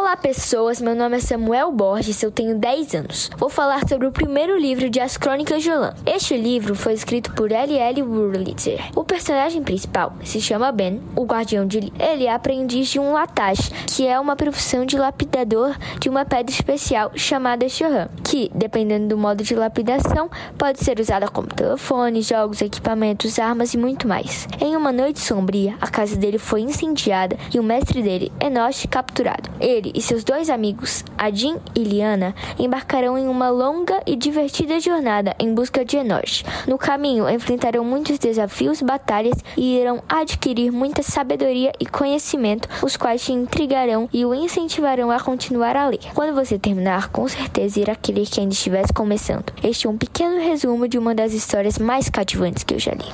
Olá 0.00 0.16
pessoas, 0.16 0.80
meu 0.80 0.96
nome 0.96 1.18
é 1.18 1.20
Samuel 1.20 1.70
Borges, 1.70 2.22
eu 2.22 2.30
tenho 2.32 2.56
10 2.56 2.94
anos. 2.94 3.30
Vou 3.36 3.50
falar 3.50 3.86
sobre 3.86 4.06
o 4.06 4.10
primeiro 4.10 4.58
livro 4.58 4.88
de 4.88 4.98
As 4.98 5.18
Crônicas 5.18 5.62
de 5.62 5.70
Olan. 5.70 5.92
Este 6.06 6.38
livro 6.38 6.74
foi 6.74 6.94
escrito 6.94 7.30
por 7.34 7.52
L.L. 7.52 8.02
Wurlitzer. 8.02 8.80
O 8.96 9.04
personagem 9.04 9.62
principal 9.62 10.14
se 10.24 10.40
chama 10.40 10.72
Ben, 10.72 11.02
o 11.14 11.24
guardião 11.24 11.66
de 11.66 11.80
Li. 11.80 11.92
Ele 11.98 12.24
é 12.24 12.32
aprendiz 12.32 12.88
de 12.88 12.98
um 12.98 13.12
latache, 13.12 13.70
que 13.86 14.06
é 14.06 14.18
uma 14.18 14.34
profissão 14.34 14.86
de 14.86 14.96
lapidador 14.96 15.76
de 16.00 16.08
uma 16.08 16.24
pedra 16.24 16.50
especial 16.50 17.12
chamada 17.14 17.68
Shohan, 17.68 18.08
que, 18.24 18.50
dependendo 18.54 19.08
do 19.08 19.18
modo 19.18 19.44
de 19.44 19.54
lapidação, 19.54 20.30
pode 20.56 20.82
ser 20.82 20.98
usada 20.98 21.28
como 21.28 21.48
telefone, 21.48 22.22
jogos, 22.22 22.62
equipamentos, 22.62 23.38
armas 23.38 23.74
e 23.74 23.76
muito 23.76 24.08
mais. 24.08 24.48
Em 24.62 24.74
uma 24.74 24.92
noite 24.92 25.20
sombria, 25.20 25.76
a 25.78 25.88
casa 25.88 26.16
dele 26.16 26.38
foi 26.38 26.62
incendiada 26.62 27.36
e 27.52 27.60
o 27.60 27.62
mestre 27.62 28.02
dele, 28.02 28.32
Enoch, 28.40 28.88
capturado. 28.88 29.50
Ele 29.60 29.89
e 29.94 30.00
seus 30.00 30.24
dois 30.24 30.50
amigos, 30.50 31.04
Adin 31.16 31.56
e 31.74 31.82
Liana, 31.82 32.34
embarcarão 32.58 33.16
em 33.18 33.28
uma 33.28 33.50
longa 33.50 34.00
e 34.06 34.16
divertida 34.16 34.80
jornada 34.80 35.34
em 35.38 35.52
busca 35.54 35.84
de 35.84 35.96
Enoch. 35.96 36.44
No 36.66 36.78
caminho, 36.78 37.28
enfrentarão 37.28 37.84
muitos 37.84 38.18
desafios, 38.18 38.82
batalhas 38.82 39.36
e 39.56 39.76
irão 39.78 40.02
adquirir 40.08 40.70
muita 40.70 41.02
sabedoria 41.02 41.72
e 41.78 41.86
conhecimento, 41.86 42.68
os 42.82 42.96
quais 42.96 43.24
te 43.24 43.32
intrigarão 43.32 44.08
e 44.12 44.24
o 44.24 44.34
incentivarão 44.34 45.10
a 45.10 45.20
continuar 45.20 45.76
a 45.76 45.88
ler. 45.88 46.00
Quando 46.14 46.34
você 46.34 46.58
terminar, 46.58 47.08
com 47.10 47.26
certeza 47.28 47.80
irá 47.80 47.94
querer 47.94 48.26
que 48.26 48.40
ainda 48.40 48.52
estivesse 48.52 48.92
começando. 48.92 49.52
Este 49.62 49.86
é 49.86 49.90
um 49.90 49.96
pequeno 49.96 50.40
resumo 50.40 50.88
de 50.88 50.98
uma 50.98 51.14
das 51.14 51.32
histórias 51.32 51.78
mais 51.78 52.08
cativantes 52.08 52.64
que 52.64 52.74
eu 52.74 52.78
já 52.78 52.92
li. 52.92 53.04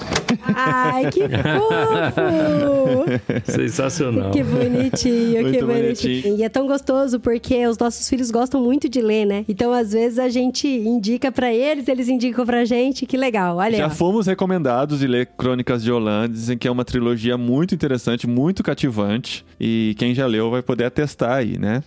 Ai, 0.54 1.10
que 1.10 1.20
fofo. 1.30 3.50
Sensacional. 3.50 4.30
Que 4.30 4.42
bonitinho, 4.42 5.42
Muito 5.42 5.58
que 5.58 5.64
bonitinho. 5.64 6.22
bonitinho. 6.22 6.36
E 6.38 6.42
é 6.42 6.48
tão 6.48 6.65
gostoso 6.66 7.20
porque 7.20 7.66
os 7.66 7.78
nossos 7.78 8.08
filhos 8.08 8.30
gostam 8.30 8.60
muito 8.60 8.88
de 8.88 9.00
ler, 9.00 9.24
né? 9.24 9.44
Então, 9.48 9.72
às 9.72 9.92
vezes, 9.92 10.18
a 10.18 10.28
gente 10.28 10.66
indica 10.66 11.30
pra 11.30 11.52
eles, 11.52 11.88
eles 11.88 12.08
indicam 12.08 12.44
pra 12.44 12.64
gente. 12.64 13.06
Que 13.06 13.16
legal, 13.16 13.56
olha 13.56 13.76
Já 13.76 13.86
ó. 13.86 13.90
fomos 13.90 14.26
recomendados 14.26 15.00
de 15.00 15.06
ler 15.06 15.26
Crônicas 15.36 15.82
de 15.82 15.90
Holanda, 15.92 16.28
dizem 16.28 16.56
que 16.58 16.66
é 16.66 16.70
uma 16.70 16.84
trilogia 16.84 17.36
muito 17.36 17.74
interessante, 17.74 18.26
muito 18.26 18.62
cativante. 18.62 19.44
E 19.60 19.94
quem 19.98 20.14
já 20.14 20.26
leu 20.26 20.50
vai 20.50 20.62
poder 20.62 20.84
atestar 20.84 21.32
aí, 21.32 21.58
né? 21.58 21.82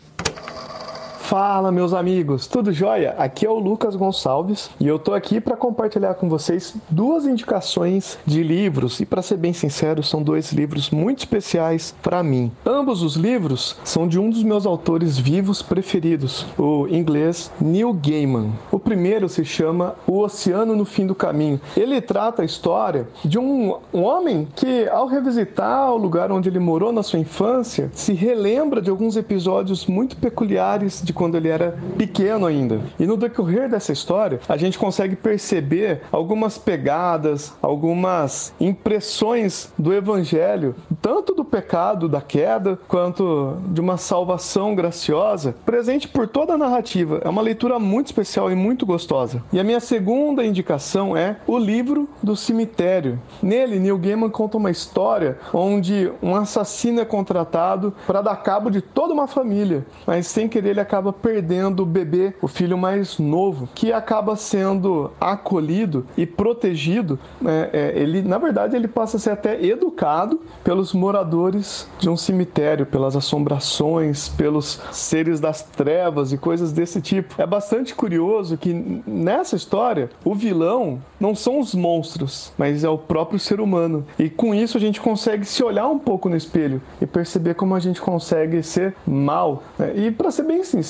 Fala, 1.30 1.72
meus 1.72 1.94
amigos, 1.94 2.48
tudo 2.48 2.74
jóia? 2.74 3.14
Aqui 3.16 3.46
é 3.46 3.50
o 3.52 3.60
Lucas 3.60 3.96
Gonçalves 3.96 4.72
e 4.80 4.88
eu 4.88 4.98
tô 4.98 5.14
aqui 5.14 5.40
para 5.40 5.56
compartilhar 5.56 6.16
com 6.16 6.28
vocês 6.28 6.76
duas 6.90 7.28
indicações 7.28 8.18
de 8.26 8.42
livros 8.42 9.00
e 9.00 9.06
para 9.06 9.22
ser 9.22 9.38
bem 9.38 9.54
sincero, 9.54 10.02
são 10.02 10.24
dois 10.24 10.52
livros 10.52 10.90
muito 10.90 11.20
especiais 11.20 11.94
para 12.02 12.24
mim. 12.24 12.52
Ambos 12.66 13.04
os 13.04 13.16
livros 13.16 13.78
são 13.84 14.08
de 14.08 14.18
um 14.18 14.28
dos 14.28 14.42
meus 14.42 14.66
autores 14.66 15.20
vivos 15.20 15.62
preferidos, 15.62 16.48
o 16.58 16.88
inglês 16.88 17.52
Neil 17.62 17.94
Gaiman. 17.94 18.50
O 18.72 18.80
primeiro 18.80 19.30
se 19.30 19.46
chama 19.46 19.94
O 20.08 20.22
Oceano 20.22 20.76
no 20.76 20.84
Fim 20.84 21.06
do 21.06 21.14
Caminho. 21.14 21.62
Ele 21.78 22.02
trata 22.02 22.42
a 22.42 22.46
história 22.46 23.08
de 23.24 23.38
um, 23.38 23.78
um 23.94 24.02
homem 24.02 24.48
que, 24.56 24.90
ao 24.90 25.06
revisitar 25.06 25.92
o 25.92 25.98
lugar 25.98 26.32
onde 26.32 26.50
ele 26.50 26.58
morou 26.58 26.92
na 26.92 27.04
sua 27.04 27.20
infância, 27.20 27.92
se 27.94 28.14
relembra 28.14 28.82
de 28.82 28.90
alguns 28.90 29.16
episódios 29.16 29.86
muito 29.86 30.18
peculiares 30.18 31.04
de 31.04 31.19
quando 31.20 31.36
ele 31.36 31.50
era 31.50 31.78
pequeno 31.98 32.46
ainda. 32.46 32.80
E 32.98 33.06
no 33.06 33.18
decorrer 33.18 33.68
dessa 33.68 33.92
história, 33.92 34.40
a 34.48 34.56
gente 34.56 34.80
consegue 34.80 35.18
perceber 35.18 36.04
algumas 36.14 36.58
pegadas, 36.58 37.54
algumas 37.62 38.54
impressões 38.58 39.74
do 39.78 39.94
evangelho, 39.94 40.76
tanto 41.02 41.36
do 41.36 41.44
pecado, 41.44 42.08
da 42.08 42.22
queda, 42.22 42.80
quanto 42.88 43.58
de 43.68 43.82
uma 43.82 43.98
salvação 43.98 44.74
graciosa, 44.74 45.54
presente 45.66 46.08
por 46.08 46.26
toda 46.26 46.54
a 46.54 46.58
narrativa. 46.58 47.20
É 47.26 47.28
uma 47.28 47.42
leitura 47.42 47.78
muito 47.78 48.08
especial 48.08 48.50
e 48.50 48.56
muito 48.56 48.86
gostosa. 48.86 49.44
E 49.52 49.60
a 49.60 49.64
minha 49.64 49.82
segunda 49.82 50.46
indicação 50.46 51.18
é 51.18 51.36
O 51.46 51.58
Livro 51.58 52.08
do 52.24 52.34
Cemitério. 52.38 53.20
Nele, 53.44 53.78
Neil 53.78 53.98
Gaiman 53.98 54.30
conta 54.30 54.56
uma 54.56 54.72
história 54.72 55.38
onde 55.54 56.10
um 56.24 56.34
assassino 56.34 57.02
é 57.02 57.06
contratado 57.06 57.94
para 58.08 58.22
dar 58.22 58.38
cabo 58.38 58.70
de 58.70 58.80
toda 58.80 59.14
uma 59.14 59.28
família, 59.28 59.86
mas 60.08 60.26
sem 60.26 60.48
querer 60.48 60.70
ele 60.70 60.80
acaba 60.80 61.09
perdendo 61.12 61.84
o 61.84 61.86
bebê, 61.86 62.34
o 62.42 62.48
filho 62.48 62.78
mais 62.78 63.18
novo, 63.18 63.70
que 63.74 63.92
acaba 63.92 64.36
sendo 64.36 65.12
acolhido 65.20 66.06
e 66.18 66.26
protegido. 66.26 67.20
É, 67.46 67.70
é, 67.96 68.00
ele, 68.00 68.22
na 68.22 68.38
verdade, 68.38 68.76
ele 68.76 68.88
passa 68.88 69.18
a 69.18 69.20
ser 69.20 69.32
até 69.32 69.64
educado 69.64 70.40
pelos 70.64 70.94
moradores 70.94 71.88
de 72.00 72.10
um 72.10 72.18
cemitério, 72.18 72.86
pelas 72.86 73.16
assombrações, 73.16 74.30
pelos 74.30 74.80
seres 74.92 75.40
das 75.40 75.62
trevas 75.62 76.32
e 76.32 76.38
coisas 76.38 76.72
desse 76.72 77.02
tipo. 77.02 77.36
É 77.38 77.46
bastante 77.46 77.94
curioso 77.96 78.58
que 78.58 78.74
nessa 79.06 79.56
história 79.56 80.10
o 80.24 80.34
vilão 80.34 81.00
não 81.20 81.36
são 81.36 81.60
os 81.60 81.74
monstros, 81.76 82.52
mas 82.58 82.84
é 82.84 82.90
o 82.90 82.98
próprio 82.98 83.40
ser 83.40 83.60
humano. 83.60 84.06
E 84.18 84.30
com 84.30 84.54
isso 84.54 84.78
a 84.78 84.82
gente 84.82 85.02
consegue 85.02 85.46
se 85.46 85.64
olhar 85.64 85.88
um 85.88 86.00
pouco 86.00 86.30
no 86.30 86.36
espelho 86.36 86.82
e 87.02 87.06
perceber 87.06 87.54
como 87.56 87.76
a 87.76 87.80
gente 87.80 88.02
consegue 88.02 88.62
ser 88.64 88.96
mal. 89.06 89.64
né? 89.78 89.94
E 89.96 90.12
para 90.12 90.32
ser 90.32 90.44
bem 90.44 90.64
sincero, 90.64 90.89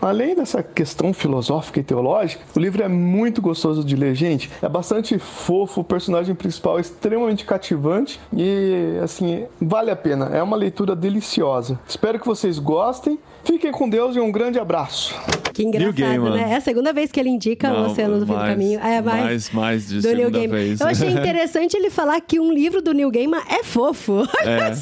além 0.00 0.34
dessa 0.34 0.62
questão 0.62 1.12
filosófica 1.12 1.80
e 1.80 1.82
teológica, 1.82 2.44
o 2.56 2.60
livro 2.60 2.82
é 2.82 2.88
muito 2.88 3.42
gostoso 3.42 3.84
de 3.84 3.96
ler, 3.96 4.14
gente. 4.14 4.50
É 4.62 4.68
bastante 4.68 5.18
fofo, 5.18 5.80
o 5.80 5.84
personagem 5.84 6.34
principal 6.34 6.78
é 6.78 6.80
extremamente 6.80 7.44
cativante 7.44 8.20
e 8.32 8.98
assim, 9.02 9.46
vale 9.60 9.90
a 9.90 9.96
pena. 9.96 10.30
É 10.32 10.42
uma 10.42 10.56
leitura 10.56 10.94
deliciosa. 10.94 11.78
Espero 11.86 12.18
que 12.18 12.26
vocês 12.26 12.58
gostem. 12.58 13.18
Fiquem 13.44 13.70
com 13.72 13.88
Deus 13.88 14.16
e 14.16 14.20
um 14.20 14.32
grande 14.32 14.58
abraço. 14.58 15.14
Que 15.52 15.62
engraçado, 15.62 15.94
Gaiman. 15.94 16.30
né? 16.30 16.48
É 16.52 16.56
a 16.56 16.60
segunda 16.60 16.92
vez 16.92 17.12
que 17.12 17.20
ele 17.20 17.28
indica 17.28 17.68
Não, 17.70 17.82
o 17.84 17.90
Oceano 17.90 18.18
do 18.18 18.26
Fim 18.26 18.32
do 18.32 18.38
Caminho. 18.38 18.80
É, 18.80 19.00
mais, 19.00 19.24
mais- 19.24 19.50
mais 19.52 19.88
de 19.88 20.00
do 20.00 20.08
Neil 20.08 20.16
segunda 20.16 20.38
Gaiman. 20.38 20.56
vez. 20.56 20.80
Eu 20.80 20.86
achei 20.88 21.08
interessante 21.12 21.76
ele 21.76 21.90
falar 21.90 22.20
que 22.20 22.40
um 22.40 22.52
livro 22.52 22.82
do 22.82 22.92
Neil 22.92 23.10
Gaiman 23.10 23.40
é 23.48 23.62
fofo. 23.62 24.24
É. 24.44 24.72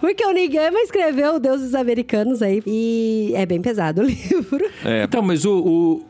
Porque 0.00 0.24
o 0.24 0.32
Neil 0.32 0.50
Gaiman 0.50 0.82
escreveu 0.82 1.38
Deuses 1.38 1.74
Americanos 1.74 2.42
aí. 2.42 2.62
E 2.66 3.32
é 3.34 3.44
bem 3.46 3.60
pesado 3.60 4.00
o 4.02 4.04
livro. 4.06 4.64
É. 4.84 5.04
Então, 5.04 5.20
mas 5.22 5.44
o, 5.44 5.58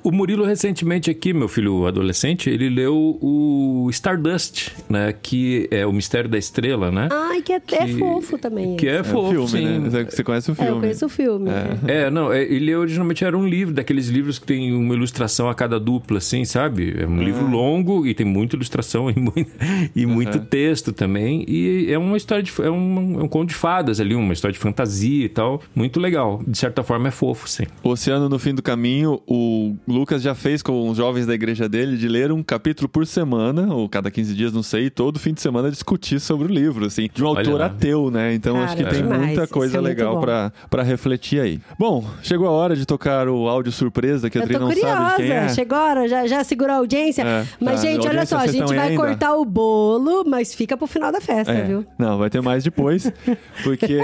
o, 0.02 0.08
o 0.08 0.12
Murilo 0.12 0.44
recentemente 0.44 1.10
aqui, 1.10 1.32
meu 1.32 1.48
filho 1.48 1.86
adolescente, 1.86 2.48
ele 2.48 2.68
leu 2.68 3.18
o 3.20 3.88
Stardust, 3.90 4.70
né? 4.88 5.12
Que 5.20 5.68
é 5.70 5.84
o 5.86 5.92
Mistério 5.92 6.28
da 6.30 6.38
Estrela, 6.38 6.90
né? 6.90 7.08
Ai, 7.10 7.42
que 7.42 7.52
é, 7.52 7.60
é 7.72 7.86
fofo 7.88 8.38
também. 8.38 8.76
Que 8.76 8.88
é 8.88 8.96
É 8.98 9.04
fofo, 9.04 9.30
filme, 9.30 9.48
sim. 9.48 9.78
né? 9.80 10.04
Você 10.08 10.22
conhece 10.24 10.50
o 10.50 10.52
É, 10.52 10.54
filme. 10.56 10.70
eu 10.70 10.80
conheço 10.80 11.06
o 11.06 11.08
filme. 11.08 11.50
É, 11.50 11.85
não, 12.10 12.32
é, 12.32 12.42
ele 12.42 12.74
originalmente 12.74 13.24
era 13.24 13.36
um 13.36 13.46
livro, 13.46 13.74
daqueles 13.74 14.08
livros 14.08 14.38
que 14.38 14.46
tem 14.46 14.72
uma 14.72 14.94
ilustração 14.94 15.48
a 15.48 15.54
cada 15.54 15.78
dupla, 15.78 16.18
assim, 16.18 16.44
sabe? 16.44 16.94
É 16.98 17.06
um 17.06 17.22
livro 17.22 17.46
longo 17.46 18.06
e 18.06 18.14
tem 18.14 18.26
muita 18.26 18.56
ilustração 18.56 19.10
e, 19.10 19.18
muito, 19.18 19.50
e 19.94 20.06
muito 20.06 20.38
texto 20.40 20.92
também. 20.92 21.44
E 21.48 21.92
é 21.92 21.98
uma 21.98 22.16
história 22.16 22.42
de. 22.42 22.52
É 22.60 22.70
um, 22.70 23.20
é 23.20 23.22
um 23.22 23.28
conto 23.28 23.48
de 23.48 23.54
fadas 23.54 24.00
ali, 24.00 24.14
uma 24.14 24.32
história 24.32 24.52
de 24.52 24.58
fantasia 24.58 25.24
e 25.24 25.28
tal. 25.28 25.62
Muito 25.74 26.00
legal. 26.00 26.42
De 26.46 26.56
certa 26.56 26.82
forma 26.82 27.08
é 27.08 27.10
fofo, 27.10 27.48
sim. 27.48 27.64
Oceano 27.82 28.28
no 28.28 28.38
Fim 28.38 28.54
do 28.54 28.62
Caminho, 28.62 29.20
o 29.26 29.74
Lucas 29.86 30.22
já 30.22 30.34
fez 30.34 30.62
com 30.62 30.88
os 30.88 30.96
jovens 30.96 31.26
da 31.26 31.34
igreja 31.34 31.68
dele 31.68 31.96
de 31.96 32.08
ler 32.08 32.32
um 32.32 32.42
capítulo 32.42 32.88
por 32.88 33.06
semana, 33.06 33.72
ou 33.72 33.88
cada 33.88 34.10
15 34.10 34.34
dias, 34.34 34.52
não 34.52 34.62
sei, 34.62 34.86
e 34.86 34.90
todo 34.90 35.18
fim 35.18 35.32
de 35.32 35.40
semana 35.40 35.70
discutir 35.70 36.20
sobre 36.20 36.48
o 36.48 36.50
livro, 36.50 36.86
assim, 36.86 37.08
de 37.12 37.22
um 37.22 37.28
Olha 37.28 37.38
autor 37.40 37.60
lá. 37.60 37.66
ateu, 37.66 38.10
né? 38.10 38.34
Então 38.34 38.54
Cara, 38.54 38.66
acho 38.66 38.76
que 38.76 38.82
é 38.82 38.86
tem 38.86 39.02
muita 39.02 39.46
coisa 39.46 39.78
é 39.78 39.80
legal 39.80 40.20
pra 40.20 40.82
refletir 40.82 41.40
aí. 41.40 41.60
Bom, 41.78 42.02
chegou 42.22 42.46
a 42.48 42.50
hora 42.50 42.74
de 42.74 42.86
tocar 42.86 43.28
o 43.28 43.48
áudio 43.48 43.70
surpresa, 43.70 44.30
que 44.30 44.38
a 44.38 44.40
Eu 44.40 44.44
Adri 44.44 44.58
não 44.58 44.68
sabe 44.68 44.80
curiosa. 44.80 45.16
quem 45.16 45.30
é. 45.30 45.48
Chegou 45.50 45.76
a 45.76 45.84
hora, 45.84 46.08
já, 46.08 46.26
já 46.26 46.42
segurou 46.42 46.74
a 46.74 46.78
audiência. 46.78 47.22
É, 47.22 47.46
mas, 47.60 47.82
tá, 47.82 47.86
gente, 47.86 48.08
olha 48.08 48.24
só, 48.24 48.38
a 48.38 48.46
gente 48.46 48.74
vai 48.74 48.88
ainda? 48.90 48.96
cortar 49.02 49.34
o 49.36 49.44
bolo, 49.44 50.24
mas 50.26 50.54
fica 50.54 50.74
pro 50.76 50.86
final 50.86 51.12
da 51.12 51.20
festa, 51.20 51.52
É. 51.52 51.64
viu? 51.64 51.84
Não, 51.98 52.16
vai 52.16 52.30
ter 52.30 52.40
mais 52.40 52.64
depois. 52.64 53.12
Porque, 53.62 53.98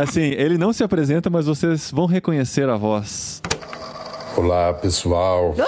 assim, 0.00 0.20
ele 0.22 0.56
não 0.56 0.72
se 0.72 0.84
apresenta, 0.84 1.28
mas 1.28 1.46
vocês 1.46 1.90
vão 1.90 2.06
reconhecer 2.06 2.68
a 2.68 2.76
voz. 2.76 3.42
Olá, 4.36 4.72
pessoal. 4.74 5.54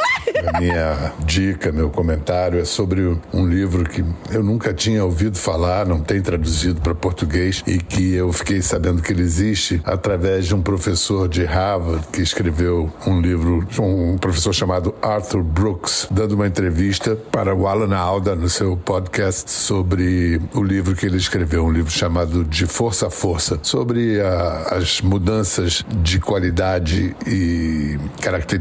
A 0.55 0.61
minha 0.61 1.13
dica, 1.25 1.73
meu 1.73 1.91
comentário 1.91 2.61
é 2.61 2.65
sobre 2.65 3.19
um 3.33 3.47
livro 3.47 3.83
que 3.85 4.05
eu 4.31 4.43
nunca 4.43 4.73
tinha 4.73 5.05
ouvido 5.05 5.37
falar, 5.37 5.85
não 5.87 6.01
tem 6.01 6.21
traduzido 6.23 6.81
para 6.81 6.95
português 6.95 7.63
e 7.67 7.79
que 7.79 8.15
eu 8.15 8.33
fiquei 8.33 8.63
sabendo 8.63 9.03
que 9.03 9.13
ele 9.13 9.23
existe 9.23 9.81
através 9.85 10.47
de 10.47 10.55
um 10.55 10.63
professor 10.63 11.29
de 11.29 11.45
Harvard 11.45 12.07
que 12.13 12.21
escreveu 12.21 12.93
um 13.07 13.21
livro, 13.21 13.67
um 13.81 14.17
professor 14.19 14.53
chamado 14.53 14.95
Arthur 15.03 15.43
Brooks, 15.43 16.07
dando 16.11 16.33
uma 16.33 16.47
entrevista 16.47 17.17
para 17.17 17.55
o 17.55 17.67
Alan 17.67 17.97
Alda 17.97 18.37
no 18.37 18.49
seu 18.49 18.77
podcast 18.77 19.51
sobre 19.51 20.41
o 20.55 20.63
livro 20.63 20.95
que 20.95 21.07
ele 21.07 21.17
escreveu, 21.17 21.65
um 21.65 21.73
livro 21.73 21.91
chamado 21.91 22.45
De 22.45 22.65
Força 22.67 23.09
a 23.09 23.11
Força, 23.11 23.59
sobre 23.63 24.21
a- 24.21 24.69
as 24.77 25.01
mudanças 25.01 25.85
de 26.03 26.21
qualidade 26.21 27.17
e 27.27 27.99
características 28.21 28.58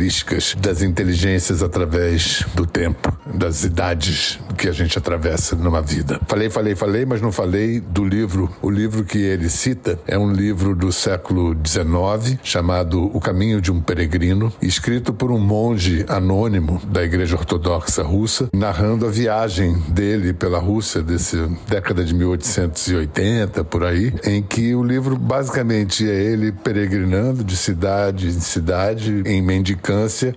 das 0.59 0.81
inteligências 0.81 1.63
através 1.63 2.45
do 2.53 2.65
tempo, 2.65 3.11
das 3.33 3.63
idades 3.63 4.39
que 4.57 4.67
a 4.67 4.71
gente 4.71 4.97
atravessa 4.97 5.55
numa 5.55 5.81
vida. 5.81 6.19
Falei, 6.27 6.49
falei, 6.49 6.75
falei, 6.75 7.05
mas 7.05 7.21
não 7.21 7.31
falei 7.31 7.79
do 7.79 8.05
livro. 8.05 8.49
O 8.61 8.69
livro 8.69 9.03
que 9.03 9.17
ele 9.17 9.49
cita 9.49 9.99
é 10.07 10.17
um 10.17 10.31
livro 10.31 10.75
do 10.75 10.91
século 10.91 11.55
XIX 11.65 12.39
chamado 12.43 13.05
O 13.15 13.19
Caminho 13.19 13.59
de 13.59 13.71
um 13.71 13.81
Peregrino, 13.81 14.51
escrito 14.61 15.13
por 15.13 15.31
um 15.31 15.39
monge 15.39 16.05
anônimo 16.07 16.81
da 16.87 17.03
Igreja 17.03 17.35
Ortodoxa 17.35 18.03
Russa, 18.03 18.49
narrando 18.53 19.05
a 19.05 19.09
viagem 19.09 19.79
dele 19.89 20.33
pela 20.33 20.59
Rússia 20.59 21.01
desse 21.01 21.37
década 21.67 22.03
de 22.03 22.13
1880 22.13 23.63
por 23.63 23.83
aí, 23.83 24.13
em 24.23 24.41
que 24.41 24.73
o 24.75 24.83
livro 24.83 25.17
basicamente 25.17 26.09
é 26.09 26.23
ele 26.23 26.51
peregrinando 26.51 27.43
de 27.43 27.57
cidade 27.57 28.27
em 28.27 28.39
cidade 28.39 29.23
em 29.25 29.41
mendicância 29.41 29.86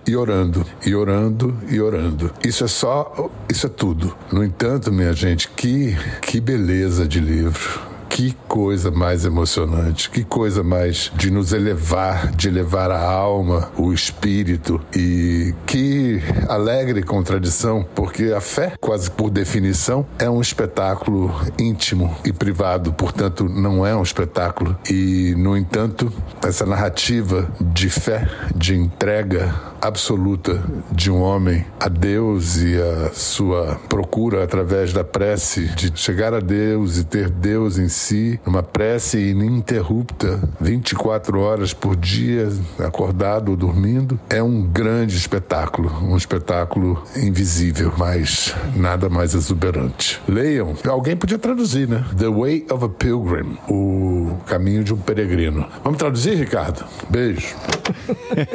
e 0.07 0.15
orando, 0.15 0.65
e 0.85 0.95
orando 0.95 1.57
e 1.69 1.81
orando. 1.81 2.31
Isso 2.43 2.63
é 2.63 2.67
só, 2.67 3.29
isso 3.49 3.67
é 3.67 3.69
tudo. 3.69 4.15
No 4.31 4.43
entanto, 4.43 4.91
minha 4.91 5.13
gente, 5.13 5.49
que 5.49 5.95
que 6.21 6.39
beleza 6.39 7.07
de 7.07 7.19
livro. 7.19 7.90
Que 8.11 8.35
coisa 8.45 8.91
mais 8.91 9.23
emocionante, 9.23 10.09
que 10.09 10.25
coisa 10.25 10.61
mais 10.61 11.09
de 11.15 11.31
nos 11.31 11.53
elevar, 11.53 12.29
de 12.31 12.49
elevar 12.49 12.91
a 12.91 13.01
alma, 13.01 13.71
o 13.77 13.93
espírito 13.93 14.81
e 14.93 15.55
que 15.65 16.21
alegre 16.49 17.03
contradição, 17.03 17.87
porque 17.95 18.25
a 18.25 18.41
fé, 18.41 18.73
quase 18.81 19.09
por 19.09 19.29
definição, 19.29 20.05
é 20.19 20.29
um 20.29 20.41
espetáculo 20.41 21.33
íntimo 21.57 22.13
e 22.25 22.33
privado, 22.33 22.91
portanto, 22.91 23.45
não 23.47 23.85
é 23.87 23.95
um 23.95 24.03
espetáculo. 24.03 24.77
E, 24.89 25.33
no 25.37 25.55
entanto, 25.55 26.11
essa 26.45 26.65
narrativa 26.65 27.49
de 27.61 27.89
fé, 27.89 28.29
de 28.53 28.75
entrega 28.75 29.71
absoluta 29.81 30.61
de 30.91 31.09
um 31.09 31.19
homem 31.21 31.65
a 31.79 31.89
Deus 31.89 32.57
e 32.57 32.79
a 32.79 33.11
sua 33.13 33.79
procura 33.89 34.43
através 34.43 34.93
da 34.93 35.03
prece 35.03 35.65
de 35.69 35.91
chegar 35.95 36.33
a 36.33 36.39
Deus 36.39 36.99
e 36.99 37.03
ter 37.03 37.29
Deus 37.29 37.79
em 37.79 37.89
si, 37.89 38.00
uma 38.45 38.63
prece 38.63 39.19
ininterrupta, 39.19 40.39
24 40.59 41.39
horas 41.39 41.73
por 41.73 41.95
dia, 41.95 42.49
acordado 42.79 43.49
ou 43.49 43.55
dormindo, 43.57 44.19
é 44.29 44.41
um 44.41 44.63
grande 44.63 45.15
espetáculo, 45.15 45.91
um 46.01 46.17
espetáculo 46.17 47.03
invisível, 47.15 47.93
mas 47.97 48.55
nada 48.75 49.07
mais 49.09 49.33
exuberante. 49.33 50.19
Leiam. 50.27 50.73
Alguém 50.87 51.15
podia 51.15 51.37
traduzir, 51.37 51.87
né? 51.87 52.03
The 52.17 52.27
Way 52.27 52.65
of 52.71 52.85
a 52.85 52.89
Pilgrim, 52.89 53.57
o 53.69 54.37
caminho 54.47 54.83
de 54.83 54.93
um 54.93 54.97
peregrino. 54.97 55.65
Vamos 55.83 55.99
traduzir, 55.99 56.35
Ricardo? 56.35 56.83
Beijo. 57.09 57.55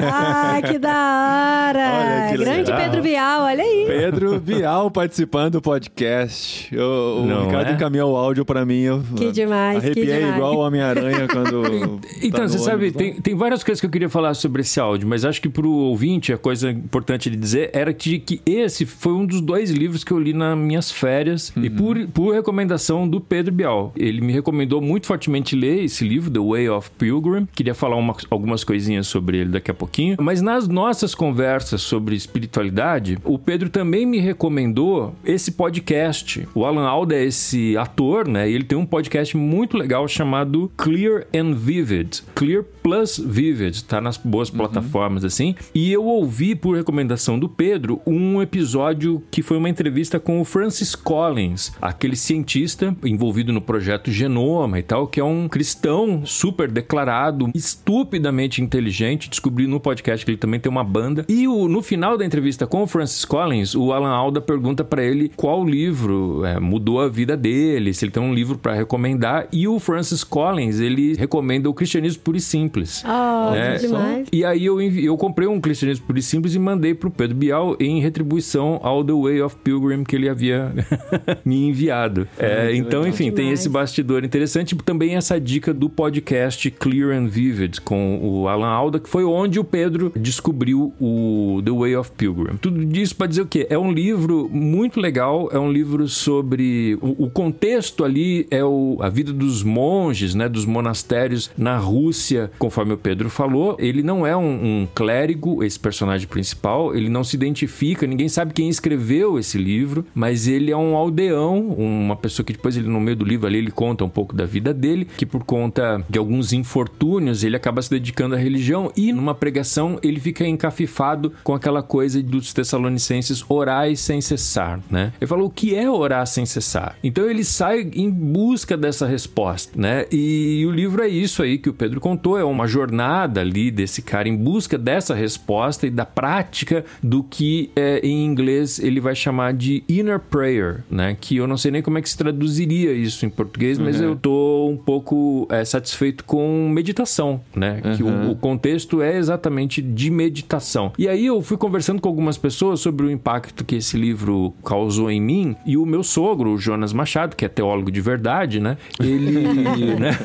Ah, 0.00 0.60
que 0.62 0.78
da 0.78 1.68
hora! 1.68 1.78
Olha 1.78 2.30
que 2.30 2.38
Grande 2.38 2.70
legal. 2.70 2.78
Pedro 2.78 3.02
Vial, 3.02 3.42
olha 3.42 3.62
aí. 3.62 3.84
Pedro 3.86 4.40
Bial 4.40 4.90
participando 4.90 5.52
do 5.54 5.62
podcast. 5.62 6.74
O, 6.76 7.22
o 7.22 7.26
Não 7.26 7.46
Ricardo 7.46 7.68
é? 7.70 7.72
encaminhou 7.72 8.12
o 8.12 8.16
áudio 8.16 8.44
pra 8.44 8.64
mim. 8.64 8.80
Eu 8.82 9.02
Que 9.16 9.30
demais, 9.36 9.78
que 9.78 9.86
arrepiei 9.86 10.06
demais. 10.18 10.34
igual 10.36 10.54
o 10.56 10.58
Homem-Aranha 10.58 11.28
quando. 11.28 12.00
Então, 12.22 12.40
tá 12.40 12.48
você 12.48 12.56
no 12.58 12.64
sabe, 12.64 12.76
ônibus 12.86 12.96
tem, 12.96 13.14
tem 13.14 13.34
várias 13.34 13.62
coisas 13.62 13.80
que 13.80 13.86
eu 13.86 13.90
queria 13.90 14.08
falar 14.08 14.34
sobre 14.34 14.62
esse 14.62 14.80
áudio, 14.80 15.06
mas 15.08 15.24
acho 15.24 15.40
que 15.40 15.48
pro 15.48 15.70
ouvinte 15.70 16.32
a 16.32 16.38
coisa 16.38 16.70
importante 16.70 17.30
de 17.30 17.36
dizer 17.36 17.70
era 17.72 17.92
que, 17.92 18.18
que 18.18 18.40
esse 18.44 18.84
foi 18.86 19.12
um 19.12 19.24
dos 19.26 19.40
dois 19.40 19.70
livros 19.70 20.02
que 20.02 20.10
eu 20.12 20.18
li 20.18 20.32
nas 20.32 20.56
minhas 20.58 20.90
férias 20.90 21.52
e 21.56 21.68
por, 21.70 21.96
por 22.08 22.34
recomendação 22.34 23.08
do 23.08 23.20
Pedro 23.20 23.52
Bial. 23.52 23.92
Ele 23.96 24.20
me 24.20 24.32
recomendou 24.32 24.80
muito 24.80 25.06
fortemente 25.06 25.54
ler 25.54 25.84
esse 25.84 26.06
livro, 26.06 26.30
The 26.30 26.40
Way 26.40 26.68
of 26.70 26.90
Pilgrim. 26.98 27.46
Queria 27.54 27.74
falar 27.74 27.96
uma- 27.96 28.16
algumas 28.30 28.64
coisinhas 28.64 29.06
sobre 29.06 29.38
ele 29.38 29.50
daqui 29.50 29.70
a 29.70 29.74
pouquinho. 29.74 30.16
Mas 30.20 30.40
nas 30.42 30.66
nossas 30.66 31.14
conversas 31.14 31.82
sobre 31.82 32.16
espiritualidade, 32.16 33.18
o 33.24 33.38
Pedro 33.38 33.68
também 33.68 34.06
me 34.06 34.18
recomendou 34.18 35.14
esse 35.24 35.52
podcast. 35.52 36.46
O 36.54 36.64
Alan 36.64 36.86
Alda 36.86 37.14
é 37.14 37.24
esse 37.24 37.76
ator, 37.76 38.26
né? 38.26 38.48
E 38.50 38.54
ele 38.54 38.64
tem 38.64 38.76
um 38.78 38.86
podcast 38.86 39.25
muito 39.34 39.76
legal 39.76 40.06
chamado 40.06 40.70
Clear 40.76 41.26
and 41.34 41.54
Vivid. 41.54 42.22
Clear 42.34 42.62
plus 42.82 43.18
Vivid, 43.18 43.82
tá 43.84 44.00
nas 44.00 44.16
boas 44.16 44.50
plataformas 44.50 45.24
assim. 45.24 45.54
E 45.74 45.90
eu 45.90 46.04
ouvi 46.04 46.54
por 46.54 46.76
recomendação 46.76 47.38
do 47.38 47.48
Pedro 47.48 48.00
um 48.06 48.42
episódio 48.42 49.22
que 49.30 49.42
foi 49.42 49.56
uma 49.56 49.68
entrevista 49.68 50.20
com 50.20 50.40
o 50.40 50.44
Francis 50.44 50.94
Collins, 50.94 51.72
aquele 51.80 52.14
cientista 52.16 52.94
envolvido 53.04 53.52
no 53.52 53.60
projeto 53.60 54.10
Genoma 54.10 54.78
e 54.78 54.82
tal, 54.82 55.06
que 55.06 55.18
é 55.18 55.24
um 55.24 55.48
cristão 55.48 56.24
super 56.24 56.70
declarado, 56.70 57.50
estupidamente 57.54 58.60
inteligente. 58.62 59.30
Descobri 59.30 59.66
no 59.66 59.80
podcast 59.80 60.24
que 60.24 60.30
ele 60.30 60.38
também 60.38 60.60
tem 60.60 60.70
uma 60.70 60.84
banda. 60.84 61.24
E 61.28 61.46
o- 61.48 61.68
no 61.68 61.82
final 61.82 62.16
da 62.18 62.24
entrevista 62.24 62.66
com 62.66 62.82
o 62.82 62.86
Francis 62.86 63.24
Collins, 63.24 63.74
o 63.74 63.92
Alan 63.92 64.10
Alda 64.10 64.40
pergunta 64.40 64.84
pra 64.84 65.02
ele 65.02 65.30
qual 65.36 65.64
livro 65.64 66.44
é, 66.44 66.58
mudou 66.60 67.00
a 67.00 67.08
vida 67.08 67.36
dele, 67.36 67.92
se 67.94 68.04
ele 68.04 68.12
tem 68.12 68.22
um 68.22 68.34
livro 68.34 68.58
pra 68.58 68.74
recomendar. 68.74 69.15
E 69.52 69.66
o 69.68 69.78
Francis 69.78 70.24
Collins, 70.24 70.80
ele 70.80 71.14
recomenda 71.14 71.68
o 71.68 71.74
Cristianismo 71.74 72.22
Puro 72.22 72.36
e 72.36 72.40
Simples. 72.40 73.04
Oh, 73.04 73.52
né? 73.52 73.74
que 73.78 73.86
demais. 73.86 74.28
E 74.32 74.44
aí 74.44 74.64
eu, 74.64 74.80
eu 74.80 75.16
comprei 75.16 75.48
um 75.48 75.60
Cristianismo 75.60 76.06
Puro 76.06 76.18
e 76.18 76.22
Simples 76.22 76.54
e 76.54 76.58
mandei 76.58 76.94
pro 76.94 77.10
Pedro 77.10 77.36
Bial 77.36 77.76
em 77.80 78.00
retribuição 78.00 78.80
ao 78.82 79.04
The 79.04 79.12
Way 79.12 79.42
of 79.42 79.56
Pilgrim 79.62 80.04
que 80.04 80.16
ele 80.16 80.28
havia 80.28 80.72
me 81.44 81.68
enviado. 81.68 82.28
É, 82.38 82.74
então, 82.74 83.06
enfim, 83.06 83.30
tem 83.30 83.46
Demais. 83.46 83.60
esse 83.60 83.68
bastidor 83.68 84.24
interessante. 84.24 84.74
Também 84.76 85.16
essa 85.16 85.40
dica 85.40 85.72
do 85.72 85.88
podcast 85.88 86.70
Clear 86.70 87.16
and 87.16 87.26
Vivid 87.26 87.80
com 87.80 88.18
o 88.22 88.48
Alan 88.48 88.68
Alda, 88.68 88.98
que 88.98 89.08
foi 89.08 89.24
onde 89.24 89.58
o 89.58 89.64
Pedro 89.64 90.12
descobriu 90.16 90.92
o 91.00 91.60
The 91.64 91.70
Way 91.70 91.96
of 91.96 92.10
Pilgrim. 92.16 92.56
Tudo 92.56 92.82
isso 92.96 93.14
para 93.16 93.26
dizer 93.26 93.42
o 93.42 93.46
quê? 93.46 93.66
É 93.70 93.78
um 93.78 93.90
livro 93.90 94.48
muito 94.50 95.00
legal, 95.00 95.48
é 95.52 95.58
um 95.58 95.70
livro 95.70 96.08
sobre... 96.08 96.98
O, 97.00 97.24
o 97.24 97.30
contexto 97.30 98.04
ali 98.04 98.46
é 98.50 98.64
o, 98.64 98.98
a 99.06 99.08
vida 99.08 99.32
dos 99.32 99.62
monges, 99.62 100.34
né, 100.34 100.48
dos 100.48 100.64
monastérios 100.64 101.50
na 101.56 101.78
Rússia, 101.78 102.50
conforme 102.58 102.94
o 102.94 102.98
Pedro 102.98 103.30
falou. 103.30 103.76
Ele 103.78 104.02
não 104.02 104.26
é 104.26 104.36
um, 104.36 104.82
um 104.82 104.88
clérigo, 104.94 105.62
esse 105.62 105.78
personagem 105.78 106.26
principal, 106.26 106.94
ele 106.94 107.08
não 107.08 107.22
se 107.22 107.36
identifica, 107.36 108.06
ninguém 108.06 108.28
sabe 108.28 108.52
quem 108.52 108.68
escreveu 108.68 109.38
esse 109.38 109.58
livro, 109.58 110.04
mas 110.14 110.48
ele 110.48 110.70
é 110.70 110.76
um 110.76 110.96
aldeão, 110.96 111.68
uma 111.68 112.16
pessoa 112.16 112.44
que 112.44 112.52
depois 112.52 112.76
ele 112.76 112.88
no 112.88 113.00
meio 113.00 113.16
do 113.16 113.24
livro 113.24 113.46
ali 113.46 113.58
ele 113.58 113.70
conta 113.70 114.04
um 114.04 114.08
pouco 114.08 114.34
da 114.34 114.44
vida 114.44 114.74
dele, 114.74 115.06
que 115.16 115.24
por 115.24 115.44
conta 115.44 116.04
de 116.08 116.18
alguns 116.18 116.52
infortúnios 116.52 117.44
ele 117.44 117.56
acaba 117.56 117.80
se 117.80 117.90
dedicando 117.90 118.34
à 118.34 118.38
religião 118.38 118.90
e 118.96 119.12
numa 119.12 119.34
pregação 119.34 119.98
ele 120.02 120.18
fica 120.18 120.46
encafifado 120.46 121.32
com 121.44 121.54
aquela 121.54 121.82
coisa 121.82 122.22
dos 122.22 122.52
tessalonicenses 122.52 123.44
orais 123.48 124.00
sem 124.00 124.20
cessar, 124.20 124.80
né? 124.90 125.12
Ele 125.20 125.28
falou 125.28 125.46
o 125.46 125.50
que 125.50 125.74
é 125.74 125.88
orar 125.88 126.26
sem 126.26 126.44
cessar. 126.44 126.96
Então 127.02 127.28
ele 127.28 127.44
sai 127.44 127.88
em 127.94 128.10
busca 128.10 128.76
dessa 128.86 129.06
resposta, 129.06 129.72
né? 129.78 130.06
E, 130.12 130.64
o 130.66 130.70
livro 130.70 131.02
é 131.02 131.08
isso 131.08 131.42
aí 131.42 131.58
que 131.58 131.68
o 131.68 131.72
Pedro 131.74 132.00
contou, 132.00 132.38
é 132.38 132.44
uma 132.44 132.66
jornada 132.68 133.40
ali 133.40 133.70
desse 133.70 134.00
cara 134.00 134.28
em 134.28 134.36
busca 134.36 134.78
dessa 134.78 135.14
resposta 135.14 135.86
e 135.86 135.90
da 135.90 136.04
prática 136.06 136.84
do 137.02 137.22
que 137.22 137.70
é, 137.74 138.00
em 138.06 138.24
inglês 138.24 138.78
ele 138.78 139.00
vai 139.00 139.14
chamar 139.14 139.52
de 139.52 139.82
inner 139.88 140.18
prayer, 140.20 140.84
né? 140.90 141.16
Que 141.20 141.36
eu 141.36 141.46
não 141.46 141.56
sei 141.56 141.70
nem 141.70 141.82
como 141.82 141.98
é 141.98 142.02
que 142.02 142.08
se 142.08 142.16
traduziria 142.16 142.92
isso 142.92 143.26
em 143.26 143.30
português, 143.30 143.78
mas 143.78 144.00
Uhum. 144.00 144.06
eu 144.10 144.16
tô 144.16 144.68
um 144.68 144.76
pouco 144.76 145.46
é, 145.50 145.64
satisfeito 145.64 146.24
com 146.24 146.68
meditação, 146.68 147.40
né? 147.54 147.80
Que 147.96 148.02
Uhum. 148.02 148.28
o, 148.28 148.32
o 148.32 148.36
contexto 148.36 149.02
é 149.02 149.16
exatamente 149.16 149.82
de 149.82 150.10
meditação. 150.10 150.92
E 150.98 151.08
aí 151.08 151.26
eu 151.26 151.42
fui 151.42 151.56
conversando 151.56 152.00
com 152.00 152.08
algumas 152.08 152.38
pessoas 152.38 152.80
sobre 152.80 153.06
o 153.06 153.10
impacto 153.10 153.64
que 153.64 153.76
esse 153.76 153.96
livro 153.96 154.54
causou 154.64 155.10
em 155.10 155.20
mim 155.20 155.56
e 155.66 155.76
o 155.76 155.84
meu 155.84 156.02
sogro, 156.02 156.52
o 156.52 156.58
Jonas 156.58 156.92
Machado, 156.92 157.34
que 157.34 157.44
é 157.44 157.48
teólogo 157.48 157.90
de 157.90 158.00
verdade, 158.00 158.60
né? 158.60 158.75
Ele, 159.00 159.94
né? 159.96 160.18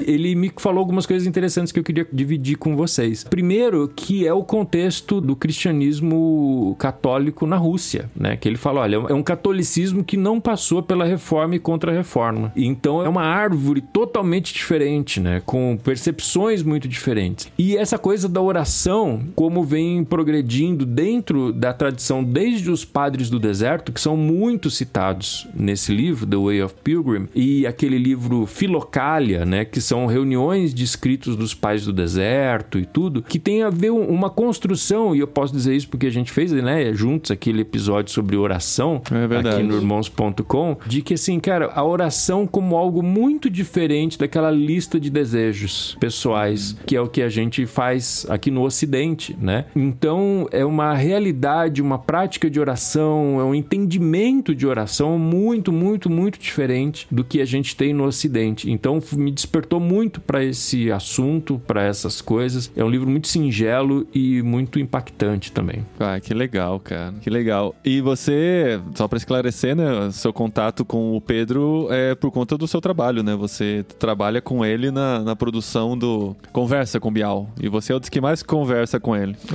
ele 0.00 0.34
me 0.34 0.52
falou 0.56 0.80
algumas 0.80 1.06
coisas 1.06 1.26
interessantes 1.26 1.72
que 1.72 1.78
eu 1.78 1.84
queria 1.84 2.06
dividir 2.12 2.56
com 2.56 2.76
vocês. 2.76 3.24
Primeiro, 3.24 3.88
que 3.88 4.26
é 4.26 4.32
o 4.32 4.42
contexto 4.42 5.20
do 5.20 5.36
cristianismo 5.36 6.76
católico 6.78 7.46
na 7.46 7.56
Rússia, 7.56 8.10
né? 8.14 8.36
Que 8.36 8.48
ele 8.48 8.56
fala, 8.56 8.80
olha, 8.80 8.96
é 8.96 9.14
um 9.14 9.22
catolicismo 9.22 10.04
que 10.04 10.16
não 10.16 10.40
passou 10.40 10.82
pela 10.82 11.04
reforma 11.04 11.56
e 11.56 11.58
contra-reforma. 11.58 12.52
Então 12.56 13.02
é 13.04 13.08
uma 13.08 13.22
árvore 13.22 13.80
totalmente 13.80 14.52
diferente, 14.52 15.20
né? 15.20 15.42
Com 15.44 15.78
percepções 15.82 16.62
muito 16.62 16.88
diferentes. 16.88 17.50
E 17.58 17.76
essa 17.76 17.98
coisa 17.98 18.28
da 18.28 18.40
oração, 18.40 19.22
como 19.34 19.62
vem 19.62 20.04
progredindo 20.04 20.84
dentro 20.86 21.52
da 21.52 21.72
tradição 21.72 22.22
desde 22.22 22.70
os 22.70 22.84
padres 22.84 23.30
do 23.30 23.38
deserto, 23.38 23.92
que 23.92 24.00
são 24.00 24.16
muito 24.16 24.70
citados 24.70 25.48
nesse 25.54 25.92
livro, 25.92 26.26
The 26.26 26.36
Way 26.36 26.62
of 26.62 26.74
Pilgrim, 26.82 27.28
e 27.34 27.66
aquele 27.66 27.89
livro 27.98 28.46
Filocalia, 28.46 29.44
né? 29.44 29.64
Que 29.64 29.80
são 29.80 30.06
reuniões 30.06 30.72
de 30.74 30.84
escritos 30.84 31.36
dos 31.36 31.54
pais 31.54 31.84
do 31.84 31.92
deserto 31.92 32.78
e 32.78 32.86
tudo, 32.86 33.22
que 33.22 33.38
tem 33.38 33.62
a 33.62 33.70
ver 33.70 33.90
um- 33.90 34.06
uma 34.08 34.30
construção, 34.30 35.14
e 35.14 35.20
eu 35.20 35.26
posso 35.26 35.52
dizer 35.52 35.74
isso 35.74 35.88
porque 35.88 36.06
a 36.06 36.10
gente 36.10 36.30
fez, 36.32 36.52
né, 36.52 36.92
juntos 36.94 37.30
aquele 37.30 37.62
episódio 37.62 38.12
sobre 38.12 38.36
oração 38.36 39.02
É 39.10 39.36
aqui 39.48 39.62
no 39.62 39.76
irmãos.com, 39.76 40.76
de 40.86 41.02
que 41.02 41.14
assim, 41.14 41.38
cara, 41.40 41.70
a 41.74 41.84
oração 41.84 42.46
como 42.46 42.76
algo 42.76 43.02
muito 43.02 43.48
diferente 43.50 44.18
daquela 44.18 44.50
lista 44.50 44.98
de 44.98 45.10
desejos 45.10 45.96
pessoais, 46.00 46.76
que 46.86 46.96
é 46.96 47.00
o 47.00 47.08
que 47.08 47.22
a 47.22 47.28
gente 47.28 47.66
faz 47.66 48.26
aqui 48.28 48.50
no 48.50 48.62
ocidente, 48.62 49.36
né? 49.40 49.66
Então, 49.74 50.48
é 50.52 50.64
uma 50.64 50.94
realidade, 50.94 51.82
uma 51.82 51.98
prática 51.98 52.48
de 52.50 52.58
oração, 52.60 53.38
é 53.40 53.44
um 53.44 53.54
entendimento 53.54 54.54
de 54.54 54.66
oração 54.66 55.18
muito, 55.18 55.72
muito, 55.72 56.08
muito 56.10 56.38
diferente 56.38 57.06
do 57.10 57.24
que 57.24 57.40
a 57.40 57.44
gente 57.44 57.74
tem 57.80 57.94
no 57.94 58.04
ocidente. 58.04 58.70
Então, 58.70 59.00
me 59.14 59.30
despertou 59.30 59.80
muito 59.80 60.20
para 60.20 60.44
esse 60.44 60.92
assunto, 60.92 61.58
para 61.66 61.82
essas 61.82 62.20
coisas. 62.20 62.70
É 62.76 62.84
um 62.84 62.90
livro 62.90 63.08
muito 63.08 63.26
singelo 63.26 64.06
e 64.14 64.42
muito 64.42 64.78
impactante 64.78 65.50
também. 65.50 65.86
Ah, 65.98 66.20
que 66.20 66.34
legal, 66.34 66.78
cara. 66.78 67.14
Que 67.22 67.30
legal. 67.30 67.74
E 67.82 68.02
você, 68.02 68.78
só 68.94 69.08
pra 69.08 69.16
esclarecer, 69.16 69.74
né? 69.74 70.10
Seu 70.12 70.30
contato 70.30 70.84
com 70.84 71.16
o 71.16 71.22
Pedro 71.22 71.88
é 71.90 72.14
por 72.14 72.30
conta 72.30 72.58
do 72.58 72.68
seu 72.68 72.82
trabalho, 72.82 73.22
né? 73.22 73.34
Você 73.34 73.82
trabalha 73.98 74.42
com 74.42 74.62
ele 74.62 74.90
na, 74.90 75.20
na 75.20 75.34
produção 75.34 75.96
do 75.96 76.36
Conversa 76.52 77.00
com 77.00 77.10
Bial. 77.10 77.48
E 77.62 77.66
você 77.70 77.94
é 77.94 77.96
o 77.96 78.00
dos 78.00 78.10
que 78.10 78.20
mais 78.20 78.42
conversa 78.42 79.00
com 79.00 79.16
ele. 79.16 79.34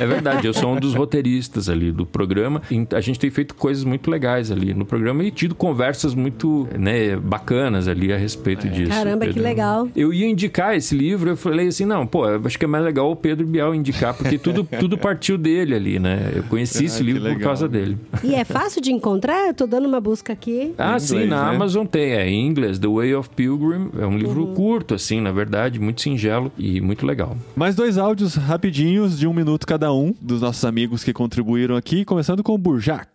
É 0.00 0.06
verdade, 0.06 0.46
eu 0.46 0.54
sou 0.54 0.72
um 0.72 0.80
dos 0.80 0.94
roteiristas 0.94 1.68
ali 1.68 1.92
do 1.92 2.06
programa. 2.06 2.62
A 2.94 3.00
gente 3.00 3.18
tem 3.18 3.30
feito 3.30 3.54
coisas 3.54 3.84
muito 3.84 4.10
legais 4.10 4.50
ali 4.50 4.72
no 4.72 4.86
programa 4.86 5.24
e 5.24 5.30
tido 5.30 5.54
conversas 5.54 6.14
muito 6.14 6.68
né, 6.78 7.01
bacanas 7.16 7.88
ali 7.88 8.12
a 8.12 8.16
respeito 8.16 8.68
disso. 8.68 8.90
Caramba, 8.90 9.20
que 9.26 9.32
Pedro. 9.34 9.42
legal. 9.42 9.88
Eu 9.94 10.12
ia 10.12 10.26
indicar 10.28 10.76
esse 10.76 10.94
livro, 10.94 11.30
eu 11.30 11.36
falei 11.36 11.68
assim, 11.68 11.84
não, 11.84 12.06
pô, 12.06 12.28
eu 12.28 12.40
acho 12.44 12.58
que 12.58 12.64
é 12.64 12.68
mais 12.68 12.84
legal 12.84 13.10
o 13.10 13.16
Pedro 13.16 13.46
Bial 13.46 13.74
indicar, 13.74 14.14
porque 14.14 14.38
tudo, 14.38 14.64
tudo 14.80 14.96
partiu 14.98 15.36
dele 15.38 15.74
ali, 15.74 15.98
né? 15.98 16.32
Eu 16.34 16.42
conheci 16.44 16.82
Ah, 16.82 16.86
esse 16.86 16.98
que 16.98 17.04
livro 17.04 17.22
por 17.22 17.28
legal. 17.28 17.42
causa 17.42 17.68
dele. 17.68 17.96
E 18.22 18.34
é 18.34 18.44
fácil 18.44 18.80
de 18.80 18.92
encontrar? 18.92 19.48
Eu 19.48 19.54
tô 19.54 19.66
dando 19.66 19.86
uma 19.86 20.00
busca 20.00 20.32
aqui. 20.32 20.72
Ah, 20.78 20.96
Em 20.96 21.00
sim, 21.00 21.14
inglês, 21.14 21.30
na 21.30 21.44
né? 21.50 21.56
Amazon 21.56 21.86
tem, 21.86 22.12
é 22.12 22.28
em 22.28 22.46
inglês, 22.46 22.78
The 22.78 22.88
Way 22.88 23.14
of 23.14 23.30
Pilgrim, 23.30 23.90
é 23.98 24.06
um 24.06 24.16
livro 24.16 24.42
Uhum. 24.46 24.54
curto, 24.54 24.94
assim, 24.94 25.20
na 25.20 25.32
verdade, 25.32 25.78
muito 25.78 26.00
singelo 26.02 26.50
e 26.58 26.80
muito 26.80 27.06
legal. 27.06 27.36
Mais 27.56 27.74
dois 27.74 27.98
áudios 27.98 28.34
rapidinhos, 28.34 29.18
de 29.18 29.26
um 29.26 29.32
minuto 29.32 29.66
cada 29.66 29.92
um, 29.92 30.14
dos 30.20 30.40
nossos 30.40 30.64
amigos 30.64 31.02
que 31.04 31.12
contribuíram 31.12 31.76
aqui, 31.76 32.04
começando 32.04 32.42
com 32.42 32.54
o 32.54 32.58
Burjac. 32.58 33.08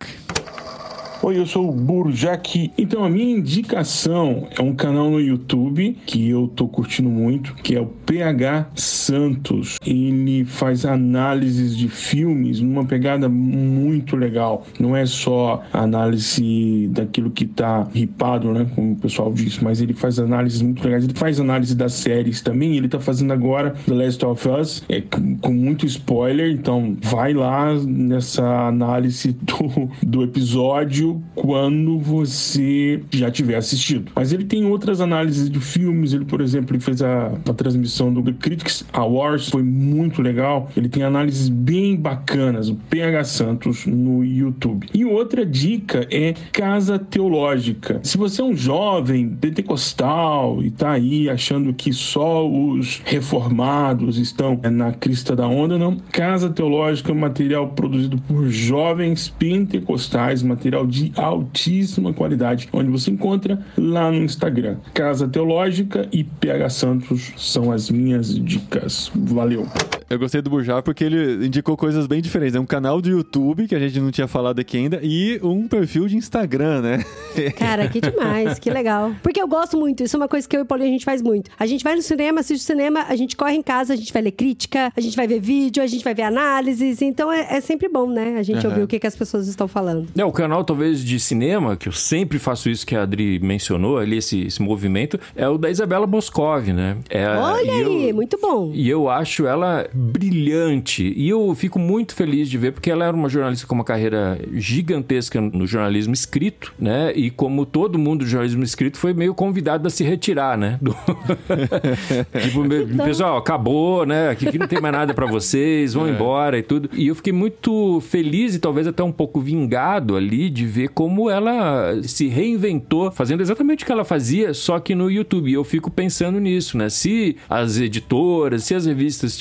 Oi, 1.20 1.36
eu 1.36 1.46
sou 1.46 1.68
o 1.68 1.72
Burjaki. 1.72 2.70
Então, 2.78 3.04
a 3.04 3.10
minha 3.10 3.36
indicação 3.36 4.46
é 4.56 4.62
um 4.62 4.72
canal 4.72 5.10
no 5.10 5.20
YouTube 5.20 5.98
que 6.06 6.28
eu 6.28 6.46
tô 6.46 6.68
curtindo 6.68 7.10
muito, 7.10 7.54
que 7.56 7.74
é 7.74 7.80
o 7.80 7.86
PH 7.86 8.68
Santos. 8.76 9.78
Ele 9.84 10.44
faz 10.44 10.84
análises 10.84 11.76
de 11.76 11.88
filmes 11.88 12.60
numa 12.60 12.84
pegada 12.84 13.28
muito 13.28 14.14
legal. 14.14 14.64
Não 14.78 14.96
é 14.96 15.04
só 15.06 15.64
análise 15.72 16.86
daquilo 16.92 17.32
que 17.32 17.46
tá 17.46 17.88
ripado, 17.92 18.52
né, 18.52 18.70
como 18.76 18.92
o 18.92 18.96
pessoal 18.96 19.32
diz, 19.32 19.58
mas 19.58 19.80
ele 19.80 19.94
faz 19.94 20.20
análises 20.20 20.62
muito 20.62 20.84
legais. 20.84 21.02
Ele 21.02 21.14
faz 21.14 21.40
análise 21.40 21.74
das 21.74 21.94
séries 21.94 22.42
também. 22.42 22.76
Ele 22.76 22.88
tá 22.88 23.00
fazendo 23.00 23.32
agora 23.32 23.74
The 23.86 23.94
Last 23.94 24.24
of 24.24 24.48
Us, 24.48 24.84
é, 24.88 25.00
com, 25.00 25.52
muito 25.52 25.84
spoiler. 25.84 26.52
Então, 26.52 26.96
vai 27.02 27.34
lá 27.34 27.74
nessa 27.74 28.68
análise 28.68 29.32
do, 29.32 29.90
do 30.00 30.22
episódio 30.22 31.07
quando 31.34 31.98
você 31.98 33.00
já 33.10 33.30
tiver 33.30 33.56
assistido. 33.56 34.12
Mas 34.14 34.32
ele 34.32 34.44
tem 34.44 34.64
outras 34.64 35.00
análises 35.00 35.50
de 35.50 35.60
filmes. 35.60 36.12
Ele, 36.12 36.24
por 36.24 36.40
exemplo, 36.40 36.74
ele 36.74 36.82
fez 36.82 37.02
a, 37.02 37.28
a 37.48 37.52
transmissão 37.54 38.12
do 38.12 38.22
Critics 38.34 38.84
Awards, 38.92 39.48
foi 39.48 39.62
muito 39.62 40.22
legal. 40.22 40.70
Ele 40.76 40.88
tem 40.88 41.02
análises 41.02 41.48
bem 41.48 41.96
bacanas, 41.96 42.68
o 42.68 42.74
PH 42.74 43.24
Santos 43.24 43.86
no 43.86 44.24
YouTube. 44.24 44.88
E 44.94 45.04
outra 45.04 45.44
dica 45.44 46.06
é 46.10 46.34
Casa 46.52 46.98
Teológica. 46.98 48.00
Se 48.02 48.16
você 48.16 48.40
é 48.40 48.44
um 48.44 48.56
jovem 48.56 49.28
pentecostal 49.28 50.62
e 50.62 50.70
tá 50.70 50.92
aí 50.92 51.28
achando 51.28 51.72
que 51.72 51.92
só 51.92 52.48
os 52.48 53.00
reformados 53.04 54.18
estão 54.18 54.60
na 54.70 54.92
crista 54.92 55.34
da 55.34 55.46
onda, 55.46 55.78
não. 55.78 55.96
Casa 56.12 56.50
Teológica 56.50 57.10
é 57.10 57.14
um 57.14 57.18
material 57.18 57.68
produzido 57.68 58.18
por 58.18 58.48
jovens 58.48 59.28
pentecostais, 59.28 60.42
material 60.42 60.86
de 60.86 60.97
altíssima 61.16 62.12
qualidade, 62.12 62.68
onde 62.72 62.90
você 62.90 63.10
encontra 63.10 63.58
lá 63.76 64.10
no 64.10 64.18
Instagram. 64.18 64.76
Casa 64.94 65.28
Teológica 65.28 66.08
e 66.12 66.24
PH 66.24 66.70
Santos 66.70 67.32
são 67.36 67.72
as 67.72 67.90
minhas 67.90 68.34
dicas. 68.34 69.10
Valeu! 69.14 69.66
Eu 70.10 70.18
gostei 70.18 70.40
do 70.40 70.48
Burjá 70.48 70.80
porque 70.80 71.04
ele 71.04 71.46
indicou 71.46 71.76
coisas 71.76 72.06
bem 72.06 72.22
diferentes. 72.22 72.54
É 72.54 72.60
um 72.60 72.64
canal 72.66 73.00
do 73.00 73.08
YouTube, 73.10 73.66
que 73.68 73.74
a 73.74 73.78
gente 73.78 74.00
não 74.00 74.10
tinha 74.10 74.26
falado 74.26 74.58
aqui 74.58 74.76
ainda, 74.78 75.00
e 75.02 75.38
um 75.42 75.68
perfil 75.68 76.06
de 76.08 76.16
Instagram, 76.16 76.80
né? 76.80 77.04
Cara, 77.58 77.86
que 77.88 78.00
demais, 78.00 78.58
que 78.58 78.70
legal. 78.70 79.12
Porque 79.22 79.40
eu 79.40 79.46
gosto 79.46 79.76
muito, 79.76 80.02
isso 80.02 80.16
é 80.16 80.18
uma 80.18 80.28
coisa 80.28 80.48
que 80.48 80.56
eu 80.56 80.60
e 80.60 80.62
o 80.62 80.66
Paulinho 80.66 80.88
a 80.88 80.92
gente 80.92 81.04
faz 81.04 81.20
muito. 81.20 81.50
A 81.58 81.66
gente 81.66 81.84
vai 81.84 81.94
no 81.94 82.00
cinema, 82.02 82.40
assiste 82.40 82.62
o 82.62 82.64
cinema, 82.64 83.04
a 83.08 83.14
gente 83.16 83.36
corre 83.36 83.54
em 83.54 83.62
casa, 83.62 83.92
a 83.92 83.96
gente 83.96 84.12
vai 84.12 84.22
ler 84.22 84.30
crítica, 84.32 84.92
a 84.96 85.00
gente 85.00 85.14
vai 85.16 85.26
ver 85.28 85.40
vídeo, 85.40 85.82
a 85.82 85.86
gente 85.86 86.02
vai 86.02 86.14
ver 86.14 86.22
análises. 86.22 87.02
Então 87.02 87.30
é, 87.30 87.56
é 87.56 87.60
sempre 87.60 87.88
bom, 87.88 88.08
né? 88.08 88.36
A 88.38 88.42
gente 88.42 88.64
Uhum. 88.64 88.70
ouvir 88.72 88.82
o 88.82 88.88
que, 88.88 88.98
que 88.98 89.06
as 89.06 89.14
pessoas 89.14 89.46
estão 89.46 89.68
falando. 89.68 90.06
É, 90.16 90.24
o 90.24 90.32
canal 90.32 90.64
talvez 90.64 91.04
de 91.04 91.20
cinema, 91.20 91.76
que 91.76 91.86
eu 91.88 91.92
sempre 91.92 92.38
faço 92.38 92.68
isso 92.70 92.86
que 92.86 92.96
a 92.96 93.02
Adri 93.02 93.38
mencionou 93.40 93.98
ali, 93.98 94.16
esse, 94.16 94.40
esse 94.42 94.60
movimento, 94.62 95.18
é 95.36 95.46
o 95.48 95.56
da 95.58 95.70
Isabela 95.70 96.06
Boscov, 96.06 96.66
né? 96.72 96.96
É, 97.10 97.26
Olha 97.28 97.62
e 97.70 97.80
eu- 97.80 97.88
aí, 97.88 98.12
muito 98.12 98.38
bom. 98.40 98.72
E 98.74 98.88
eu 98.88 99.08
acho 99.08 99.46
ela 99.46 99.86
brilhante. 99.98 101.12
E 101.16 101.28
eu 101.28 101.54
fico 101.54 101.78
muito 101.78 102.14
feliz 102.14 102.48
de 102.48 102.56
ver, 102.56 102.72
porque 102.72 102.90
ela 102.90 103.04
era 103.04 103.16
uma 103.16 103.28
jornalista 103.28 103.66
com 103.66 103.74
uma 103.74 103.84
carreira 103.84 104.38
gigantesca 104.54 105.40
no 105.40 105.66
jornalismo 105.66 106.14
escrito, 106.14 106.72
né? 106.78 107.12
E 107.14 107.30
como 107.30 107.66
todo 107.66 107.98
mundo 107.98 108.20
do 108.20 108.26
jornalismo 108.26 108.62
escrito 108.62 108.96
foi 108.98 109.12
meio 109.12 109.34
convidado 109.34 109.86
a 109.86 109.90
se 109.90 110.04
retirar, 110.04 110.56
né? 110.56 110.78
Do- 110.80 110.94
tipo, 112.40 112.62
me- 112.64 112.86
pessoal, 113.04 113.36
acabou, 113.38 114.06
né? 114.06 114.28
Aqui, 114.30 114.48
aqui 114.48 114.58
não 114.58 114.68
tem 114.68 114.80
mais 114.80 114.94
nada 114.94 115.12
pra 115.14 115.26
vocês, 115.26 115.94
vão 115.94 116.08
embora 116.08 116.58
e 116.58 116.62
tudo. 116.62 116.88
E 116.94 117.08
eu 117.08 117.14
fiquei 117.14 117.32
muito 117.32 118.00
feliz 118.00 118.54
e 118.54 118.58
talvez 118.58 118.86
até 118.86 119.02
um 119.02 119.12
pouco 119.12 119.40
vingado 119.40 120.16
ali 120.16 120.48
de 120.50 120.64
ver 120.66 120.88
como 120.90 121.28
ela 121.28 122.00
se 122.02 122.28
reinventou, 122.28 123.10
fazendo 123.10 123.40
exatamente 123.40 123.82
o 123.82 123.86
que 123.86 123.92
ela 123.92 124.04
fazia, 124.04 124.54
só 124.54 124.78
que 124.78 124.94
no 124.94 125.10
YouTube. 125.10 125.50
E 125.50 125.54
eu 125.54 125.64
fico 125.64 125.90
pensando 125.90 126.38
nisso, 126.40 126.76
né? 126.78 126.88
Se 126.88 127.36
as 127.48 127.78
editoras, 127.78 128.64
se 128.64 128.74
as 128.74 128.86
revistas 128.86 129.36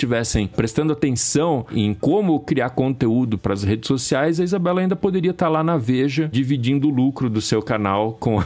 prestando 0.48 0.94
atenção 0.94 1.65
em 1.72 1.94
como 1.94 2.40
criar 2.40 2.72
conteúdo 2.72 3.38
para 3.38 3.53
as 3.53 3.64
redes 3.64 3.88
sociais, 3.88 4.40
a 4.40 4.44
Isabela 4.44 4.82
ainda 4.82 4.95
poderia 4.95 5.32
estar 5.32 5.49
lá 5.49 5.64
na 5.64 5.78
Veja 5.78 6.30
dividindo 6.32 6.88
o 6.88 6.91
lucro 6.91 7.30
do 7.30 7.41
seu 7.41 7.61
canal 7.61 8.14
com, 8.19 8.38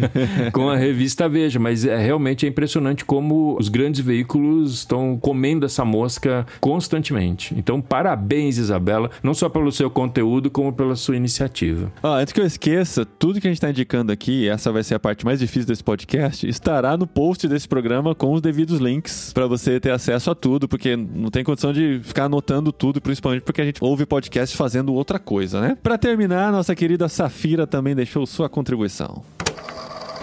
com 0.52 0.68
a 0.68 0.76
revista 0.76 1.28
Veja. 1.28 1.58
Mas 1.58 1.84
é 1.84 1.98
realmente 1.98 2.46
é 2.46 2.48
impressionante 2.48 3.04
como 3.04 3.56
os 3.58 3.68
grandes 3.68 4.00
veículos 4.00 4.74
estão 4.74 5.18
comendo 5.20 5.66
essa 5.66 5.84
mosca 5.84 6.46
constantemente. 6.60 7.54
Então, 7.56 7.80
parabéns, 7.80 8.58
Isabela, 8.58 9.10
não 9.22 9.34
só 9.34 9.48
pelo 9.48 9.70
seu 9.72 9.90
conteúdo, 9.90 10.50
como 10.50 10.72
pela 10.72 10.96
sua 10.96 11.16
iniciativa. 11.16 11.92
Ó, 12.02 12.14
antes 12.14 12.32
que 12.32 12.40
eu 12.40 12.46
esqueça, 12.46 13.04
tudo 13.04 13.40
que 13.40 13.46
a 13.46 13.50
gente 13.50 13.60
tá 13.60 13.70
indicando 13.70 14.12
aqui, 14.12 14.48
essa 14.48 14.72
vai 14.72 14.82
ser 14.82 14.94
a 14.94 14.98
parte 14.98 15.24
mais 15.24 15.38
difícil 15.38 15.66
desse 15.66 15.84
podcast, 15.84 16.48
estará 16.48 16.96
no 16.96 17.06
post 17.06 17.46
desse 17.48 17.68
programa 17.68 18.14
com 18.14 18.32
os 18.32 18.40
devidos 18.40 18.78
links 18.80 19.32
pra 19.32 19.46
você 19.46 19.78
ter 19.80 19.90
acesso 19.90 20.30
a 20.30 20.34
tudo, 20.34 20.68
porque 20.68 20.96
não 20.96 21.30
tem 21.30 21.44
condição 21.50 21.72
de 21.72 22.00
ficar 22.02 22.24
anotando 22.24 22.72
tudo, 22.72 23.00
principalmente 23.00 23.42
porque 23.42 23.60
a 23.60 23.64
gente 23.64 23.82
ouve 23.82 24.06
podcast 24.06 24.56
fazendo 24.56 24.94
outra 24.94 25.18
coisa, 25.18 25.60
né? 25.60 25.76
Pra 25.82 25.98
terminar, 25.98 26.52
nossa 26.52 26.74
querida 26.74 27.08
Safira 27.08 27.66
também 27.66 27.94
deixou 27.94 28.24
sua 28.26 28.48
contribuição. 28.48 29.22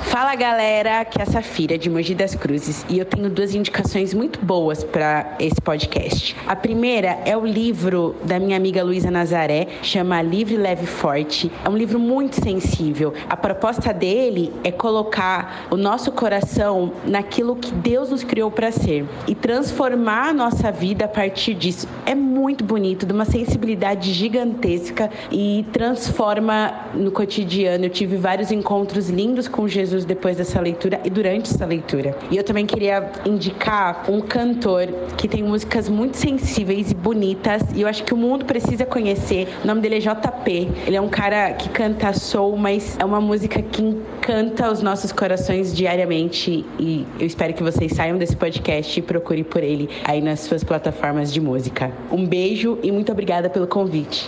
Fala 0.04 0.36
galera, 0.36 1.02
aqui 1.02 1.20
é 1.20 1.24
a 1.24 1.26
Safira 1.26 1.78
de 1.78 1.90
Mogi 1.90 2.14
das 2.14 2.36
Cruzes 2.36 2.86
e 2.88 3.00
eu 3.00 3.06
tenho 3.06 3.30
duas 3.30 3.56
indicações 3.56 4.14
muito 4.14 4.40
boas 4.40 4.84
para 4.84 5.36
esse 5.40 5.60
podcast. 5.60 6.36
A 6.46 6.56
primeira 6.56 7.20
é 7.26 7.36
o 7.36 7.44
livro 7.44 8.16
da 8.24 8.40
minha 8.40 8.56
amiga 8.56 8.84
Luísa 8.84 9.10
Nazaré, 9.10 9.68
chama 9.82 10.22
Livre, 10.22 10.56
Leve 10.56 10.86
Forte. 10.86 11.52
É 11.66 11.70
um 11.70 11.76
livro 11.76 12.00
muito 12.00 12.42
sensível. 12.42 13.14
A 13.28 13.36
proposta 13.36 13.92
dele 13.92 14.54
é 14.64 14.72
colocar 14.72 15.68
o 15.72 15.76
nosso 15.76 16.12
coração 16.12 16.94
naquilo 17.04 17.56
que 17.56 17.72
Deus 17.72 18.12
nos 18.12 18.24
criou 18.24 18.52
para 18.52 18.72
ser 18.72 19.04
e 19.28 19.34
transformar 19.34 20.30
a 20.30 20.34
nossa 20.34 20.72
vida 20.72 21.06
a 21.06 21.10
partir 21.10 21.56
disso. 21.56 21.88
É 22.06 22.14
muito 22.14 22.64
bonito, 22.64 23.06
de 23.06 23.14
uma 23.14 23.26
sensibilidade 23.26 24.14
gigantesca 24.14 25.10
e 25.32 25.66
transforma 25.74 26.88
no 26.94 27.12
cotidiano. 27.12 27.86
Eu 27.86 27.90
tive 27.90 28.16
vários 28.16 28.52
encontros 28.52 29.10
lindos 29.10 29.48
com 29.48 29.68
Jesus 29.68 29.87
depois 30.06 30.38
dessa 30.38 30.60
leitura 30.60 31.00
e 31.04 31.10
durante 31.10 31.54
essa 31.54 31.66
leitura. 31.66 32.16
E 32.30 32.38
eu 32.38 32.44
também 32.44 32.66
queria 32.66 33.12
indicar 33.26 34.06
um 34.10 34.22
cantor 34.22 34.88
que 35.18 35.28
tem 35.28 35.44
músicas 35.44 35.90
muito 35.90 36.18
sensíveis 36.18 36.92
e 36.92 36.96
bonitas 36.96 37.62
e 37.76 37.82
eu 37.82 37.88
acho 37.88 38.04
que 38.04 38.14
o 38.14 38.18
mundo 38.18 38.46
precisa 38.46 38.86
conhecer. 38.86 39.48
O 39.64 39.68
nome 39.68 39.82
dele 39.82 39.96
é 39.96 40.00
JP. 40.00 40.70
Ele 40.86 40.96
é 40.96 41.02
um 41.02 41.10
cara 41.10 41.54
que 41.54 41.70
canta 41.70 42.14
soul, 42.14 42.58
mas 42.58 42.98
é 43.00 43.06
uma 43.06 43.22
música 43.22 43.62
que 43.62 43.82
encanta 43.82 44.72
os 44.72 44.82
nossos 44.82 45.12
corações 45.12 45.76
diariamente 45.76 46.66
e 46.80 47.06
eu 47.20 47.26
espero 47.26 47.54
que 47.54 47.64
vocês 47.64 47.94
saiam 47.94 48.18
desse 48.18 48.36
podcast 48.36 49.00
e 49.00 49.02
procurem 49.02 49.44
por 49.44 49.64
ele 49.64 49.90
aí 50.04 50.22
nas 50.22 50.42
suas 50.42 50.64
plataformas 50.64 51.32
de 51.32 51.40
música. 51.40 51.92
Um 52.12 52.26
beijo 52.26 52.78
e 52.84 52.92
muito 52.92 53.12
obrigada 53.12 53.50
pelo 53.50 53.68
convite. 53.68 54.28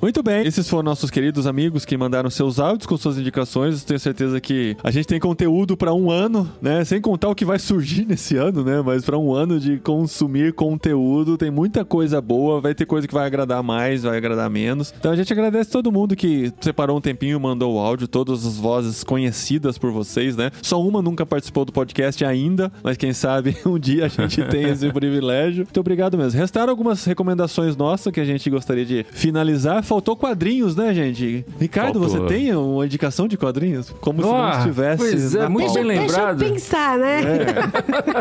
Muito 0.00 0.22
bem, 0.22 0.46
esses 0.46 0.68
foram 0.68 0.84
nossos 0.84 1.10
queridos 1.10 1.44
amigos 1.44 1.84
que 1.84 1.96
mandaram 1.96 2.30
seus 2.30 2.60
áudios 2.60 2.86
com 2.86 2.96
suas 2.96 3.18
indicações. 3.18 3.82
Tenho 3.82 3.98
certeza 3.98 4.40
que 4.40 4.76
a 4.82 4.92
gente 4.92 5.06
tem 5.06 5.18
conteúdo 5.18 5.76
pra 5.76 5.92
um 5.92 6.08
ano, 6.08 6.48
né? 6.62 6.84
Sem 6.84 7.00
contar 7.00 7.28
o 7.28 7.34
que 7.34 7.44
vai 7.44 7.58
surgir 7.58 8.06
nesse 8.06 8.36
ano, 8.36 8.62
né? 8.62 8.80
Mas 8.80 9.04
pra 9.04 9.18
um 9.18 9.34
ano 9.34 9.58
de 9.58 9.78
consumir 9.78 10.52
conteúdo, 10.52 11.36
tem 11.36 11.50
muita 11.50 11.84
coisa 11.84 12.20
boa. 12.20 12.60
Vai 12.60 12.76
ter 12.76 12.86
coisa 12.86 13.08
que 13.08 13.14
vai 13.14 13.26
agradar 13.26 13.60
mais, 13.60 14.04
vai 14.04 14.16
agradar 14.16 14.48
menos. 14.48 14.94
Então 14.96 15.10
a 15.10 15.16
gente 15.16 15.32
agradece 15.32 15.70
todo 15.70 15.90
mundo 15.90 16.14
que 16.14 16.52
separou 16.60 16.96
um 16.96 17.00
tempinho 17.00 17.36
e 17.36 17.40
mandou 17.40 17.74
o 17.74 17.78
áudio, 17.80 18.06
todas 18.06 18.46
as 18.46 18.56
vozes 18.56 19.02
conhecidas 19.02 19.78
por 19.78 19.90
vocês, 19.90 20.36
né? 20.36 20.52
Só 20.62 20.80
uma 20.80 21.02
nunca 21.02 21.26
participou 21.26 21.64
do 21.64 21.72
podcast 21.72 22.24
ainda, 22.24 22.70
mas 22.84 22.96
quem 22.96 23.12
sabe 23.12 23.56
um 23.66 23.78
dia 23.78 24.06
a 24.06 24.08
gente 24.08 24.44
tem 24.44 24.68
esse 24.68 24.90
privilégio. 24.94 25.64
Muito 25.64 25.80
obrigado 25.80 26.16
mesmo. 26.16 26.38
Restaram 26.38 26.70
algumas 26.70 27.04
recomendações 27.04 27.76
nossas 27.76 28.12
que 28.12 28.20
a 28.20 28.24
gente 28.24 28.48
gostaria 28.48 28.86
de 28.86 29.04
finalizar. 29.10 29.82
Faltou 29.88 30.14
quadrinhos, 30.16 30.76
né, 30.76 30.92
gente? 30.92 31.46
Ricardo, 31.58 31.98
Faltou. 31.98 32.28
você 32.28 32.34
tem 32.34 32.54
uma 32.54 32.84
indicação 32.84 33.26
de 33.26 33.38
quadrinhos? 33.38 33.90
Como 34.02 34.20
se 34.22 34.28
não 34.28 34.36
Ah, 34.36 34.56
estivesse. 34.58 34.98
pois 34.98 35.34
é, 35.34 35.38
na 35.40 35.48
muito 35.48 35.64
pauta. 35.66 35.82
bem 35.82 35.88
Deixa 35.98 36.02
eu 36.02 36.06
lembrado. 36.18 36.38
pensar, 36.44 36.98
né? 36.98 37.20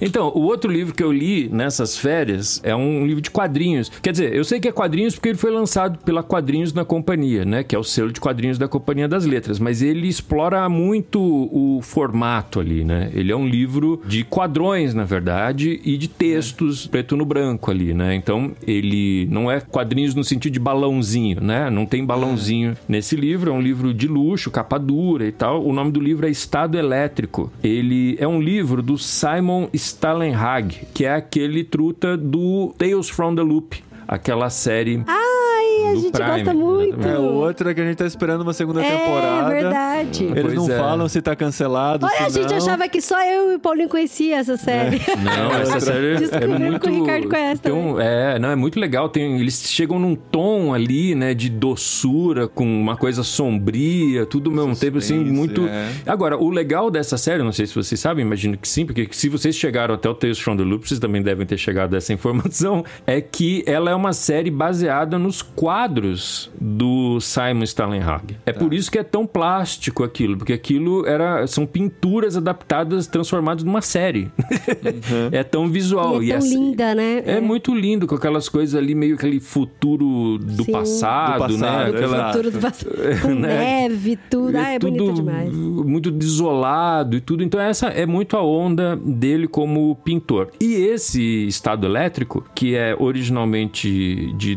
Então, 0.00 0.28
o 0.34 0.40
outro 0.42 0.70
livro 0.70 0.94
que 0.94 1.02
eu 1.02 1.12
li 1.12 1.48
nessas 1.48 1.96
férias 1.96 2.60
é 2.64 2.74
um 2.74 3.06
livro 3.06 3.20
de 3.20 3.30
quadrinhos. 3.30 3.90
Quer 4.02 4.12
dizer, 4.12 4.34
eu 4.34 4.44
sei 4.44 4.60
que 4.60 4.68
é 4.68 4.72
quadrinhos 4.72 5.14
porque 5.14 5.28
ele 5.30 5.38
foi 5.38 5.50
lançado 5.50 5.98
pela 6.04 6.22
Quadrinhos 6.22 6.72
na 6.72 6.84
Companhia, 6.84 7.44
né? 7.44 7.62
Que 7.64 7.74
é 7.74 7.78
o 7.78 7.84
selo 7.84 8.12
de 8.12 8.20
quadrinhos 8.20 8.58
da 8.58 8.68
Companhia 8.68 9.08
das 9.08 9.24
Letras. 9.26 9.58
Mas 9.58 9.82
ele 9.82 10.06
explora 10.08 10.68
muito 10.68 11.20
o 11.20 11.80
formato 11.82 12.60
ali, 12.60 12.84
né? 12.84 13.10
Ele 13.14 13.32
é 13.32 13.36
um 13.36 13.46
livro 13.46 14.00
de 14.06 14.24
quadrões, 14.24 14.94
na 14.94 15.04
verdade, 15.04 15.80
e 15.84 15.96
de 15.98 16.08
textos 16.08 16.86
preto 16.86 17.16
no 17.16 17.24
branco 17.24 17.70
ali, 17.70 17.92
né? 17.92 18.14
Então, 18.14 18.52
ele 18.66 19.26
não 19.30 19.50
é 19.50 19.60
quadrinhos 19.60 20.14
no 20.14 20.22
sentido 20.24 20.51
de 20.52 20.60
balãozinho, 20.60 21.40
né? 21.40 21.68
Não 21.70 21.84
tem 21.84 22.04
balãozinho 22.04 22.76
nesse 22.88 23.16
livro. 23.16 23.50
É 23.50 23.54
um 23.54 23.60
livro 23.60 23.92
de 23.92 24.06
luxo, 24.06 24.50
capa 24.50 24.78
dura 24.78 25.26
e 25.26 25.32
tal. 25.32 25.64
O 25.64 25.72
nome 25.72 25.90
do 25.90 25.98
livro 25.98 26.26
é 26.26 26.30
Estado 26.30 26.78
Elétrico. 26.78 27.50
Ele 27.64 28.16
é 28.20 28.28
um 28.28 28.40
livro 28.40 28.82
do 28.82 28.96
Simon 28.96 29.68
Stalenhag, 29.72 30.86
que 30.94 31.04
é 31.04 31.14
aquele 31.14 31.64
truta 31.64 32.16
do 32.16 32.74
Tales 32.78 33.08
from 33.08 33.34
the 33.34 33.42
Loop, 33.42 33.82
aquela 34.06 34.50
série 34.50 35.02
Ai, 35.06 35.41
A 35.90 35.94
gente 35.94 36.12
Prime, 36.12 36.30
gosta 36.30 36.54
muito. 36.54 37.06
É, 37.08 37.18
outra 37.18 37.74
que 37.74 37.80
a 37.80 37.84
gente 37.84 37.96
tá 37.96 38.06
esperando 38.06 38.42
uma 38.42 38.52
segunda 38.52 38.82
É, 38.82 38.90
temporada. 38.96 39.48
verdade. 39.50 40.24
Eles 40.24 40.42
Pois 40.42 40.54
não 40.54 40.70
é. 40.70 40.78
falam 40.78 41.08
se 41.08 41.20
tá 41.22 41.34
cancelado, 41.36 42.06
Olha, 42.06 42.26
a 42.26 42.28
gente 42.28 42.48
não. 42.50 42.56
achava 42.56 42.88
que 42.88 43.00
só 43.00 43.20
eu 43.24 43.52
e 43.52 43.54
o 43.56 43.58
Paulinho 43.58 43.88
conhecia 43.88 44.36
essa 44.36 44.56
série. 44.56 45.00
Não, 45.22 45.52
essa 45.60 45.80
série 45.80 46.14
é 46.44 46.46
muito. 46.46 46.80
que 46.80 46.88
o 46.90 47.00
Ricardo 47.00 47.28
conhece 47.28 47.70
um- 47.72 48.00
é, 48.00 48.38
não, 48.38 48.50
é 48.50 48.56
muito 48.56 48.78
legal. 48.80 49.08
Tem, 49.08 49.38
eles 49.40 49.62
chegam 49.70 49.98
num 49.98 50.14
tom 50.14 50.72
ali, 50.74 51.14
né, 51.14 51.34
de 51.34 51.48
doçura, 51.50 52.48
com 52.48 52.64
uma 52.64 52.96
coisa 52.96 53.22
sombria, 53.22 54.24
tudo 54.26 54.50
ao 54.50 54.56
mesmo 54.56 54.76
tempo, 54.76 54.98
assim, 54.98 55.18
muito. 55.18 55.66
é. 55.66 55.90
Agora, 56.06 56.36
o 56.38 56.50
legal 56.50 56.90
dessa 56.90 57.16
série, 57.16 57.42
não 57.42 57.52
sei 57.52 57.66
se 57.66 57.74
vocês 57.74 58.00
sabem, 58.00 58.24
imagino 58.24 58.56
que 58.56 58.68
sim, 58.68 58.84
porque 58.86 59.08
se 59.10 59.28
vocês 59.28 59.54
chegaram 59.56 59.94
até 59.94 60.08
o 60.08 60.14
Tales 60.14 60.38
from 60.38 60.56
the 60.56 60.62
Loop, 60.62 60.86
vocês 60.88 61.00
também 61.00 61.22
devem 61.22 61.46
ter 61.46 61.56
chegado 61.58 61.94
a 61.94 61.98
essa 61.98 62.12
informação, 62.12 62.84
é 63.06 63.20
que 63.20 63.62
ela 63.66 63.90
é 63.90 63.94
uma 63.94 64.12
série 64.12 64.50
baseada 64.50 65.18
nos 65.18 65.42
quadros 65.62 66.50
do 66.60 67.20
Simon 67.20 67.62
Stalenhag. 67.62 68.36
É 68.44 68.52
Tá. 68.52 68.58
por 68.58 68.74
isso 68.74 68.90
que 68.90 68.98
é 68.98 69.04
tão 69.04 69.24
plástico 69.24 70.02
aquilo, 70.02 70.36
porque 70.36 70.52
aquilo 70.52 71.06
era 71.06 71.46
são 71.46 71.64
pinturas 71.64 72.36
adaptadas, 72.36 73.06
transformadas 73.06 73.62
numa 73.62 73.80
série. 73.80 74.28
é 75.30 75.44
tão 75.44 75.68
visual. 75.68 76.20
E 76.20 76.32
é 76.32 76.36
tão 76.38 76.44
essa- 76.46 76.54
linda, 76.58 76.94
né? 76.96 77.22
é 77.24 77.40
muito 77.40 77.72
lindo, 77.72 78.08
com 78.08 78.16
aquelas 78.16 78.48
coisas 78.48 78.74
ali, 78.74 78.92
meio 78.92 79.14
aquele 79.14 79.38
futuro 79.38 80.36
do 80.38 80.64
Sim. 80.64 80.72
passado, 80.72 81.32
Do 81.34 81.38
passado, 81.60 81.92
né? 81.92 81.96
Aquela, 81.98 82.32
Futuro 82.32 82.50
do 82.50 82.58
passado. 82.58 82.92
Com 83.22 83.34
Né? 83.34 83.48
neve, 83.88 84.18
tudo. 84.28 84.56
Ah, 84.56 84.68
é 84.70 84.78
tudo 84.80 84.96
bonito 84.96 85.14
demais. 85.14 85.52
muito 85.52 86.10
desolado 86.10 87.16
e 87.16 87.20
tudo. 87.20 87.44
Então 87.44 87.60
essa 87.60 87.86
é 87.86 88.04
muito 88.04 88.36
a 88.36 88.42
onda 88.42 88.96
dele 88.96 89.46
como 89.46 89.94
pintor. 90.04 90.50
E 90.60 90.74
esse 90.74 91.46
Estado 91.46 91.86
Elétrico, 91.86 92.44
que 92.52 92.74
é 92.74 92.96
originalmente 92.98 94.32
de 94.36 94.56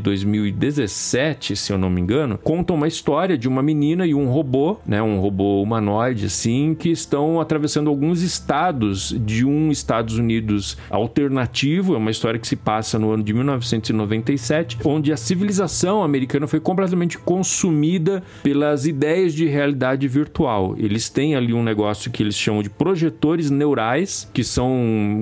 2017, 0.95 1.55
se 1.55 1.73
eu 1.73 1.77
não 1.77 1.89
me 1.89 1.99
engano, 1.99 2.37
conta 2.37 2.73
uma 2.73 2.87
história 2.87 3.37
de 3.37 3.47
uma 3.47 3.61
menina 3.61 4.07
e 4.07 4.15
um 4.15 4.27
robô, 4.29 4.77
né, 4.85 5.01
um 5.01 5.19
robô 5.19 5.61
humanoide 5.61 6.25
assim, 6.25 6.73
que 6.73 6.89
estão 6.89 7.41
atravessando 7.41 7.89
alguns 7.89 8.21
estados 8.21 9.13
de 9.25 9.45
um 9.45 9.71
Estados 9.71 10.17
Unidos 10.17 10.77
alternativo, 10.89 11.95
é 11.95 11.97
uma 11.97 12.11
história 12.11 12.39
que 12.39 12.47
se 12.47 12.55
passa 12.55 12.97
no 12.97 13.11
ano 13.11 13.23
de 13.23 13.33
1997, 13.33 14.77
onde 14.85 15.11
a 15.11 15.17
civilização 15.17 16.01
americana 16.01 16.47
foi 16.47 16.59
completamente 16.59 17.17
consumida 17.17 18.23
pelas 18.41 18.85
ideias 18.85 19.33
de 19.33 19.45
realidade 19.45 20.07
virtual. 20.07 20.75
Eles 20.77 21.09
têm 21.09 21.35
ali 21.35 21.53
um 21.53 21.63
negócio 21.63 22.09
que 22.09 22.23
eles 22.23 22.35
chamam 22.35 22.63
de 22.63 22.69
projetores 22.69 23.51
neurais, 23.51 24.29
que 24.33 24.43
são 24.43 24.71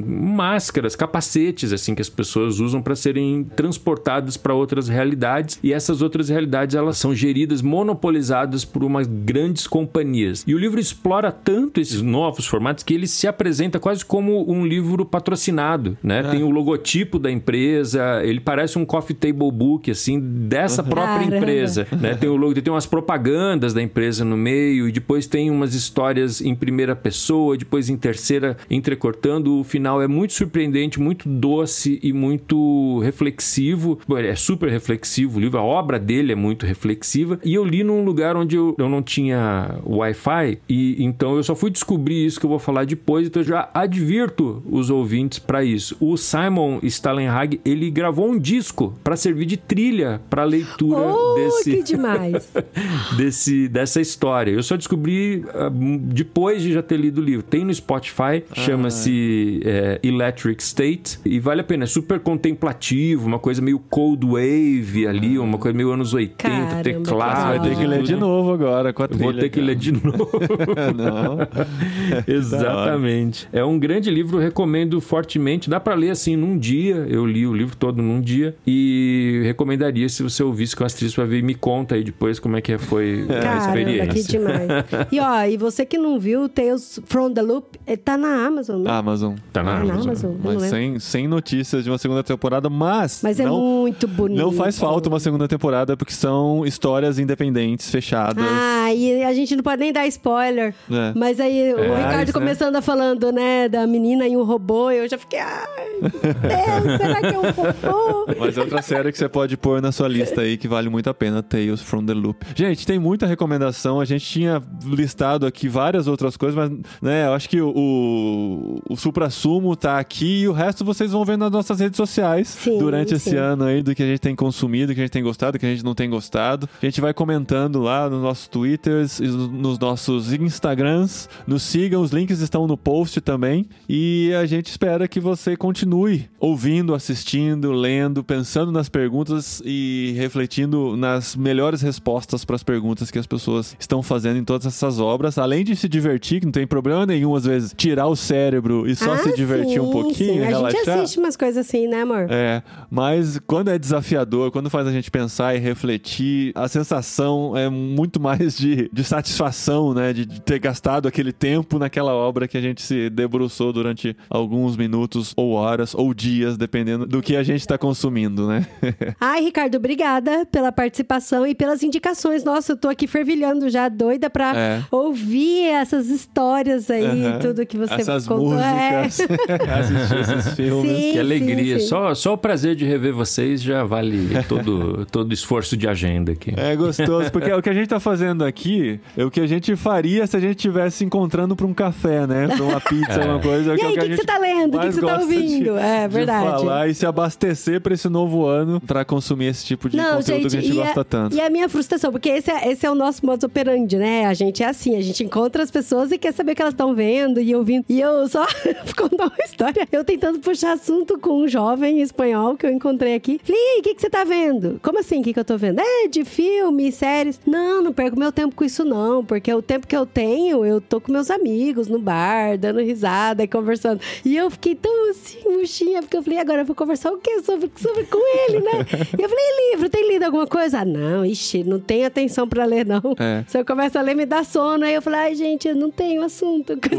máscaras, 0.06 0.96
capacetes 0.96 1.74
assim 1.74 1.96
que 1.96 2.02
as 2.02 2.10
pessoas 2.10 2.60
usam 2.60 2.82
para 2.82 2.96
serem 2.96 3.44
transportadas 3.44 4.38
para 4.38 4.54
outras 4.54 4.88
realidades, 4.88 5.60
e 5.64 5.72
essas 5.72 6.02
outras 6.02 6.30
realidades 6.30 6.76
elas 6.76 6.98
são 6.98 7.16
geridas, 7.16 7.62
monopolizadas 7.62 8.66
por 8.66 8.84
umas 8.84 9.08
grandes 9.08 9.66
companhias. 9.66 10.44
E 10.46 10.54
o 10.54 10.58
livro 10.60 10.80
explora 10.80 11.32
tanto 11.32 11.80
esses 11.80 12.02
novos 12.02 12.46
formatos 12.46 12.84
que 12.84 12.94
ele 12.94 13.08
se 13.08 13.28
apresenta 13.28 13.80
quase 13.80 14.04
como 14.04 14.52
um 14.52 14.66
livro 14.66 15.06
patrocinado, 15.06 15.98
né? 16.04 16.22
Tem 16.24 16.44
o 16.44 16.50
logotipo 16.50 17.18
da 17.18 17.32
empresa, 17.32 18.22
ele 18.24 18.40
parece 18.40 18.78
um 18.78 18.86
coffee 18.86 19.16
table 19.16 19.52
book 19.52 19.90
assim 19.90 20.20
dessa 20.20 20.84
própria 20.84 21.20
Caramba. 21.20 21.38
empresa, 21.38 21.88
né? 22.00 22.16
Tem 22.16 22.30
o 22.30 22.36
logo, 22.36 22.54
tem 22.62 22.74
umas 22.74 22.86
propagandas 22.86 23.74
da 23.74 23.82
empresa 23.82 24.26
no 24.26 24.36
meio 24.36 24.88
e 24.88 24.92
depois 24.92 25.28
tem 25.28 25.50
umas 25.50 25.74
histórias 25.74 26.42
em 26.42 26.54
primeira 26.54 26.96
pessoa, 26.96 27.58
depois 27.58 27.90
em 27.90 27.98
terceira 27.98 28.58
entrecortando. 28.70 29.60
O 29.60 29.64
final 29.64 30.02
é 30.02 30.08
muito 30.08 30.34
surpreendente, 30.34 31.00
muito 31.00 31.30
doce 31.30 32.00
e 32.04 32.12
muito 32.12 33.00
reflexivo. 33.00 34.00
Bom, 34.08 34.18
É 34.18 34.36
super 34.36 34.70
reflexivo 34.70 35.38
o 35.38 35.42
livro, 35.42 35.53
a 35.58 35.64
obra 35.64 36.00
dele 36.00 36.32
é 36.32 36.36
muito 36.36 36.66
reflexiva. 36.66 37.40
E 37.44 37.54
eu 37.54 37.64
li 37.64 37.84
num 37.84 38.04
lugar 38.04 38.36
onde 38.36 38.56
eu, 38.56 38.76
eu 38.78 38.90
não 38.90 39.02
tinha 39.02 39.80
Wi-Fi 39.86 40.60
e 40.68 41.04
então 41.04 41.36
eu 41.36 41.44
só 41.44 41.56
fui 41.56 41.70
descobrir 41.70 42.26
isso 42.26 42.40
que 42.40 42.46
eu 42.46 42.50
vou 42.50 42.60
falar 42.60 42.86
depois, 42.86 43.28
então 43.28 43.42
eu 43.42 43.48
já 43.48 43.70
advirto 43.74 44.62
os 44.70 44.90
ouvintes 44.90 45.40
para 45.40 45.64
isso. 45.64 45.96
O 46.00 46.18
Simon 46.18 46.80
Stalenhag, 46.84 47.60
ele 47.66 47.90
gravou 47.90 48.30
um 48.30 48.38
disco 48.38 48.94
para 49.04 49.16
servir 49.16 49.46
de 49.46 49.58
trilha 49.58 50.22
para 50.30 50.44
leitura 50.44 51.14
Oh, 51.14 51.36
desse 51.36 51.78
que 51.78 51.84
demais. 51.84 52.52
desse, 53.18 53.68
dessa 53.68 54.02
história. 54.02 54.52
Eu 54.52 54.64
só 54.64 54.76
descobri 54.76 55.44
ah, 55.54 55.70
depois 56.02 56.62
de 56.62 56.74
já 56.74 56.82
ter 56.82 56.98
lido 56.98 57.20
o 57.20 57.24
livro. 57.24 57.44
Tem 57.44 57.64
no 57.64 57.74
Spotify, 57.74 58.44
chama-se 58.54 59.62
é, 59.64 60.00
Electric 60.04 60.62
State, 60.62 61.20
e 61.26 61.40
vale 61.40 61.62
a 61.62 61.64
pena. 61.64 61.84
É 61.84 61.88
super 61.88 62.20
contemplativo, 62.20 63.28
uma 63.28 63.40
coisa 63.40 63.62
meio 63.62 63.80
cold 63.80 64.26
wave 64.26 65.08
ali, 65.08 65.38
uma 65.46 65.58
coisa 65.58 65.76
meio 65.76 65.92
anos 65.92 66.14
80, 66.14 66.38
Caramba, 66.38 66.84
teclado. 66.84 67.48
Vai 67.60 67.70
ter 67.70 67.76
que 67.78 67.86
ler 67.88 68.04
de 68.04 68.16
novo 68.16 68.52
agora 68.54 68.94
com 68.94 69.04
a 69.04 69.08
trilha. 69.08 69.24
Vou 69.24 69.34
ter 69.34 69.50
que 69.50 69.62
ler 69.62 69.76
de 69.76 69.92
novo. 69.92 70.30
Não. 70.96 71.38
Exatamente. 72.28 73.48
É 73.52 73.64
um 73.64 73.78
grande 73.80 74.10
livro, 74.10 74.38
recomendo 74.40 75.00
fortemente. 75.02 75.70
Dá 75.70 75.80
pra 75.80 75.94
ler 75.96 76.10
assim 76.12 76.36
num 76.36 76.58
dia. 76.58 77.06
Eu 77.10 77.26
li 77.26 77.46
o 77.48 77.54
livro 77.54 77.76
todo 77.76 78.02
num 78.02 78.22
dia 78.22 78.56
e 78.66 79.42
recomendaria 79.44 80.08
se 80.10 80.24
você 80.24 80.44
ouvisse 80.44 80.76
com 80.76 80.84
as 80.84 80.94
trilhas 80.94 81.16
pra 81.16 81.26
ver 81.26 81.40
e 81.40 81.42
me 81.42 81.56
conta 81.56 81.96
aí 81.96 82.04
depois 82.04 82.40
como 82.40 82.58
é 82.58 82.62
que 82.62 82.78
foi 82.78 83.26
a 83.30 83.42
Caramba, 83.42 83.66
experiência. 83.80 84.08
que 84.14 84.24
demais. 84.24 84.68
E 85.12 85.20
ó, 85.20 85.44
e 85.46 85.58
você 85.58 85.86
que 85.86 85.98
não 85.98 86.20
viu, 86.20 86.48
Tales 86.50 87.00
from 87.06 87.32
the 87.34 87.42
Loop, 87.42 87.80
eh, 87.86 87.96
tá 87.98 88.18
na 88.18 88.46
Amazon, 88.46 88.82
né? 88.82 88.92
Amazon. 88.92 89.36
Tá 89.52 89.64
na 89.64 89.74
Ah, 89.78 89.84
na 89.84 89.94
Amazon. 89.94 90.06
Amazon, 90.10 90.36
Mas 90.44 90.64
sem, 90.64 91.00
sem 91.00 91.28
notícias 91.28 91.84
de 91.84 91.90
uma 91.90 91.98
segunda 91.98 92.24
temporada, 92.24 92.70
mas. 92.70 93.22
Mas 93.24 93.40
é 93.40 93.46
não, 93.46 93.60
muito 93.60 94.08
bonito. 94.08 94.38
Não 94.38 94.52
faz 94.52 94.78
falta 94.78 95.10
uma 95.10 95.20
segunda 95.20 95.33
temporada, 95.48 95.96
porque 95.98 96.14
são 96.14 96.66
histórias 96.66 97.20
independentes, 97.20 97.90
fechadas. 97.90 98.44
Ah, 98.48 98.94
e 98.94 99.24
a 99.24 99.34
gente 99.34 99.56
não 99.56 99.64
pode 99.64 99.80
nem 99.82 99.92
dar 99.94 100.06
spoiler. 100.08 100.74
É. 100.92 101.14
Mas 101.16 101.40
aí 101.40 101.74
o 101.74 101.80
É, 101.80 101.98
Ricardo 101.98 102.28
né? 102.28 102.34
começando 102.34 102.76
a 102.76 102.82
falando, 102.82 103.32
né, 103.32 103.68
da 103.70 103.86
menina 103.88 104.28
e 104.28 104.36
um 104.38 104.44
robô, 104.44 104.92
eu 104.92 105.08
já 105.08 105.18
fiquei, 105.18 105.40
ai, 105.40 105.66
meu 106.02 106.10
Deus, 106.12 106.98
será 107.02 107.20
que 107.22 107.28
é 107.28 107.40
um 107.40 107.52
robô? 107.52 108.34
Mas 108.40 108.58
é 108.58 108.62
outra 108.62 108.82
série 108.82 109.12
que 109.12 109.18
você 109.18 109.30
pode 109.30 109.58
pôr 109.58 109.82
na 109.82 109.92
sua 109.92 110.08
lista 110.08 110.42
aí 110.42 110.58
que 110.58 110.68
vale 110.68 110.90
muito 110.90 111.10
a 111.10 111.14
pena, 111.14 111.42
Tales 111.44 111.82
from 111.82 112.06
the 112.06 112.14
Loop. 112.14 112.46
Gente, 112.56 112.86
tem 112.86 113.00
muita 113.00 113.26
recomendação. 113.26 114.00
A 114.00 114.06
gente 114.06 114.26
tinha 114.26 114.62
listado 114.86 115.46
aqui 115.46 115.68
várias 115.68 116.08
outras 116.08 116.36
coisas, 116.38 116.56
mas 116.56 116.72
né, 117.02 117.28
eu 117.28 117.34
acho 117.34 117.50
que 117.50 117.62
o, 117.62 117.70
o, 117.70 118.82
o 118.94 118.96
supra-sumo 118.98 119.76
tá 119.76 119.98
aqui 120.00 120.42
e 120.42 120.48
o 120.48 120.52
resto 120.54 120.84
vocês 120.86 121.12
vão 121.12 121.24
ver 121.26 121.38
nas 121.38 121.52
nossas 121.52 121.80
redes 121.80 121.98
sociais 121.98 122.48
Sim, 122.50 122.78
durante 122.80 123.14
esse 123.14 123.32
sim. 123.32 123.36
ano 123.36 123.66
aí 123.66 123.82
do 123.82 123.94
que 123.96 124.04
a 124.04 124.06
gente 124.06 124.20
tem 124.20 124.36
consumido, 124.36 124.88
do 124.88 124.96
que 124.96 125.02
a 125.02 125.04
gente 125.04 125.12
tem 125.14 125.23
gostado, 125.24 125.54
do 125.54 125.60
que 125.60 125.66
a 125.66 125.70
gente 125.70 125.84
não 125.84 125.96
tem 125.96 126.10
gostado. 126.10 126.70
A 126.82 126.86
gente 126.86 127.02
vai 127.02 127.14
comentando 127.14 127.82
lá 127.82 128.10
nos 128.10 128.22
nossos 128.22 128.48
Twitters, 128.48 129.20
e 129.20 129.28
nos 129.28 129.80
nossos 129.80 130.32
Instagrams. 130.34 131.30
Nos 131.48 131.64
sigam, 131.64 132.02
os 132.02 132.12
links 132.12 132.40
estão 132.40 132.68
no 132.68 132.78
post 132.78 133.22
também. 133.22 133.66
E 133.88 134.32
a 134.40 134.46
gente 134.46 134.68
espera 134.68 135.08
que 135.08 135.20
você 135.20 135.56
continue 135.56 136.30
ouvindo, 136.40 136.94
assistindo, 136.94 137.72
lendo, 137.72 138.24
pensando 138.24 138.72
nas 138.72 138.90
perguntas 138.90 139.62
e 139.66 140.14
refletindo 140.18 140.96
nas 140.98 141.36
melhores 141.36 141.82
respostas 141.82 142.44
para 142.46 142.56
as 142.56 142.64
perguntas 142.64 143.10
que 143.10 143.20
as 143.20 143.28
pessoas 143.28 143.76
estão 143.80 144.04
fazendo 144.04 144.38
em 144.38 144.44
todas 144.44 144.68
essas 144.68 145.00
obras. 145.00 145.38
Além 145.38 145.64
de 145.64 145.76
se 145.76 145.88
divertir, 145.88 146.40
que 146.40 146.46
não 146.46 146.52
tem 146.52 146.68
problema 146.68 147.06
nenhum, 147.06 147.36
às 147.36 147.46
vezes, 147.46 147.74
tirar 147.76 148.08
o 148.08 148.16
cérebro 148.16 148.88
e 148.88 148.96
só 148.96 149.14
Ah, 149.14 149.18
se 149.20 149.36
divertir 149.36 149.80
um 149.80 149.86
sim, 149.86 149.92
pouquinho, 149.92 150.34
sim. 150.34 150.42
A 150.42 150.46
relaxar. 150.48 150.72
gente 150.72 150.90
assiste 150.90 151.20
umas 151.20 151.38
coisas 151.38 151.66
assim, 151.66 151.88
né, 151.88 152.02
amor? 152.02 152.28
É, 152.30 152.62
mas 152.90 153.40
quando 153.46 153.70
é 153.70 153.78
desafiador, 153.78 154.52
quando 154.52 154.70
faz 154.70 154.88
a 154.88 154.92
gente 154.92 155.03
pensar 155.12 155.56
e 155.56 155.60
refletir, 155.60 156.52
a 156.56 156.68
sensação 156.68 157.56
é 157.58 157.70
muito 157.70 158.20
mais 158.20 158.58
de, 158.58 158.90
de 158.92 159.04
satisfação, 159.04 159.94
né? 159.94 160.14
De, 160.14 160.26
de 160.26 160.42
ter 160.42 160.60
gastado 160.60 161.08
aquele 161.08 161.32
tempo 161.32 161.78
naquela 161.80 162.14
obra 162.14 162.48
que 162.48 162.58
a 162.58 162.62
gente 162.62 162.82
se 162.82 163.10
debruçou 163.10 163.72
durante 163.74 164.16
alguns 164.30 164.76
minutos, 164.78 165.34
ou 165.36 165.52
horas, 165.54 165.94
ou 165.96 166.14
dias, 166.14 166.58
dependendo 166.58 167.06
do 167.06 167.22
que 167.22 167.36
a 167.36 167.44
gente 167.44 167.62
está 167.62 167.78
consumindo, 167.78 168.48
né? 168.48 168.66
Ai, 169.20 169.42
Ricardo, 169.44 169.76
obrigada 169.76 170.46
pela 170.52 170.72
participação 170.72 171.46
e 171.46 171.54
pelas 171.56 171.84
indicações. 171.84 172.44
Nossa, 172.44 172.74
eu 172.74 172.78
tô 172.78 172.88
aqui 172.90 173.08
fervilhando 173.08 173.70
já, 173.70 173.90
doida 173.90 174.30
pra 174.30 174.56
É. 174.58 174.82
ouvir 174.92 175.66
essas 175.68 176.10
histórias 176.10 176.90
aí, 176.90 177.26
Aham. 177.26 177.40
tudo 177.40 177.66
que 177.66 177.78
você 177.78 177.94
Essas 177.96 178.28
contou. 178.28 178.52
músicas, 178.52 179.20
É. 179.20 179.56
assistir 179.80 180.18
esses 180.20 180.54
filmes. 180.56 180.92
Sim, 180.98 181.12
Que 181.14 181.20
alegria. 181.20 181.80
sim. 181.80 181.88
Só, 181.88 182.14
só 182.16 182.34
o 182.34 182.38
prazer 182.38 182.76
de 182.76 182.86
rever 182.86 183.14
vocês 183.14 183.62
já 183.62 183.84
vale 183.84 184.30
todo, 184.48 184.93
todo 185.12 185.34
esforço 185.34 185.76
de 185.78 185.88
agenda 185.88 186.32
aqui. 186.32 186.54
É 186.58 186.76
gostoso, 186.76 187.32
porque 187.32 187.52
o 187.52 187.62
que 187.62 187.70
a 187.70 187.74
gente 187.74 187.88
tá 187.88 188.00
fazendo 188.00 188.44
aqui 188.44 189.00
é 189.18 189.24
o 189.26 189.32
que 189.32 189.40
a 189.40 189.48
gente 189.48 189.76
faria 189.76 190.26
se 190.28 190.36
a 190.38 190.40
gente 190.40 190.56
estivesse 190.58 191.04
encontrando 191.04 191.56
pra 191.56 191.66
um 191.66 191.74
café, 191.74 192.26
né? 192.28 192.48
Pra 192.48 192.64
uma 192.64 192.82
pizza, 192.82 193.12
É. 193.22 193.26
uma 193.26 193.40
coisa. 193.40 193.76
E 193.76 193.80
é 193.82 193.86
aí, 193.86 193.92
o 193.92 193.94
que, 193.94 194.00
que 194.00 194.08
gente 194.08 194.16
você 194.18 194.26
tá 194.26 194.38
lendo? 194.38 194.78
O 194.78 194.80
que, 194.80 194.88
que 194.90 194.92
mais 194.92 194.96
você 194.96 195.02
tá 195.02 195.18
de- 195.18 195.24
ouvindo? 195.24 195.78
é 195.80 196.08
de 196.08 196.14
verdade. 196.14 196.46
falar 196.46 196.88
e 196.88 196.94
se 196.96 197.06
abastecer 197.06 197.82
pra 197.82 197.94
esse 197.94 198.10
novo 198.10 198.46
ano 198.46 198.80
pra 198.82 199.04
consumir 199.06 199.46
esse 199.48 199.66
tipo 199.66 199.90
de 199.90 199.98
Não, 199.98 200.18
conteúdo 200.18 200.26
gente, 200.26 200.52
que 200.52 200.58
a 200.58 200.62
gente 200.62 200.76
gosta 200.76 201.02
a, 201.02 201.04
tanto. 201.04 201.36
e 201.36 201.42
a 201.42 201.50
minha 201.50 201.68
frustração, 201.70 202.12
porque 202.12 202.30
esse 202.30 202.52
é, 202.52 202.72
esse 202.72 202.86
é 202.86 202.92
o 202.92 202.96
nosso 202.96 203.26
modus 203.26 203.44
operandi, 203.44 203.98
né? 203.98 204.26
A 204.26 204.34
gente 204.34 204.64
é 204.64 204.68
assim, 204.68 204.96
a 204.98 205.02
gente 205.02 205.24
encontra 205.24 205.64
as 205.64 205.72
pessoas 205.72 206.12
e 206.12 206.18
quer 206.18 206.34
saber 206.34 206.52
o 206.54 206.56
que 206.56 206.62
elas 206.62 206.74
estão 206.74 206.94
vendo 206.96 207.40
e 207.40 207.56
ouvindo. 207.56 207.86
E 207.90 208.00
eu 208.00 208.28
só 208.28 208.46
vou 208.86 209.10
contar 209.10 209.26
uma 209.26 209.44
história. 209.46 209.88
Eu 209.92 210.04
tentando 210.04 210.40
puxar 210.40 210.74
assunto 210.74 211.18
com 211.20 211.44
um 211.44 211.48
jovem 211.48 212.02
espanhol 212.02 212.56
que 212.58 212.66
eu 212.66 212.72
encontrei 212.72 213.16
aqui. 213.16 213.40
Falei, 213.44 213.60
e 213.62 213.70
aí, 213.76 213.80
o 213.80 213.84
que, 213.84 213.96
que 213.96 214.02
você 214.02 214.10
tá 214.10 214.24
vendo? 214.24 214.80
Como 214.84 215.00
assim? 215.00 215.22
O 215.22 215.24
que, 215.24 215.32
que 215.34 215.40
eu 215.40 215.46
tô 215.46 215.58
vendo? 215.58 215.80
É, 215.80 216.10
de 216.10 216.26
filme, 216.26 216.92
séries. 216.92 217.40
Não, 217.48 217.82
não 217.82 217.94
perco 217.94 218.20
meu 218.20 218.34
tempo 218.34 218.54
com 218.54 218.66
isso, 218.66 218.84
não. 218.84 219.24
Porque 219.24 219.52
o 219.54 219.62
tempo 219.62 219.88
que 219.88 219.96
eu 219.96 220.06
tenho, 220.06 220.66
eu 220.66 220.82
tô 220.82 221.00
com 221.00 221.10
meus 221.10 221.32
amigos 221.32 221.88
no 221.88 221.98
bar, 221.98 222.58
dando 222.58 222.82
risada 222.82 223.42
e 223.44 223.48
conversando. 223.48 224.02
E 224.26 224.36
eu 224.36 224.52
fiquei 224.52 224.76
tão 224.76 225.10
assim, 225.10 225.40
murchinha, 225.46 226.02
porque 226.02 226.18
eu 226.18 226.22
falei, 226.22 226.38
agora 226.40 226.62
eu 226.62 226.66
vou 226.66 226.76
conversar 226.76 227.14
o 227.14 227.18
quê? 227.18 227.42
Sobre, 227.44 227.72
sobre 227.78 228.04
com 228.04 228.20
ele, 228.50 228.60
né? 228.60 228.86
e 229.18 229.22
eu 229.24 229.30
falei, 229.30 229.72
livro, 229.72 229.90
tem 229.90 230.06
lido 230.12 230.24
alguma 230.24 230.46
coisa? 230.46 230.80
Ah, 230.80 230.86
não, 230.86 231.26
ixi, 231.26 231.64
não 231.64 231.80
tem 231.80 232.04
atenção 232.04 232.46
pra 232.46 232.66
ler, 232.66 232.86
não. 232.86 233.02
É. 233.18 233.46
Se 233.48 233.58
eu 233.58 233.66
começo 233.66 233.98
a 233.98 234.02
ler, 234.02 234.16
me 234.16 234.26
dá 234.26 234.44
sono. 234.44 234.84
Aí 234.84 234.94
eu 234.94 235.02
falei, 235.02 235.20
ai, 235.22 235.36
gente, 235.36 235.66
eu 235.66 235.76
não 235.76 235.90
tenho 235.90 236.22
assunto. 236.24 236.74
O 236.74 236.78
que, 236.78 236.90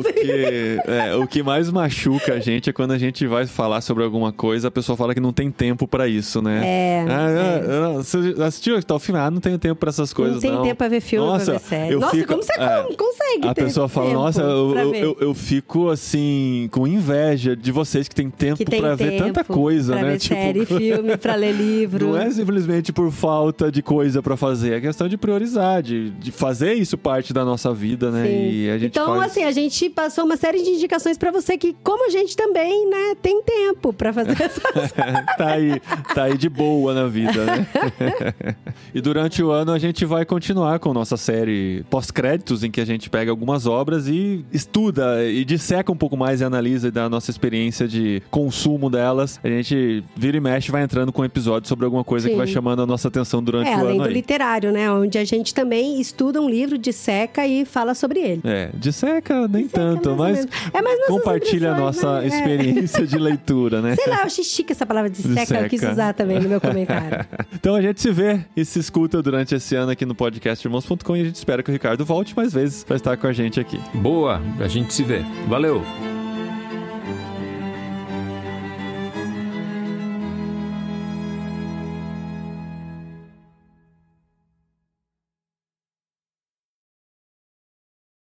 é, 0.86 1.14
o 1.16 1.26
que 1.26 1.42
mais 1.42 1.70
machuca 1.70 2.32
a 2.32 2.40
gente 2.40 2.70
é 2.70 2.72
quando 2.72 2.92
a 2.92 2.98
gente 2.98 3.26
vai 3.26 3.46
falar 3.46 3.82
sobre 3.82 4.04
alguma 4.04 4.32
coisa, 4.32 4.68
a 4.68 4.70
pessoa 4.70 4.96
fala 4.96 5.14
que 5.14 5.20
não 5.20 5.34
tem 5.34 5.50
tempo 5.50 5.86
pra 5.86 6.08
isso, 6.08 6.40
né? 6.40 6.62
É, 6.64 7.06
Ah, 7.08 7.30
é. 7.30 7.73
Ah, 7.74 7.92
Você 8.02 8.34
assistiu 8.42 8.82
tal 8.82 8.98
filme? 8.98 9.20
Ah, 9.20 9.30
não 9.30 9.40
tenho 9.40 9.58
tempo 9.58 9.76
pra 9.76 9.90
essas 9.90 10.12
coisas, 10.12 10.42
não 10.42 10.50
não. 10.50 10.58
tem 10.58 10.68
tempo 10.68 10.78
pra 10.78 10.88
ver 10.88 11.00
filme, 11.00 11.26
Nossa, 11.26 11.44
pra 11.44 11.54
ver 11.54 11.60
série. 11.60 11.92
eu 11.94 12.00
Nossa, 12.00 12.16
fico- 12.16 12.28
como 12.28 12.42
você 12.42 12.52
é. 12.52 12.82
consegue 12.96 13.48
A 13.48 13.54
pessoa 13.54 13.88
fala, 13.88 14.12
nossa, 14.12 14.40
eu, 14.42 14.76
eu, 14.78 14.90
ver? 14.90 15.02
eu, 15.02 15.16
eu 15.20 15.34
fico 15.34 15.88
assim, 15.90 16.68
com 16.72 16.86
inveja 16.86 17.56
de 17.56 17.72
vocês 17.72 18.08
que 18.08 18.14
têm 18.14 18.30
tempo 18.30 18.56
que 18.56 18.64
tem 18.64 18.80
pra 18.80 18.94
ver 18.94 19.10
tempo 19.12 19.24
tanta 19.24 19.44
coisa, 19.44 19.92
pra 19.94 20.02
né? 20.02 20.10
ver 20.12 20.20
série, 20.20 20.66
filme, 20.66 21.16
pra 21.16 21.34
ler 21.34 21.52
livro. 21.52 22.08
Não 22.08 22.16
é 22.18 22.30
simplesmente 22.30 22.92
por 22.92 23.10
falta 23.10 23.70
de 23.70 23.82
coisa 23.82 24.22
pra 24.22 24.36
fazer, 24.36 24.74
é 24.74 24.80
questão 24.80 25.08
de 25.08 25.16
priorizar, 25.16 25.82
de, 25.82 26.10
de 26.10 26.30
fazer 26.32 26.74
isso 26.74 26.96
parte 26.98 27.32
da 27.32 27.44
nossa 27.44 27.72
vida, 27.72 28.10
né? 28.10 28.24
Sim. 28.26 28.50
E 28.50 28.70
a 28.70 28.78
gente 28.78 28.92
então, 28.98 29.16
faz... 29.18 29.30
assim, 29.32 29.44
a 29.44 29.52
gente 29.52 29.90
passou 29.90 30.24
uma 30.24 30.36
série 30.36 30.62
de 30.62 30.70
indicações 30.70 31.16
pra 31.18 31.30
você 31.30 31.56
que, 31.56 31.74
como 31.82 32.06
a 32.06 32.10
gente 32.10 32.36
também, 32.36 32.88
né, 32.88 33.14
tem 33.20 33.42
tempo 33.42 33.92
pra 33.92 34.12
fazer 34.12 34.30
essas 34.40 34.92
tá 34.92 35.48
aí, 35.52 35.80
tá 36.14 36.24
aí 36.24 36.36
de 36.36 36.48
boa 36.48 36.94
na 36.94 37.06
vida, 37.06 37.44
né? 37.44 37.63
e 38.94 39.00
durante 39.00 39.42
o 39.42 39.50
ano 39.50 39.72
a 39.72 39.78
gente 39.78 40.04
vai 40.04 40.24
continuar 40.24 40.78
com 40.78 40.92
nossa 40.92 41.16
série 41.16 41.84
pós-créditos, 41.90 42.62
em 42.62 42.70
que 42.70 42.80
a 42.80 42.84
gente 42.84 43.08
pega 43.10 43.30
algumas 43.30 43.66
obras 43.66 44.08
e 44.08 44.44
estuda 44.52 45.24
e 45.24 45.44
disseca 45.44 45.90
um 45.92 45.96
pouco 45.96 46.16
mais 46.16 46.40
e 46.40 46.44
analisa 46.44 46.90
da 46.90 47.08
nossa 47.08 47.30
experiência 47.30 47.86
de 47.88 48.22
consumo 48.30 48.90
delas. 48.90 49.40
A 49.42 49.48
gente 49.48 50.04
vira 50.16 50.36
e 50.36 50.40
mexe, 50.40 50.70
vai 50.70 50.82
entrando 50.82 51.12
com 51.12 51.22
um 51.22 51.24
episódio 51.24 51.68
sobre 51.68 51.84
alguma 51.84 52.04
coisa 52.04 52.28
que 52.28 52.34
Sim. 52.34 52.38
vai 52.38 52.46
chamando 52.46 52.82
a 52.82 52.86
nossa 52.86 53.08
atenção 53.08 53.42
durante 53.42 53.68
É, 53.70 53.76
o 53.76 53.80
além 53.80 53.94
ano 53.94 54.02
do 54.02 54.08
aí. 54.08 54.14
literário, 54.14 54.72
né? 54.72 54.90
Onde 54.90 55.18
a 55.18 55.24
gente 55.24 55.54
também 55.54 56.00
estuda 56.00 56.40
um 56.40 56.48
livro, 56.48 56.76
disseca 56.78 57.46
e 57.46 57.64
fala 57.64 57.94
sobre 57.94 58.20
ele. 58.20 58.40
É, 58.44 58.70
disseca 58.74 59.46
nem 59.48 59.66
tanto, 59.68 60.14
mais 60.16 60.24
mas. 60.24 60.46
É, 60.72 60.82
mas 60.82 61.06
compartilha 61.06 61.72
a 61.72 61.78
nossa 61.78 62.20
né? 62.20 62.24
É. 62.24 62.28
experiência 62.28 63.06
de 63.06 63.18
leitura, 63.18 63.80
né? 63.80 63.94
Sei 64.00 64.06
lá, 64.10 64.20
eu 64.20 64.24
achei 64.24 64.44
chique 64.44 64.72
essa 64.72 64.86
palavra 64.86 65.10
disseca, 65.10 65.54
eu 65.60 65.68
quis 65.68 65.80
Disseca. 65.80 65.92
usar 65.92 66.14
também 66.14 66.40
no 66.40 66.48
meu 66.48 66.60
comentário. 66.60 67.24
Então 67.54 67.74
a 67.74 67.82
gente 67.82 68.00
se 68.00 68.10
vê 68.10 68.40
e 68.56 68.64
se 68.64 68.78
escuta 68.78 69.22
durante 69.22 69.54
esse 69.54 69.74
ano 69.74 69.90
aqui 69.92 70.04
no 70.04 70.14
podcast 70.14 70.66
Irmãos.com 70.66 71.16
e 71.16 71.20
a 71.20 71.24
gente 71.24 71.36
espera 71.36 71.62
que 71.62 71.70
o 71.70 71.72
Ricardo 71.72 72.04
volte 72.04 72.36
mais 72.36 72.52
vezes 72.52 72.84
pra 72.84 72.96
estar 72.96 73.16
com 73.16 73.26
a 73.26 73.32
gente 73.32 73.60
aqui. 73.60 73.80
Boa, 73.94 74.40
a 74.60 74.68
gente 74.68 74.92
se 74.92 75.02
vê. 75.02 75.24
Valeu! 75.48 76.13